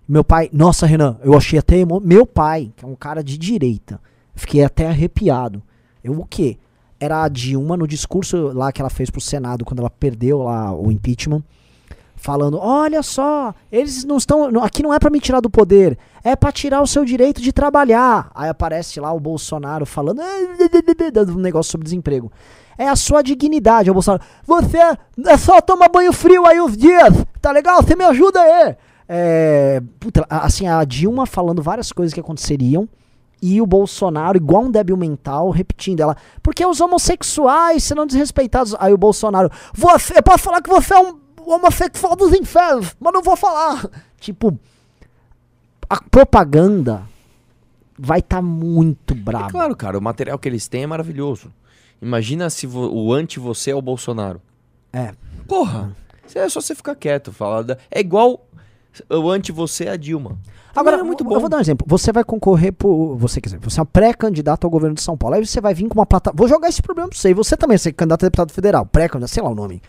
Meu 0.08 0.24
pai, 0.24 0.50
nossa, 0.52 0.86
Renan, 0.86 1.18
eu 1.24 1.36
achei 1.36 1.58
até. 1.58 1.76
Meu 2.02 2.26
pai, 2.26 2.72
que 2.76 2.84
é 2.84 2.88
um 2.88 2.96
cara 2.96 3.24
de 3.24 3.38
direita, 3.38 4.00
fiquei 4.36 4.64
até 4.64 4.88
arrepiado. 4.88 5.62
Eu 6.04 6.20
o 6.20 6.26
quê? 6.26 6.58
Era 7.04 7.24
a 7.24 7.28
Dilma 7.28 7.76
no 7.76 7.86
discurso 7.86 8.54
lá 8.54 8.72
que 8.72 8.82
ela 8.82 8.90
fez 8.90 9.10
pro 9.10 9.20
Senado 9.20 9.66
quando 9.66 9.80
ela 9.80 9.90
perdeu 9.90 10.44
lá 10.44 10.74
o 10.74 10.90
impeachment. 10.90 11.44
Falando, 12.16 12.58
olha 12.58 13.04
só, 13.04 13.54
eles 13.70 14.06
não 14.06 14.16
estão. 14.16 14.64
Aqui 14.64 14.82
não 14.82 14.94
é 14.94 15.00
pra 15.00 15.10
me 15.10 15.20
tirar 15.20 15.42
do 15.42 15.50
poder, 15.50 15.98
é 16.24 16.34
pra 16.34 16.50
tirar 16.50 16.82
o 16.82 16.88
seu 16.88 17.04
direito 17.04 17.42
de 17.42 17.52
trabalhar. 17.52 18.32
Aí 18.34 18.48
aparece 18.48 19.02
lá 19.02 19.12
o 19.12 19.20
Bolsonaro 19.20 19.86
falando 19.86 20.22
dando 21.12 21.34
um 21.34 21.42
negócio 21.42 21.74
sobre 21.74 21.84
desemprego. 21.84 22.32
É 22.78 22.88
a 22.88 22.96
sua 22.96 23.22
dignidade, 23.22 23.92
o 23.92 23.94
Bolsonaro. 23.94 24.24
Você 24.48 24.78
é 25.28 25.38
só 25.38 25.60
tomar 25.60 25.90
banho 25.90 26.14
frio 26.14 26.46
aí 26.46 26.62
uns 26.62 26.78
dias, 26.78 27.14
tá 27.42 27.52
legal? 27.52 27.84
Você 27.84 27.98
me 27.98 28.06
ajuda 28.06 28.40
aí. 28.40 28.78
É, 29.10 29.84
puta, 30.00 30.26
assim, 30.30 30.68
a 30.68 30.82
Dilma 30.86 31.26
falando 31.26 31.62
várias 31.62 31.92
coisas 31.92 32.14
que 32.14 32.22
aconteceriam 32.22 32.88
e 33.46 33.62
o 33.62 33.66
Bolsonaro, 33.66 34.38
igual 34.38 34.64
um 34.64 34.72
débil 34.72 34.96
mental, 34.96 35.50
repetindo 35.50 36.00
ela. 36.00 36.16
Porque 36.42 36.66
os 36.66 36.80
homossexuais 36.80 37.84
serão 37.84 38.08
desrespeitados. 38.08 38.74
Aí 38.80 38.94
o 38.94 38.98
Bolsonaro, 38.98 39.52
você, 39.74 40.18
eu 40.18 40.24
posso 40.24 40.46
falar 40.46 40.62
que 40.62 40.70
você 40.70 40.94
é 40.94 41.00
um 41.00 41.20
homossexual 41.46 42.16
dos 42.16 42.32
infernos, 42.32 42.96
mas 42.98 43.14
não 43.14 43.22
vou 43.22 43.36
falar. 43.36 43.86
Tipo, 44.18 44.58
a 45.90 46.02
propaganda 46.10 47.04
vai 48.00 48.20
estar 48.20 48.42
muito 48.42 49.14
brava. 49.14 49.48
É 49.48 49.52
claro, 49.52 49.76
cara, 49.76 49.98
o 49.98 50.02
material 50.02 50.40
que 50.40 50.48
eles 50.48 50.70
têm 50.70 50.84
é 50.84 50.88
maravilhoso. 50.88 51.54
Imagina 52.02 52.50
se 52.50 52.66
o 52.66 53.12
anti-você 53.12 53.72
é 53.72 53.76
o 53.76 53.82
Bolsonaro. 53.82 54.42
É. 54.94 55.14
Porra, 55.50 55.94
isso 56.26 56.40
é 56.40 56.48
só 56.48 56.62
você 56.62 56.74
ficar 56.74 56.96
quieto. 56.96 57.34
Falar 57.34 57.64
da... 57.64 57.78
É 57.92 58.00
igual 58.00 58.48
o 59.10 59.30
anti-você 59.30 59.84
é 59.84 59.92
a 59.92 59.98
Dilma. 59.98 60.38
Agora, 60.76 60.98
é 60.98 61.04
muito 61.04 61.24
eu 61.24 61.30
bom. 61.30 61.40
vou 61.40 61.50
dar 61.50 61.58
um 61.58 61.62
exemplo. 61.62 61.86
Você 61.88 62.12
vai 62.12 62.24
concorrer 62.24 62.74
por. 62.74 63.16
Você 63.18 63.40
quer 63.40 63.50
dizer, 63.50 63.60
você 63.62 63.80
é 63.80 63.84
um 63.84 63.86
pré-candidato 63.86 64.66
ao 64.66 64.72
governo 64.72 64.96
de 64.96 65.02
São 65.02 65.16
Paulo. 65.16 65.36
Aí 65.36 65.46
você 65.46 65.62
vai 65.62 65.74
vir 65.74 65.88
com 65.88 65.94
uma 65.94 66.06
plataforma. 66.06 66.38
Vou 66.38 66.48
jogar 66.48 66.70
esse 66.70 66.82
problema 66.82 67.10
pra 67.10 67.18
você. 67.18 67.30
E 67.30 67.34
você 67.34 67.56
também, 67.56 67.78
você 67.78 67.90
é 67.90 67.92
candidato 67.92 68.24
a 68.24 68.28
deputado 68.28 68.52
federal, 68.52 68.86
pré-candidato, 68.86 69.32
sei 69.32 69.44
lá 69.44 69.50
o 69.50 69.56
nome. 69.56 69.82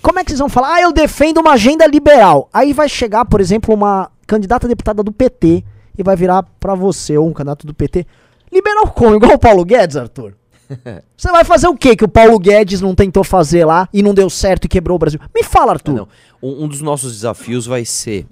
Como 0.00 0.18
é 0.18 0.24
que 0.24 0.30
vocês 0.30 0.38
vão 0.38 0.48
falar? 0.48 0.74
Ah, 0.74 0.82
eu 0.82 0.92
defendo 0.92 1.38
uma 1.38 1.52
agenda 1.52 1.86
liberal. 1.86 2.48
Aí 2.52 2.72
vai 2.72 2.88
chegar, 2.88 3.24
por 3.24 3.40
exemplo, 3.40 3.74
uma 3.74 4.10
candidata 4.26 4.66
a 4.66 4.68
deputada 4.68 5.02
do 5.02 5.12
PT 5.12 5.64
e 5.96 6.02
vai 6.02 6.16
virar 6.16 6.42
pra 6.60 6.74
você, 6.74 7.16
ou 7.16 7.28
um 7.28 7.32
candidato 7.32 7.66
do 7.66 7.74
PT. 7.74 8.06
Liberal 8.52 8.88
como? 8.88 9.16
Igual 9.16 9.34
o 9.34 9.38
Paulo 9.38 9.64
Guedes, 9.64 9.96
Arthur? 9.96 10.34
Você 11.16 11.30
vai 11.30 11.44
fazer 11.44 11.68
o 11.68 11.76
que 11.76 11.94
que 11.96 12.04
o 12.04 12.08
Paulo 12.08 12.38
Guedes 12.38 12.80
não 12.80 12.94
tentou 12.94 13.22
fazer 13.22 13.64
lá 13.64 13.88
e 13.92 14.02
não 14.02 14.14
deu 14.14 14.30
certo 14.30 14.64
e 14.64 14.68
quebrou 14.68 14.96
o 14.96 14.98
Brasil? 14.98 15.20
Me 15.34 15.42
fala, 15.42 15.72
Arthur. 15.72 16.08
Um, 16.42 16.64
um 16.64 16.68
dos 16.68 16.80
nossos 16.80 17.12
desafios 17.12 17.66
vai 17.66 17.84
ser 17.84 18.26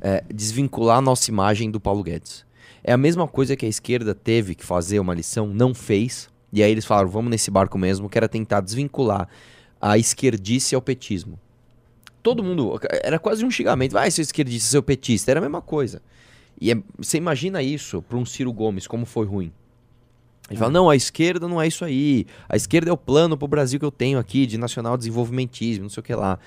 é, 0.00 0.24
desvincular 0.32 0.98
a 0.98 1.00
nossa 1.00 1.30
imagem 1.30 1.70
do 1.70 1.80
Paulo 1.80 2.02
Guedes. 2.02 2.44
É 2.82 2.92
a 2.92 2.96
mesma 2.96 3.28
coisa 3.28 3.56
que 3.56 3.66
a 3.66 3.68
esquerda 3.68 4.14
teve 4.14 4.54
que 4.54 4.64
fazer 4.64 4.98
uma 5.00 5.14
lição, 5.14 5.46
não 5.46 5.74
fez. 5.74 6.28
E 6.52 6.62
aí 6.62 6.70
eles 6.70 6.84
falaram, 6.84 7.08
vamos 7.08 7.30
nesse 7.30 7.50
barco 7.50 7.78
mesmo, 7.78 8.08
que 8.08 8.18
era 8.18 8.28
tentar 8.28 8.60
desvincular 8.60 9.28
a 9.80 9.98
esquerdice 9.98 10.74
ao 10.74 10.82
petismo. 10.82 11.38
Todo 12.22 12.42
mundo. 12.42 12.78
Era 13.02 13.18
quase 13.18 13.44
um 13.44 13.50
xingamento. 13.50 13.92
Vai, 13.92 14.10
seu 14.10 14.22
esquerdista, 14.22 14.68
seu 14.68 14.82
petista. 14.82 15.30
Era 15.30 15.40
a 15.40 15.42
mesma 15.42 15.62
coisa. 15.62 16.02
E 16.60 16.70
é- 16.70 16.82
você 16.98 17.16
imagina 17.16 17.62
isso 17.62 18.02
para 18.02 18.18
um 18.18 18.26
Ciro 18.26 18.52
Gomes, 18.52 18.86
como 18.86 19.06
foi 19.06 19.26
ruim. 19.26 19.52
Ele 20.50 20.58
fala, 20.58 20.72
não, 20.72 20.90
a 20.90 20.96
esquerda 20.96 21.46
não 21.46 21.62
é 21.62 21.68
isso 21.68 21.84
aí. 21.84 22.26
A 22.48 22.56
esquerda 22.56 22.90
é 22.90 22.92
o 22.92 22.96
plano 22.96 23.38
pro 23.38 23.46
Brasil 23.46 23.78
que 23.78 23.86
eu 23.86 23.90
tenho 23.92 24.18
aqui, 24.18 24.46
de 24.46 24.58
nacional 24.58 24.96
desenvolvimentismo, 24.96 25.84
não 25.84 25.90
sei 25.90 26.00
o 26.00 26.04
que 26.04 26.14
lá. 26.14 26.38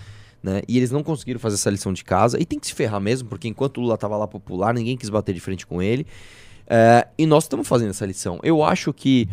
Né? 0.44 0.62
E 0.68 0.76
eles 0.76 0.92
não 0.92 1.02
conseguiram 1.02 1.40
fazer 1.40 1.56
essa 1.56 1.70
lição 1.70 1.94
de 1.94 2.04
casa. 2.04 2.38
E 2.40 2.46
tem 2.46 2.60
que 2.60 2.68
se 2.68 2.74
ferrar 2.74 3.00
mesmo, 3.00 3.30
porque 3.30 3.48
enquanto 3.48 3.78
o 3.78 3.82
Lula 3.82 3.98
tava 3.98 4.18
lá 4.18 4.28
popular, 4.28 4.74
ninguém 4.74 4.98
quis 4.98 5.10
bater 5.10 5.34
de 5.34 5.40
frente 5.40 5.66
com 5.66 5.82
ele. 5.82 6.06
É, 6.68 7.08
e 7.18 7.26
nós 7.26 7.46
estamos 7.46 7.68
fazendo 7.68 7.92
essa 7.92 8.06
lição. 8.06 8.40
Eu 8.44 8.62
acho 8.62 8.92
que 8.92 9.30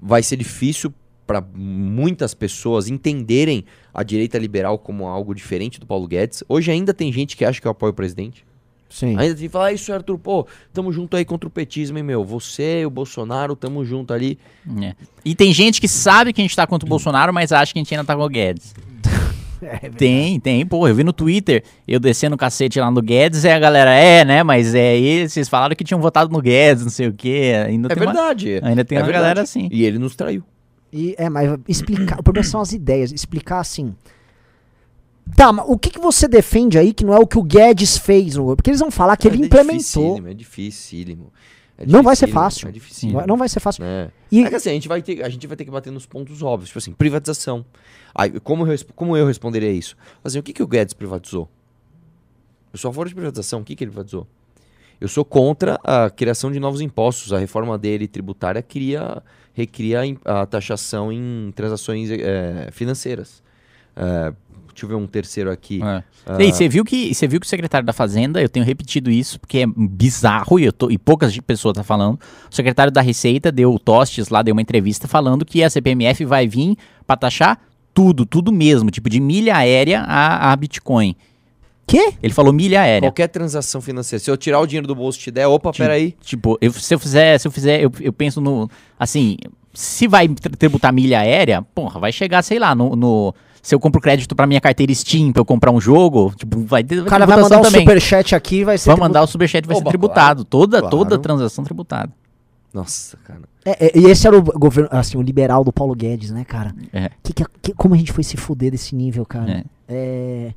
vai 0.00 0.22
ser 0.22 0.36
difícil 0.36 0.94
para 1.26 1.42
muitas 1.54 2.34
pessoas 2.34 2.88
entenderem 2.88 3.64
a 3.92 4.02
direita 4.02 4.38
liberal 4.38 4.78
como 4.78 5.06
algo 5.06 5.34
diferente 5.34 5.80
do 5.80 5.86
Paulo 5.86 6.06
Guedes. 6.06 6.44
Hoje 6.48 6.70
ainda 6.70 6.94
tem 6.94 7.12
gente 7.12 7.36
que 7.36 7.44
acha 7.44 7.60
que 7.60 7.66
eu 7.66 7.70
apoio 7.70 7.90
o 7.90 7.94
presidente. 7.94 8.44
Sim. 8.88 9.16
Ainda 9.18 9.34
tem 9.34 9.44
que 9.44 9.48
falar, 9.48 9.66
ah, 9.66 9.72
isso, 9.72 9.90
Arthur, 9.90 10.18
pô, 10.18 10.46
tamo 10.72 10.92
junto 10.92 11.16
aí 11.16 11.24
contra 11.24 11.48
o 11.48 11.50
petismo, 11.50 11.96
hein, 11.96 12.04
meu? 12.04 12.22
Você, 12.24 12.84
o 12.84 12.90
Bolsonaro, 12.90 13.56
tamo 13.56 13.82
junto 13.84 14.12
ali. 14.12 14.38
É. 14.82 14.94
E 15.24 15.34
tem 15.34 15.52
gente 15.52 15.80
que 15.80 15.88
sabe 15.88 16.32
que 16.32 16.42
a 16.42 16.44
gente 16.44 16.54
tá 16.54 16.66
contra 16.66 16.86
o 16.86 16.88
Bolsonaro, 16.88 17.32
mas 17.32 17.52
acha 17.52 17.72
que 17.72 17.78
a 17.78 17.82
gente 17.82 17.94
ainda 17.94 18.04
tá 18.04 18.14
com 18.14 18.22
o 18.22 18.28
Guedes. 18.28 18.74
tem, 19.96 20.38
tem. 20.40 20.66
Pô, 20.66 20.86
eu 20.88 20.94
vi 20.94 21.04
no 21.04 21.12
Twitter, 21.12 21.62
eu 21.86 21.98
descendo 22.00 22.34
o 22.34 22.38
cacete 22.38 22.80
lá 22.80 22.90
no 22.90 23.00
Guedes, 23.02 23.44
e 23.44 23.48
a 23.48 23.58
galera, 23.58 23.94
é, 23.94 24.24
né? 24.24 24.42
Mas 24.42 24.74
é 24.74 24.96
eles, 24.98 25.32
vocês 25.32 25.48
falaram 25.48 25.74
que 25.76 25.84
tinham 25.84 26.00
votado 26.00 26.30
no 26.32 26.40
Guedes, 26.40 26.82
não 26.84 26.90
sei 26.90 27.08
o 27.08 27.12
quê. 27.12 27.52
Ainda 27.66 27.88
É 27.92 27.94
tem 27.94 28.02
uma- 28.02 28.12
verdade. 28.12 28.60
ainda 28.62 28.84
tem 28.84 28.98
é 28.98 29.00
uma 29.00 29.06
verdade. 29.06 29.22
galera 29.22 29.42
assim. 29.42 29.68
E 29.70 29.84
ele 29.84 29.98
nos 29.98 30.14
traiu. 30.16 30.42
E, 30.92 31.14
é, 31.16 31.28
mas 31.30 31.50
explicar. 31.66 32.20
o 32.20 32.22
problema 32.22 32.44
são 32.46 32.60
as 32.60 32.72
ideias. 32.72 33.12
Explicar 33.12 33.60
assim. 33.60 33.94
Tá, 35.36 35.52
mas 35.52 35.64
o 35.68 35.78
que, 35.78 35.88
que 35.90 35.98
você 36.00 36.26
defende 36.28 36.76
aí 36.76 36.92
que 36.92 37.04
não 37.04 37.14
é 37.14 37.18
o 37.18 37.26
que 37.26 37.38
o 37.38 37.42
Guedes 37.42 37.96
fez? 37.96 38.36
Porque 38.36 38.70
eles 38.70 38.80
vão 38.80 38.90
falar 38.90 39.16
que 39.16 39.26
ele 39.28 39.40
é 39.42 39.46
implementou. 39.46 39.76
dificílimo, 39.78 40.28
É 40.28 40.34
dificílimo. 40.34 41.32
É 41.82 41.86
Não 41.86 42.02
vai 42.02 42.14
ser 42.16 42.26
dificílimo, 42.26 42.34
fácil. 42.44 42.68
É 42.68 42.72
difícil. 42.72 43.08
Não 43.08 43.16
vai- 43.16 43.26
Não 43.26 43.36
vai 43.36 43.48
ser 43.48 43.60
fácil. 43.60 43.84
É. 43.84 44.10
E- 44.30 44.42
É 44.44 44.48
que 44.48 44.54
assim, 44.54 44.70
a 44.70 44.72
gente, 44.72 44.88
vai 44.88 45.02
ter, 45.02 45.22
a 45.22 45.28
gente 45.28 45.46
vai 45.46 45.56
ter 45.56 45.64
que 45.64 45.70
bater 45.70 45.90
nos 45.92 46.06
pontos 46.06 46.42
óbvios. 46.42 46.68
Tipo 46.68 46.78
assim, 46.78 46.92
privatização. 46.92 47.64
Aí, 48.14 48.38
como, 48.40 48.66
eu, 48.66 48.78
como 48.94 49.16
eu 49.16 49.26
responderia 49.26 49.70
isso? 49.70 49.96
Assim, 50.22 50.38
o 50.38 50.42
que, 50.42 50.52
que 50.52 50.62
o 50.62 50.66
Guedes 50.66 50.94
privatizou? 50.94 51.48
Eu 52.72 52.78
sou 52.78 52.88
a 52.90 52.92
favor 52.92 53.08
de 53.08 53.14
privatização. 53.14 53.60
O 53.60 53.64
que, 53.64 53.74
que 53.76 53.84
ele 53.84 53.90
privatizou? 53.90 54.26
Eu 55.00 55.08
sou 55.08 55.24
contra 55.24 55.78
a 55.82 56.08
criação 56.08 56.50
de 56.52 56.60
novos 56.60 56.80
impostos. 56.80 57.32
A 57.32 57.38
reforma 57.38 57.76
dele 57.76 58.06
tributária 58.06 58.62
cria, 58.62 59.22
recria 59.52 60.00
a 60.24 60.46
taxação 60.46 61.12
em 61.12 61.52
transações 61.56 62.08
eh, 62.10 62.68
financeiras. 62.70 63.42
Eh, 63.96 64.32
deixa 64.72 64.84
eu 64.84 64.88
ver 64.88 64.94
um 64.94 65.06
terceiro 65.06 65.50
aqui. 65.50 65.80
É. 65.82 66.02
Ah. 66.26 66.42
E 66.42 66.52
você 66.52 66.68
viu 66.68 66.84
que 66.84 67.14
você 67.14 67.26
viu 67.28 67.38
que 67.40 67.46
o 67.46 67.48
secretário 67.48 67.86
da 67.86 67.92
Fazenda, 67.92 68.40
eu 68.40 68.48
tenho 68.48 68.64
repetido 68.64 69.10
isso 69.10 69.38
porque 69.40 69.58
é 69.58 69.66
bizarro 69.66 70.58
e, 70.58 70.64
eu 70.64 70.72
tô- 70.72 70.90
e 70.90 70.98
poucas 70.98 71.36
pessoas 71.40 71.72
estão 71.72 71.84
falando. 71.84 72.18
O 72.50 72.54
secretário 72.54 72.92
da 72.92 73.00
Receita 73.00 73.50
deu 73.52 73.78
tostes 73.78 74.28
lá, 74.28 74.42
deu 74.42 74.52
uma 74.54 74.62
entrevista 74.62 75.06
falando 75.08 75.44
que 75.44 75.62
a 75.62 75.70
CPMF 75.70 76.24
vai 76.24 76.46
vir 76.46 76.76
para 77.06 77.16
taxar 77.16 77.58
tudo, 77.94 78.24
tudo 78.24 78.50
mesmo, 78.52 78.90
tipo 78.90 79.10
de 79.10 79.20
milha 79.20 79.56
aérea 79.56 80.00
a, 80.02 80.52
a 80.52 80.56
Bitcoin. 80.56 81.14
Quê? 81.86 82.14
Ele 82.22 82.32
falou 82.32 82.52
milha 82.52 82.80
aérea. 82.80 83.08
Qualquer 83.08 83.28
transação 83.28 83.80
financeira. 83.82 84.22
Se 84.22 84.30
eu 84.30 84.36
tirar 84.36 84.60
o 84.60 84.66
dinheiro 84.66 84.86
do 84.86 84.94
bolso 84.94 85.18
e 85.18 85.22
te 85.22 85.30
der, 85.30 85.46
opa, 85.46 85.72
Tipo, 85.72 85.82
peraí. 85.84 86.14
Tipo, 86.22 86.56
eu- 86.60 86.72
se 86.72 86.94
eu 86.94 86.98
fizer, 86.98 87.38
se 87.38 87.46
eu 87.48 87.52
fizer, 87.52 87.82
eu, 87.82 87.92
eu 88.00 88.12
penso 88.12 88.40
no. 88.40 88.70
Assim, 88.98 89.36
se 89.74 90.06
vai 90.06 90.28
tri- 90.28 90.56
tributar 90.56 90.92
milha 90.92 91.18
aérea, 91.20 91.60
porra, 91.74 91.98
vai 92.00 92.12
chegar, 92.12 92.40
sei 92.42 92.58
lá, 92.58 92.74
no. 92.74 92.94
no- 92.96 93.34
se 93.62 93.74
eu 93.74 93.78
compro 93.80 94.00
crédito 94.00 94.34
pra 94.34 94.46
minha 94.46 94.60
carteira 94.60 94.92
Steam 94.92 95.32
pra 95.32 95.40
eu 95.40 95.44
comprar 95.44 95.70
um 95.70 95.80
jogo, 95.80 96.34
tipo, 96.36 96.60
vai 96.64 96.82
ter. 96.82 96.98
O 97.00 97.04
cara 97.06 97.24
vai 97.24 97.40
mandar 97.40 97.60
um 97.60 97.64
superchat 97.64 98.34
aqui 98.34 98.56
e 98.56 98.64
vai 98.64 98.76
ser. 98.76 98.86
Vai 98.88 98.96
tribu- 98.96 99.06
mandar 99.08 99.22
o 99.22 99.26
superchat, 99.26 99.64
vai 99.66 99.76
ser 99.76 99.82
Oba, 99.82 99.90
tributado. 99.90 100.44
toda, 100.44 100.80
claro. 100.80 100.96
toda 100.96 101.18
transação 101.18 101.62
tributada. 101.64 102.12
Nossa, 102.74 103.16
cara. 103.24 103.40
É, 103.64 103.86
é, 103.86 103.98
e 103.98 104.06
esse 104.06 104.26
era 104.26 104.36
o 104.36 104.42
governo, 104.42 104.88
assim, 104.90 105.16
o 105.18 105.22
liberal 105.22 105.62
do 105.62 105.72
Paulo 105.72 105.94
Guedes, 105.94 106.30
né, 106.30 106.44
cara? 106.44 106.74
É. 106.92 107.10
Que, 107.22 107.32
que- 107.34 107.44
que- 107.62 107.74
como 107.74 107.94
a 107.94 107.98
gente 107.98 108.10
foi 108.12 108.24
se 108.24 108.36
fuder 108.36 108.70
desse 108.72 108.94
nível, 108.96 109.24
cara? 109.26 109.50
É. 109.52 109.64
É. 109.88 110.54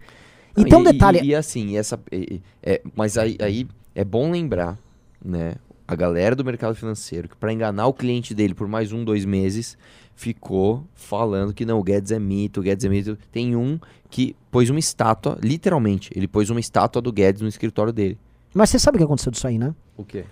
Não, 0.55 0.65
E 0.65 0.69
tem 0.69 0.79
um 0.79 0.81
e- 0.81 0.85
detalhe. 0.93 1.19
E, 1.21 1.25
e 1.27 1.35
assim, 1.35 1.77
essa, 1.77 1.99
e- 2.11 2.35
e- 2.35 2.41
é, 2.63 2.81
mas 2.95 3.17
aí, 3.17 3.35
aí 3.41 3.67
é 3.93 4.03
bom 4.05 4.31
lembrar, 4.31 4.77
né? 5.23 5.55
A 5.87 5.93
galera 5.95 6.35
do 6.35 6.43
mercado 6.43 6.73
financeiro 6.73 7.29
que 7.29 7.35
para 7.35 7.53
enganar 7.53 7.85
o 7.85 7.93
cliente 7.93 8.33
dele 8.33 8.55
por 8.55 8.67
mais 8.67 8.91
um, 8.91 9.03
dois 9.03 9.23
meses, 9.25 9.77
ficou 10.15 10.83
falando 10.93 11.53
que 11.53 11.65
não, 11.65 11.79
o 11.79 11.83
Guedes 11.83 12.11
é 12.11 12.19
mito, 12.19 12.59
o 12.59 12.63
Guedes 12.63 12.85
é 12.85 12.89
mito. 12.89 13.17
Tem 13.31 13.55
um 13.55 13.79
que 14.09 14.35
pôs 14.49 14.69
uma 14.69 14.79
estátua, 14.79 15.37
literalmente, 15.41 16.09
ele 16.15 16.27
pôs 16.27 16.49
uma 16.49 16.59
estátua 16.59 17.01
do 17.01 17.11
Guedes 17.11 17.41
no 17.41 17.47
escritório 17.47 17.91
dele. 17.91 18.17
Mas 18.53 18.69
você 18.69 18.79
sabe 18.79 18.95
o 18.95 18.99
que 18.99 19.03
aconteceu 19.03 19.31
disso 19.31 19.45
aí, 19.47 19.57
né? 19.57 19.75
O 19.97 20.05
quê? 20.05 20.23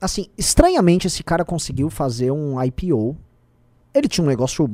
Assim, 0.00 0.26
estranhamente 0.36 1.06
esse 1.06 1.22
cara 1.22 1.44
conseguiu 1.44 1.88
fazer 1.90 2.30
um 2.30 2.60
IPO. 2.62 3.16
Ele 3.94 4.08
tinha 4.08 4.24
um 4.24 4.28
negócio 4.28 4.68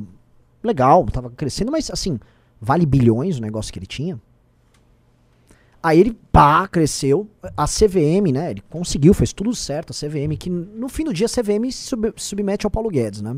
legal, 0.63 1.05
tava 1.05 1.29
crescendo, 1.29 1.71
mas 1.71 1.89
assim, 1.91 2.19
vale 2.59 2.85
bilhões 2.85 3.37
o 3.37 3.41
negócio 3.41 3.71
que 3.71 3.77
ele 3.79 3.85
tinha. 3.85 4.19
Aí 5.81 5.99
ele, 5.99 6.17
pá, 6.31 6.67
cresceu. 6.67 7.29
A 7.55 7.65
CVM, 7.67 8.31
né? 8.33 8.49
Ele 8.51 8.63
conseguiu, 8.69 9.13
fez 9.13 9.31
tudo 9.31 9.53
certo. 9.53 9.91
A 9.91 9.93
CVM, 9.93 10.35
que 10.37 10.49
no 10.49 10.89
fim 10.89 11.03
do 11.03 11.13
dia 11.13 11.27
a 11.27 11.29
CVM 11.29 11.71
sub- 11.71 12.13
submete 12.15 12.65
ao 12.65 12.71
Paulo 12.71 12.89
Guedes, 12.89 13.21
né? 13.21 13.35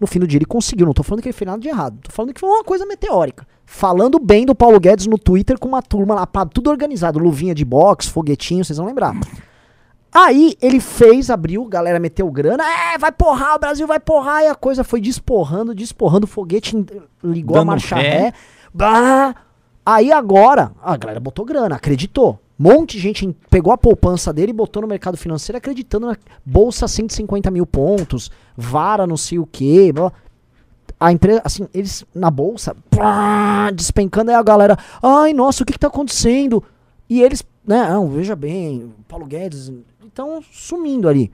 No 0.00 0.06
fim 0.06 0.18
do 0.18 0.26
dia 0.26 0.38
ele 0.38 0.44
conseguiu. 0.44 0.86
Não 0.86 0.92
tô 0.92 1.02
falando 1.02 1.22
que 1.22 1.28
ele 1.28 1.32
fez 1.36 1.46
nada 1.46 1.60
de 1.60 1.68
errado. 1.68 1.98
Tô 2.02 2.10
falando 2.12 2.32
que 2.32 2.40
foi 2.40 2.48
uma 2.48 2.64
coisa 2.64 2.86
meteórica. 2.86 3.46
Falando 3.66 4.18
bem 4.18 4.46
do 4.46 4.54
Paulo 4.54 4.78
Guedes 4.80 5.06
no 5.06 5.18
Twitter 5.18 5.58
com 5.58 5.68
uma 5.68 5.82
turma 5.82 6.14
lá, 6.14 6.26
pá, 6.26 6.46
tudo 6.46 6.70
organizado. 6.70 7.18
Luvinha 7.18 7.54
de 7.54 7.64
boxe, 7.64 8.08
foguetinho, 8.08 8.64
vocês 8.64 8.78
vão 8.78 8.86
lembrar. 8.86 9.14
Aí 10.10 10.56
ele 10.62 10.80
fez, 10.80 11.28
abriu, 11.28 11.64
galera 11.66 11.98
meteu 11.98 12.30
grana. 12.30 12.64
É, 12.64 12.98
vai 12.98 13.12
porrar, 13.12 13.56
o 13.56 13.58
Brasil 13.58 13.86
vai 13.86 14.00
porrar. 14.00 14.42
E 14.42 14.46
a 14.46 14.54
coisa 14.54 14.82
foi 14.82 15.00
desporrando, 15.00 15.74
desporrando. 15.74 16.24
O 16.24 16.28
foguete 16.28 16.76
ligou 17.22 17.56
a 17.56 17.60
Dando 17.60 17.66
marcha 17.68 17.96
ré. 17.96 18.32
ré. 18.80 19.34
Aí 19.84 20.12
agora, 20.12 20.72
a 20.82 20.96
galera 20.96 21.20
botou 21.20 21.44
grana, 21.44 21.76
acreditou. 21.76 22.38
Monte 22.58 22.96
de 22.96 22.98
gente 22.98 23.36
pegou 23.48 23.72
a 23.72 23.78
poupança 23.78 24.32
dele 24.32 24.50
e 24.50 24.54
botou 24.54 24.82
no 24.82 24.88
mercado 24.88 25.16
financeiro 25.16 25.58
acreditando 25.58 26.08
na 26.08 26.16
bolsa 26.44 26.88
150 26.88 27.52
mil 27.52 27.64
pontos, 27.64 28.32
vara 28.56 29.06
não 29.06 29.16
sei 29.16 29.38
o 29.38 29.46
que. 29.46 29.92
A 30.98 31.12
empresa, 31.12 31.40
assim, 31.44 31.68
eles 31.72 32.04
na 32.12 32.32
bolsa, 32.32 32.74
pá, 32.90 33.70
despencando 33.70 34.32
aí 34.32 34.36
a 34.36 34.42
galera. 34.42 34.76
Ai, 35.00 35.32
nossa, 35.32 35.62
o 35.62 35.66
que 35.66 35.74
que 35.74 35.78
tá 35.78 35.86
acontecendo? 35.86 36.64
E 37.08 37.22
eles, 37.22 37.44
né, 37.64 37.88
não, 37.90 38.08
veja 38.08 38.34
bem, 38.34 38.92
Paulo 39.06 39.24
Guedes, 39.24 39.70
estão 40.04 40.42
sumindo 40.50 41.08
ali. 41.08 41.30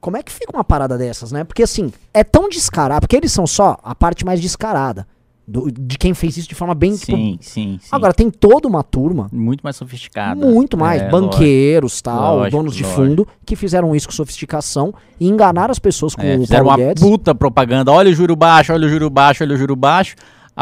Como 0.00 0.16
é 0.16 0.24
que 0.24 0.32
fica 0.32 0.52
uma 0.52 0.64
parada 0.64 0.98
dessas, 0.98 1.30
né? 1.30 1.44
Porque 1.44 1.62
assim, 1.62 1.92
é 2.12 2.24
tão 2.24 2.48
descarado, 2.48 3.02
porque 3.02 3.16
eles 3.16 3.30
são 3.30 3.46
só 3.46 3.78
a 3.82 3.94
parte 3.94 4.24
mais 4.24 4.40
descarada 4.40 5.06
do- 5.48 5.70
de 5.72 5.96
quem 5.96 6.12
fez 6.12 6.36
isso 6.36 6.48
de 6.48 6.54
forma 6.54 6.74
bem. 6.74 6.94
tipo, 6.94 7.16
Sim, 7.16 7.38
sim, 7.40 7.78
sim. 7.80 7.88
Agora, 7.90 8.12
tem 8.12 8.30
toda 8.30 8.68
uma 8.68 8.82
turma, 8.82 9.28
muito 9.32 9.62
mais 9.62 9.76
sofisticada. 9.76 10.44
muito 10.44 10.76
mais, 10.76 11.00
É, 11.02 11.08
banqueiros, 11.08 12.02
tal, 12.02 12.36
Lógico, 12.36 12.56
donos 12.58 12.74
de 12.76 12.82
lógico. 12.82 13.02
fundo, 13.02 13.26
que 13.46 13.56
fizeram 13.56 13.96
isso 13.96 14.06
com 14.08 14.12
sofisticação 14.12 14.92
e 15.18 15.26
enganaram 15.26 15.72
as 15.72 15.78
pessoas 15.78 16.14
com 16.14 16.22
É, 16.22 16.36
o 16.36 16.46
Paulo 16.46 16.68
uma 16.68 16.76
Guedes. 16.76 17.02
puta 17.02 17.34
propaganda. 17.34 17.90
Olha 17.90 18.10
o 18.10 18.14
juro 18.14 18.36
baixo, 18.36 18.72
olha 18.72 18.86
o 18.86 18.90
juro 18.90 19.08
baixo, 19.08 19.42
olha 19.42 19.54
o 19.54 19.58
juro 19.58 19.74
baixo. 19.74 20.14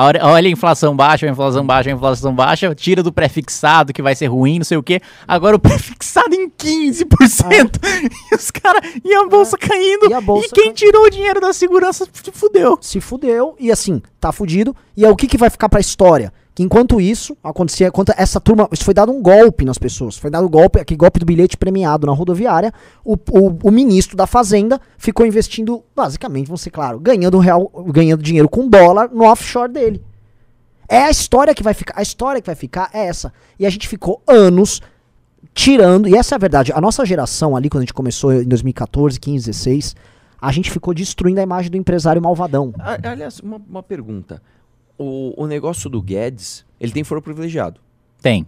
Olha 0.05 0.49
a 0.49 0.51
inflação 0.51 0.95
baixa, 0.95 1.27
a 1.27 1.31
inflação 1.31 1.65
baixa, 1.67 1.91
a 1.91 1.93
inflação 1.93 2.35
baixa. 2.35 2.75
Tira 2.75 3.03
do 3.03 3.13
prefixado 3.13 3.93
que 3.93 4.03
vai 4.03 4.15
ser 4.15 4.27
ruim, 4.27 4.59
não 4.59 4.65
sei 4.65 4.77
o 4.77 4.83
quê. 4.83 5.01
Agora 5.27 5.57
o 5.57 5.59
prefixado 5.59 6.35
em 6.35 6.49
15%. 6.51 7.81
E 8.31 8.35
os 8.35 8.51
caras. 8.51 8.81
E 9.05 9.15
a 9.15 9.25
bolsa 9.27 9.57
caindo. 9.57 10.07
Ah. 10.07 10.11
E 10.11 10.15
a 10.15 10.21
bolsa 10.21 10.49
quem 10.53 10.67
cai- 10.67 10.75
tirou 10.75 11.05
o 11.05 11.11
dinheiro 11.11 11.41
da 11.41 11.53
segurança 11.53 12.07
se 12.13 12.31
fudeu. 12.33 12.79
se 12.81 13.01
fudeu 13.01 13.55
e 13.59 13.71
assim, 13.71 14.03
tá 14.21 14.33
fudido. 14.33 14.75
E 14.97 15.05
é 15.05 15.09
o 15.11 15.17
que, 15.17 15.27
que 15.27 15.39
vai 15.39 15.49
ficar 15.49 15.69
pra 15.69 15.81
história? 15.81 16.33
Que 16.57 16.63
enquanto 16.63 16.99
isso 16.99 17.37
acontecia, 17.45 17.89
enquanto 17.89 18.15
essa 18.17 18.41
turma, 18.41 18.67
isso 18.73 18.83
foi 18.83 18.95
dado 18.95 19.13
um 19.13 19.21
golpe 19.21 19.63
nas 19.63 19.77
pessoas, 19.77 20.17
foi 20.17 20.31
dado 20.31 20.47
um 20.47 20.51
golpe, 20.51 20.81
aquele 20.81 20.97
golpe 20.97 21.21
do 21.21 21.27
bilhete 21.27 21.55
premiado 21.55 22.07
na 22.07 22.15
rodoviária, 22.15 22.73
o, 23.05 23.13
o, 23.31 23.59
o 23.65 23.71
ministro 23.71 24.17
da 24.17 24.27
Fazenda 24.27 24.81
ficou 24.97 25.27
investindo, 25.27 25.85
basicamente, 25.95 26.47
vamos 26.47 26.63
ser 26.63 26.71
claro, 26.71 26.99
ganhando 26.99 27.39
real, 27.39 27.71
ganhando 27.89 28.23
dinheiro 28.23 28.49
com 28.49 28.67
dólar 28.67 29.11
no 29.13 29.25
offshore 29.25 29.71
dele. 29.71 30.03
É 30.89 31.03
a 31.03 31.11
história 31.11 31.55
que 31.55 31.63
vai 31.63 31.75
ficar, 31.75 31.93
a 31.95 32.01
história 32.01 32.41
que 32.41 32.47
vai 32.47 32.55
ficar 32.57 32.89
é 32.95 33.05
essa. 33.07 33.31
E 33.59 33.67
a 33.67 33.71
gente 33.71 33.87
ficou 33.87 34.23
anos 34.27 34.81
tirando, 35.53 36.09
e 36.09 36.17
essa 36.17 36.35
é 36.35 36.37
a 36.37 36.39
verdade, 36.39 36.73
a 36.75 36.81
nossa 36.81 37.05
geração 37.05 37.55
ali, 37.55 37.69
quando 37.69 37.83
a 37.83 37.85
gente 37.85 37.93
começou 37.95 38.33
em 38.33 38.45
2014, 38.49 39.21
15, 39.21 39.47
16, 39.51 39.97
a 40.41 40.53
gente 40.53 40.71
ficou 40.71 40.95
destruindo 40.95 41.39
a 41.41 41.43
imagem 41.43 41.71
do 41.71 41.77
empresário 41.77 42.21
malvadão. 42.23 42.73
A- 42.79 42.99
Aliás, 43.11 43.41
uma, 43.41 43.61
uma 43.69 43.83
pergunta. 43.83 44.41
O, 44.99 45.35
o 45.43 45.47
negócio 45.47 45.91
do 45.91 46.01
Guedes, 46.01 46.65
ele 46.81 46.93
tem 46.93 47.05
foro 47.05 47.21
privilegiado. 47.21 47.81
Tem. 48.23 48.47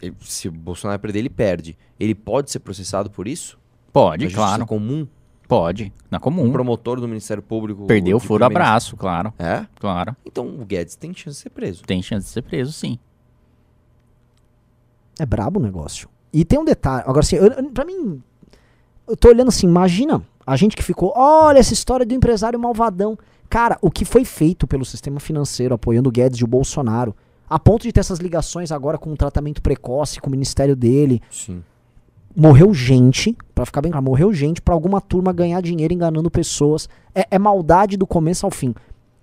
Ele- 0.00 0.14
se 0.20 0.48
o 0.48 0.52
Bolsonaro 0.52 1.00
perder, 1.00 1.20
ele 1.20 1.30
perde. 1.30 1.76
Ele 1.98 2.14
pode 2.14 2.50
ser 2.50 2.60
processado 2.60 3.10
por 3.10 3.26
isso? 3.26 3.58
Pode, 3.92 4.26
Na 4.26 4.32
claro. 4.34 4.66
comum? 4.66 5.06
Pode. 5.48 5.92
Na 6.10 6.18
Um 6.18 6.20
comum. 6.20 6.52
promotor 6.52 7.00
do 7.00 7.08
Ministério 7.08 7.42
Público. 7.42 7.86
Perdeu 7.86 8.16
o 8.16 8.20
primeira- 8.20 8.46
abraço, 8.46 8.96
claro. 8.96 9.32
É? 9.38 9.66
Claro. 9.80 10.14
Então 10.24 10.46
o 10.46 10.64
Guedes 10.64 10.94
tem 10.96 11.12
chance 11.12 11.36
de 11.38 11.42
ser 11.42 11.50
preso. 11.50 11.82
Tem 11.82 12.00
chance 12.02 12.26
de 12.26 12.32
ser 12.32 12.42
preso, 12.42 12.72
sim. 12.72 12.98
É 15.18 15.26
brabo 15.26 15.58
o 15.58 15.62
negócio. 15.62 16.08
E 16.32 16.44
tem 16.44 16.58
um 16.58 16.64
detalhe. 16.64 17.02
Agora, 17.02 17.20
assim, 17.20 17.36
eu, 17.36 17.46
eu- 17.46 17.70
pra 17.72 17.84
mim. 17.84 18.22
Eu 19.08 19.16
tô 19.16 19.28
olhando 19.28 19.48
assim, 19.48 19.66
imagina 19.66 20.22
a 20.46 20.56
gente 20.56 20.76
que 20.76 20.82
ficou. 20.82 21.12
Olha 21.16 21.58
essa 21.58 21.72
história 21.72 22.06
do 22.06 22.14
empresário 22.14 22.58
malvadão. 22.58 23.18
Cara, 23.50 23.76
o 23.82 23.90
que 23.90 24.04
foi 24.04 24.24
feito 24.24 24.64
pelo 24.64 24.84
sistema 24.84 25.18
financeiro 25.18 25.74
apoiando 25.74 26.08
o 26.08 26.12
Guedes 26.12 26.38
e 26.38 26.44
o 26.44 26.46
Bolsonaro, 26.46 27.16
a 27.48 27.58
ponto 27.58 27.82
de 27.82 27.92
ter 27.92 27.98
essas 27.98 28.20
ligações 28.20 28.70
agora 28.70 28.96
com 28.96 29.12
o 29.12 29.16
tratamento 29.16 29.60
precoce, 29.60 30.20
com 30.20 30.28
o 30.28 30.30
ministério 30.30 30.76
dele. 30.76 31.20
Sim. 31.28 31.60
Morreu 32.36 32.72
gente, 32.72 33.36
pra 33.52 33.66
ficar 33.66 33.82
bem 33.82 33.90
claro, 33.90 34.04
morreu 34.06 34.32
gente 34.32 34.62
pra 34.62 34.72
alguma 34.72 35.00
turma 35.00 35.32
ganhar 35.32 35.60
dinheiro 35.60 35.92
enganando 35.92 36.30
pessoas. 36.30 36.88
É, 37.12 37.26
é 37.28 37.38
maldade 37.40 37.96
do 37.96 38.06
começo 38.06 38.46
ao 38.46 38.52
fim. 38.52 38.72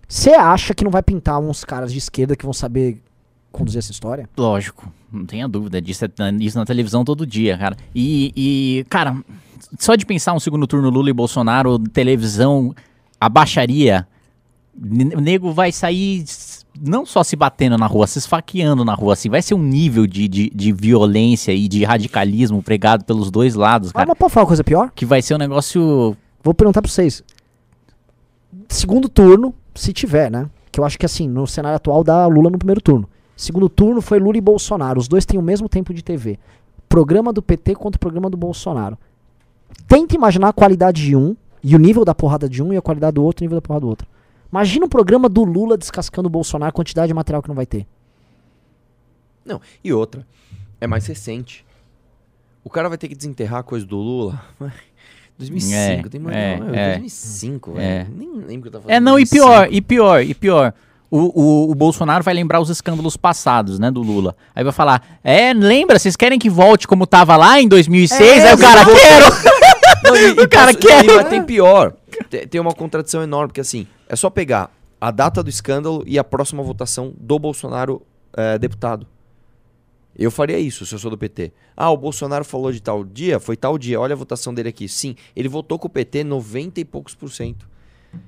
Você 0.05 0.31
acha 0.31 0.73
que 0.73 0.83
não 0.83 0.91
vai 0.91 1.01
pintar 1.01 1.39
uns 1.39 1.63
caras 1.63 1.93
de 1.93 1.97
esquerda 1.97 2.35
que 2.35 2.43
vão 2.43 2.51
saber 2.51 3.01
conduzir 3.49 3.79
essa 3.79 3.93
história? 3.93 4.29
Lógico, 4.37 4.91
não 5.09 5.25
tenha 5.25 5.47
dúvida 5.47 5.81
disso. 5.81 6.03
É 6.03 6.09
isso 6.41 6.57
na 6.57 6.65
televisão 6.65 7.05
todo 7.05 7.25
dia, 7.25 7.57
cara. 7.57 7.77
E, 7.95 8.33
e, 8.35 8.85
cara, 8.89 9.15
só 9.79 9.95
de 9.95 10.05
pensar 10.05 10.33
um 10.33 10.39
segundo 10.39 10.67
turno 10.67 10.89
Lula 10.89 11.09
e 11.09 11.13
Bolsonaro, 11.13 11.79
televisão, 11.79 12.75
a 13.21 13.29
baixaria, 13.29 14.05
o 14.79 15.19
nego 15.21 15.51
vai 15.51 15.71
sair 15.71 16.23
não 16.79 17.05
só 17.05 17.23
se 17.23 17.35
batendo 17.35 17.77
na 17.77 17.87
rua, 17.87 18.05
se 18.05 18.19
esfaqueando 18.19 18.85
na 18.85 18.93
rua, 18.93 19.13
assim. 19.13 19.29
Vai 19.29 19.41
ser 19.41 19.55
um 19.55 19.61
nível 19.63 20.05
de, 20.05 20.27
de, 20.27 20.49
de 20.53 20.71
violência 20.71 21.51
e 21.51 21.67
de 21.67 21.83
radicalismo 21.83 22.61
pregado 22.61 23.03
pelos 23.03 23.31
dois 23.31 23.55
lados, 23.55 23.89
Ah, 23.89 23.93
cara. 23.93 24.05
mas 24.09 24.17
pode 24.17 24.33
falar 24.33 24.43
uma 24.43 24.47
coisa 24.47 24.63
pior? 24.63 24.91
Que 24.93 25.05
vai 25.05 25.21
ser 25.21 25.33
um 25.33 25.39
negócio. 25.39 26.15
Vou 26.43 26.53
perguntar 26.53 26.81
pra 26.81 26.91
vocês. 26.91 27.23
Segundo 28.69 29.09
turno, 29.09 29.53
se 29.73 29.93
tiver, 29.93 30.29
né? 30.29 30.49
Que 30.71 30.79
eu 30.79 30.85
acho 30.85 30.97
que 30.99 31.05
assim, 31.05 31.27
no 31.27 31.47
cenário 31.47 31.77
atual 31.77 32.03
dá 32.03 32.25
Lula 32.27 32.49
no 32.49 32.57
primeiro 32.57 32.81
turno. 32.81 33.09
Segundo 33.35 33.69
turno 33.69 34.01
foi 34.01 34.19
Lula 34.19 34.37
e 34.37 34.41
Bolsonaro. 34.41 34.99
Os 34.99 35.07
dois 35.07 35.25
têm 35.25 35.39
o 35.39 35.43
mesmo 35.43 35.69
tempo 35.69 35.93
de 35.93 36.03
TV. 36.03 36.37
Programa 36.89 37.31
do 37.33 37.41
PT 37.41 37.75
contra 37.75 37.97
o 37.97 37.99
programa 37.99 38.29
do 38.29 38.37
Bolsonaro. 38.37 38.97
Tenta 39.87 40.15
imaginar 40.15 40.49
a 40.49 40.53
qualidade 40.53 41.03
de 41.03 41.15
um 41.15 41.35
e 41.63 41.75
o 41.75 41.79
nível 41.79 42.05
da 42.05 42.15
porrada 42.15 42.47
de 42.47 42.61
um 42.63 42.73
e 42.73 42.77
a 42.77 42.81
qualidade 42.81 43.15
do 43.15 43.23
outro 43.23 43.43
e 43.43 43.45
o 43.45 43.47
nível 43.47 43.57
da 43.57 43.61
porrada 43.61 43.81
do 43.81 43.89
outro. 43.89 44.07
Imagina 44.51 44.85
o 44.85 44.89
programa 44.89 45.27
do 45.29 45.43
Lula 45.43 45.77
descascando 45.77 46.27
o 46.27 46.29
Bolsonaro, 46.29 46.69
a 46.69 46.73
quantidade 46.73 47.07
de 47.07 47.13
material 47.13 47.41
que 47.41 47.47
não 47.49 47.55
vai 47.55 47.65
ter. 47.65 47.85
Não, 49.45 49.61
e 49.83 49.93
outra, 49.93 50.25
é 50.79 50.87
mais 50.87 51.05
recente. 51.07 51.65
O 52.63 52.69
cara 52.69 52.89
vai 52.89 52.97
ter 52.97 53.07
que 53.07 53.15
desenterrar 53.15 53.59
a 53.59 53.63
coisa 53.63 53.85
do 53.85 53.97
Lula. 53.97 54.41
2005, 55.37 56.07
É, 56.07 56.09
tem 56.09 56.19
mais. 56.19 56.35
é, 56.35 56.57
não, 56.59 56.73
é. 56.73 56.89
2005, 56.97 57.71
É. 57.71 57.73
velho. 58.03 58.09
Nem 58.17 58.29
lembro 58.33 58.57
o 58.57 58.61
que 58.63 58.67
eu 58.67 58.71
tava 58.71 58.83
É, 58.85 58.87
falando. 58.95 59.03
não, 59.03 59.19
e 59.19 59.23
2005. 59.23 59.45
pior, 59.45 59.67
e 59.71 59.81
pior, 59.81 60.21
e 60.23 60.33
pior. 60.33 60.73
O, 61.09 61.41
o, 61.67 61.71
o 61.71 61.75
Bolsonaro 61.75 62.21
vai 62.23 62.33
lembrar 62.33 62.59
os 62.59 62.69
escândalos 62.69 63.15
passados, 63.15 63.79
né, 63.79 63.89
do 63.89 64.01
Lula. 64.01 64.35
Aí 64.53 64.63
vai 64.63 64.73
falar, 64.73 65.19
é, 65.23 65.53
lembra, 65.53 65.97
vocês 65.97 66.15
querem 66.17 66.37
que 66.39 66.49
volte 66.49 66.85
como 66.87 67.07
tava 67.07 67.37
lá 67.37 67.61
em 67.61 67.67
2006? 67.67 68.21
É, 68.43 68.47
Aí 68.49 68.55
o 68.55 68.57
cara, 68.57 68.81
quero! 68.83 69.25
Não, 70.03 70.15
e, 70.17 70.27
e 70.41 70.43
O 70.43 70.49
cara 70.49 70.73
posso- 70.73 70.79
quer. 70.85 71.03
não, 71.05 71.13
e 71.13 71.17
mas 71.17 71.29
tem 71.29 71.43
pior. 71.43 71.93
Tem, 72.29 72.47
tem 72.47 72.59
uma 72.59 72.73
contradição 72.73 73.21
enorme, 73.23 73.47
porque 73.49 73.61
assim, 73.61 73.87
é 74.09 74.15
só 74.15 74.29
pegar 74.29 74.71
a 74.99 75.11
data 75.11 75.43
do 75.43 75.49
escândalo 75.49 76.03
e 76.07 76.17
a 76.17 76.23
próxima 76.23 76.63
votação 76.63 77.13
do 77.19 77.37
Bolsonaro 77.37 78.01
eh, 78.35 78.57
deputado. 78.57 79.05
Eu 80.17 80.31
faria 80.31 80.57
isso 80.57 80.83
se 80.85 80.95
eu 80.95 80.99
sou 80.99 81.11
do 81.11 81.17
PT. 81.17 81.51
Ah, 81.75 81.91
o 81.91 81.97
Bolsonaro 81.97 82.43
falou 82.43 82.71
de 82.71 82.81
tal 82.81 83.03
dia, 83.03 83.39
foi 83.39 83.55
tal 83.55 83.77
dia, 83.77 83.99
olha 83.99 84.13
a 84.13 84.17
votação 84.17 84.51
dele 84.51 84.69
aqui. 84.69 84.89
Sim, 84.89 85.15
ele 85.35 85.47
votou 85.47 85.77
com 85.77 85.85
o 85.85 85.89
PT 85.89 86.23
90 86.23 86.79
e 86.79 86.85
poucos 86.85 87.13
por 87.13 87.29
cento. 87.29 87.67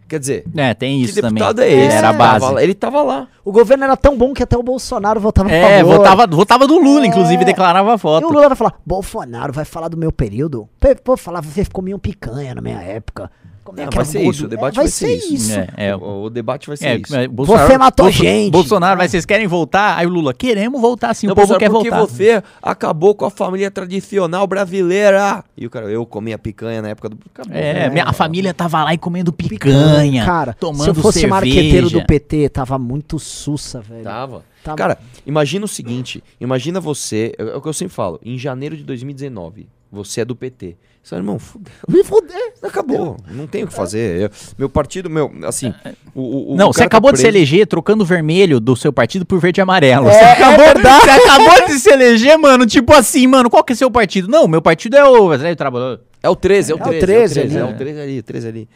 Quer 0.07 0.19
dizer, 0.19 0.45
É, 0.55 0.73
tem 0.75 1.01
isso 1.01 1.15
que 1.15 1.21
também. 1.21 1.35
deputado 1.41 1.61
é 1.61 1.69
esse? 1.71 1.95
Era 1.97 2.09
a 2.09 2.13
Tava 2.13 2.39
base. 2.39 2.53
lá- 2.53 2.63
ele 2.63 2.73
tava 2.75 3.01
lá. 3.01 3.27
O 3.43 3.51
governo 3.51 3.85
era 3.85 3.97
tão 3.97 4.15
bom 4.15 4.33
que 4.33 4.43
até 4.43 4.55
o 4.55 4.61
Bolsonaro 4.61 5.19
votava 5.19 5.49
É, 5.51 5.79
favor. 5.79 5.97
votava, 5.97 6.27
votava 6.27 6.67
do 6.67 6.77
Lula, 6.77 7.05
É. 7.05 7.07
inclusive, 7.07 7.43
declarava 7.43 7.91
E 7.91 7.93
o 7.95 7.97
voto. 7.97 8.27
Lula 8.27 8.49
vai 8.49 8.55
falar, 8.57 8.79
Bolsonaro 8.85 9.51
vai 9.53 9.65
falar 9.65 9.87
do 9.87 9.97
meu 9.97 10.11
período? 10.11 10.69
Pô, 11.03 11.17
falar, 11.17 11.41
você 11.41 11.65
comiam 11.65 11.97
picanha 11.97 12.53
na 12.53 12.61
minha 12.61 12.79
época. 12.83 13.31
Como 13.69 13.79
é 13.79 13.83
Não, 13.83 13.89
que 13.91 13.95
vai 13.97 14.05
ser 14.05 14.21
isso, 14.23 14.43
o 14.43 14.45
É, 14.45 14.49
debate 14.49 14.75
vai, 14.75 14.85
vai 14.85 14.91
ser 14.91 15.19
ser 15.19 15.33
isso. 15.33 15.51
É, 15.59 15.67
é, 15.77 15.95
O, 15.95 16.23
o 16.23 16.29
debate 16.31 16.67
vai 16.67 16.75
ser 16.75 16.87
é, 16.87 16.97
isso. 16.97 17.15
é, 17.15 17.27
Bolsonaro- 17.27 17.67
Você 17.67 17.77
matou 17.77 18.05
Bolso- 18.07 18.23
gente. 18.23 18.51
Bolsonaro, 18.51 18.97
vai, 18.97 19.07
vocês 19.07 19.25
querem 19.25 19.45
voltar? 19.45 19.97
Aí 19.97 20.07
o 20.07 20.09
Lula, 20.09 20.33
queremos 20.33 20.81
voltar 20.81 21.13
sim, 21.13 21.27
Não, 21.27 21.33
o 21.33 21.35
povo 21.35 21.49
Bolsonaro, 21.49 21.59
quer 21.59 21.69
porque 21.71 21.89
voltar. 21.95 22.13
você 22.15 22.43
acabou 22.61 23.13
com 23.13 23.25
a 23.25 23.29
família 23.29 23.69
tradicional 23.69 24.47
brasileira. 24.47 25.43
E 25.55 25.65
o 25.65 25.69
cara, 25.69 25.85
eu 25.91 26.05
comia 26.05 26.37
picanha 26.37 26.81
na 26.81 26.89
época 26.89 27.09
do. 27.09 27.17
Acabou, 27.33 27.55
É, 27.55 27.73
né? 27.73 27.89
minha, 27.89 28.05
a 28.05 28.13
família 28.13 28.53
tava 28.53 28.83
lá 28.83 28.93
e 28.93 28.97
comendo 28.97 29.31
picanha, 29.31 30.25
Cara, 30.25 30.53
tomando 30.53 30.83
se 30.83 30.89
eu 30.89 30.95
fosse 30.95 31.19
cerveja. 31.19 31.35
marqueteiro 31.35 31.89
do 31.89 32.03
PT, 32.05 32.49
tava 32.49 32.79
muito 32.79 33.19
sussa, 33.19 33.79
velho. 33.81 34.03
Tava. 34.03 34.43
Tá- 34.63 34.75
Cara, 34.75 34.97
imagina 35.25 35.63
o 35.65 35.67
seguinte: 35.67 36.23
imagina 36.39 36.79
você. 36.79 37.33
É, 37.37 37.43
é 37.43 37.55
o 37.55 37.61
que 37.61 37.67
eu 37.67 37.73
sempre 37.73 37.93
falo. 37.93 38.19
Em 38.23 38.37
janeiro 38.37 38.75
de 38.75 38.83
2019, 38.83 39.67
você 39.91 40.21
é 40.21 40.25
do 40.25 40.35
PT. 40.35 40.77
Você 41.01 41.09
fala, 41.11 41.21
irmão, 41.21 41.39
fudeu. 41.39 41.71
Me 41.87 42.03
fuder. 42.03 42.53
Acabou. 42.61 43.17
Não 43.31 43.47
tem 43.47 43.63
o 43.63 43.67
que 43.67 43.73
fazer. 43.73 44.21
Eu- 44.23 44.29
meu 44.57 44.69
partido, 44.69 45.09
meu. 45.09 45.31
Assim. 45.45 45.73
O, 46.13 46.21
o- 46.21 46.53
o 46.53 46.55
Não, 46.55 46.65
cara 46.67 46.73
você 46.73 46.79
tá 46.81 46.85
acabou 46.85 47.11
de 47.13 47.19
se 47.19 47.27
eleger 47.27 47.65
trocando 47.65 48.03
o 48.03 48.05
vermelho 48.05 48.59
do 48.59 48.75
seu 48.75 48.91
partido 48.93 49.25
por 49.25 49.39
verde 49.39 49.59
e 49.59 49.63
amarelo. 49.63 50.07
É, 50.09 50.13
você, 50.13 50.19
é 50.19 50.31
acabou, 50.33 50.65
verdade. 50.65 51.03
você 51.05 51.09
acabou 51.09 51.65
de 51.67 51.79
se 51.79 51.89
eleger, 51.89 52.37
mano, 52.37 52.65
tipo 52.65 52.93
assim, 52.93 53.25
mano, 53.27 53.49
qual 53.49 53.63
que 53.63 53.73
é 53.73 53.75
seu 53.75 53.89
partido? 53.89 54.27
Não, 54.27 54.47
meu 54.47 54.61
partido 54.61 54.97
é 54.97 55.03
o... 55.07 55.33
É 55.33 55.51
o 55.51 55.55
trabalhador. 55.55 56.01
É 56.21 56.29
o 56.29 56.35
13, 56.35 56.73
é 56.73 56.75
o 56.75 56.77
É 56.77 56.81
o 56.81 56.83
13. 56.83 56.93
É 56.93 56.99
o 56.99 56.99
13 56.99 57.33
13, 57.33 57.57
é 57.57 57.61
ali. 57.61 57.73
o 57.73 57.77
13 57.77 57.99
ali, 58.01 58.19
o 58.19 58.23
13 58.23 58.47
ali. 58.47 58.69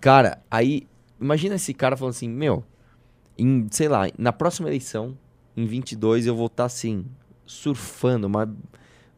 Cara, 0.00 0.38
aí, 0.50 0.86
imagina 1.20 1.54
esse 1.56 1.74
cara 1.74 1.96
falando 1.96 2.14
assim, 2.14 2.28
meu, 2.28 2.64
em, 3.38 3.66
sei 3.70 3.88
lá, 3.88 4.08
na 4.18 4.32
próxima 4.32 4.68
eleição, 4.68 5.16
em 5.56 5.66
22, 5.66 6.26
eu 6.26 6.34
vou 6.34 6.46
estar 6.46 6.64
assim, 6.64 7.04
surfando, 7.44 8.28
mas 8.28 8.48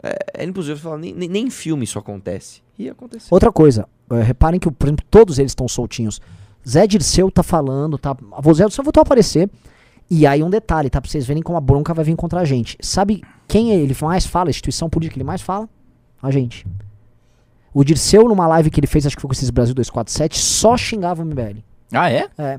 é, 0.03 0.43
é 0.43 0.45
impossível 0.45 0.77
falar, 0.79 0.99
nem, 0.99 1.13
nem, 1.15 1.29
nem 1.29 1.47
em 1.47 1.51
filme 1.51 1.85
isso 1.85 1.99
acontece. 1.99 2.63
E 2.79 2.89
aconteceu. 2.89 3.29
Outra 3.31 3.51
coisa, 3.53 3.89
é, 4.11 4.23
reparem 4.23 4.61
que, 4.61 4.71
por 4.71 4.87
exemplo, 4.87 5.05
todos 5.11 5.39
eles 5.39 5.51
estão 5.53 5.67
soltinhos. 5.67 6.21
Zé 6.69 6.87
Dirceu 6.87 7.31
tá 7.31 7.43
falando, 7.43 7.99
tá? 7.99 8.17
O 8.45 8.55
Zé 8.55 8.65
Dirceu 8.65 8.85
voltou 8.85 9.01
a 9.01 9.03
aparecer. 9.03 9.51
E 10.11 10.27
aí 10.27 10.43
um 10.43 10.49
detalhe, 10.51 10.89
tá? 10.89 11.01
Pra 11.01 11.11
vocês 11.11 11.27
verem 11.27 11.43
como 11.43 11.59
a 11.59 11.61
bronca 11.61 11.93
vai 11.93 12.05
vir 12.05 12.17
contra 12.17 12.41
a 12.41 12.45
gente. 12.45 12.79
Sabe 12.81 13.23
quem 13.47 13.73
ele 13.73 13.95
mais 14.01 14.25
fala, 14.25 14.49
a 14.49 14.51
instituição 14.51 14.89
política 14.89 15.15
que 15.15 15.19
ele 15.19 15.27
mais 15.27 15.43
fala? 15.43 15.69
A 16.23 16.31
gente. 16.31 16.67
O 17.75 17.85
Dirceu, 17.85 18.25
numa 18.29 18.47
live 18.47 18.71
que 18.71 18.81
ele 18.81 18.87
fez, 18.87 19.07
acho 19.07 19.15
que 19.17 19.21
foi 19.23 19.29
com 19.29 19.35
esses 19.35 19.51
Brasil 19.51 19.75
247, 19.75 20.39
só 20.39 20.77
xingava 20.77 21.23
o 21.23 21.25
MBL. 21.27 21.59
Ah, 21.93 22.11
é? 22.11 22.29
É. 22.39 22.59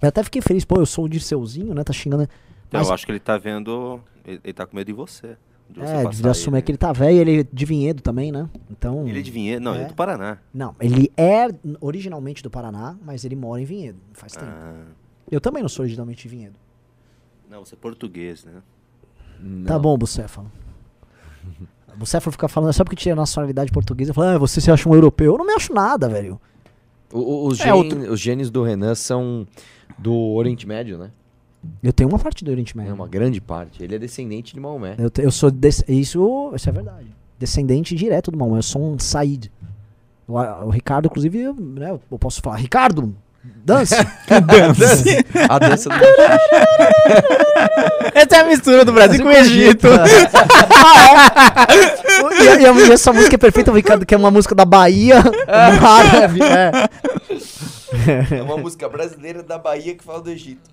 Eu 0.00 0.08
até 0.08 0.22
fiquei 0.24 0.40
feliz, 0.42 0.64
pô, 0.64 0.76
eu 0.80 0.86
sou 0.86 1.04
o 1.04 1.08
Dirceuzinho, 1.08 1.74
né? 1.74 1.84
Tá 1.84 1.92
xingando. 1.92 2.28
Mas- 2.72 2.88
Eu 2.88 2.94
acho 2.94 3.04
que 3.06 3.12
ele 3.12 3.20
tá 3.20 3.36
vendo. 3.36 4.00
Ele, 4.24 4.40
ele 4.42 4.52
tá 4.52 4.66
com 4.66 4.74
medo 4.74 4.86
de 4.86 4.92
você. 4.92 5.36
É, 5.80 6.02
passar 6.04 6.22
de 6.22 6.28
assumir 6.28 6.56
ele. 6.58 6.62
que 6.62 6.70
ele 6.72 6.78
tá 6.78 6.92
velho, 6.92 7.18
ele 7.18 7.40
é 7.40 7.46
de 7.52 7.64
Vinhedo 7.64 8.02
também, 8.02 8.30
né? 8.32 8.48
Então. 8.70 9.06
Ele 9.06 9.18
é 9.18 9.22
de 9.22 9.30
Vinhedo? 9.30 9.62
Não, 9.64 9.72
ele 9.74 9.82
é 9.82 9.86
É. 9.86 9.88
do 9.88 9.94
Paraná. 9.94 10.38
Não, 10.52 10.74
ele 10.80 11.10
é 11.16 11.48
originalmente 11.80 12.42
do 12.42 12.50
Paraná, 12.50 12.96
mas 13.04 13.24
ele 13.24 13.36
mora 13.36 13.60
em 13.60 13.64
Vinhedo. 13.64 13.98
Faz 14.12 14.32
tempo. 14.32 14.46
Ah, 14.52 14.84
Eu 15.30 15.40
também 15.40 15.62
não 15.62 15.68
sou 15.68 15.82
originalmente 15.84 16.22
de 16.22 16.28
Vinhedo. 16.28 16.56
não, 17.48 17.64
você 17.64 17.74
é 17.74 17.78
português, 17.78 18.44
né? 18.44 18.52
Tá 19.66 19.78
bom, 19.78 19.96
Bucéfalo. 19.98 20.50
Bucéfalo 21.96 22.32
fica 22.32 22.48
falando, 22.48 22.72
só 22.72 22.84
porque 22.84 22.96
tinha 22.96 23.14
nacionalidade 23.14 23.70
portuguesa, 23.70 24.14
fala, 24.14 24.34
ah, 24.34 24.38
você 24.38 24.60
se 24.60 24.70
acha 24.70 24.88
um 24.88 24.94
europeu. 24.94 25.32
Eu 25.32 25.38
não 25.38 25.44
me 25.46 25.52
acho 25.52 25.72
nada, 25.74 26.08
velho. 26.08 26.40
O- 27.12 27.18
o- 27.18 27.46
os, 27.48 27.60
É, 27.60 27.64
gen- 27.64 27.72
outro- 27.72 28.12
os 28.12 28.18
genes 28.20 28.50
do 28.50 28.62
Renan 28.62 28.94
são 28.94 29.46
do 29.98 30.14
Oriente 30.14 30.66
Médio, 30.66 30.96
né? 30.96 31.10
Eu 31.82 31.92
tenho 31.92 32.08
uma 32.08 32.18
parte 32.18 32.44
do 32.44 32.50
Oriente 32.50 32.72
É 32.74 32.78
Médio. 32.78 32.94
uma 32.94 33.06
grande 33.08 33.40
parte. 33.40 33.82
Ele 33.82 33.94
é 33.94 33.98
descendente 33.98 34.52
de 34.54 34.60
Maomé. 34.60 34.94
Eu, 34.98 35.08
te- 35.10 35.22
eu 35.22 35.30
sou. 35.30 35.50
des- 35.50 35.84
isso, 35.88 36.52
isso 36.54 36.68
é 36.68 36.72
verdade. 36.72 37.06
Descendente 37.38 37.94
direto 37.94 38.30
do 38.30 38.38
Maomé. 38.38 38.58
Eu 38.58 38.62
sou 38.62 38.82
um 38.82 38.98
Said. 38.98 39.50
O, 40.26 40.34
o 40.38 40.70
Ricardo, 40.70 41.06
inclusive, 41.06 41.38
eu, 41.40 41.54
né, 41.54 41.98
eu 42.10 42.18
posso 42.18 42.40
falar, 42.40 42.56
Ricardo, 42.56 43.14
dance. 43.64 43.94
A 45.48 45.58
dança 45.58 45.88
do 45.88 45.94
Essa 48.14 48.36
é 48.36 48.40
a 48.40 48.44
mistura 48.46 48.84
do 48.84 48.92
Brasil 48.92 49.22
com 49.22 49.28
o 49.28 49.32
Egito. 49.32 49.86
e, 52.42 52.48
a- 52.48 52.56
e 52.72 52.88
e 52.88 52.92
essa 52.92 53.12
música 53.12 53.34
é 53.34 53.38
perfeita, 53.38 53.70
o 53.70 53.74
Ricardo, 53.74 54.04
que 54.06 54.14
é 54.14 54.18
uma 54.18 54.30
música 54.30 54.54
da 54.54 54.64
Bahia. 54.64 55.22
no 55.22 55.86
árabe, 55.86 56.40
é. 56.42 56.88
É 58.38 58.42
uma 58.42 58.56
música 58.56 58.88
brasileira 58.88 59.42
da 59.42 59.58
Bahia 59.58 59.94
que 59.94 60.02
fala 60.04 60.20
do 60.20 60.30
Egito. 60.30 60.70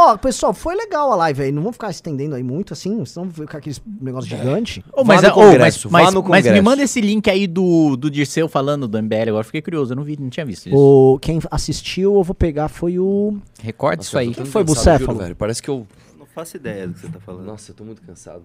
Ó, 0.00 0.16
pessoal, 0.16 0.54
foi 0.54 0.76
legal 0.76 1.10
a 1.12 1.16
live 1.16 1.42
aí. 1.42 1.50
Não 1.50 1.60
vamos 1.60 1.74
ficar 1.74 1.90
estendendo 1.90 2.36
aí 2.36 2.42
muito, 2.44 2.72
assim, 2.72 3.04
senão 3.04 3.28
ficar 3.32 3.58
aquele 3.58 3.74
negócio 4.00 4.30
gigante. 4.30 4.84
Ô, 4.92 5.02
Vá 5.02 5.14
mas, 5.14 5.22
no 5.22 5.28
ô, 5.30 5.32
congresso, 5.32 5.90
mas, 5.90 6.04
vá 6.04 6.04
mas- 6.04 6.14
no 6.14 6.22
mas 6.22 6.46
me 6.46 6.60
manda 6.62 6.82
esse 6.84 7.00
link 7.00 7.28
aí 7.28 7.48
do, 7.48 7.96
do 7.96 8.08
Dirceu 8.08 8.48
falando 8.48 8.86
do 8.86 8.96
MBL. 8.96 9.22
Agora 9.30 9.40
eu 9.40 9.44
fiquei 9.44 9.60
curioso, 9.60 9.92
eu 9.92 9.96
não 9.96 10.04
vi, 10.04 10.16
não 10.16 10.30
tinha 10.30 10.46
visto 10.46 10.68
isso. 10.68 10.76
O, 10.78 11.18
quem 11.18 11.40
assistiu, 11.50 12.14
eu 12.14 12.22
vou 12.22 12.32
pegar, 12.32 12.68
foi 12.68 12.96
o. 12.96 13.38
Recorta 13.60 14.04
isso 14.04 14.16
aí. 14.16 14.32
Quem 14.32 14.44
foi, 14.44 14.62
Bucéfalo? 14.62 15.18
velho. 15.18 15.34
Parece 15.34 15.60
que 15.60 15.68
eu... 15.68 15.84
Não 16.16 16.26
faço 16.26 16.56
ideia 16.56 16.86
do 16.86 16.94
que 16.94 17.00
você 17.00 17.08
tá 17.08 17.18
falando. 17.18 17.46
Nossa, 17.46 17.72
eu 17.72 17.74
tô 17.74 17.82
muito 17.82 18.00
cansado. 18.02 18.42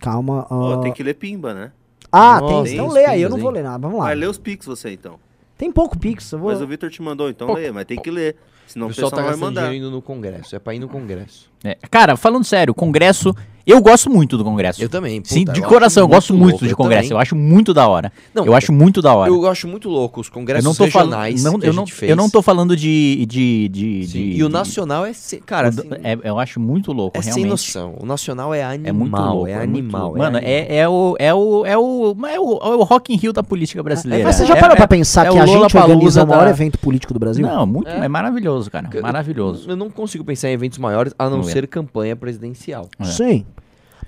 Calma. 0.00 0.48
Ó, 0.50 0.74
ah, 0.74 0.78
tem 0.78 0.92
que 0.92 1.04
ler 1.04 1.14
Pimba, 1.14 1.54
né? 1.54 1.70
Ah, 2.10 2.40
Nossa, 2.40 2.64
tem. 2.64 2.74
Então 2.74 2.86
tem 2.86 2.94
lê 2.94 3.02
os 3.04 3.08
aí, 3.08 3.22
eu 3.22 3.30
não 3.30 3.38
vou 3.38 3.50
hein? 3.50 3.56
ler 3.58 3.62
nada. 3.62 3.78
Vamos 3.78 4.00
lá. 4.00 4.06
Vai 4.06 4.16
ler 4.16 4.28
os 4.28 4.38
Pix 4.38 4.66
você 4.66 4.90
então. 4.90 5.20
Tem 5.56 5.70
pouco 5.70 5.96
Pix, 5.96 6.32
eu 6.32 6.40
vou. 6.40 6.50
Mas 6.50 6.60
o 6.60 6.66
Vitor 6.66 6.90
te 6.90 7.00
mandou, 7.02 7.30
então 7.30 7.52
lê, 7.52 7.70
mas 7.70 7.84
tem 7.84 8.00
que 8.00 8.10
ler. 8.10 8.34
Senão 8.68 8.86
O 8.86 8.90
o 8.90 8.94
pessoal 8.94 9.10
pessoal 9.10 9.10
tá 9.10 9.16
não 9.16 9.22
vai 9.24 9.32
gastando 9.32 9.48
mandar. 9.48 9.60
dinheiro 9.68 9.86
indo 9.86 9.90
no 9.94 10.00
congresso. 10.02 10.54
É 10.54 10.58
pra 10.58 10.74
ir 10.74 10.78
no 10.78 10.88
congresso. 10.88 11.50
É, 11.64 11.76
Cara, 11.90 12.16
falando 12.16 12.44
sério, 12.44 12.74
Congresso. 12.74 13.34
Eu 13.68 13.82
gosto 13.82 14.08
muito 14.10 14.38
do 14.38 14.44
Congresso. 14.44 14.82
Eu 14.82 14.88
também. 14.88 15.20
Sim, 15.24 15.40
puta, 15.40 15.52
de 15.52 15.60
eu 15.60 15.68
coração, 15.68 16.02
eu 16.04 16.08
gosto 16.08 16.32
muito 16.32 16.52
louco, 16.52 16.64
de 16.64 16.70
eu 16.72 16.76
Congresso. 16.76 17.02
também. 17.02 17.16
Eu 17.16 17.20
acho 17.20 17.36
muito 17.36 17.74
da 17.74 17.86
hora. 17.86 18.10
Não, 18.34 18.44
eu 18.46 18.54
acho 18.54 18.72
muito 18.72 19.02
da 19.02 19.14
hora. 19.14 19.30
Eu 19.30 19.46
acho 19.48 19.68
muito 19.68 19.88
louco 19.88 20.20
os 20.22 20.26
Eu 20.28 20.32
congressos 20.32 20.64
não 20.64 20.74
tô 20.74 20.84
regionais 20.84 21.44
Não, 21.44 21.58
que 21.58 21.66
eu, 21.66 21.70
a 21.70 21.74
não, 21.74 21.84
gente 21.86 21.94
fez. 21.94 22.10
eu 22.10 22.16
não 22.16 22.30
tô 22.30 22.40
falando 22.40 22.74
de. 22.74 23.26
de, 23.26 23.68
de, 23.68 24.06
Sim, 24.06 24.12
de- 24.12 24.30
E 24.38 24.42
o 24.42 24.46
de- 24.48 24.52
nacional 24.52 25.04
é... 25.04 25.12
se- 25.12 25.36
Cara, 25.38 25.68
assim, 25.68 25.82
é- 26.02 26.18
eu 26.24 26.38
acho 26.38 26.58
muito 26.58 26.92
louco, 26.92 27.18
é 27.18 27.22
sem 27.22 27.32
realmente. 27.34 27.50
noção. 27.50 27.94
O 28.00 28.06
nacional 28.06 28.54
é 28.54 28.64
animal. 28.64 28.88
É 28.88 28.92
muito 28.92 29.16
louco. 29.16 29.46
É 29.48 29.56
muito 29.58 29.62
animal. 29.78 30.02
louco. 30.04 30.18
Mano, 30.18 30.38
é, 30.42 30.76
é, 30.76 30.88
o, 30.88 31.16
é, 31.18 31.34
o, 31.34 31.66
é, 31.66 31.76
o, 31.76 32.16
é, 32.26 32.38
o, 32.40 32.58
é 32.62 32.76
o 32.76 32.82
Rock 32.84 33.12
in 33.12 33.16
Rio 33.18 33.32
da 33.34 33.42
política 33.42 33.82
brasileira. 33.82 34.24
Mas 34.24 34.36
você 34.36 34.46
já 34.46 34.56
É- 34.56 34.60
parou 34.60 34.74
é- 34.74 34.76
pra 34.78 34.88
pensar 34.88 35.26
é 35.26 35.30
que 35.30 35.38
a 35.38 35.44
gente 35.46 35.62
organiza 35.62 36.24
o 36.24 36.26
maior 36.26 36.48
evento 36.48 36.78
político 36.78 37.12
do 37.12 37.20
Brasil? 37.20 37.46
Não, 37.46 37.66
muito, 37.66 37.88
É. 37.90 38.04
é, 38.04 38.08
maravilhoso, 38.08 38.70
cara. 38.70 38.88
Eu- 38.94 39.02
Maravilhoso. 39.02 39.68
Eu 39.70 39.76
não 39.76 39.90
consigo 39.90 40.24
pensar 40.24 40.48
em 40.48 40.52
eventos 40.52 40.78
maiores 40.78 41.12
a 41.18 41.28
não 41.28 41.42
ser 41.42 41.66
campanha 41.66 42.16
presidencial. 42.16 42.88
É. 42.98 43.04
Sim. 43.04 43.44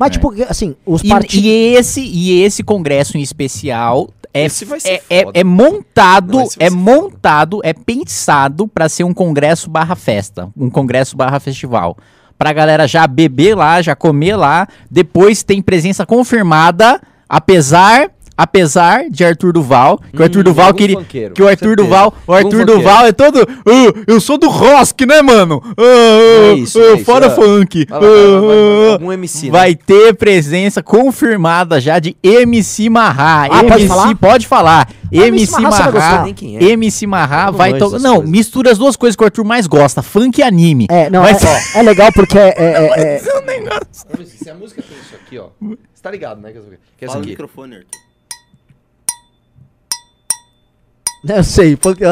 Mas, 0.00 0.08
É. 0.08 0.12
tipo, 0.12 0.32
assim, 0.48 0.74
os 0.86 1.02
E, 1.04 1.08
partidos. 1.08 1.44
e 1.44 1.48
esse, 1.74 2.00
e 2.00 2.42
esse 2.42 2.62
congresso 2.62 3.18
em 3.18 3.20
especial 3.20 4.08
é, 4.32 4.44
Esse 4.44 4.64
vai 4.64 4.78
ser 4.80 4.88
é, 4.88 5.02
é, 5.10 5.24
foda. 5.24 5.38
é 5.40 5.44
montado, 5.44 6.32
Não, 6.38 6.42
esse 6.44 6.56
vai 6.56 6.66
é 6.68 6.70
ser 6.70 6.76
montado, 6.76 7.60
é 7.64 7.72
pensado 7.74 8.66
pra 8.66 8.88
ser 8.88 9.04
um 9.04 9.12
congresso 9.12 9.68
barra 9.68 9.94
festa, 9.96 10.48
um 10.56 10.70
congresso 10.70 11.16
barra 11.16 11.38
festival. 11.40 11.96
Pra 12.38 12.52
galera 12.54 12.86
já 12.88 13.06
beber 13.06 13.54
lá, 13.56 13.82
já 13.82 13.94
comer 13.94 14.36
lá, 14.36 14.66
depois 14.90 15.42
tem 15.42 15.60
presença 15.60 16.06
confirmada, 16.06 17.00
apesar 17.28 18.08
apesar 18.42 19.08
de 19.10 19.24
Arthur 19.24 19.52
Duval, 19.52 19.98
que 20.12 20.20
o 20.20 20.22
Arthur 20.22 20.40
Hum, 20.40 20.44
Duval 20.44 20.74
queria 20.74 20.96
funkeiro, 20.96 21.34
que 21.34 21.42
o 21.42 21.48
Arthur 21.48 21.68
certeza. 21.68 21.88
Duval, 21.88 22.14
o 22.26 22.32
Arthur. 22.32 22.64
Duval 22.64 23.06
é 23.06 23.12
todo, 23.12 23.40
"Ah, 23.40 24.02
eu 24.06 24.20
sou 24.20 24.38
do 24.38 24.48
rock, 24.48 25.04
né, 25.06 25.22
mano? 25.22 25.62
Ah, 25.76 25.82
É 26.50 26.52
isso, 26.54 26.78
ah, 26.78 26.82
é 26.82 26.94
isso, 26.94 27.04
fora 27.04 27.26
é. 27.26 27.30
funk. 27.30 27.86
Vai 27.88 28.00
vai 28.00 28.08
vai 28.10 28.92
Algum 28.92 29.12
MC, 29.12 29.46
né? 29.46 29.52
Vai 29.52 29.74
ter 29.74 30.14
presença 30.14 30.82
confirmada 30.82 31.80
já 31.80 31.98
de 31.98 32.16
MC 32.22 32.88
Marra. 32.88 33.46
Ah, 33.46 33.58
pode 33.64 33.66
MC, 33.82 33.88
falar? 33.88 34.14
pode 34.16 34.46
falar. 34.46 34.88
MC 35.12 35.60
Marra, 35.60 35.92
é. 36.60 36.64
MC 36.70 37.06
Marra 37.06 37.50
vai 37.50 37.74
tocar. 37.76 37.98
Não, 37.98 38.16
coisas. 38.16 38.30
mistura 38.30 38.70
as 38.70 38.78
duas 38.78 38.94
coisas 38.96 39.16
que 39.16 39.22
o 39.22 39.26
Arthur 39.26 39.44
mais 39.44 39.66
gosta: 39.66 40.02
funk 40.02 40.38
e 40.38 40.42
anime. 40.42 40.86
É, 40.88 41.10
não, 41.10 41.22
Vai 41.22 41.32
é, 41.32 41.78
é 41.78 41.82
legal 41.82 42.12
porque 42.12 42.38
é. 42.38 42.54
é- 42.56 43.16
é- 43.16 43.20
Se 44.40 44.48
a 44.50 44.54
música 44.54 44.82
tem 44.82 44.96
isso 44.98 45.14
aqui, 45.14 45.38
ó. 45.38 45.48
Você 45.60 46.02
tá 46.02 46.10
ligado, 46.10 46.40
né? 46.40 46.52
Que 46.96 47.06
Fala 47.06 47.18
no 47.18 47.22
aqui. 47.22 47.30
microfone, 47.30 47.74
Arthur. 47.76 48.09
eu 51.36 51.44
sei, 51.44 51.76
porque. 51.76 52.04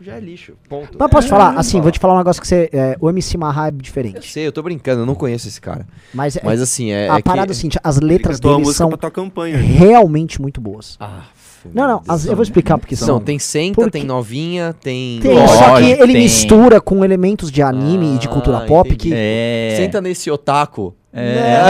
Já 0.00 0.16
é 0.16 0.20
lixo. 0.20 0.52
Ponto. 0.68 0.98
Mas 0.98 1.10
posso 1.10 1.26
É, 1.28 1.30
falar? 1.30 1.52
não 1.52 1.60
Assim, 1.60 1.72
fala. 1.72 1.82
vou 1.84 1.92
te 1.92 1.98
falar 1.98 2.14
um 2.14 2.18
negócio 2.18 2.42
que 2.42 2.48
você. 2.48 2.68
é, 2.72 2.96
o 3.00 3.08
MC 3.08 3.38
Marra 3.38 3.66
é 3.66 3.68
Eu 3.68 3.72
diferente. 3.72 4.30
sei, 4.30 4.46
eu 4.46 4.52
tô 4.52 4.62
brincando, 4.62 5.00
eu 5.02 5.06
não 5.06 5.14
conheço 5.14 5.48
esse 5.48 5.60
cara. 5.60 5.86
Mas, 6.12 6.36
é- 6.36 6.40
Mas 6.44 6.60
assim, 6.60 6.90
é. 6.90 7.08
a 7.08 7.18
é 7.18 7.22
parada 7.22 7.52
é 7.52 7.54
o 7.54 7.54
seguinte: 7.54 7.78
as 7.82 7.98
letras 8.00 8.38
dele 8.38 8.58
música 8.58 8.74
são 8.74 8.90
campanha. 9.10 9.56
realmente 9.56 10.42
muito 10.42 10.60
boas. 10.60 10.96
Ah, 11.00 11.22
Não, 11.72 11.88
não, 11.88 12.02
as- 12.06 12.26
eu 12.26 12.34
vou 12.36 12.42
explicar 12.42 12.76
porque 12.76 12.94
Não, 13.00 13.06
são. 13.06 13.20
tem 13.20 13.38
senta, 13.38 13.76
Porque- 13.76 13.92
tem 13.92 14.04
novinha, 14.04 14.74
tem. 14.78 15.20
Tem, 15.20 15.32
Lógico, 15.32 15.58
só 15.58 15.76
que 15.78 15.84
ele 15.92 16.12
tem. 16.12 16.22
mistura 16.22 16.80
com 16.82 17.02
elementos 17.02 17.50
de 17.50 17.62
anime 17.62 18.16
e 18.16 18.18
de 18.18 18.28
cultura 18.28 18.58
Ah, 18.58 18.66
pop 18.66 18.86
entendi. 18.90 19.08
que. 19.10 19.14
É. 19.16 19.74
Senta 19.78 20.02
nesse 20.02 20.30
otaku. 20.30 20.94
É. 21.16 21.62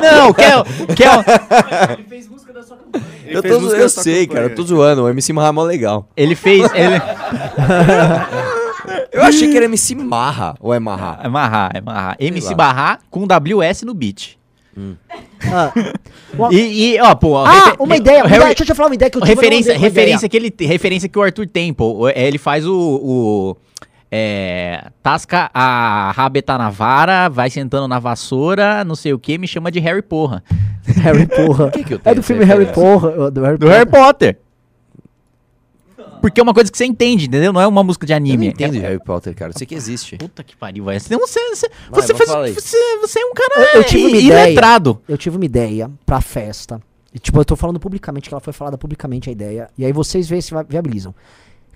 Não, 0.00 0.26
não, 0.26 0.32
quer, 0.32 0.54
quer, 0.96 1.10
Ele 1.98 2.04
eu 3.26 3.42
fez 3.42 3.54
tô, 3.54 3.60
música 3.60 3.80
eu 3.80 3.86
da 3.88 3.92
tua 3.94 4.02
sei, 4.02 4.26
campanha. 4.26 4.42
cara, 4.42 4.52
eu 4.52 4.54
tô 4.56 4.62
zoando. 4.62 5.02
O 5.04 5.08
MC 5.08 5.32
Marra 5.32 5.48
é 5.48 5.52
mó 5.52 5.62
legal. 5.62 6.08
ele 6.16 6.34
fez. 6.34 6.70
Ele... 6.74 7.00
Eu 9.12 9.22
achei 9.22 9.48
que 9.50 9.56
era 9.56 9.66
MC 9.66 9.94
Marra, 9.94 10.54
ou 10.60 10.72
é 10.74 10.78
Marra? 10.80 11.20
É 11.22 11.28
Marra, 11.28 11.70
é 11.74 11.80
Marra. 11.80 12.16
MC. 12.18 12.54
Barra 12.54 12.98
com 13.10 13.26
WS 13.26 13.82
no 13.82 13.94
beat. 13.94 14.36
Ah. 15.52 15.72
E, 16.52 16.94
e, 16.94 17.00
ó, 17.00 17.12
pô. 17.16 17.36
Ah, 17.38 17.50
refer- 17.50 17.76
uma 17.80 17.96
ideia, 17.96 18.22
uma 18.24 18.28
ideia. 18.28 18.46
Deixa 18.46 18.62
eu 18.62 18.66
te 18.68 18.74
falar 18.74 18.88
uma 18.88 18.94
ideia 18.94 19.10
que 19.10 19.18
eu 19.18 19.20
tive. 19.20 19.32
eu 19.32 19.36
referência, 19.36 19.76
referência 19.76 20.28
que 20.28 20.36
ele 20.36 20.54
referência 20.60 21.08
que 21.08 21.18
o 21.18 21.22
Arthur 21.22 21.46
tem, 21.48 21.74
pô. 21.74 21.92
O- 22.04 22.08
é, 22.08 22.14
Ele 22.28 22.38
faz 22.38 22.64
o, 22.64 22.72
o 23.02 23.56
é, 24.12 24.86
tasca 25.02 25.50
a 25.52 26.12
rabeta 26.14 26.56
na 26.56 26.70
vara, 26.70 27.28
vai 27.28 27.50
sentando 27.50 27.88
na 27.88 27.98
vassoura, 27.98 28.84
não 28.84 28.94
sei 28.94 29.12
o 29.12 29.18
que, 29.18 29.38
me 29.38 29.48
chama 29.48 29.72
de 29.72 29.80
Harry 29.80 30.02
Porra. 30.02 30.42
Harry 31.00 31.26
Porra. 31.26 31.70
que 31.70 31.84
que 31.84 31.94
eu 31.94 32.00
é 32.04 32.14
do 32.14 32.22
filme 32.22 32.44
Harry? 32.44 32.66
Porra. 32.72 33.30
Do 33.30 33.42
Harry 33.42 33.58
Do 33.58 33.68
Harry 33.68 33.88
Potter. 33.88 34.38
Porque 36.20 36.38
é 36.38 36.42
uma 36.42 36.52
coisa 36.52 36.70
que 36.70 36.76
você 36.76 36.84
entende, 36.84 37.26
entendeu? 37.26 37.50
Não 37.52 37.60
é 37.60 37.66
uma 37.66 37.82
música 37.82 38.06
de 38.06 38.12
Eu 38.12 38.20
não 38.20 38.26
anime. 38.26 38.48
entendo 38.48 38.72
de 38.72 38.78
é, 38.78 38.82
Harry 38.82 39.02
Potter, 39.02 39.34
cara. 39.34 39.52
Eu 39.52 39.58
sei 39.58 39.66
que 39.66 39.74
existe. 39.74 40.16
Puta 40.18 40.44
que 40.44 40.54
pariu, 40.54 40.84
vai. 40.84 41.00
Você, 41.00 41.16
você, 41.16 41.40
você, 41.48 41.70
Vai, 41.90 42.02
você, 42.02 42.14
faz- 42.14 42.54
você, 42.54 42.96
você 43.00 43.20
é 43.20 43.24
um 43.24 43.32
cara 43.32 43.62
Eu- 43.74 43.80
eu 43.80 43.84
tive 43.84 44.06
uma 44.06 44.16
ideia. 44.18 44.44
iletrado. 44.48 45.00
eu 45.08 45.16
tive 45.16 45.36
uma 45.36 45.44
ideia 45.46 45.90
pra 46.04 46.20
festa. 46.20 46.80
E, 47.14 47.18
tipo, 47.18 47.38
eu 47.40 47.44
tô 47.44 47.56
falando 47.56 47.80
publicamente, 47.80 48.28
que 48.28 48.34
ela 48.34 48.40
foi 48.40 48.52
falada 48.52 48.76
publicamente 48.76 49.30
a 49.30 49.32
ideia. 49.32 49.70
E 49.78 49.84
aí 49.84 49.92
vocês 49.92 50.28
veem 50.28 50.42
se 50.42 50.52
viabilizam. 50.68 51.14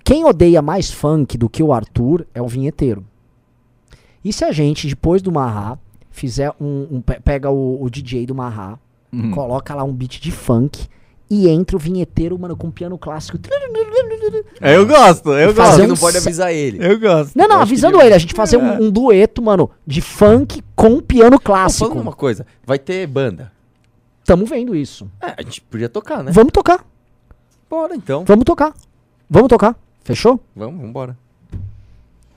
Quem 0.04 0.24
odeia 0.26 0.60
mais 0.60 0.90
funk 0.90 1.38
do 1.38 1.48
que 1.48 1.62
o 1.62 1.72
Arthur 1.72 2.26
é 2.34 2.42
o 2.42 2.46
vinheteiro. 2.46 3.04
E 4.22 4.30
se 4.32 4.44
a 4.44 4.52
gente, 4.52 4.86
depois 4.86 5.22
do 5.22 5.32
Marra, 5.32 5.78
fizer 6.10 6.52
um. 6.60 6.86
um 6.90 7.00
pe- 7.00 7.18
pega 7.20 7.50
o, 7.50 7.82
o 7.82 7.88
DJ 7.88 8.26
do 8.26 8.34
Marra, 8.34 8.78
Hum. 9.14 9.30
coloca 9.30 9.74
lá 9.74 9.84
um 9.84 9.92
beat 9.92 10.20
de 10.20 10.30
funk 10.32 10.86
e 11.30 11.48
entra 11.48 11.76
o 11.76 11.78
vinheteiro, 11.78 12.38
mano, 12.38 12.56
com 12.56 12.70
piano 12.70 12.98
clássico. 12.98 13.38
Eu 14.60 14.86
gosto, 14.86 15.32
eu 15.32 15.54
Fazer 15.54 15.80
que 15.82 15.86
um 15.86 15.88
não 15.90 15.96
pode 15.96 16.18
sa- 16.18 16.22
avisar 16.28 16.52
ele. 16.52 16.78
Eu 16.84 16.98
gosto. 17.00 17.34
Não, 17.36 17.48
não, 17.48 17.56
Eu 17.56 17.62
avisando 17.62 18.00
ele, 18.00 18.14
a 18.14 18.18
gente 18.18 18.34
fazer 18.34 18.56
um, 18.56 18.84
um 18.84 18.90
dueto, 18.90 19.42
mano, 19.42 19.70
de 19.86 20.00
funk 20.00 20.62
com 20.76 21.00
piano 21.00 21.40
clássico. 21.40 21.88
falando 21.88 22.02
uma 22.02 22.12
coisa, 22.12 22.46
vai 22.64 22.78
ter 22.78 23.06
banda. 23.06 23.50
Tamo 24.24 24.46
vendo 24.46 24.74
isso. 24.76 25.08
É, 25.20 25.34
a 25.38 25.42
gente 25.42 25.60
podia 25.62 25.88
tocar, 25.88 26.22
né? 26.22 26.30
Vamos 26.32 26.52
tocar, 26.52 26.84
Bora 27.68 27.94
então. 27.94 28.24
vamos 28.24 28.44
tocar. 28.44 28.72
Vamos 29.28 29.48
tocar. 29.48 29.76
Fechou? 30.04 30.38
Vamos, 30.54 30.80
vambora. 30.80 31.16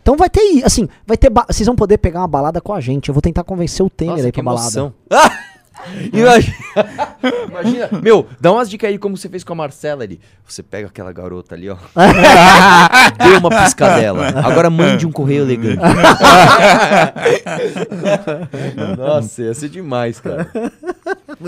Então 0.02 0.16
vai 0.16 0.30
ter, 0.30 0.64
assim, 0.66 0.88
vai 1.06 1.18
ter, 1.18 1.30
ba- 1.30 1.46
vocês 1.50 1.68
vão 1.68 1.76
poder 1.76 1.98
pegar 1.98 2.22
uma 2.22 2.28
balada 2.28 2.62
com 2.62 2.74
a 2.74 2.80
gente. 2.80 3.10
Eu 3.10 3.14
vou 3.14 3.22
tentar 3.22 3.44
convencer 3.44 3.86
o 3.86 3.90
Temer 3.90 4.24
aí 4.26 4.32
que 4.32 4.42
pra 4.42 4.54
balada. 4.54 4.62
emoção. 4.80 4.94
Ah! 5.12 5.30
Imagina, 6.14 6.56
imagina. 7.50 7.90
Meu, 8.02 8.28
dá 8.40 8.52
umas 8.52 8.70
dicas 8.70 8.90
aí 8.90 8.98
como 8.98 9.18
você 9.18 9.30
fez 9.30 9.44
com 9.44 9.54
a 9.54 9.56
Marcela 9.56 10.04
ali. 10.04 10.20
Você 10.46 10.64
pega 10.64 10.88
aquela 10.88 11.12
garota 11.12 11.56
ali, 11.56 11.70
ó. 11.70 11.78
Dê 13.18 13.38
uma 13.38 13.50
piscadela. 13.50 14.28
Agora 14.44 14.70
mande 14.70 15.06
um 15.06 15.12
correio 15.12 15.44
elegante. 15.44 15.82
Nossa, 18.98 19.44
ia 19.44 19.54
ser 19.54 19.70
demais, 19.70 20.20
cara. 20.20 20.50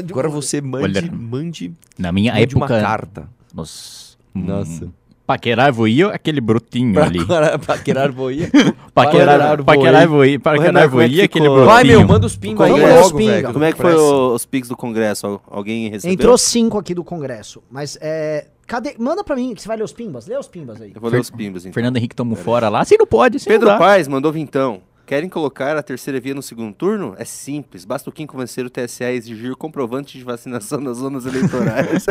Agora 0.10 0.30
você 0.30 0.62
mande, 0.62 1.00
Olha, 1.00 1.12
mande, 1.12 1.74
Na 1.98 2.12
minha 2.12 2.34
mande 2.34 2.56
uma 2.56 2.66
época. 2.66 2.82
carta. 2.82 3.28
Nossa. 3.54 4.10
Nossa. 4.34 4.86
Hum, 4.86 4.92
paquerar 5.30 5.72
voia 5.72 6.08
aquele 6.08 6.42
brotinho 6.42 6.94
Pra, 6.96 7.06
ali. 7.06 7.20
paquerar 7.68 8.12
boia. 8.12 8.50
Paquerar, 8.96 9.64
paquerar 9.64 10.08
voia. 10.08 10.40
Paquerar 10.40 10.72
como 10.74 10.80
é 10.80 10.88
voia 10.88 11.24
aquele 11.26 11.46
brotinho. 11.48 11.66
Vai, 11.68 11.84
meu, 11.84 12.08
manda 12.08 12.26
os 12.26 12.36
pingos 12.36 12.66
aí 12.66 12.74
ler 12.74 13.00
os 13.00 13.12
pingos. 13.12 13.52
Como 13.54 13.64
é 13.64 13.72
que 13.72 13.78
foi 13.78 13.94
o- 13.94 14.34
os 14.34 14.44
pics 14.46 14.68
do 14.68 14.76
Congresso? 14.76 15.28
Al- 15.28 15.42
Alguém 15.52 15.88
recebeu? 15.90 16.14
Entrou 16.16 16.36
cinco 16.38 16.80
aqui 16.80 16.96
do 16.96 17.04
Congresso, 17.04 17.62
mas 17.70 17.96
é. 18.02 18.48
Cadê? 18.66 18.96
Manda 19.00 19.24
pra 19.24 19.36
mim, 19.36 19.54
que 19.56 19.62
você 19.62 19.68
vai 19.68 19.78
ler 19.78 19.84
os 19.84 19.94
pimbas. 19.94 20.28
Lê 20.28 20.38
os 20.38 20.48
pimbas 20.48 20.82
aí. 20.82 20.92
Eu 20.94 21.02
vou 21.02 21.10
ler 21.10 21.20
os 21.22 21.30
pimbas, 21.30 21.64
então. 21.64 21.74
Fernando 21.74 21.98
Henrique 21.98 22.16
tomou 22.16 22.36
fora 22.36 22.70
lá. 22.70 22.82
Assim 22.82 22.96
não 23.00 23.08
pode, 23.08 23.38
assim 23.38 23.50
Pedro 23.50 23.70
não. 23.70 23.78
Paes 23.80 24.08
mandou 24.08 24.32
vintão. 24.32 24.82
Querem 25.10 25.28
colocar 25.28 25.76
a 25.76 25.82
terceira 25.82 26.20
via 26.20 26.36
no 26.36 26.42
segundo 26.44 26.72
turno? 26.72 27.16
É 27.18 27.26
simples. 27.26 27.84
Basta 27.84 28.08
o 28.08 28.14
Kim 28.14 28.28
convencer 28.28 28.64
o 28.64 28.70
TSE 28.70 29.04
a 29.04 29.12
exigir 29.12 29.56
comprovante 29.56 30.20
de 30.20 30.24
vacinação 30.24 30.80
nas 30.80 30.98
zonas 30.98 31.26
eleitorais. 31.26 32.06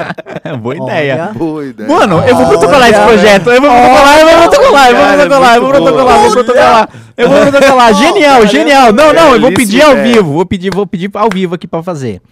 Boa 0.58 0.74
ideia. 0.74 1.30
Boa 1.36 1.66
ideia. 1.66 1.86
Mano, 1.86 2.26
eu 2.26 2.34
vou 2.34 2.46
protocolar 2.46 2.88
esse 2.88 3.02
projeto. 3.02 3.50
Eu 3.50 3.60
vou 3.60 3.70
protocolar, 3.70 4.18
eu 4.18 4.26
vou 4.26 4.38
protocolar, 4.38 4.88
eu 4.88 4.96
vou 4.96 5.04
é 5.04 5.16
protocolar, 5.16 5.54
eu 5.56 5.60
vou 5.60 5.70
protocolar, 5.72 6.16
eu 6.16 6.22
vou 6.22 6.32
protocolar. 6.32 6.88
Eu 7.18 7.28
vou 7.28 7.40
protocolar. 7.42 7.92
Genial, 7.92 8.46
genial. 8.46 8.92
Não, 8.94 9.12
não, 9.12 9.34
eu 9.34 9.40
vou 9.42 9.52
pedir 9.52 9.82
ao 9.82 9.96
vivo. 9.96 10.32
Vou 10.32 10.46
pedir, 10.46 10.74
vou 10.74 10.86
pedir 10.86 11.10
ao 11.12 11.28
vivo 11.28 11.54
aqui 11.54 11.68
pra 11.68 11.82
fazer. 11.82 12.22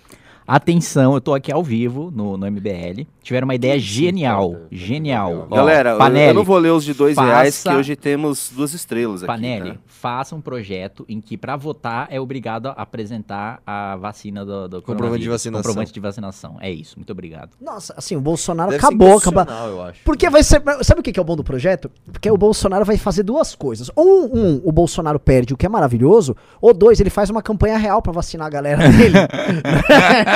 Atenção, 0.47 1.15
eu 1.15 1.21
tô 1.21 1.35
aqui 1.35 1.51
ao 1.51 1.63
vivo 1.63 2.13
no, 2.15 2.37
no 2.37 2.47
MBL. 2.51 3.05
Tiveram 3.23 3.47
uma 3.47 3.55
ideia 3.57 3.77
genial. 3.81 4.55
Genial. 4.71 5.49
Ó, 5.51 5.57
Galera, 5.57 5.91
eu- 5.91 5.99
Panelli, 5.99 6.29
eu 6.29 6.35
não 6.35 6.45
vou 6.45 6.57
ler 6.59 6.71
os 6.71 6.85
de 6.85 6.95
dois 6.95 7.17
faça- 7.17 7.27
reais, 7.27 7.63
que 7.65 7.69
hoje 7.71 7.97
temos 7.97 8.53
duas 8.55 8.73
estrelas 8.73 9.25
aqui. 9.25 9.27
Panelli, 9.27 9.73
tá? 9.73 9.79
faça 9.89 10.37
um 10.37 10.41
projeto 10.41 11.05
em 11.09 11.21
que 11.21 11.37
pra 11.37 11.57
votar 11.57 12.07
é 12.11 12.21
obrigado 12.21 12.69
a 12.69 12.73
apresentar 12.73 13.61
a 13.67 13.97
vacina 13.97 14.45
do, 14.45 14.69
do 14.69 14.83
Comprovante 14.83 15.23
de 15.23 15.29
vacinação. 15.29 15.63
Comprovante 15.65 15.93
de 15.93 15.99
vacinação. 15.99 16.57
É 16.61 16.71
isso, 16.71 16.97
muito 16.97 17.11
obrigado. 17.11 17.51
Nossa, 17.61 17.93
assim, 17.97 18.15
o 18.15 18.21
Bolsonaro 18.21 18.71
Deve 18.71 18.81
ser 18.81 18.87
acabou. 18.87 19.09
inconstitucional, 19.09 19.69
eu 19.69 19.83
acho. 19.83 20.01
Porque 20.05 20.31
vai 20.31 20.45
ser. 20.45 20.63
Sabe 20.83 21.01
o 21.01 21.03
que 21.03 21.11
que 21.13 21.19
é 21.19 21.23
o 21.23 21.25
bom 21.25 21.35
do 21.35 21.43
projeto? 21.43 21.91
Porque 22.13 22.31
o 22.31 22.37
Bolsonaro 22.37 22.85
vai 22.85 22.97
fazer 22.97 23.25
duas 23.25 23.57
coisas. 23.57 23.91
Ou 23.97 24.31
um, 24.33 24.61
o 24.63 24.71
Bolsonaro 24.71 25.19
perde, 25.19 25.53
o 25.53 25.57
que 25.57 25.67
é 25.67 25.69
maravilhoso, 25.69 26.37
ou 26.61 26.73
dois, 26.73 27.01
ele 27.01 27.11
faz 27.11 27.29
uma 27.29 27.43
campanha 27.43 27.77
real 27.77 28.01
pra 28.01 28.13
vacinar 28.13 28.47
a 28.47 28.51
galera 28.51 28.89
dele. 28.89 29.17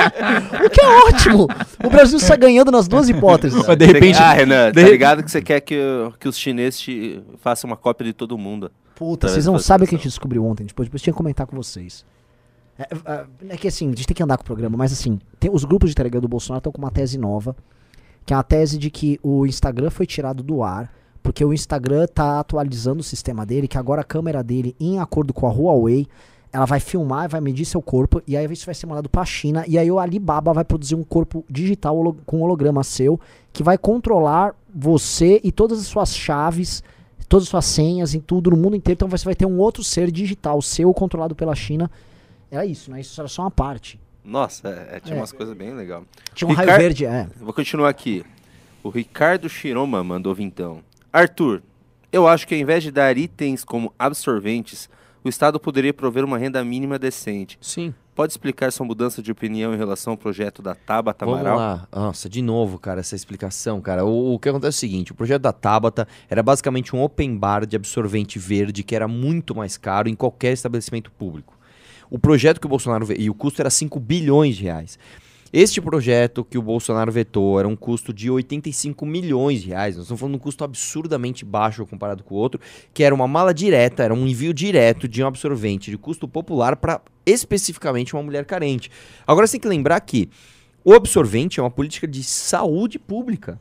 o 0.65 0.69
que 0.69 0.81
é 0.81 1.07
ótimo! 1.07 1.47
O 1.83 1.89
Brasil 1.89 2.19
sai 2.19 2.37
ganhando 2.37 2.71
nas 2.71 2.87
duas 2.87 3.09
hipóteses. 3.09 3.65
Mas 3.65 3.77
de 3.77 3.85
repente. 3.85 4.19
Ah, 4.19 4.33
Renan, 4.33 4.71
de 4.71 4.81
tá 4.81 4.89
ligado 4.89 5.23
que 5.23 5.31
você 5.31 5.41
quer 5.41 5.61
que, 5.61 5.77
que 6.19 6.27
os 6.27 6.37
chineses 6.37 6.79
te 6.79 7.21
façam 7.39 7.69
uma 7.69 7.77
cópia 7.77 8.05
de 8.05 8.13
todo 8.13 8.37
mundo. 8.37 8.71
Puta, 8.95 9.27
vocês 9.27 9.45
não 9.45 9.57
sabem 9.57 9.85
o 9.85 9.89
que 9.89 9.95
a 9.95 9.97
gente 9.97 10.07
descobriu 10.07 10.45
ontem. 10.45 10.65
Depois, 10.65 10.87
depois 10.87 11.01
tinha 11.01 11.13
que 11.13 11.17
comentar 11.17 11.47
com 11.47 11.55
vocês. 11.55 12.05
É, 12.77 12.87
é, 13.05 13.25
é 13.49 13.57
que 13.57 13.67
assim, 13.67 13.87
a 13.87 13.89
gente 13.89 14.07
tem 14.07 14.15
que 14.15 14.23
andar 14.23 14.37
com 14.37 14.43
o 14.43 14.45
programa, 14.45 14.77
mas 14.77 14.91
assim, 14.93 15.19
tem, 15.39 15.51
os 15.51 15.63
grupos 15.63 15.89
de 15.89 15.95
Telegram 15.95 16.21
do 16.21 16.27
Bolsonaro 16.27 16.59
estão 16.59 16.71
com 16.71 16.79
uma 16.79 16.91
tese 16.91 17.17
nova, 17.17 17.55
que 18.25 18.33
é 18.33 18.37
a 18.37 18.43
tese 18.43 18.77
de 18.77 18.89
que 18.89 19.19
o 19.21 19.45
Instagram 19.45 19.89
foi 19.89 20.05
tirado 20.05 20.41
do 20.43 20.63
ar, 20.63 20.91
porque 21.21 21.43
o 21.43 21.53
Instagram 21.53 22.07
tá 22.07 22.39
atualizando 22.39 23.01
o 23.01 23.03
sistema 23.03 23.45
dele, 23.45 23.67
que 23.67 23.77
agora 23.77 24.01
a 24.01 24.03
câmera 24.03 24.43
dele, 24.43 24.75
em 24.79 24.99
acordo 24.99 25.33
com 25.33 25.47
a 25.47 25.51
Huawei, 25.51 26.07
ela 26.53 26.65
vai 26.65 26.79
filmar, 26.79 27.29
vai 27.29 27.39
medir 27.39 27.65
seu 27.65 27.81
corpo, 27.81 28.21
e 28.27 28.35
aí 28.35 28.45
isso 28.51 28.65
vai 28.65 28.75
ser 28.75 28.85
mandado 28.85 29.07
pra 29.09 29.23
China, 29.25 29.63
e 29.67 29.77
aí 29.77 29.89
o 29.89 29.99
Alibaba 29.99 30.53
vai 30.53 30.65
produzir 30.65 30.95
um 30.95 31.03
corpo 31.03 31.45
digital 31.49 31.95
holo- 31.97 32.17
com 32.25 32.41
holograma 32.41 32.83
seu, 32.83 33.19
que 33.53 33.63
vai 33.63 33.77
controlar 33.77 34.53
você 34.73 35.39
e 35.43 35.51
todas 35.51 35.79
as 35.79 35.85
suas 35.87 36.15
chaves, 36.15 36.83
todas 37.29 37.43
as 37.45 37.49
suas 37.49 37.65
senhas, 37.65 38.13
em 38.13 38.19
tudo, 38.19 38.51
no 38.51 38.57
mundo 38.57 38.75
inteiro. 38.75 38.95
Então 38.95 39.07
você 39.07 39.23
vai 39.23 39.35
ter 39.35 39.45
um 39.45 39.57
outro 39.59 39.81
ser 39.83 40.11
digital 40.11 40.61
seu 40.61 40.93
controlado 40.93 41.33
pela 41.35 41.55
China. 41.55 41.89
Era 42.49 42.65
isso, 42.65 42.91
né? 42.91 42.99
Isso 42.99 43.19
era 43.21 43.29
só 43.29 43.43
uma 43.43 43.51
parte. 43.51 43.97
Nossa, 44.23 44.67
é, 44.67 44.97
é, 44.97 44.99
tinha 44.99 45.15
É. 45.15 45.19
umas 45.19 45.31
coisas 45.31 45.55
bem 45.55 45.73
legais. 45.73 46.03
Tinha 46.33 46.49
um 46.49 46.53
raio 46.53 46.67
Ricardo- 46.67 46.81
verde, 46.81 47.05
é. 47.05 47.27
Vou 47.39 47.53
continuar 47.53 47.87
aqui. 47.89 48.25
O 48.83 48.89
Ricardo 48.89 49.47
Chiroma 49.47 50.03
mandou 50.03 50.35
vintão. 50.35 50.79
Arthur, 51.13 51.63
eu 52.11 52.27
acho 52.27 52.45
que 52.45 52.53
ao 52.53 52.59
invés 52.59 52.83
de 52.83 52.91
dar 52.91 53.17
itens 53.17 53.63
como 53.63 53.93
absorventes, 53.97 54.89
o 55.23 55.29
Estado 55.29 55.59
poderia 55.59 55.93
prover 55.93 56.23
uma 56.23 56.37
renda 56.37 56.63
mínima 56.63 56.97
decente. 56.97 57.57
Sim. 57.61 57.93
Pode 58.13 58.33
explicar 58.33 58.71
sua 58.71 58.85
mudança 58.85 59.21
de 59.21 59.31
opinião 59.31 59.73
em 59.73 59.77
relação 59.77 60.11
ao 60.11 60.17
projeto 60.17 60.61
da 60.61 60.75
Tabata 60.75 61.25
Vamos 61.25 61.39
Amaral? 61.39 61.57
lá. 61.57 61.87
Nossa, 61.91 62.29
de 62.29 62.41
novo, 62.41 62.77
cara, 62.77 62.99
essa 62.99 63.15
explicação, 63.15 63.79
cara. 63.79 64.03
O, 64.05 64.33
o 64.33 64.39
que 64.39 64.49
acontece 64.49 64.75
é 64.75 64.77
o 64.77 64.79
seguinte: 64.79 65.11
o 65.11 65.15
projeto 65.15 65.41
da 65.43 65.53
Tabata 65.53 66.07
era 66.29 66.43
basicamente 66.43 66.95
um 66.95 67.01
open 67.01 67.37
bar 67.37 67.65
de 67.65 67.75
absorvente 67.75 68.37
verde 68.37 68.83
que 68.83 68.95
era 68.95 69.07
muito 69.07 69.55
mais 69.55 69.77
caro 69.77 70.09
em 70.09 70.15
qualquer 70.15 70.51
estabelecimento 70.53 71.11
público. 71.11 71.57
O 72.09 72.19
projeto 72.19 72.59
que 72.59 72.65
o 72.65 72.69
Bolsonaro 72.69 73.07
e 73.17 73.29
o 73.29 73.33
custo 73.33 73.61
era 73.61 73.69
5 73.69 73.97
bilhões 73.99 74.57
de 74.57 74.63
reais. 74.63 74.99
Este 75.53 75.81
projeto 75.81 76.45
que 76.45 76.57
o 76.57 76.61
Bolsonaro 76.61 77.11
vetou 77.11 77.59
era 77.59 77.67
um 77.67 77.75
custo 77.75 78.13
de 78.13 78.31
85 78.31 79.05
milhões 79.05 79.61
de 79.61 79.67
reais. 79.67 79.97
Nós 79.97 80.05
estamos 80.05 80.19
falando 80.21 80.35
de 80.35 80.37
um 80.37 80.41
custo 80.41 80.63
absurdamente 80.63 81.43
baixo 81.43 81.85
comparado 81.85 82.23
com 82.23 82.35
o 82.35 82.37
outro, 82.37 82.61
que 82.93 83.03
era 83.03 83.13
uma 83.13 83.27
mala 83.27 83.53
direta, 83.53 84.01
era 84.01 84.13
um 84.13 84.25
envio 84.25 84.53
direto 84.53 85.09
de 85.09 85.21
um 85.21 85.27
absorvente 85.27 85.91
de 85.91 85.97
custo 85.97 86.25
popular 86.25 86.77
para 86.77 87.01
especificamente 87.25 88.13
uma 88.13 88.23
mulher 88.23 88.45
carente. 88.45 88.89
Agora 89.27 89.45
você 89.45 89.53
tem 89.53 89.61
que 89.61 89.67
lembrar 89.67 89.99
que 89.99 90.29
o 90.85 90.93
absorvente 90.93 91.59
é 91.59 91.63
uma 91.63 91.69
política 91.69 92.07
de 92.07 92.23
saúde 92.23 92.97
pública. 92.97 93.59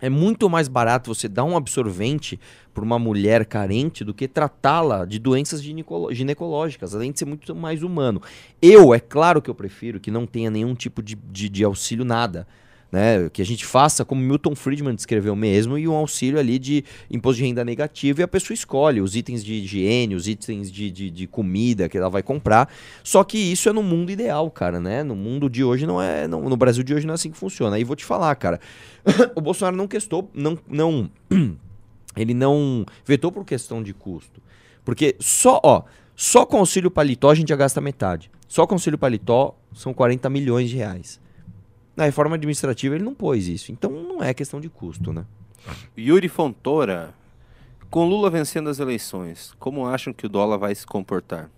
É 0.00 0.08
muito 0.08 0.48
mais 0.48 0.68
barato 0.68 1.14
você 1.14 1.28
dar 1.28 1.44
um 1.44 1.56
absorvente 1.56 2.38
para 2.72 2.84
uma 2.84 2.98
mulher 2.98 3.44
carente 3.44 4.04
do 4.04 4.14
que 4.14 4.26
tratá-la 4.26 5.04
de 5.04 5.18
doenças 5.18 5.62
ginecológicas, 5.62 6.94
além 6.94 7.12
de 7.12 7.18
ser 7.18 7.24
muito 7.24 7.54
mais 7.54 7.82
humano. 7.82 8.22
Eu, 8.62 8.94
é 8.94 9.00
claro 9.00 9.42
que 9.42 9.50
eu 9.50 9.54
prefiro 9.54 10.00
que 10.00 10.10
não 10.10 10.26
tenha 10.26 10.50
nenhum 10.50 10.74
tipo 10.74 11.02
de, 11.02 11.14
de, 11.14 11.48
de 11.48 11.64
auxílio, 11.64 12.04
nada. 12.04 12.46
Né? 12.90 13.28
Que 13.32 13.40
a 13.40 13.46
gente 13.46 13.64
faça 13.64 14.04
como 14.04 14.20
Milton 14.20 14.56
Friedman 14.56 14.94
descreveu 14.94 15.36
mesmo, 15.36 15.78
e 15.78 15.86
um 15.86 15.94
auxílio 15.94 16.38
ali 16.40 16.58
de 16.58 16.84
imposto 17.10 17.38
de 17.40 17.46
renda 17.46 17.64
negativo, 17.64 18.20
e 18.20 18.22
a 18.24 18.28
pessoa 18.28 18.54
escolhe 18.54 19.00
os 19.00 19.14
itens 19.14 19.44
de 19.44 19.54
higiene, 19.54 20.14
os 20.16 20.26
itens 20.26 20.70
de, 20.72 20.90
de, 20.90 21.10
de 21.10 21.26
comida 21.26 21.88
que 21.88 21.96
ela 21.96 22.10
vai 22.10 22.22
comprar. 22.22 22.68
Só 23.04 23.22
que 23.22 23.38
isso 23.38 23.68
é 23.68 23.72
no 23.72 23.82
mundo 23.82 24.10
ideal, 24.10 24.50
cara, 24.50 24.80
né? 24.80 25.04
No 25.04 25.14
mundo 25.14 25.48
de 25.48 25.62
hoje 25.62 25.86
não 25.86 26.02
é. 26.02 26.26
não- 26.26 26.48
no 26.48 26.56
Brasil 26.56 26.82
de 26.82 26.92
hoje 26.92 27.06
não 27.06 27.12
é 27.12 27.14
assim 27.14 27.30
que 27.30 27.38
funciona. 27.38 27.76
Aí 27.76 27.84
vou 27.84 27.94
te 27.94 28.04
falar, 28.04 28.34
cara. 28.34 28.58
o 29.36 29.40
Bolsonaro 29.40 29.76
não 29.76 29.86
questou, 29.86 30.28
não, 30.34 30.58
não, 30.68 31.08
ele 32.16 32.34
não 32.34 32.84
vetou 33.04 33.30
por 33.30 33.44
questão 33.44 33.82
de 33.82 33.94
custo. 33.94 34.40
Porque 34.84 35.14
só, 35.20 35.60
ó, 35.62 35.82
só 36.16 36.44
com 36.44 36.58
auxílio 36.58 36.90
paletó 36.90 37.30
a 37.30 37.34
gente 37.34 37.50
já 37.50 37.56
gasta 37.56 37.80
metade. 37.80 38.30
Só 38.48 38.66
com 38.66 38.74
auxílio 38.74 38.98
paletó 38.98 39.56
são 39.72 39.94
40 39.94 40.28
milhões 40.28 40.68
de 40.68 40.76
reais. 40.76 41.20
Na 42.00 42.06
reforma 42.06 42.36
administrativa 42.36 42.94
ele 42.94 43.04
não 43.04 43.12
pôs 43.12 43.46
isso. 43.46 43.70
Então 43.70 43.90
não 43.90 44.24
é 44.24 44.32
questão 44.32 44.58
de 44.58 44.70
custo, 44.70 45.12
né? 45.12 45.26
Yuri 45.98 46.28
Fontoura. 46.28 47.12
Com 47.90 48.08
Lula 48.08 48.30
vencendo 48.30 48.70
as 48.70 48.78
eleições, 48.78 49.52
como 49.58 49.84
acham 49.86 50.10
que 50.10 50.24
o 50.24 50.28
dólar 50.28 50.56
vai 50.56 50.74
se 50.74 50.86
comportar? 50.86 51.50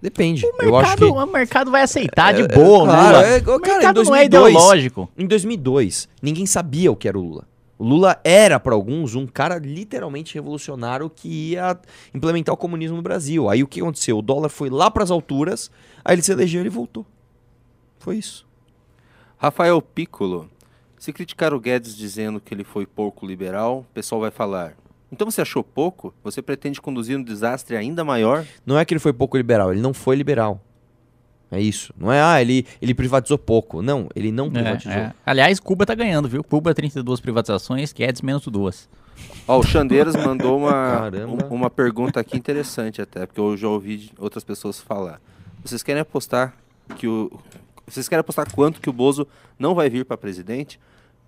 Depende. 0.00 0.46
O 0.46 0.62
Eu 0.62 0.76
acho 0.76 0.90
mercado, 0.90 0.98
que 0.98 1.04
o 1.04 1.26
mercado 1.26 1.70
vai 1.72 1.82
aceitar 1.82 2.32
de 2.32 2.42
É, 2.42 2.46
boa, 2.46 2.84
claro, 2.84 3.16
Lula. 3.16 3.26
é, 3.26 3.38
o 3.38 3.42
cara, 3.42 3.56
em 3.56 3.78
mercado 3.78 4.02
não 4.04 4.14
é 4.14 4.28
2002, 4.28 4.52
ideológico. 4.52 5.10
Em 5.18 5.26
2002, 5.26 6.08
ninguém 6.22 6.46
sabia 6.46 6.92
o 6.92 6.96
que 6.96 7.08
era 7.08 7.18
o 7.18 7.22
Lula. 7.22 7.48
O 7.76 7.84
Lula 7.84 8.20
era, 8.22 8.60
para 8.60 8.74
alguns, 8.74 9.16
um 9.16 9.26
cara 9.26 9.58
literalmente 9.58 10.32
revolucionário 10.34 11.10
que 11.10 11.50
ia 11.52 11.76
implementar 12.14 12.54
o 12.54 12.56
comunismo 12.56 12.96
no 12.98 13.02
Brasil. 13.02 13.50
Aí 13.50 13.64
o 13.64 13.66
que 13.66 13.80
aconteceu? 13.80 14.18
O 14.18 14.22
dólar 14.22 14.48
foi 14.50 14.70
lá 14.70 14.90
para 14.92 15.02
as 15.02 15.10
alturas, 15.10 15.72
aí 16.04 16.14
ele 16.14 16.22
se 16.22 16.30
elegeu 16.30 16.60
e 16.60 16.62
ele 16.62 16.70
voltou. 16.70 17.04
Foi 17.98 18.16
isso. 18.16 18.46
Rafael 19.44 19.80
Piccolo. 19.82 20.48
Se 20.98 21.12
criticar 21.12 21.52
o 21.52 21.60
Guedes 21.60 21.94
dizendo 21.94 22.40
que 22.40 22.54
ele 22.54 22.64
foi 22.64 22.86
pouco 22.86 23.26
liberal, 23.26 23.80
o 23.80 23.94
pessoal 23.94 24.20
vai 24.20 24.30
falar. 24.30 24.74
Então 25.12 25.30
você 25.30 25.42
achou 25.42 25.62
pouco? 25.62 26.14
Você 26.24 26.40
pretende 26.40 26.80
conduzir 26.80 27.16
um 27.18 27.22
desastre 27.22 27.76
ainda 27.76 28.02
maior? 28.02 28.44
Não 28.64 28.78
é 28.78 28.84
que 28.84 28.94
ele 28.94 28.98
foi 29.00 29.12
pouco 29.12 29.36
liberal, 29.36 29.70
ele 29.70 29.82
não 29.82 29.92
foi 29.92 30.16
liberal. 30.16 30.60
É 31.50 31.60
isso. 31.60 31.92
Não 31.96 32.10
é, 32.10 32.22
ah, 32.22 32.40
ele, 32.40 32.66
ele 32.80 32.94
privatizou 32.94 33.36
pouco. 33.38 33.82
Não, 33.82 34.08
ele 34.16 34.32
não 34.32 34.46
É, 34.46 34.50
privatizou. 34.50 34.92
é. 34.92 35.14
Aliás, 35.26 35.60
Cuba 35.60 35.84
tá 35.86 35.94
ganhando, 35.94 36.26
viu? 36.26 36.42
Cuba 36.42 36.74
32 36.74 37.20
privatizações, 37.20 37.92
Guedes 37.92 38.22
menos 38.22 38.44
duas. 38.48 38.88
Ó, 39.46 39.58
o 39.58 39.62
Xandeiras 39.62 40.16
mandou 40.16 40.56
uma, 40.58 41.10
um- 41.28 41.54
uma 41.54 41.70
pergunta 41.70 42.18
aqui 42.18 42.36
interessante 42.36 43.00
até, 43.02 43.26
porque 43.26 43.38
eu 43.38 43.56
já 43.56 43.68
ouvi 43.68 44.10
outras 44.18 44.42
pessoas 44.42 44.80
falar. 44.80 45.20
Vocês 45.62 45.82
querem 45.82 46.00
apostar 46.00 46.54
que 46.96 47.06
o. 47.06 47.30
Vocês 47.86 48.08
querem 48.08 48.20
apostar 48.20 48.50
quanto 48.52 48.80
que 48.80 48.88
o 48.88 48.92
Bozo 48.92 49.26
não 49.58 49.74
vai 49.74 49.88
vir 49.90 50.04
para 50.04 50.16
presidente? 50.16 50.78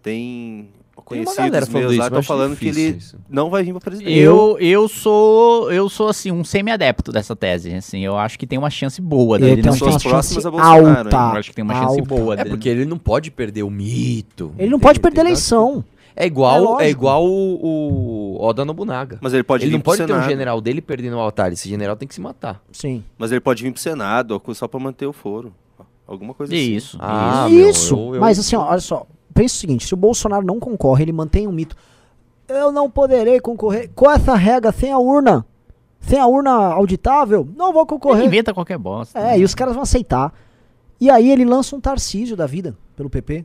Tem 0.03 0.69
conhecidos 0.95 1.69
meus 1.69 1.93
isso, 1.93 1.99
lá 2.01 2.05
eu 2.07 2.09
estão 2.09 2.23
falando 2.23 2.57
que 2.57 2.69
ele 2.69 2.81
isso. 2.97 3.19
não 3.29 3.51
vai 3.51 3.63
vir 3.63 3.73
para 3.73 3.81
presidente. 3.83 4.17
Eu, 4.19 4.57
eu 4.59 4.89
sou 4.89 5.71
eu 5.71 5.89
sou 5.89 6.09
assim 6.09 6.31
um 6.33 6.43
semi-adepto 6.45 7.13
dessa 7.13 7.35
tese, 7.37 7.75
assim, 7.75 8.01
eu 8.05 8.17
acho 8.17 8.39
que 8.39 8.47
tem 8.47 8.59
uma 8.59 8.71
chance 8.71 9.01
boa 9.03 9.37
Ele 9.37 9.47
dele 9.47 9.63
tem 9.63 9.71
não 9.73 9.79
ter- 9.79 9.85
próximas 9.85 10.27
chance 10.27 10.47
a 10.47 10.51
Bolsonaro, 10.51 10.87
alta. 11.09 11.17
eu 11.17 11.39
acho 11.41 11.51
que 11.51 11.57
tem 11.57 11.65
uma 11.65 11.75
chance 11.75 12.01
alta. 12.01 12.03
boa 12.15 12.35
É 12.35 12.37
dele. 12.39 12.51
porque 12.51 12.69
ele 12.69 12.85
não 12.87 12.99
pode 12.99 13.31
perder 13.31 13.63
o 13.65 13.71
mito. 13.71 14.55
Ele 14.59 14.71
não 14.71 14.79
Tem- 14.79 14.87
pode 14.89 15.01
perder 15.01 15.21
a 15.21 15.25
eleição. 15.25 15.85
É 16.19 16.25
É 16.25 16.27
igual, 16.27 16.63
lógico. 16.63 16.83
é 16.83 16.89
igual 16.89 17.27
o, 17.27 18.37
o 18.39 18.43
Oda 18.43 18.65
Nobunaga. 18.65 19.19
Mas 19.21 19.35
ele 19.35 19.43
pode 19.43 19.65
ele 19.65 19.71
vir 19.73 19.77
não 19.77 19.81
pro 19.83 19.93
pode 19.93 20.07
ter 20.07 20.13
um 20.15 20.23
general 20.23 20.61
dele 20.63 20.81
perdendo 20.81 21.17
o 21.17 21.21
altar. 21.21 21.53
Esse 21.53 21.69
general 21.69 21.95
tem 21.95 22.09
que 22.09 22.15
se 22.15 22.23
matar. 22.23 22.63
Sim. 22.73 23.05
Mas 23.19 23.31
ele 23.33 23.41
pode 23.41 23.63
vir 23.63 23.71
pro 23.71 23.81
Senado 23.83 24.41
só 24.55 24.67
para 24.67 24.81
manter 24.81 25.05
o 25.05 25.13
foro. 25.13 25.53
Alguma 26.07 26.35
coisa 26.35 26.53
assim. 26.55 26.63
Isso, 26.75 26.97
Ah, 27.01 27.47
isso. 27.49 27.55
meu, 27.57 27.71
Isso. 27.71 27.95
eu- 27.97 28.15
eu- 28.17 28.21
Mas 28.21 28.39
assim, 28.39 28.55
ó, 28.57 28.65
olha 28.71 28.81
só. 28.81 29.07
Pensa 29.35 29.55
o 29.55 29.59
seguinte: 29.59 29.87
se 29.87 29.95
o 29.95 29.97
Bolsonaro 29.97 30.47
não 30.47 30.59
concorre, 30.61 31.03
ele 31.05 31.13
mantém 31.13 31.47
um 31.49 31.53
mito. 31.53 31.77
Eu 32.49 32.71
não 32.71 32.89
poderei 32.89 33.41
concorrer 33.41 33.91
com 33.95 34.11
essa 34.11 34.35
regra 34.37 34.71
sem 34.73 34.93
a 34.93 34.99
urna. 34.99 35.45
Sem 36.01 36.19
a 36.21 36.27
urna 36.27 36.53
auditável, 36.53 37.49
não 37.57 37.73
vou 37.73 37.83
Ele 37.83 37.89
concorrer. 37.89 38.25
inventa 38.25 38.55
qualquer 38.55 38.79
bosta. 38.79 39.19
É, 39.19 39.39
e 39.39 39.43
os 39.45 39.55
caras 39.55 39.75
vão 39.75 39.83
aceitar. 39.83 40.33
E 41.01 41.11
aí 41.11 41.29
ele 41.31 41.45
lança 41.45 41.75
um 41.75 41.81
Tarcísio 41.81 42.37
da 42.37 42.47
vida 42.47 42.77
pelo 42.95 43.11
PP. 43.11 43.45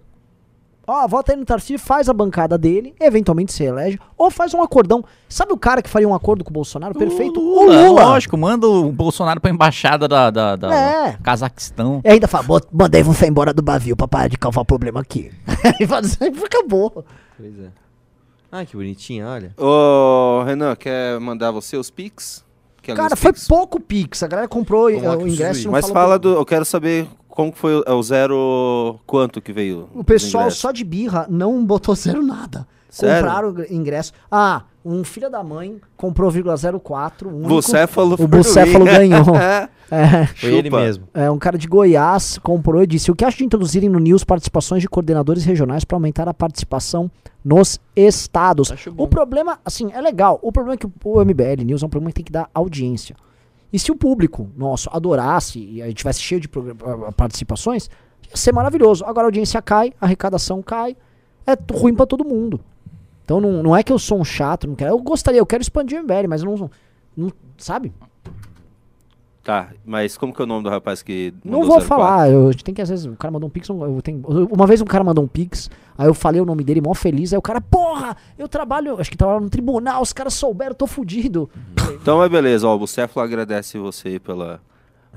Ó, 0.94 1.08
vota 1.08 1.32
aí 1.32 1.38
no 1.38 1.46
Tarcísio, 1.46 1.80
faz 1.80 2.10
a 2.10 2.14
bancada 2.14 2.58
dele, 2.58 2.94
eventualmente 3.00 3.54
se 3.54 3.64
elege, 3.64 3.98
ou 4.18 4.30
faz 4.30 4.54
um 4.54 4.62
acordão. 4.62 5.04
Sabe 5.30 5.54
o 5.54 5.58
cara 5.58 5.82
que 5.82 5.90
faria 5.90 6.06
um 6.08 6.14
acordo 6.14 6.44
com 6.44 6.50
o 6.50 6.54
Bolsonaro? 6.54 6.94
Perfeito? 6.94 7.40
O 7.40 7.64
Lula, 7.64 7.88
Lula. 7.88 8.04
Lógico, 8.06 8.36
manda 8.38 8.68
o 8.68 8.92
Bolsonaro 8.92 9.40
pra 9.40 9.50
embaixada 9.50 10.06
da, 10.08 10.30
da, 10.30 10.56
da 10.58 10.76
É. 10.76 11.18
Cazaquistão. 11.24 12.02
E 12.04 12.10
ainda 12.10 12.28
fala, 12.28 12.44
"Bot- 12.44 12.68
mandei 12.72 13.02
você 13.04 13.26
embora 13.28 13.54
do 13.54 13.62
Brasil 13.62 13.96
pra 13.96 14.06
parar 14.08 14.28
de 14.28 14.38
causar 14.38 14.66
problema 14.66 15.00
aqui. 15.00 15.32
e 15.80 15.88
fala 15.88 16.02
assim, 16.02 16.18
acabou. 16.44 17.06
Pois 17.38 17.58
é. 17.60 17.70
Ah, 18.52 18.66
que 18.66 18.76
bonitinho, 18.76 19.26
olha. 19.28 19.54
Ô, 19.58 20.44
Renan, 20.44 20.76
quer 20.76 21.18
mandar 21.22 21.52
você 21.52 21.78
os 21.78 21.90
Pix? 21.90 22.44
Quer 22.82 22.96
Cara, 22.98 23.16
foi 23.16 23.32
Pix? 23.32 23.48
pouco 23.48 23.80
Pix. 23.80 24.24
A 24.24 24.28
galera 24.28 24.48
comprou 24.50 24.90
Vamos 24.90 25.04
lá 25.04 25.14
eh, 25.14 25.16
o 25.16 25.20
preciso 25.20 25.42
ingresso 25.42 25.72
Mas 25.72 25.90
fala 25.90 26.20
do. 26.20 26.34
Eu 26.34 26.46
quero 26.46 26.66
saber 26.66 27.08
como 27.42 27.52
que 27.54 27.58
foi 27.60 27.80
o- 27.80 27.84
é 27.86 27.92
o 27.94 28.02
zero. 28.04 29.00
Quanto 29.06 29.42
que 29.42 29.52
veio? 29.52 29.90
O 29.94 30.04
pessoal 30.04 30.50
só 30.52 30.72
de 30.72 30.84
birra 30.84 31.26
não 31.30 31.66
botou 31.66 31.94
zero 31.96 32.22
nada. 32.24 32.68
Sério? 32.90 33.24
Compraram 33.26 33.56
ingresso. 33.70 34.12
Ah, 34.30 34.64
um 34.84 35.04
filho 35.04 35.30
da 35.30 35.42
mãe 35.42 35.80
comprou 35.96 36.30
0,04. 36.30 37.28
um 37.30 37.36
único- 37.38 37.48
Bucéfalo 37.50 38.16
O 38.16 38.18
por 38.18 38.28
Bucéfalo 38.28 38.86
mim. 38.86 38.92
ganhou. 38.92 39.26
É, 39.94 40.26
Foi 40.26 40.54
ele 40.54 40.70
mesmo. 40.70 41.06
é, 41.14 41.30
um 41.30 41.38
cara 41.38 41.58
de 41.58 41.68
Goiás 41.68 42.38
comprou 42.38 42.82
e 42.82 42.88
disse: 42.88 43.12
O 43.12 43.16
que 43.16 43.26
acha 43.26 43.38
de 43.40 43.44
introduzirem 43.44 43.90
no 43.90 44.00
News 44.00 44.24
participações 44.24 44.82
de 44.82 44.88
coordenadores 44.88 45.44
regionais 45.44 45.84
para 45.84 45.98
aumentar 45.98 46.30
a 46.30 46.34
participação 46.34 47.12
nos 47.44 47.78
estados? 47.94 48.74
O 48.96 49.06
problema, 49.06 49.60
assim, 49.66 49.92
é 49.92 50.00
legal. 50.00 50.40
O 50.42 50.50
problema 50.50 50.76
é 50.76 50.78
que 50.78 50.88
o 51.04 51.20
MBL 51.26 51.66
News 51.66 51.84
é 51.84 51.86
um 51.86 51.90
programa 51.90 52.10
que 52.12 52.16
tem 52.16 52.24
que 52.24 52.32
dar 52.32 52.50
audiência. 52.54 53.18
E 53.72 53.80
se 53.80 53.92
o 53.92 53.96
público 53.96 54.50
nosso 54.56 54.90
adorasse 54.92 55.60
e 55.60 55.82
a 55.82 55.88
gente 55.88 55.98
tivesse 55.98 56.22
cheio 56.22 56.42
de 56.42 56.50
participações, 57.16 57.90
ia 58.30 58.36
ser 58.36 58.54
maravilhoso. 58.54 59.06
Agora 59.06 59.26
a 59.26 59.30
audiência 59.30 59.62
cai, 59.62 59.94
a 60.00 60.06
arrecadação 60.06 60.62
cai, 60.62 60.96
é 61.48 61.58
ruim 61.74 61.96
pra 61.96 62.06
todo 62.06 62.26
mundo. 62.26 62.60
Então 63.24 63.40
não, 63.40 63.64
não 63.64 63.76
é 63.76 63.82
que 63.82 63.94
eu 63.94 64.00
sou 64.00 64.20
um 64.20 64.26
chato, 64.26 64.68
não 64.68 64.76
quero, 64.76 64.92
eu 64.92 65.00
gostaria, 65.00 65.40
eu 65.40 65.46
quero 65.46 65.62
expandir 65.62 66.00
o 66.00 66.04
MBL, 66.04 66.28
mas 66.28 66.44
não, 66.44 66.70
não 67.16 67.32
sabe? 67.58 67.94
Tá, 69.44 69.70
mas 69.84 70.18
como 70.18 70.32
que 70.32 70.40
é 70.40 70.46
o 70.46 70.48
nome 70.48 70.64
do 70.64 70.70
rapaz 70.70 71.02
que. 71.02 71.34
Não 71.44 71.62
vou 71.62 71.80
04? 71.80 71.88
falar, 71.88 72.30
eu, 72.30 72.48
a 72.48 72.52
gente 72.52 72.64
tem 72.64 72.76
que 72.76 72.82
às 72.82 72.90
vezes, 72.90 73.06
o 73.06 73.16
cara 73.16 73.32
mandou 73.32 73.48
um 73.48 73.52
pix, 73.52 73.68
eu 73.70 74.02
tenho, 74.04 74.22
uma 74.52 74.68
vez 74.68 74.82
um 74.82 74.86
cara 74.86 75.04
mandou 75.04 75.24
um 75.24 75.28
pix, 75.28 75.68
aí 75.98 76.08
eu 76.08 76.14
falei 76.14 76.40
o 76.40 76.46
nome 76.46 76.64
dele, 76.64 76.80
mó 76.80 76.94
feliz, 76.94 77.34
aí 77.34 77.40
o 77.40 77.42
cara, 77.42 77.60
porra, 77.60 78.16
eu 78.38 78.48
trabalho, 78.48 79.00
acho 79.02 79.10
que 79.10 79.18
trabalho 79.18 79.40
no 79.42 79.50
tribunal, 79.50 80.00
os 80.04 80.14
caras 80.14 80.36
souberam, 80.36 80.72
eu 80.72 80.76
tô 80.76 80.86
fudido. 80.86 81.50
Então, 82.00 82.20
mas 82.20 82.30
beleza, 82.30 82.68
ó, 82.68 82.76
o 82.76 82.80
Bucéfalo 82.80 83.26
agradece 83.26 83.80
você 83.80 84.20
pela 84.20 84.62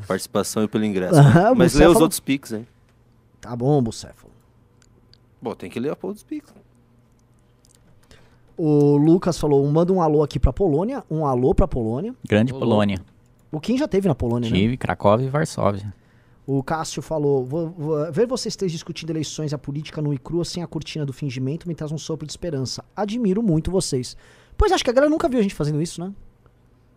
participação 0.08 0.64
e 0.64 0.68
pelo 0.68 0.86
ingresso. 0.86 1.20
O 1.20 1.24
mas 1.54 1.74
lê 1.74 1.84
os 1.84 1.88
Bucéfalo- 1.88 2.00
outros 2.04 2.20
Pix, 2.20 2.52
hein? 2.52 2.66
Tá 3.42 3.54
bom, 3.54 3.82
Bucéfalo. 3.82 4.32
Bom, 5.42 5.54
tem 5.54 5.68
que 5.68 5.78
ler 5.78 5.90
a 5.90 5.96
porra 5.96 6.14
dos 6.14 6.22
Pix. 6.22 6.50
O 8.56 8.96
Lucas 8.96 9.38
falou, 9.38 9.66
manda 9.70 9.92
um 9.92 10.00
alô 10.00 10.22
aqui 10.22 10.38
pra 10.38 10.52
Polônia, 10.52 11.02
um 11.10 11.26
alô 11.26 11.54
pra 11.54 11.66
Polônia. 11.68 12.14
Grande 12.26 12.54
Polônia. 12.54 12.98
O 13.54 13.60
Kim 13.60 13.78
já 13.78 13.86
teve 13.88 14.08
na 14.08 14.14
Polônia, 14.14 14.50
né? 14.50 14.56
Tive 14.56 14.76
Cracóvia 14.76 15.26
e 15.26 15.30
Varsóvia. 15.30 15.94
O 16.46 16.62
Cássio 16.62 17.00
falou, 17.00 17.44
"Vou- 17.44 17.70
vou- 17.70 18.12
ver 18.12 18.26
vocês 18.26 18.54
três 18.54 18.70
discutindo 18.72 19.10
eleições 19.10 19.52
e 19.52 19.54
a 19.54 19.58
política 19.58 20.02
nua 20.02 20.14
e 20.14 20.18
crua 20.18 20.44
sem 20.44 20.62
a 20.62 20.66
cortina 20.66 21.06
do 21.06 21.12
fingimento 21.12 21.66
me 21.66 21.74
traz 21.74 21.90
um 21.90 21.96
sopro 21.98 22.26
de 22.26 22.32
esperança. 22.32 22.84
Admiro 22.94 23.42
muito 23.42 23.70
vocês. 23.70 24.16
Pois 24.56 24.70
acho 24.72 24.84
que 24.84 24.90
a 24.90 24.92
galera 24.92 25.10
nunca 25.10 25.28
viu 25.28 25.38
a 25.38 25.42
gente 25.42 25.54
fazendo 25.54 25.80
isso, 25.80 26.00
né? 26.02 26.12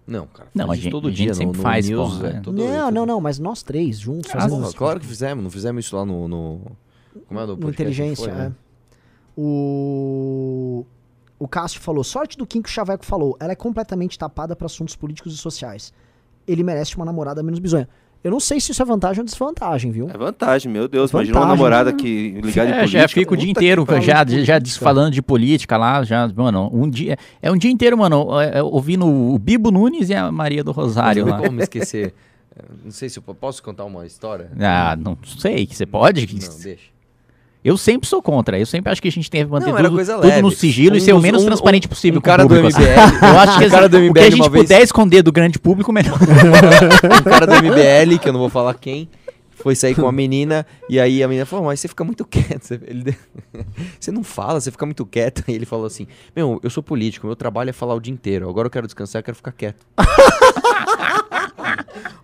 Não, 0.05 0.25
cara. 0.27 0.49
Não, 0.53 0.67
faz 0.67 0.79
a 0.79 0.81
gente- 0.83 0.91
todo 0.91 1.07
a 1.07 1.11
dia 1.11 1.17
gente 1.17 1.29
no- 1.29 1.35
sempre 1.35 1.57
no 1.57 1.63
faz, 1.63 1.87
news, 1.89 2.09
porra, 2.13 2.27
é, 2.27 2.39
todo- 2.41 2.57
não, 2.57 2.67
todo- 2.85 2.91
não, 2.93 3.05
não, 3.05 3.21
mas 3.21 3.39
nós 3.39 3.61
três 3.63 3.99
juntos 3.99 4.31
Ah, 4.33 4.47
não, 4.47 4.71
claro 4.73 4.99
que 4.99 5.05
fizemos. 5.05 5.43
Não 5.43 5.51
fizemos 5.51 5.85
isso 5.85 5.95
lá 5.95 6.05
no... 6.05 6.27
no... 6.27 6.61
Como 7.27 7.39
é 7.39 7.43
o 7.43 7.55
no 7.55 7.69
inteligência, 7.69 8.25
foi, 8.25 8.33
né? 8.33 8.53
é. 8.53 9.39
O 9.39 10.85
o 11.39 11.47
Cássio 11.47 11.79
falou, 11.79 12.03
sorte 12.03 12.35
do 12.35 12.47
Kim 12.47 12.63
que 12.63 12.69
o 12.69 12.71
Chaveco 12.71 13.05
falou, 13.05 13.37
ela 13.39 13.51
é 13.51 13.55
completamente 13.55 14.17
tapada 14.17 14.55
pra 14.55 14.65
assuntos 14.65 14.95
políticos 14.95 15.33
e 15.33 15.37
sociais. 15.37 15.93
Ele 16.47 16.63
merece 16.63 16.95
uma 16.95 17.05
namorada 17.05 17.43
menos 17.43 17.59
bizonha. 17.59 17.87
Eu 18.23 18.31
não 18.31 18.39
sei 18.39 18.59
se 18.59 18.71
isso 18.71 18.81
é 18.81 18.85
vantagem 18.85 19.19
ou 19.19 19.25
desvantagem, 19.25 19.91
viu? 19.91 20.09
É 20.09 20.17
vantagem, 20.17 20.71
meu 20.71 20.87
Deus. 20.87 21.13
É 21.13 21.17
Imagina 21.17 21.37
uma 21.37 21.41
vantagem, 21.45 21.57
namorada 21.63 21.91
né? 21.91 21.97
que 21.97 22.41
ligada 22.43 22.69
em 22.69 22.73
É, 22.73 22.75
política. 22.77 22.99
já 23.01 23.07
fica 23.07 23.33
o 23.33 23.37
dia 23.37 23.51
inteiro 23.51 23.85
já, 24.01 24.23
de 24.23 24.43
já 24.43 24.59
falando 24.79 25.13
de 25.13 25.21
política 25.21 25.77
lá, 25.77 26.03
já, 26.03 26.27
mano, 26.35 26.69
um 26.73 26.89
dia, 26.89 27.15
é 27.41 27.51
um 27.51 27.55
dia 27.57 27.69
inteiro, 27.71 27.97
mano, 27.97 28.39
é, 28.41 28.57
é, 28.57 28.63
ouvindo 28.63 29.05
o 29.07 29.37
Bibo 29.37 29.69
Nunes 29.71 30.09
e 30.09 30.15
a 30.15 30.31
Maria 30.31 30.63
do 30.63 30.71
Rosário 30.71 31.25
Não 31.25 31.31
lá. 31.33 31.37
como 31.37 31.51
me 31.51 31.61
esquecer. 31.63 32.13
Não 32.83 32.89
sei 32.91 33.07
se 33.07 33.19
eu 33.19 33.23
po- 33.23 33.35
posso 33.35 33.61
contar 33.61 33.85
uma 33.85 34.03
história. 34.05 34.49
Ah, 34.59 34.95
não 34.99 35.15
sei, 35.37 35.67
que 35.67 35.75
você 35.75 35.85
pode? 35.85 36.21
Não, 36.21 36.59
deixa. 36.63 36.96
Eu 37.67 37.75
sempre 37.75 38.07
sou 38.07 38.21
contra, 38.21 38.57
eu 38.57 38.65
sempre 38.65 38.89
acho 38.91 39.01
que 39.01 39.09
a 39.09 39.11
gente 39.11 39.29
tem 39.29 39.43
que 39.43 39.51
manter 39.51 39.65
Não, 39.71 39.75
tudo, 39.75 39.91
coisa 39.95 40.17
tudo 40.17 40.41
no 40.41 40.49
sigilo 40.51 40.95
e 40.95 40.99
Um 40.99 41.01
ser 41.01 41.11
o 41.11 41.19
menos 41.19 41.43
um- 41.43 41.47
transparente 41.47 41.85
um- 41.85 41.89
possível 41.89 42.19
um 42.19 42.21
com 42.21 42.27
o 42.27 42.31
cara 42.31 42.43
do 42.43 42.47
público, 42.47 42.67
assim. 42.69 42.81
MBL. 42.81 43.17
Eu 43.27 43.39
acho 43.39 43.59
que 43.59 43.65
Um 43.65 43.69
cara 43.69 43.89
do 43.89 43.97
o 43.97 43.99
que 43.99 44.05
a 44.05 44.09
MBL 44.09 44.21
gente 44.31 44.35
uma 44.41 44.49
vez- 44.49 44.63
puder 44.63 44.81
esconder 44.83 45.21
do 45.21 45.31
grande 45.33 45.59
público, 45.59 45.91
melhor. 45.91 46.17
um 46.17 47.23
cara 47.29 47.45
do 47.45 47.53
MBL, 47.55 48.19
que 48.19 48.29
eu 48.29 48.31
não 48.33 48.39
vou 48.39 48.49
falar 48.49 48.73
quem, 48.75 49.09
foi 49.53 49.75
sair 49.75 49.95
com 49.95 50.03
uma 50.03 50.11
menina, 50.13 50.65
e 50.87 50.97
aí 50.99 51.21
a 51.21 51.27
menina 51.27 51.45
falou, 51.45 51.65
mas 51.65 51.79
você 51.81 51.87
fica 51.89 52.03
muito 52.05 52.23
quieto. 52.23 52.61
Você, 52.63 52.79
ele 52.87 53.17
você 53.99 54.11
não 54.11 54.23
fala, 54.23 54.61
você 54.61 54.71
fica 54.71 54.85
muito 54.85 55.05
quieto. 55.05 55.43
E 55.47 55.51
ele 55.51 55.65
falou 55.65 55.85
assim, 55.87 56.07
meu, 56.35 56.59
eu 56.63 56.69
sou 56.69 56.81
político, 56.81 57.27
meu 57.27 57.35
trabalho 57.35 57.69
é 57.69 57.73
falar 57.73 57.95
o 57.95 57.99
dia 57.99 58.13
inteiro. 58.13 58.49
Agora 58.49 58.67
eu 58.67 58.71
quero 58.71 58.87
descansar, 58.87 59.19
eu 59.19 59.23
quero 59.23 59.35
ficar 59.35 59.51
quieto. 59.51 59.85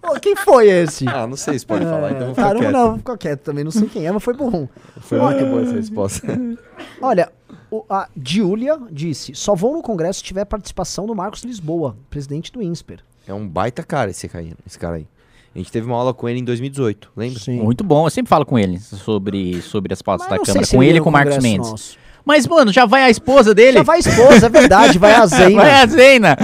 Ô, 0.01 0.19
quem 0.19 0.35
foi 0.35 0.67
esse? 0.69 1.07
Ah, 1.07 1.25
não 1.27 1.35
sei 1.37 1.57
se 1.59 1.65
pode 1.65 1.85
falar, 1.85 2.09
então 2.11 2.21
eu 2.21 2.25
vou 2.27 2.35
ficar 2.35 2.47
Caramba, 2.47 2.59
quieto. 2.65 2.73
não, 2.73 2.97
ficar 2.97 3.17
quieto 3.17 3.39
também, 3.41 3.63
não 3.63 3.71
sei 3.71 3.87
quem 3.87 4.05
é, 4.07 4.11
mas 4.11 4.23
foi 4.23 4.33
bom. 4.33 4.67
Foi 5.01 5.19
muito 5.19 5.45
boa 5.45 5.61
essa 5.61 5.73
resposta. 5.73 6.27
Olha, 7.01 7.31
o- 7.71 7.83
a 7.89 8.07
Giulia 8.21 8.77
disse, 8.91 9.33
só 9.35 9.55
vou 9.55 9.73
no 9.73 9.81
congresso 9.81 10.19
se 10.19 10.25
tiver 10.25 10.45
participação 10.45 11.05
do 11.05 11.15
Marcos 11.15 11.43
Lisboa, 11.43 11.95
presidente 12.09 12.51
do 12.51 12.61
INSPER. 12.61 12.99
É 13.27 13.33
um 13.33 13.47
baita 13.47 13.83
cara 13.83 14.11
esse 14.11 14.27
cara, 14.27 14.43
aí- 14.43 14.53
esse 14.65 14.77
cara 14.79 14.95
aí. 14.97 15.07
A 15.55 15.57
gente 15.59 15.71
teve 15.71 15.85
uma 15.85 15.95
aula 15.95 16.13
com 16.15 16.27
ele 16.27 16.39
em 16.39 16.43
2018, 16.43 17.11
lembra? 17.15 17.39
Sim. 17.39 17.61
Muito 17.61 17.83
bom, 17.83 18.07
eu 18.07 18.09
sempre 18.09 18.27
falo 18.29 18.43
com 18.43 18.57
ele 18.57 18.79
sobre, 18.79 19.61
sobre 19.61 19.93
as 19.93 20.01
pautas 20.01 20.25
Mas 20.27 20.31
da 20.31 20.37
não 20.37 20.45
sei 20.45 20.53
Câmara, 20.53 20.65
se 20.67 20.75
com 20.75 20.81
ele 20.83 20.93
ia 20.93 20.97
e 20.97 21.01
com 21.01 21.09
o 21.09 21.11
Marcos 21.11 21.35
congresso 21.35 21.53
Mendes. 21.55 21.69
nosso. 21.71 21.97
Mas, 22.25 22.47
mano, 22.47 22.71
já 22.71 22.85
vai 22.85 23.03
a 23.03 23.09
esposa 23.09 23.53
dele? 23.53 23.77
Já 23.77 23.83
vai 23.83 23.97
a 23.97 23.99
esposa, 23.99 24.45
é 24.45 24.49
verdade, 24.49 24.97
vai 24.97 25.13
a 25.13 25.25
Zeina. 25.25 25.61
Vai 25.63 25.71
a 25.71 25.85
Zena. 25.87 26.37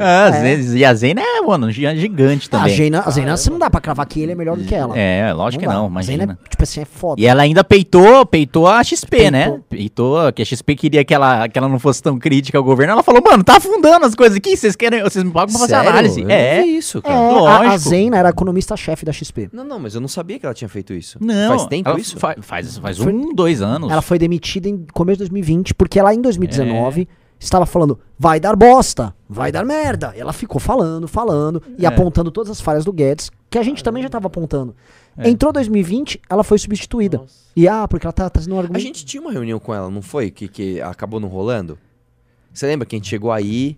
Ah, 0.00 0.28
é. 0.28 0.56
Zena- 0.56 0.78
E 0.78 0.84
a 0.84 0.94
Zena 0.94 1.20
é, 1.22 1.40
mano, 1.42 1.70
gi- 1.70 1.96
gigante 1.96 2.48
A 2.48 2.58
também. 2.58 2.74
Zeina, 2.76 3.02
a 3.04 3.10
Zeina, 3.10 3.36
você 3.36 3.50
não 3.50 3.58
dá 3.58 3.68
pra 3.70 3.80
cravar 3.80 4.06
que 4.06 4.20
ele 4.20 4.32
é 4.32 4.34
melhor 4.34 4.56
do 4.56 4.64
que 4.64 4.74
ela. 4.74 4.96
É, 4.98 5.32
lógico 5.32 5.60
que 5.62 5.66
dá. 5.68 5.74
não, 5.74 5.86
A 5.96 6.02
Zeina, 6.02 6.24
imagina. 6.24 6.38
é, 6.44 6.48
tipo 6.48 6.62
assim, 6.62 6.80
é 6.80 6.84
foda. 6.84 7.20
E 7.20 7.26
ela 7.26 7.42
ainda 7.42 7.62
peitou, 7.62 8.24
peitou 8.26 8.66
a 8.66 8.82
XP, 8.82 9.30
né? 9.30 9.44
Peitou. 9.44 9.64
Peitou, 9.68 10.32
que 10.32 10.42
a 10.42 10.44
XP 10.44 10.74
queria 10.74 11.04
que 11.04 11.14
ela, 11.14 11.48
que 11.48 11.58
ela 11.58 11.68
não 11.68 11.78
fosse 11.78 12.02
tão 12.02 12.18
crítica 12.18 12.56
ao 12.58 12.64
governo. 12.64 12.92
Ela 12.94 13.02
falou, 13.02 13.22
mano, 13.24 13.44
tá 13.44 13.56
afundando 13.58 14.06
as 14.06 14.14
coisas 14.14 14.36
aqui, 14.36 14.56
vocês 14.56 14.74
querem, 14.74 15.02
vocês 15.02 15.24
me 15.24 15.30
pagam 15.30 15.50
pra 15.50 15.60
fazer 15.60 15.74
Sério? 15.74 15.90
análise. 15.90 16.22
Eu 16.22 16.30
É. 16.30 16.60
não 16.60 16.66
isso, 16.66 16.98
É, 16.98 17.02
cara. 17.02 17.18
a, 17.50 17.70
a. 17.72 17.76
Zeina 17.78 18.16
era 18.18 18.28
economista-chefe 18.30 19.04
da 19.04 19.12
XP. 19.12 19.48
Não, 19.52 19.64
não, 19.64 19.78
mas 19.78 19.94
eu 19.94 20.00
não 20.00 20.08
sabia 20.08 20.38
que 20.38 20.46
ela 20.46 20.54
tinha 20.54 20.68
feito 20.68 20.92
isso. 20.94 21.18
Não. 21.20 21.48
Faz 21.50 21.66
tempo 21.66 21.88
ela 21.88 22.00
isso? 22.00 22.18
fa- 22.18 22.36
faz, 22.40 22.78
faz 22.78 22.98
Foi- 22.98 23.12
um, 23.12 23.34
dois 23.34 23.60
anos. 23.62 23.90
Ela 23.90 24.02
foi 24.02 24.18
demitida 24.18 24.68
em 24.68 24.84
começo 24.92 25.24
de 25.24 25.25
2020, 25.28 25.74
porque 25.74 26.00
lá 26.00 26.14
em 26.14 26.20
2019 26.20 27.08
estava 27.38 27.66
falando, 27.66 27.98
vai 28.18 28.40
dar 28.40 28.56
bosta, 28.56 29.14
vai 29.28 29.52
dar 29.52 29.64
merda. 29.64 30.14
Ela 30.16 30.32
ficou 30.32 30.58
falando, 30.60 31.06
falando 31.06 31.62
e 31.78 31.84
É. 31.84 31.88
apontando 31.88 32.30
todas 32.30 32.50
as 32.50 32.60
falhas 32.60 32.84
do 32.84 32.92
Guedes, 32.92 33.30
que 33.50 33.58
a 33.58 33.62
gente 33.62 33.84
também 33.84 34.02
já 34.02 34.08
estava 34.08 34.26
apontando. 34.26 34.74
É. 35.18 35.28
Entrou 35.28 35.52
2020, 35.52 36.20
ela 36.28 36.42
foi 36.44 36.58
substituída. 36.58 37.18
Nossa. 37.18 37.46
E 37.54 37.66
ah, 37.68 37.86
porque 37.88 38.06
ela 38.06 38.12
tá 38.12 38.28
trazendo 38.28 38.54
um 38.54 38.58
A 38.58 38.62
argumento. 38.62 38.82
gente 38.82 39.04
tinha 39.04 39.20
uma 39.20 39.32
reunião 39.32 39.58
com 39.58 39.74
ela, 39.74 39.90
não 39.90 40.02
foi? 40.02 40.30
Que, 40.30 40.46
que 40.48 40.80
acabou 40.80 41.18
não 41.20 41.28
rolando? 41.28 41.78
Você 42.52 42.66
lembra 42.66 42.86
que 42.86 42.96
a 42.96 42.98
gente 42.98 43.08
chegou 43.08 43.30
aí? 43.32 43.76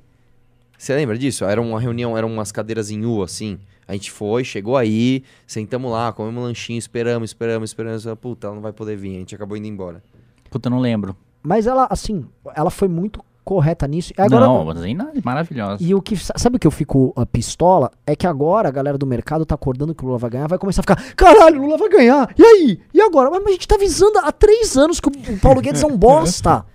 Você 0.76 0.94
lembra 0.94 1.18
disso? 1.18 1.44
Era 1.44 1.60
uma 1.60 1.80
reunião, 1.80 2.16
eram 2.16 2.32
umas 2.32 2.52
cadeiras 2.52 2.90
em 2.90 3.04
U, 3.04 3.22
assim. 3.22 3.58
A 3.86 3.92
gente 3.94 4.10
foi, 4.10 4.44
chegou 4.44 4.76
aí, 4.76 5.24
sentamos 5.46 5.90
lá, 5.90 6.12
comemos 6.12 6.42
um 6.42 6.46
lanchinho, 6.46 6.78
esperamos, 6.78 7.30
esperamos, 7.30 7.70
esperamos. 7.70 8.04
Puta, 8.20 8.46
ela 8.46 8.54
não 8.54 8.62
vai 8.62 8.72
poder 8.72 8.96
vir, 8.96 9.16
a 9.16 9.18
gente 9.20 9.34
acabou 9.34 9.56
indo 9.56 9.66
embora. 9.66 10.02
Puta, 10.50 10.68
eu 10.68 10.70
não 10.70 10.78
lembro. 10.78 11.16
Mas 11.42 11.66
ela, 11.66 11.86
assim, 11.90 12.26
ela 12.54 12.70
foi 12.70 12.88
muito 12.88 13.22
correta 13.44 13.86
nisso. 13.88 14.12
E 14.16 14.20
Agora, 14.20 14.44
não, 14.46 14.64
não, 14.64 15.12
maravilhosa. 15.24 15.82
E 15.82 15.94
o 15.94 16.02
que. 16.02 16.14
Sabe 16.16 16.56
o 16.56 16.58
que 16.58 16.66
eu 16.66 16.70
fico 16.70 17.14
ah, 17.16 17.24
pistola? 17.24 17.90
É 18.06 18.14
que 18.14 18.26
agora 18.26 18.68
a 18.68 18.70
galera 18.70 18.98
do 18.98 19.06
mercado 19.06 19.46
tá 19.46 19.54
acordando 19.54 19.94
que 19.94 20.04
o 20.04 20.06
Lula 20.06 20.18
vai 20.18 20.28
ganhar, 20.28 20.46
vai 20.48 20.58
começar 20.58 20.82
a 20.82 20.82
ficar, 20.82 20.96
caralho, 21.14 21.58
o 21.58 21.64
Lula 21.64 21.78
vai 21.78 21.88
ganhar. 21.88 22.28
E 22.36 22.44
aí? 22.44 22.80
E 22.92 23.00
agora? 23.00 23.30
Mas 23.30 23.46
a 23.46 23.50
gente 23.50 23.66
tá 23.66 23.76
avisando 23.76 24.18
há 24.18 24.30
três 24.30 24.76
anos 24.76 25.00
que 25.00 25.08
o 25.08 25.38
Paulo 25.40 25.62
Guedes 25.62 25.82
é 25.82 25.86
um 25.86 25.96
bosta. 25.96 26.66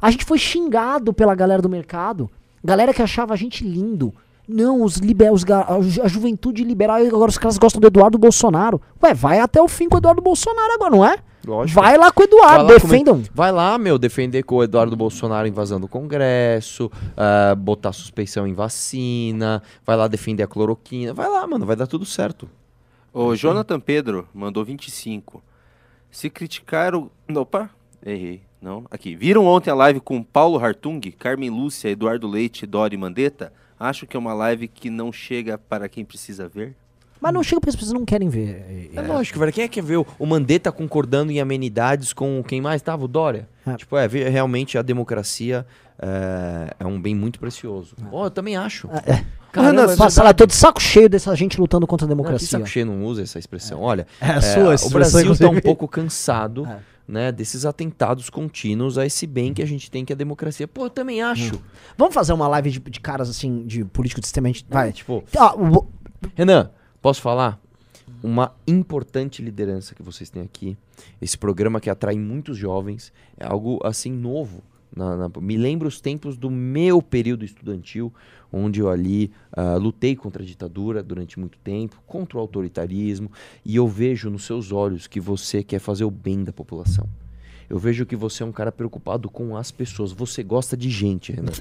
A 0.00 0.10
gente 0.12 0.24
foi 0.24 0.38
xingado 0.38 1.12
pela 1.12 1.34
galera 1.34 1.60
do 1.60 1.68
mercado. 1.68 2.30
Galera 2.62 2.94
que 2.94 3.02
achava 3.02 3.34
a 3.34 3.36
gente 3.36 3.64
lindo. 3.64 4.14
Não, 4.46 4.82
os 4.82 4.96
liber, 4.96 5.32
os, 5.32 5.44
a 5.48 5.80
ju- 5.80 6.02
a 6.02 6.08
juventude 6.08 6.62
liberal, 6.62 6.98
agora 6.98 7.30
os 7.30 7.38
caras 7.38 7.58
gostam 7.58 7.80
do 7.80 7.86
Eduardo 7.86 8.18
Bolsonaro. 8.18 8.80
Ué, 9.02 9.14
vai 9.14 9.38
até 9.40 9.60
o 9.60 9.68
fim 9.68 9.88
com 9.88 9.96
o 9.96 9.98
Eduardo 9.98 10.20
Bolsonaro 10.20 10.72
agora, 10.74 10.90
não 10.90 11.04
é? 11.04 11.16
Lógico. 11.44 11.80
Vai 11.80 11.96
lá 11.98 12.12
com 12.12 12.22
o 12.22 12.24
Eduardo, 12.24 12.66
Vai 12.66 12.78
defendam. 12.78 13.22
Vai 13.34 13.50
lá, 13.50 13.76
meu, 13.76 13.98
defender 13.98 14.42
com 14.44 14.56
o 14.56 14.62
Eduardo 14.62 14.94
Bolsonaro 14.94 15.48
invasando 15.48 15.86
o 15.86 15.88
Congresso, 15.88 16.90
ah, 17.16 17.54
botar 17.54 17.92
suspeição 17.92 18.46
em 18.46 18.54
vacina, 18.54 19.62
vai 19.84 19.96
lá 19.96 20.06
defender 20.06 20.44
a 20.44 20.46
cloroquina. 20.46 21.12
Vai 21.12 21.28
lá, 21.28 21.46
mano, 21.46 21.66
vai 21.66 21.74
dar 21.74 21.86
tudo 21.86 22.04
certo. 22.04 22.48
O 23.12 23.34
Jonathan 23.34 23.78
Pedro 23.78 24.26
mandou 24.32 24.64
25. 24.64 25.42
Se 26.10 26.30
criticaram. 26.30 27.10
Opa, 27.34 27.68
errei. 28.04 28.42
Não, 28.60 28.86
aqui. 28.90 29.16
Viram 29.16 29.44
ontem 29.44 29.70
a 29.70 29.74
live 29.74 29.98
com 29.98 30.22
Paulo 30.22 30.64
Hartung, 30.64 31.00
Carmen 31.18 31.50
Lúcia, 31.50 31.90
Eduardo 31.90 32.28
Leite, 32.28 32.64
Dori 32.64 32.96
Mandetta? 32.96 33.52
Acho 33.78 34.06
que 34.06 34.16
é 34.16 34.20
uma 34.20 34.32
live 34.32 34.68
que 34.68 34.88
não 34.88 35.12
chega 35.12 35.58
para 35.58 35.88
quem 35.88 36.04
precisa 36.04 36.46
ver. 36.48 36.76
Mas 37.22 37.32
não 37.32 37.42
chega 37.44 37.60
porque 37.60 37.70
as 37.70 37.76
pessoas 37.76 37.92
não 37.92 38.04
querem 38.04 38.28
ver. 38.28 38.90
É, 38.94 39.00
lógico, 39.00 39.38
velho. 39.38 39.52
Quem 39.52 39.62
é 39.62 39.68
que 39.68 39.74
quer 39.80 39.86
ver 39.86 39.98
o, 39.98 40.06
o 40.18 40.26
Mandetta 40.26 40.72
concordando 40.72 41.30
em 41.30 41.40
amenidades 41.40 42.12
com 42.12 42.42
quem 42.42 42.60
mais 42.60 42.82
tava? 42.82 43.04
O 43.04 43.08
Dória? 43.08 43.48
É. 43.64 43.76
Tipo, 43.76 43.96
é, 43.96 44.06
realmente 44.08 44.76
a 44.76 44.82
democracia 44.82 45.64
é, 46.00 46.74
é 46.80 46.84
um 46.86 47.00
bem 47.00 47.14
muito 47.14 47.38
precioso. 47.38 47.94
Ó, 48.10 48.26
eu 48.26 48.30
também 48.30 48.56
acho. 48.56 48.88
É. 49.06 49.24
Caramba, 49.52 49.92
é 49.92 49.96
Passa 49.96 50.22
lá, 50.22 50.32
tô 50.34 50.46
de 50.46 50.54
saco 50.54 50.82
cheio 50.82 51.08
dessa 51.08 51.32
gente 51.36 51.60
lutando 51.60 51.86
contra 51.86 52.06
a 52.06 52.08
Não, 52.08 52.16
democracia. 52.16 52.48
saco 52.48 52.66
cheio 52.66 52.86
não 52.86 53.04
usa 53.04 53.22
essa 53.22 53.38
expressão. 53.38 53.80
Olha, 53.80 54.04
É 54.20 54.26
a 54.30 54.34
é, 54.36 54.40
sua 54.76 54.88
o 54.88 54.90
Brasil 54.90 55.36
tá 55.36 55.48
um 55.48 55.60
pouco 55.60 55.86
cansado 55.86 56.66
É. 56.66 56.78
né, 57.06 57.30
desses 57.30 57.64
atentados 57.64 58.30
contínuos 58.30 58.98
a 58.98 59.06
esse 59.06 59.26
bem 59.28 59.52
que 59.54 59.62
a 59.62 59.66
gente 59.66 59.88
tem 59.90 60.04
que 60.04 60.12
é 60.12 60.14
a 60.14 60.16
democracia. 60.16 60.66
Pô, 60.66 60.86
eu 60.86 60.90
também 60.90 61.22
acho. 61.22 61.62
Vamos 61.96 62.14
fazer 62.14 62.32
uma 62.32 62.48
live 62.48 62.70
de, 62.70 62.80
de 62.80 62.98
caras 62.98 63.28
assim, 63.30 63.64
de 63.64 63.84
político 63.84 64.20
de 64.20 64.26
sistema. 64.26 64.48
a 64.48 64.52
gente- 64.52 64.66
Vai. 64.68 64.90
Tipo, 64.90 65.22
Ah, 65.36 65.54
o- 65.54 65.86
Renan, 66.34 66.70
posso 67.02 67.20
falar? 67.20 67.60
Uma 68.22 68.54
importante 68.66 69.42
liderança 69.42 69.94
que 69.94 70.02
vocês 70.02 70.30
têm 70.30 70.42
aqui. 70.42 70.76
Esse 71.20 71.36
programa 71.36 71.80
que 71.80 71.90
atrai 71.90 72.16
muitos 72.16 72.56
jovens. 72.56 73.12
É 73.36 73.44
algo 73.46 73.80
assim 73.84 74.12
novo. 74.12 74.62
na- 74.94 75.16
na- 75.16 75.30
me 75.40 75.56
lembra 75.56 75.88
os 75.88 76.02
tempos 76.02 76.36
do 76.36 76.50
meu 76.50 77.00
período 77.00 77.46
estudantil, 77.46 78.12
onde 78.52 78.78
eu 78.80 78.90
ali 78.90 79.32
ah, 79.50 79.76
lutei 79.76 80.14
contra 80.14 80.42
a 80.42 80.46
ditadura 80.46 81.02
durante 81.02 81.40
muito 81.40 81.56
tempo, 81.64 81.96
contra 82.06 82.36
o 82.36 82.40
autoritarismo, 82.42 83.32
e 83.64 83.74
eu 83.76 83.88
vejo 83.88 84.28
nos 84.28 84.44
seus 84.44 84.70
olhos 84.70 85.06
que 85.06 85.18
você 85.18 85.62
quer 85.62 85.78
fazer 85.78 86.04
o 86.04 86.10
bem 86.10 86.44
da 86.44 86.52
população. 86.52 87.08
Eu 87.70 87.78
vejo 87.78 88.04
que 88.04 88.14
você 88.14 88.42
é 88.42 88.46
um 88.46 88.52
cara 88.52 88.70
preocupado 88.70 89.30
com 89.30 89.56
as 89.56 89.70
pessoas. 89.70 90.12
Você 90.12 90.42
gosta 90.42 90.76
de 90.76 90.90
gente, 90.90 91.32
Renan. 91.32 91.52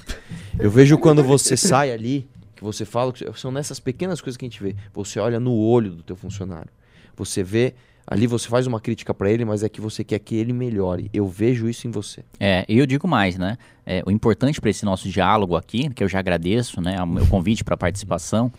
Eu 0.60 0.70
vejo 0.70 0.98
quando 0.98 1.24
você 1.24 1.56
sai 1.56 1.90
ali, 1.94 2.28
que 2.62 2.66
você 2.66 2.86
fala, 2.86 3.12
são 3.36 3.52
nessas 3.52 3.80
pequenas 3.80 4.22
coisas 4.22 4.38
que 4.38 4.46
a 4.46 4.48
gente 4.48 4.62
vê. 4.62 4.76
Você 4.94 5.20
olha 5.20 5.40
no 5.40 5.52
olho 5.56 5.90
do 5.90 6.04
teu 6.04 6.16
funcionário. 6.16 6.70
Você 7.18 7.42
vê, 7.42 7.74
ali 8.06 8.28
você 8.28 8.48
faz 8.48 8.68
uma 8.68 8.80
crítica 8.80 9.16
pra 9.16 9.32
ele, 9.32 9.44
mas 9.44 9.64
é 9.64 9.70
que 9.70 9.82
você 9.82 10.04
quer 10.04 10.20
que 10.20 10.36
ele 10.36 10.54
melhore. 10.54 11.10
Eu 11.12 11.28
vejo 11.28 11.68
isso 11.68 11.88
em 11.88 11.92
você. 11.92 12.24
É, 12.40 12.64
e 12.70 12.78
eu 12.78 12.86
digo 12.86 13.08
mais, 13.08 13.36
né? 13.36 13.58
É, 13.84 14.04
o 14.06 14.12
importante 14.12 14.62
para 14.62 14.70
esse 14.70 14.86
nosso 14.86 15.10
diálogo 15.10 15.56
aqui, 15.56 15.90
que 15.90 16.04
eu 16.04 16.08
já 16.08 16.20
agradeço, 16.20 16.80
né, 16.80 17.02
o 17.02 17.08
meu 17.08 17.26
convite 17.26 17.64
para 17.64 17.76
participação, 17.76 18.52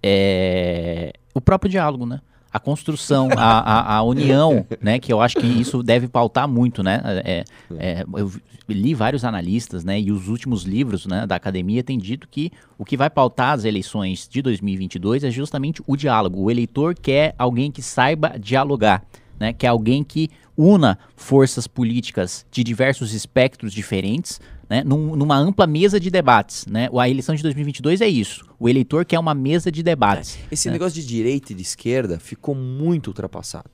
é 0.00 1.12
o 1.34 1.40
próprio 1.40 1.68
diálogo, 1.68 2.06
né? 2.06 2.20
A 2.52 2.58
construção, 2.58 3.28
a, 3.36 3.58
a, 3.58 3.96
a 3.96 4.02
união, 4.02 4.66
né? 4.80 4.98
Que 4.98 5.12
eu 5.12 5.20
acho 5.20 5.36
que 5.36 5.46
isso 5.46 5.82
deve 5.82 6.08
pautar 6.08 6.48
muito, 6.48 6.82
né? 6.82 7.02
É, 7.24 7.44
é, 7.78 8.04
eu 8.16 8.30
li 8.68 8.94
vários 8.94 9.24
analistas, 9.24 9.84
né? 9.84 10.00
E 10.00 10.10
os 10.10 10.28
últimos 10.28 10.64
livros 10.64 11.06
né, 11.06 11.26
da 11.26 11.36
academia 11.36 11.82
têm 11.82 11.98
dito 11.98 12.28
que 12.28 12.50
o 12.76 12.84
que 12.84 12.96
vai 12.96 13.10
pautar 13.10 13.52
as 13.52 13.64
eleições 13.64 14.28
de 14.28 14.42
2022 14.42 15.24
é 15.24 15.30
justamente 15.30 15.82
o 15.86 15.96
diálogo. 15.96 16.42
O 16.42 16.50
eleitor 16.50 16.94
quer 16.94 17.34
alguém 17.38 17.70
que 17.70 17.82
saiba 17.82 18.38
dialogar, 18.38 19.04
né? 19.38 19.52
Que 19.52 19.66
alguém 19.66 20.02
que 20.02 20.30
una 20.56 20.98
forças 21.14 21.66
políticas 21.66 22.44
de 22.50 22.64
diversos 22.64 23.14
espectros 23.14 23.72
diferentes, 23.72 24.40
né? 24.68 24.82
num- 24.84 25.16
numa 25.16 25.36
ampla 25.36 25.66
mesa 25.66 25.98
de 25.98 26.10
debates, 26.10 26.66
né? 26.66 26.88
A 26.98 27.08
eleição 27.08 27.34
de 27.34 27.42
2022 27.42 28.00
é 28.00 28.08
isso. 28.08 28.44
O 28.58 28.68
eleitor 28.68 29.04
quer 29.04 29.18
uma 29.18 29.34
mesa 29.34 29.70
de 29.72 29.82
debates. 29.82 30.38
Esse 30.50 30.68
É. 30.68 30.72
negócio 30.72 31.00
de 31.00 31.06
direita 31.06 31.52
e 31.52 31.54
de 31.54 31.62
esquerda 31.62 32.18
ficou 32.18 32.54
muito 32.54 33.08
ultrapassado. 33.08 33.70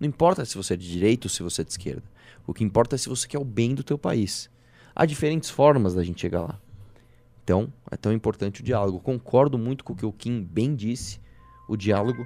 Não 0.00 0.08
importa 0.08 0.44
se 0.44 0.56
você 0.56 0.74
é 0.74 0.76
de 0.76 0.90
direita 0.90 1.26
ou 1.26 1.30
se 1.30 1.42
você 1.42 1.62
é 1.62 1.64
de 1.64 1.70
esquerda. 1.70 2.02
O 2.46 2.52
que 2.52 2.64
importa 2.64 2.96
é 2.96 2.98
se 2.98 3.08
você 3.08 3.28
quer 3.28 3.38
o 3.38 3.44
bem 3.44 3.74
do 3.74 3.84
teu 3.84 3.96
país. 3.96 4.50
Há 4.96 5.06
diferentes 5.06 5.48
formas 5.48 5.94
da 5.94 6.02
gente 6.02 6.20
chegar 6.20 6.40
lá. 6.42 6.58
Então, 7.44 7.72
é 7.90 7.96
tão 7.96 8.12
importante 8.12 8.60
o 8.60 8.64
diálogo. 8.64 8.98
Concordo 9.00 9.56
muito 9.58 9.84
com 9.84 9.92
o 9.92 9.96
que 9.96 10.06
o 10.06 10.12
Kim 10.12 10.42
bem 10.42 10.74
disse. 10.74 11.20
O 11.68 11.76
diálogo 11.76 12.24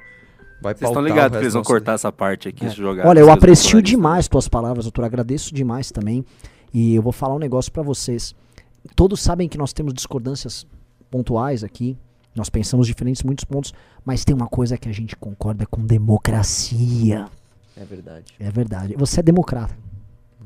vai 0.62 0.72
Vocês 0.74 0.88
estão 0.88 0.94
pautar 0.94 1.02
o 1.02 1.06
ligados 1.06 1.38
que 1.38 1.44
eles 1.44 1.52
vão 1.55 1.62
cortar 1.62 1.93
essa 1.93 2.10
parte 2.10 2.48
aqui 2.48 2.64
É. 2.64 2.68
e 2.68 2.70
jogar. 2.70 3.06
Olha, 3.06 3.20
eu 3.20 3.30
aprecio 3.30 3.76
né? 3.76 3.82
demais 3.82 4.26
tuas 4.26 4.48
palavras, 4.48 4.84
doutor. 4.86 5.05
Agradeço 5.05 5.55
demais 5.55 5.90
também. 5.90 6.24
E 6.78 6.94
eu 6.94 7.01
vou 7.01 7.11
falar 7.11 7.35
um 7.35 7.39
negócio 7.39 7.73
pra 7.73 7.82
vocês. 7.82 8.35
Todos 8.94 9.23
sabem 9.23 9.48
que 9.48 9.57
nós 9.57 9.73
temos 9.73 9.94
discordâncias 9.94 10.66
pontuais 11.11 11.65
aqui. 11.65 11.97
Nós 12.35 12.51
pensamos 12.51 12.86
diferentes 12.86 13.24
em 13.24 13.27
muitos 13.27 13.47
pontos, 13.47 13.73
mas 14.05 14.27
tem 14.27 14.36
uma 14.36 14.47
coisa 14.47 14.77
que 14.77 14.86
a 14.86 14.93
gente 14.93 15.16
concorda 15.16 15.65
com 15.65 15.81
democracia. 15.81 17.28
É 17.74 17.82
verdade. 17.82 18.35
É 18.39 18.51
verdade. 18.51 18.94
Você 18.98 19.20
é 19.20 19.23
democrata. 19.23 19.74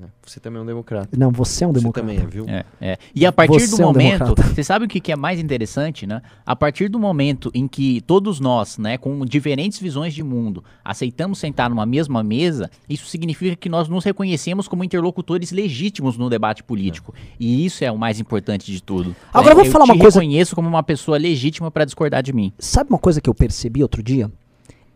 É. 0.03 0.07
Você 0.25 0.41
também 0.41 0.59
é 0.61 0.63
um 0.63 0.67
democrata. 0.67 1.09
Não, 1.17 1.31
você 1.31 1.65
é 1.65 1.67
um 1.67 1.73
Você 1.73 1.81
democrata. 1.81 2.07
também 2.09 2.25
é, 2.25 2.27
viu? 2.27 2.45
É, 2.49 2.65
é. 2.81 2.99
E 3.15 3.27
a 3.27 3.33
partir 3.33 3.61
Você 3.61 3.77
do 3.77 3.83
é 3.83 3.85
um 3.85 3.89
momento, 3.89 4.35
você 4.35 4.65
sabe 4.65 4.85
o 4.85 4.89
que, 4.89 5.01
que 5.01 5.13
é 5.13 5.17
mais 5.17 5.39
interessante, 5.41 6.07
né? 6.07 6.23
A 6.47 6.57
partir 6.57 6.89
do 6.89 6.99
momento 6.99 7.51
em 7.53 7.69
que 7.69 8.01
todos 8.03 8.41
nós, 8.41 8.79
né, 8.79 8.97
com 8.97 9.25
diferentes 9.27 9.79
visões 9.79 10.15
de 10.15 10.23
mundo, 10.23 10.65
aceitamos 10.85 11.39
sentar 11.39 11.69
numa 11.69 11.85
mesma 11.85 12.23
mesa, 12.23 12.71
isso 12.89 13.07
significa 13.09 13.55
que 13.57 13.69
nós 13.69 13.89
nos 13.89 14.05
reconhecemos 14.05 14.67
como 14.67 14.83
interlocutores 14.85 15.51
legítimos 15.53 16.17
no 16.17 16.31
debate 16.31 16.63
político. 16.63 17.15
E 17.39 17.67
isso 17.67 17.85
é 17.85 17.91
o 17.93 17.99
mais 17.99 18.19
importante 18.21 18.73
de 18.73 18.83
tudo. 18.83 19.15
Agora 19.35 19.53
eu 19.53 19.57
vou 19.57 19.65
eu 19.67 19.71
falar 19.71 19.85
te 19.85 19.91
uma 19.93 19.99
coisa- 19.99 20.21
reconheço 20.21 20.55
como 20.55 20.69
uma 20.69 20.83
pessoa 20.83 21.19
legítima 21.19 21.71
para 21.71 21.85
discordar 21.85 22.23
de 22.23 22.33
mim. 22.33 22.53
Sabe 22.59 22.91
uma 22.91 22.99
coisa 22.99 23.21
que 23.21 23.29
eu 23.29 23.35
percebi 23.35 23.83
outro 23.83 24.03
dia? 24.03 24.31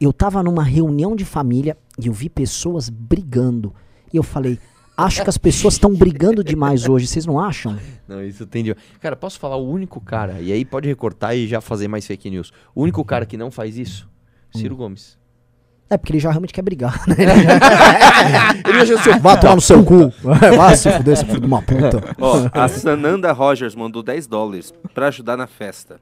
Eu 0.01 0.13
tava 0.13 0.43
numa 0.43 0.63
reunião 0.63 1.15
de 1.15 1.25
família 1.25 1.77
e 1.99 2.09
eu 2.09 2.13
vi 2.13 2.29
pessoas 2.29 2.89
brigando. 2.89 3.73
E 4.13 4.17
eu 4.17 4.23
falei, 4.23 4.59
acho 4.97 5.23
que 5.23 5.31
as 5.31 5.39
pessoas 5.39 5.75
estão 5.75 5.95
brigando 5.95 6.43
demais 6.43 6.89
hoje, 6.89 7.07
vocês 7.07 7.27
não 7.27 7.39
acham? 7.39 7.79
Não, 8.07 8.25
isso 8.25 8.47
tem 8.47 8.63
de... 8.65 8.77
Cara, 9.01 9.17
posso 9.17 9.39
falar 9.39 9.57
o 9.57 9.69
único 9.69 10.01
cara, 10.01 10.41
e 10.41 10.53
aí 10.53 10.65
pode 10.65 10.89
recortar 10.89 11.37
e 11.37 11.47
já 11.47 11.61
fazer 11.61 11.89
mais 11.89 12.07
fake 12.07 12.31
news. 12.31 12.53
O 12.75 12.83
único 12.83 13.05
cara 13.05 13.27
que 13.27 13.37
não 13.37 13.51
faz 13.51 13.77
isso? 13.77 14.09
Ciro 14.55 14.77
Gomes. 14.77 15.19
É, 15.91 15.99
porque 15.99 16.13
ele 16.13 16.19
já 16.19 16.31
realmente 16.31 16.53
quer 16.53 16.63
brigar, 16.63 17.07
né? 17.07 17.15
ele 18.67 18.87
já 18.87 19.03
seu... 19.03 19.19
Vá 19.21 19.37
tomar 19.37 19.55
no 19.55 19.61
seu 19.61 19.85
cu. 19.85 20.13
Vá 20.57 20.75
se 20.75 20.91
fuder, 20.91 21.17
seu 21.17 21.27
filho 21.27 21.41
de 21.41 21.47
uma 21.47 21.61
puta. 21.61 22.01
Ó, 22.19 22.49
a 22.53 22.69
Sananda 22.69 23.31
Rogers 23.33 23.75
mandou 23.75 24.03
10 24.03 24.27
dólares 24.27 24.73
pra 24.95 25.09
ajudar 25.09 25.37
na 25.37 25.47
festa. 25.47 26.01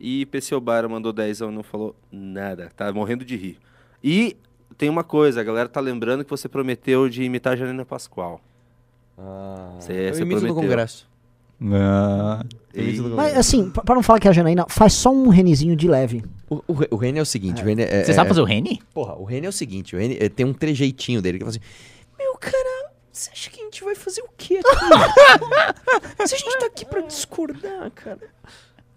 E 0.00 0.26
PC 0.26 0.54
Obara 0.54 0.88
mandou 0.88 1.12
10 1.12 1.40
e 1.40 1.46
não 1.46 1.62
falou 1.62 1.94
nada. 2.10 2.70
Tá 2.74 2.92
morrendo 2.92 3.24
de 3.24 3.36
rir. 3.36 3.58
E 4.02 4.36
tem 4.80 4.88
uma 4.88 5.04
coisa, 5.04 5.42
a 5.42 5.44
galera 5.44 5.68
tá 5.68 5.78
lembrando 5.78 6.24
que 6.24 6.30
você 6.30 6.48
prometeu 6.48 7.06
de 7.06 7.22
imitar 7.22 7.52
a 7.52 7.56
Janina 7.56 7.84
Pascoal. 7.84 8.40
Ah, 9.18 9.76
Cê- 9.78 10.08
eu 10.08 10.14
cê 10.14 10.22
imito 10.22 10.40
no 10.40 10.46
prometeu. 10.46 10.54
Congresso. 10.54 11.06
No 11.60 11.76
E- 12.74 12.98
Mas 13.14 13.36
assim, 13.36 13.68
pra 13.70 13.94
não 13.94 14.02
falar 14.02 14.18
que 14.18 14.26
é 14.26 14.30
a 14.30 14.32
Janaína, 14.32 14.64
faz 14.70 14.94
só 14.94 15.10
um 15.12 15.28
renezinho 15.28 15.76
de 15.76 15.86
leve. 15.86 16.24
O, 16.48 16.56
o, 16.66 16.76
o 16.92 16.96
Reni 16.96 17.18
é 17.18 17.22
o 17.22 17.26
seguinte, 17.26 17.62
o 17.62 17.66
Reni 17.66 17.82
é, 17.82 18.02
Você 18.04 18.12
é- 18.12 18.14
sabe 18.14 18.28
fazer 18.28 18.40
o 18.40 18.44
Reni? 18.44 18.80
Porra, 18.94 19.14
o 19.16 19.24
Reni 19.24 19.44
é 19.44 19.50
o 19.50 19.52
seguinte, 19.52 19.94
o 19.94 19.98
Reni 19.98 20.16
é, 20.18 20.30
tem 20.30 20.46
um 20.46 20.54
trejeitinho 20.54 21.20
dele 21.20 21.36
que 21.38 21.44
fala 21.44 21.50
assim, 21.50 21.60
meu 22.18 22.34
cara, 22.38 22.90
Você 23.12 23.28
acha 23.30 23.50
que 23.50 23.60
a 23.60 23.64
gente 23.64 23.84
vai 23.84 23.94
fazer 23.94 24.22
o 24.22 24.28
quê 24.38 24.60
aqui? 24.64 26.24
Se 26.26 26.34
a 26.34 26.38
gente 26.38 26.58
tá 26.58 26.64
aqui 26.66 26.86
pra 26.86 27.02
discordar, 27.02 27.90
cara. 27.90 28.20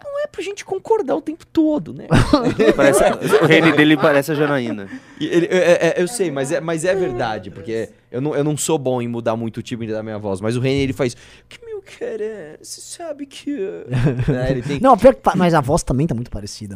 Não 0.03 0.23
é 0.23 0.27
pra 0.27 0.41
gente 0.41 0.63
concordar 0.65 1.15
o 1.15 1.21
tempo 1.21 1.45
todo, 1.47 1.93
né? 1.93 2.07
Parece- 2.75 3.03
o 3.41 3.45
reino 3.45 3.75
dele 3.75 3.95
parece 3.97 4.31
a 4.31 4.35
Janaína. 4.35 4.87
E 5.19 5.25
ele- 5.25 5.47
é- 5.47 5.87
é- 5.97 6.01
eu 6.01 6.07
sei, 6.07 6.29
mas 6.29 6.51
é, 6.51 6.59
mas 6.59 6.83
é 6.85 6.93
verdade, 6.93 7.49
porque 7.49 7.89
eu 8.11 8.21
não, 8.21 8.35
eu 8.35 8.43
não 8.43 8.55
sou 8.57 8.77
bom 8.77 9.01
em 9.01 9.07
mudar 9.07 9.35
muito 9.35 9.57
o 9.57 9.63
timbre 9.63 9.87
da 9.87 10.03
minha 10.03 10.19
voz, 10.19 10.39
mas 10.41 10.55
o 10.55 10.59
Reni, 10.59 10.81
ele 10.81 10.93
faz. 10.93 11.15
Que 11.49 11.63
meu 11.65 11.81
cara, 11.81 12.57
você 12.61 12.81
sabe 12.81 13.25
que. 13.25 13.51
né, 14.27 14.51
ele 14.51 14.61
tem. 14.61 14.79
Não, 14.79 14.97
pior 14.97 15.15
que 15.15 15.21
mas 15.35 15.53
a 15.53 15.61
voz 15.61 15.83
também 15.83 16.05
tá 16.07 16.13
muito 16.15 16.29
parecida. 16.31 16.75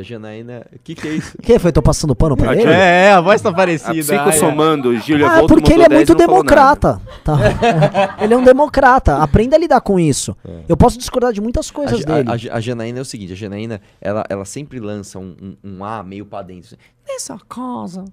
Da 0.00 0.02
Janaína. 0.02 0.66
O 0.74 0.78
que, 0.82 0.94
que 0.94 1.06
é 1.08 1.12
isso? 1.12 1.36
O 1.38 1.42
que 1.42 1.58
foi? 1.58 1.70
Tô 1.70 1.82
passando 1.82 2.14
pano 2.16 2.36
pra 2.36 2.54
ele? 2.54 2.62
É, 2.70 3.12
a 3.12 3.20
voz 3.20 3.40
tá 3.42 3.50
A 3.50 3.54
parecida. 3.54 3.92
psicosomando, 3.92 4.96
Gília 4.98 5.28
Ah, 5.28 5.32
é 5.34 5.38
Volto 5.40 5.54
porque 5.54 5.72
ele 5.74 5.82
é 5.82 5.88
mandou 5.88 5.98
10 5.98 6.08
muito 6.08 6.18
democrata. 6.18 7.00
Tá? 7.22 7.36
ele 8.20 8.32
é 8.32 8.36
um 8.36 8.42
democrata. 8.44 9.16
Aprenda 9.18 9.56
a 9.56 9.58
lidar 9.58 9.80
com 9.82 10.00
isso. 10.00 10.34
Eu 10.68 10.76
posso 10.76 10.96
discordar 10.98 11.32
de 11.32 11.40
muitas 11.40 11.68
A, 11.70 11.72
coisas 11.72 12.00
Ja- 12.00 12.06
dele. 12.22 12.28
a, 12.50 12.54
a, 12.54 12.56
a 12.56 12.60
Janaína 12.60 12.98
é 12.98 13.02
o 13.02 13.04
seguinte: 13.04 13.32
a 13.34 13.36
Janaína, 13.36 13.80
ela, 14.00 14.24
ela 14.28 14.44
sempre 14.46 14.80
lança 14.80 15.18
um, 15.18 15.36
um, 15.42 15.56
um 15.78 15.84
A 15.84 16.02
meio 16.02 16.24
pra 16.24 16.40
dentro. 16.42 16.76
Nessa 17.12 17.38
casa. 17.48 18.04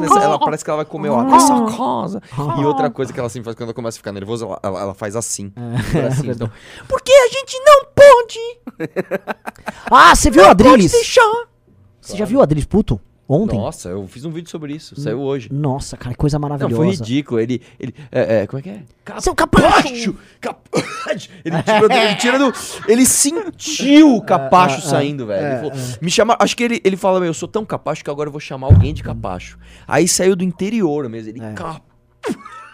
Nessa- 0.00 0.20
ela 0.20 0.38
parece 0.38 0.64
que 0.64 0.70
ela 0.70 0.78
vai 0.78 0.84
comer 0.84 1.10
o 1.10 1.14
A. 1.14 1.24
Nessa 1.24 1.64
casa. 1.76 2.20
E 2.58 2.64
outra 2.64 2.90
coisa 2.90 3.12
que 3.12 3.20
ela 3.20 3.28
sempre 3.28 3.44
faz 3.44 3.54
quando 3.56 3.68
ela 3.68 3.74
começa 3.74 3.96
a 3.96 3.98
ficar 3.98 4.12
nervosa, 4.12 4.44
ela, 4.46 4.60
ela, 4.62 4.80
ela 4.80 4.94
faz 4.94 5.14
assim. 5.16 5.52
É, 5.56 5.60
no 5.60 6.02
bracinho. 6.02 6.32
então, 6.34 6.50
Porque 6.88 7.12
a 7.12 7.28
gente 7.28 7.58
não 7.60 7.84
pode. 7.94 8.38
Ah, 9.90 10.14
você 10.14 10.30
viu 10.30 10.42
o 10.42 10.46
Pode 10.46 10.66
Adriles? 10.68 10.92
deixar. 10.92 11.44
Você 12.00 12.16
já 12.16 12.24
viu 12.24 12.38
o 12.40 12.42
Adriles 12.42 12.64
puto? 12.66 13.00
Ontem? 13.28 13.56
Nossa, 13.56 13.88
eu 13.88 14.06
fiz 14.06 14.24
um 14.24 14.30
vídeo 14.30 14.50
sobre 14.50 14.74
isso. 14.74 15.00
Saiu 15.00 15.20
hoje. 15.20 15.48
Nossa, 15.50 15.96
cara, 15.96 16.10
que 16.10 16.18
coisa 16.18 16.38
Não, 16.38 16.48
maravilhosa. 16.48 16.76
foi 16.76 16.90
ridículo. 16.90 17.40
Ele. 17.40 17.62
ele 17.78 17.94
é, 18.10 18.42
é, 18.42 18.46
como 18.46 18.58
é 18.58 18.62
que 18.62 18.70
é? 18.70 18.82
Seu 19.20 19.34
capacho! 19.34 20.14
Capacho! 20.40 21.30
Ele 21.44 21.62
tira, 21.62 22.04
ele 22.04 22.14
tira 22.16 22.38
do. 22.38 22.52
Ele 22.86 23.06
sentiu 23.06 24.16
o 24.16 24.20
capacho 24.26 24.82
saindo, 24.82 25.26
velho. 25.26 25.46
Ele 25.46 25.56
falou, 25.70 25.72
Me 26.00 26.10
chama. 26.10 26.36
Acho 26.38 26.56
que 26.56 26.64
ele, 26.64 26.80
ele 26.84 26.96
fala, 26.96 27.20
meu, 27.20 27.28
eu 27.28 27.34
sou 27.34 27.48
tão 27.48 27.64
capacho 27.64 28.04
que 28.04 28.10
agora 28.10 28.28
eu 28.28 28.32
vou 28.32 28.40
chamar 28.40 28.66
alguém 28.66 28.92
de 28.92 29.02
capacho. 29.02 29.58
Aí 29.86 30.06
saiu 30.08 30.36
do 30.36 30.44
interior 30.44 31.08
mesmo. 31.08 31.30
Ele. 31.30 31.40
Cap... 31.54 31.80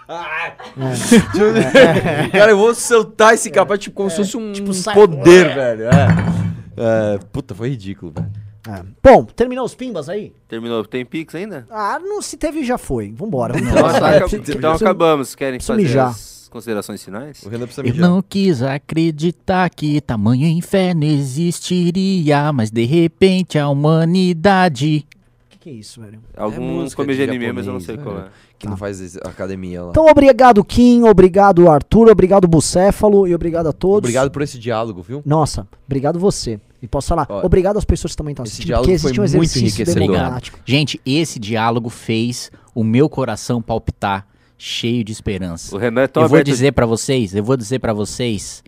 Ah! 0.08 0.52
Cara, 2.32 2.52
eu 2.52 2.56
vou 2.56 2.74
soltar 2.74 3.34
esse 3.34 3.50
capacho 3.50 3.82
tipo, 3.82 3.96
como 3.96 4.10
se 4.10 4.16
fosse 4.16 4.36
um 4.36 4.72
sai- 4.72 4.94
poder, 4.94 5.54
velho. 5.54 5.84
É. 5.84 7.14
É, 7.14 7.18
Puta, 7.30 7.54
foi 7.54 7.68
ridículo, 7.70 8.12
velho. 8.12 8.30
É. 8.66 8.82
Bom, 9.02 9.24
terminou 9.24 9.64
os 9.64 9.74
pimbas 9.74 10.09
aí? 10.09 10.32
Terminou. 10.48 10.85
Tem 10.85 11.05
Pix 11.05 11.35
ainda? 11.35 11.66
Ah, 11.70 11.98
não 11.98 12.20
se 12.20 12.36
teve 12.36 12.64
já 12.64 12.76
foi. 12.76 13.12
Vambora. 13.12 13.55
vamos 13.55 13.68
Então, 13.68 13.78
embora. 13.80 14.01
tá, 14.01 14.10
É, 14.12 14.16
acab- 14.18 14.35
então 14.51 14.72
acabamos. 14.72 15.35
Querem 15.35 15.60
fazer 15.60 15.80
mijar. 15.82 16.09
as 16.10 16.48
considerações 16.51 17.02
finais? 17.02 17.43
O 17.44 17.48
Renan 17.48 17.64
precisa 17.66 17.86
Eu 17.86 17.93
mijar. 17.93 18.09
não 18.10 18.20
quis 18.22 18.62
acreditar 18.62 19.70
que 19.70 20.01
tamanho 20.01 20.47
inferno 20.48 21.05
existiria, 21.05 22.52
mas 22.52 22.70
de 22.70 22.85
repente 22.85 23.59
a 23.59 23.68
humanidade. 23.68 25.06
O 25.47 25.51
que, 25.51 25.59
que 25.59 25.70
é 25.70 25.72
isso, 25.72 26.01
velho? 26.01 26.20
Algum 26.36 26.60
música 26.62 27.02
de 27.02 27.06
come 27.06 27.16
de 27.16 27.22
anime, 27.22 27.52
mas 27.52 27.66
eu 27.66 27.72
não 27.72 27.80
sei 27.80 27.97
qual 27.97 28.16
é. 28.16 28.20
velho. 28.20 28.30
Que 28.59 28.66
não 28.66 28.76
faz 28.76 29.16
academia 29.18 29.82
lá. 29.85 29.90
Então, 29.90 30.05
obrigado, 30.06 30.64
Kim. 30.64 31.05
Obrigado, 31.05 31.70
Arthur. 31.70 32.10
Obrigado, 32.10 32.48
Bucéfalo. 32.48 33.26
E 33.28 33.35
obrigado 33.35 33.68
a 33.68 33.72
todos. 33.72 33.98
Obrigado 33.98 34.30
por 34.32 34.43
esse 34.43 34.59
diálogo, 34.59 35.01
viu? 35.01 35.22
Nossa, 35.24 35.66
obrigado 35.86 36.18
você. 36.18 36.60
E 36.80 36.86
posso 36.86 37.09
falar, 37.09 37.26
Ó, 37.28 37.44
obrigado 37.44 37.76
às 37.76 37.84
pessoas 37.84 38.12
que 38.12 38.16
também 38.16 38.32
estão 38.32 38.44
assistindo, 38.44 38.76
porque 38.76 38.92
existe 38.92 39.20
um 39.20 39.24
exercício 39.24 39.84
democrático. 39.84 40.60
Gente, 40.64 41.00
esse 41.05 41.38
diálogo 41.38 41.88
fez 41.88 42.50
o 42.74 42.84
meu 42.84 43.09
coração 43.09 43.60
palpitar 43.60 44.26
cheio 44.56 45.02
de 45.02 45.12
esperança. 45.12 45.74
O 45.74 45.78
Renan 45.78 46.02
é 46.02 46.06
tão 46.06 46.22
eu 46.22 46.28
vou 46.28 46.42
dizer 46.42 46.72
pra 46.72 46.86
vocês, 46.86 47.34
eu 47.34 47.42
vou 47.42 47.56
dizer 47.56 47.78
pra 47.78 47.92
vocês, 47.92 48.62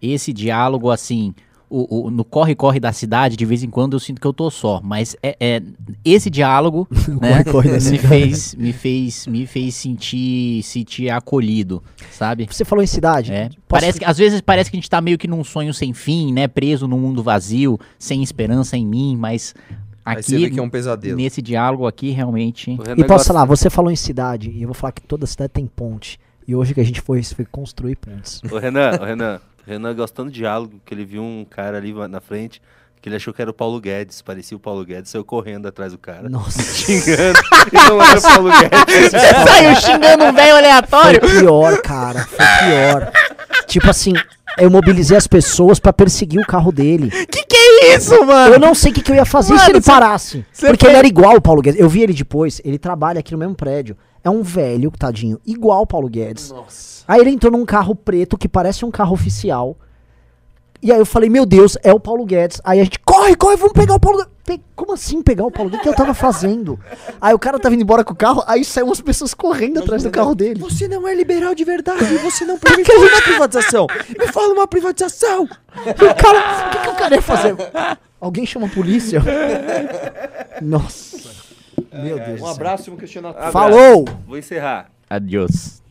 esse 0.00 0.32
diálogo 0.32 0.90
assim, 0.90 1.34
o, 1.76 2.06
o- 2.06 2.10
no 2.10 2.24
corre-corre 2.24 2.78
da 2.78 2.92
cidade, 2.92 3.36
de 3.36 3.44
vez 3.44 3.62
em 3.62 3.68
quando 3.70 3.94
eu 3.94 4.00
sinto 4.00 4.20
que 4.20 4.26
eu 4.26 4.32
tô 4.32 4.50
só, 4.50 4.80
mas 4.82 5.16
é, 5.22 5.36
é- 5.40 5.62
esse 6.04 6.30
diálogo 6.30 6.86
né, 7.20 7.42
corre-corre 7.44 7.68
da 7.68 7.74
me 7.74 7.80
cidade. 7.80 8.06
fez, 8.08 8.54
me 8.54 8.72
fez, 8.72 9.26
me 9.26 9.46
fez 9.46 9.74
sentir, 9.74 10.62
sentir 10.62 11.10
acolhido, 11.10 11.82
sabe? 12.10 12.46
Você 12.50 12.64
falou 12.64 12.82
em 12.82 12.86
cidade? 12.86 13.32
É. 13.32 13.48
Posso- 13.48 13.60
Parece 13.68 13.98
que, 13.98 14.04
às 14.04 14.16
vezes 14.18 14.40
parece 14.40 14.70
que 14.70 14.76
a 14.76 14.80
gente 14.80 14.90
tá 14.90 15.00
meio 15.00 15.18
que 15.18 15.26
num 15.26 15.42
sonho 15.42 15.74
sem 15.74 15.92
fim, 15.92 16.32
né? 16.32 16.46
Preso 16.46 16.86
num 16.86 16.98
mundo 17.00 17.22
vazio, 17.22 17.78
sem 17.98 18.22
esperança 18.22 18.76
em 18.76 18.86
mim, 18.86 19.16
mas 19.16 19.54
aqui, 20.04 20.50
que 20.50 20.58
é 20.60 20.62
um 20.62 20.68
pesadelo. 20.70 21.16
nesse 21.16 21.40
diálogo 21.42 21.86
aqui, 21.86 22.10
realmente. 22.10 22.76
E 22.96 23.04
posso 23.04 23.26
falar, 23.26 23.44
você 23.44 23.68
falou 23.70 23.90
em 23.90 23.96
cidade, 23.96 24.50
e 24.50 24.62
eu 24.62 24.68
vou 24.68 24.74
falar 24.74 24.92
que 24.92 25.02
toda 25.02 25.26
cidade 25.26 25.52
tem 25.52 25.66
ponte. 25.66 26.18
E 26.46 26.54
hoje 26.54 26.74
que 26.74 26.80
a 26.80 26.84
gente 26.84 27.00
foi, 27.00 27.22
foi 27.22 27.44
construir 27.46 27.96
pontes. 27.96 28.42
O 28.52 28.58
Renan, 28.58 28.98
o 29.00 29.04
Renan, 29.04 29.40
Renan 29.66 29.94
gostando 29.94 30.30
de 30.30 30.38
diálogo, 30.38 30.80
que 30.84 30.92
ele 30.94 31.04
viu 31.04 31.22
um 31.22 31.44
cara 31.48 31.78
ali 31.78 31.92
na 32.08 32.20
frente, 32.20 32.60
que 33.00 33.08
ele 33.08 33.16
achou 33.16 33.34
que 33.34 33.42
era 33.42 33.50
o 33.50 33.54
Paulo 33.54 33.80
Guedes, 33.80 34.22
parecia 34.22 34.56
o 34.56 34.60
Paulo 34.60 34.84
Guedes, 34.84 35.10
saiu 35.10 35.24
correndo 35.24 35.66
atrás 35.68 35.92
do 35.92 35.98
cara, 35.98 36.28
Nossa, 36.28 36.62
xingando, 36.74 37.38
e 37.72 37.74
não 37.76 38.02
era 38.02 38.18
o 38.18 38.22
Paulo 38.22 38.50
Guedes. 38.50 39.10
Saiu 39.46 39.76
xingando 39.76 40.24
um 40.24 40.32
velho 40.32 40.50
foi 40.50 40.58
aleatório. 40.58 41.20
pior, 41.20 41.82
cara. 41.82 42.24
Foi 42.24 42.46
pior. 42.66 43.12
tipo 43.66 43.90
assim, 43.90 44.14
eu 44.58 44.70
mobilizei 44.70 45.16
as 45.16 45.26
pessoas 45.26 45.78
pra 45.78 45.92
perseguir 45.92 46.40
o 46.40 46.46
carro 46.46 46.72
dele. 46.72 47.10
Que 47.10 47.44
que 47.44 47.56
é 47.56 47.63
isso, 47.96 48.24
mano? 48.24 48.54
Eu 48.54 48.60
não 48.60 48.74
sei 48.74 48.90
o 48.90 48.94
que, 48.94 49.02
que 49.02 49.10
eu 49.12 49.16
ia 49.16 49.24
fazer 49.24 49.48
se 49.58 49.64
Mano, 49.64 49.70
ele 49.76 49.82
cê- 49.82 49.90
parasse. 49.90 50.46
cê 50.52 50.66
Porque 50.68 50.84
foi- 50.84 50.90
ele 50.92 50.98
era 50.98 51.06
igual 51.06 51.36
o 51.36 51.40
Paulo 51.40 51.60
Guedes. 51.62 51.80
Eu 51.80 51.88
vi 51.88 52.02
ele 52.02 52.12
depois, 52.12 52.60
ele 52.64 52.78
trabalha 52.78 53.20
aqui 53.20 53.32
no 53.32 53.38
mesmo 53.38 53.54
prédio. 53.54 53.96
É 54.22 54.30
um 54.30 54.42
velho, 54.42 54.90
tadinho, 54.98 55.38
igual 55.46 55.82
o 55.82 55.86
Paulo 55.86 56.08
Guedes. 56.08 56.52
Aí 57.06 57.20
ele 57.20 57.30
entrou 57.30 57.52
num 57.52 57.64
carro 57.66 57.94
preto 57.94 58.38
que 58.38 58.48
parece 58.48 58.84
um 58.84 58.90
carro 58.90 59.12
oficial. 59.12 59.76
E 60.82 60.90
aí 60.92 60.98
eu 60.98 61.06
falei, 61.06 61.28
meu 61.30 61.44
Deus, 61.46 61.76
é 61.82 61.92
o 61.92 62.00
Paulo 62.00 62.24
Guedes. 62.24 62.60
Aí 62.64 62.80
a 62.80 62.84
gente, 62.84 62.98
corre, 63.00 63.34
corre, 63.36 63.56
vamos 63.56 63.72
pegar 63.72 63.94
o 63.94 64.00
Paulo 64.00 64.18
Guedes. 64.18 64.33
Pe- 64.44 64.60
Como 64.76 64.92
assim 64.92 65.22
pegar 65.22 65.44
o 65.46 65.50
Paulo 65.50 65.70
Guedes? 65.70 65.80
O 65.80 65.82
que 65.84 65.88
eu 65.88 65.96
tava 65.96 66.12
fazendo? 66.14 66.78
Aí 67.20 67.32
o 67.32 67.38
cara 67.38 67.58
tava 67.58 67.74
indo 67.74 67.82
embora 67.82 68.04
com 68.04 68.12
o 68.12 68.16
carro, 68.16 68.42
aí 68.46 68.64
saíram 68.64 68.88
umas 68.88 69.00
pessoas 69.00 69.32
correndo 69.32 69.78
atrás 69.80 70.02
do 70.02 70.10
carro 70.10 70.34
dele. 70.34 70.60
Você 70.60 70.86
não 70.86 71.08
é 71.08 71.14
liberal 71.14 71.54
de 71.54 71.64
verdade, 71.64 72.04
você 72.18 72.44
não 72.44 72.58
pode 72.58 72.76
me 72.78 72.84
falar 72.84 72.98
uma 73.06 73.22
privatização. 73.22 73.86
Me 74.18 74.26
fala 74.32 74.52
uma 74.52 74.66
privatização. 74.68 75.48
E 75.86 76.04
o 76.04 76.14
cara, 76.14 76.66
o 76.66 76.70
que, 76.70 76.78
que 76.78 76.88
o 76.88 76.94
cara 76.94 77.14
ia 77.14 77.22
fazer? 77.22 77.56
Alguém 78.20 78.44
chama 78.46 78.66
a 78.66 78.70
polícia? 78.70 79.22
Nossa. 80.60 81.16
Meu 81.92 82.18
Deus. 82.18 82.40
Um 82.40 82.46
abraço 82.46 82.90
e 82.90 82.92
um 82.92 82.96
questionamento. 82.96 83.50
Falou! 83.50 84.04
Vou 84.26 84.36
encerrar. 84.38 84.90
Adiós. 85.08 85.82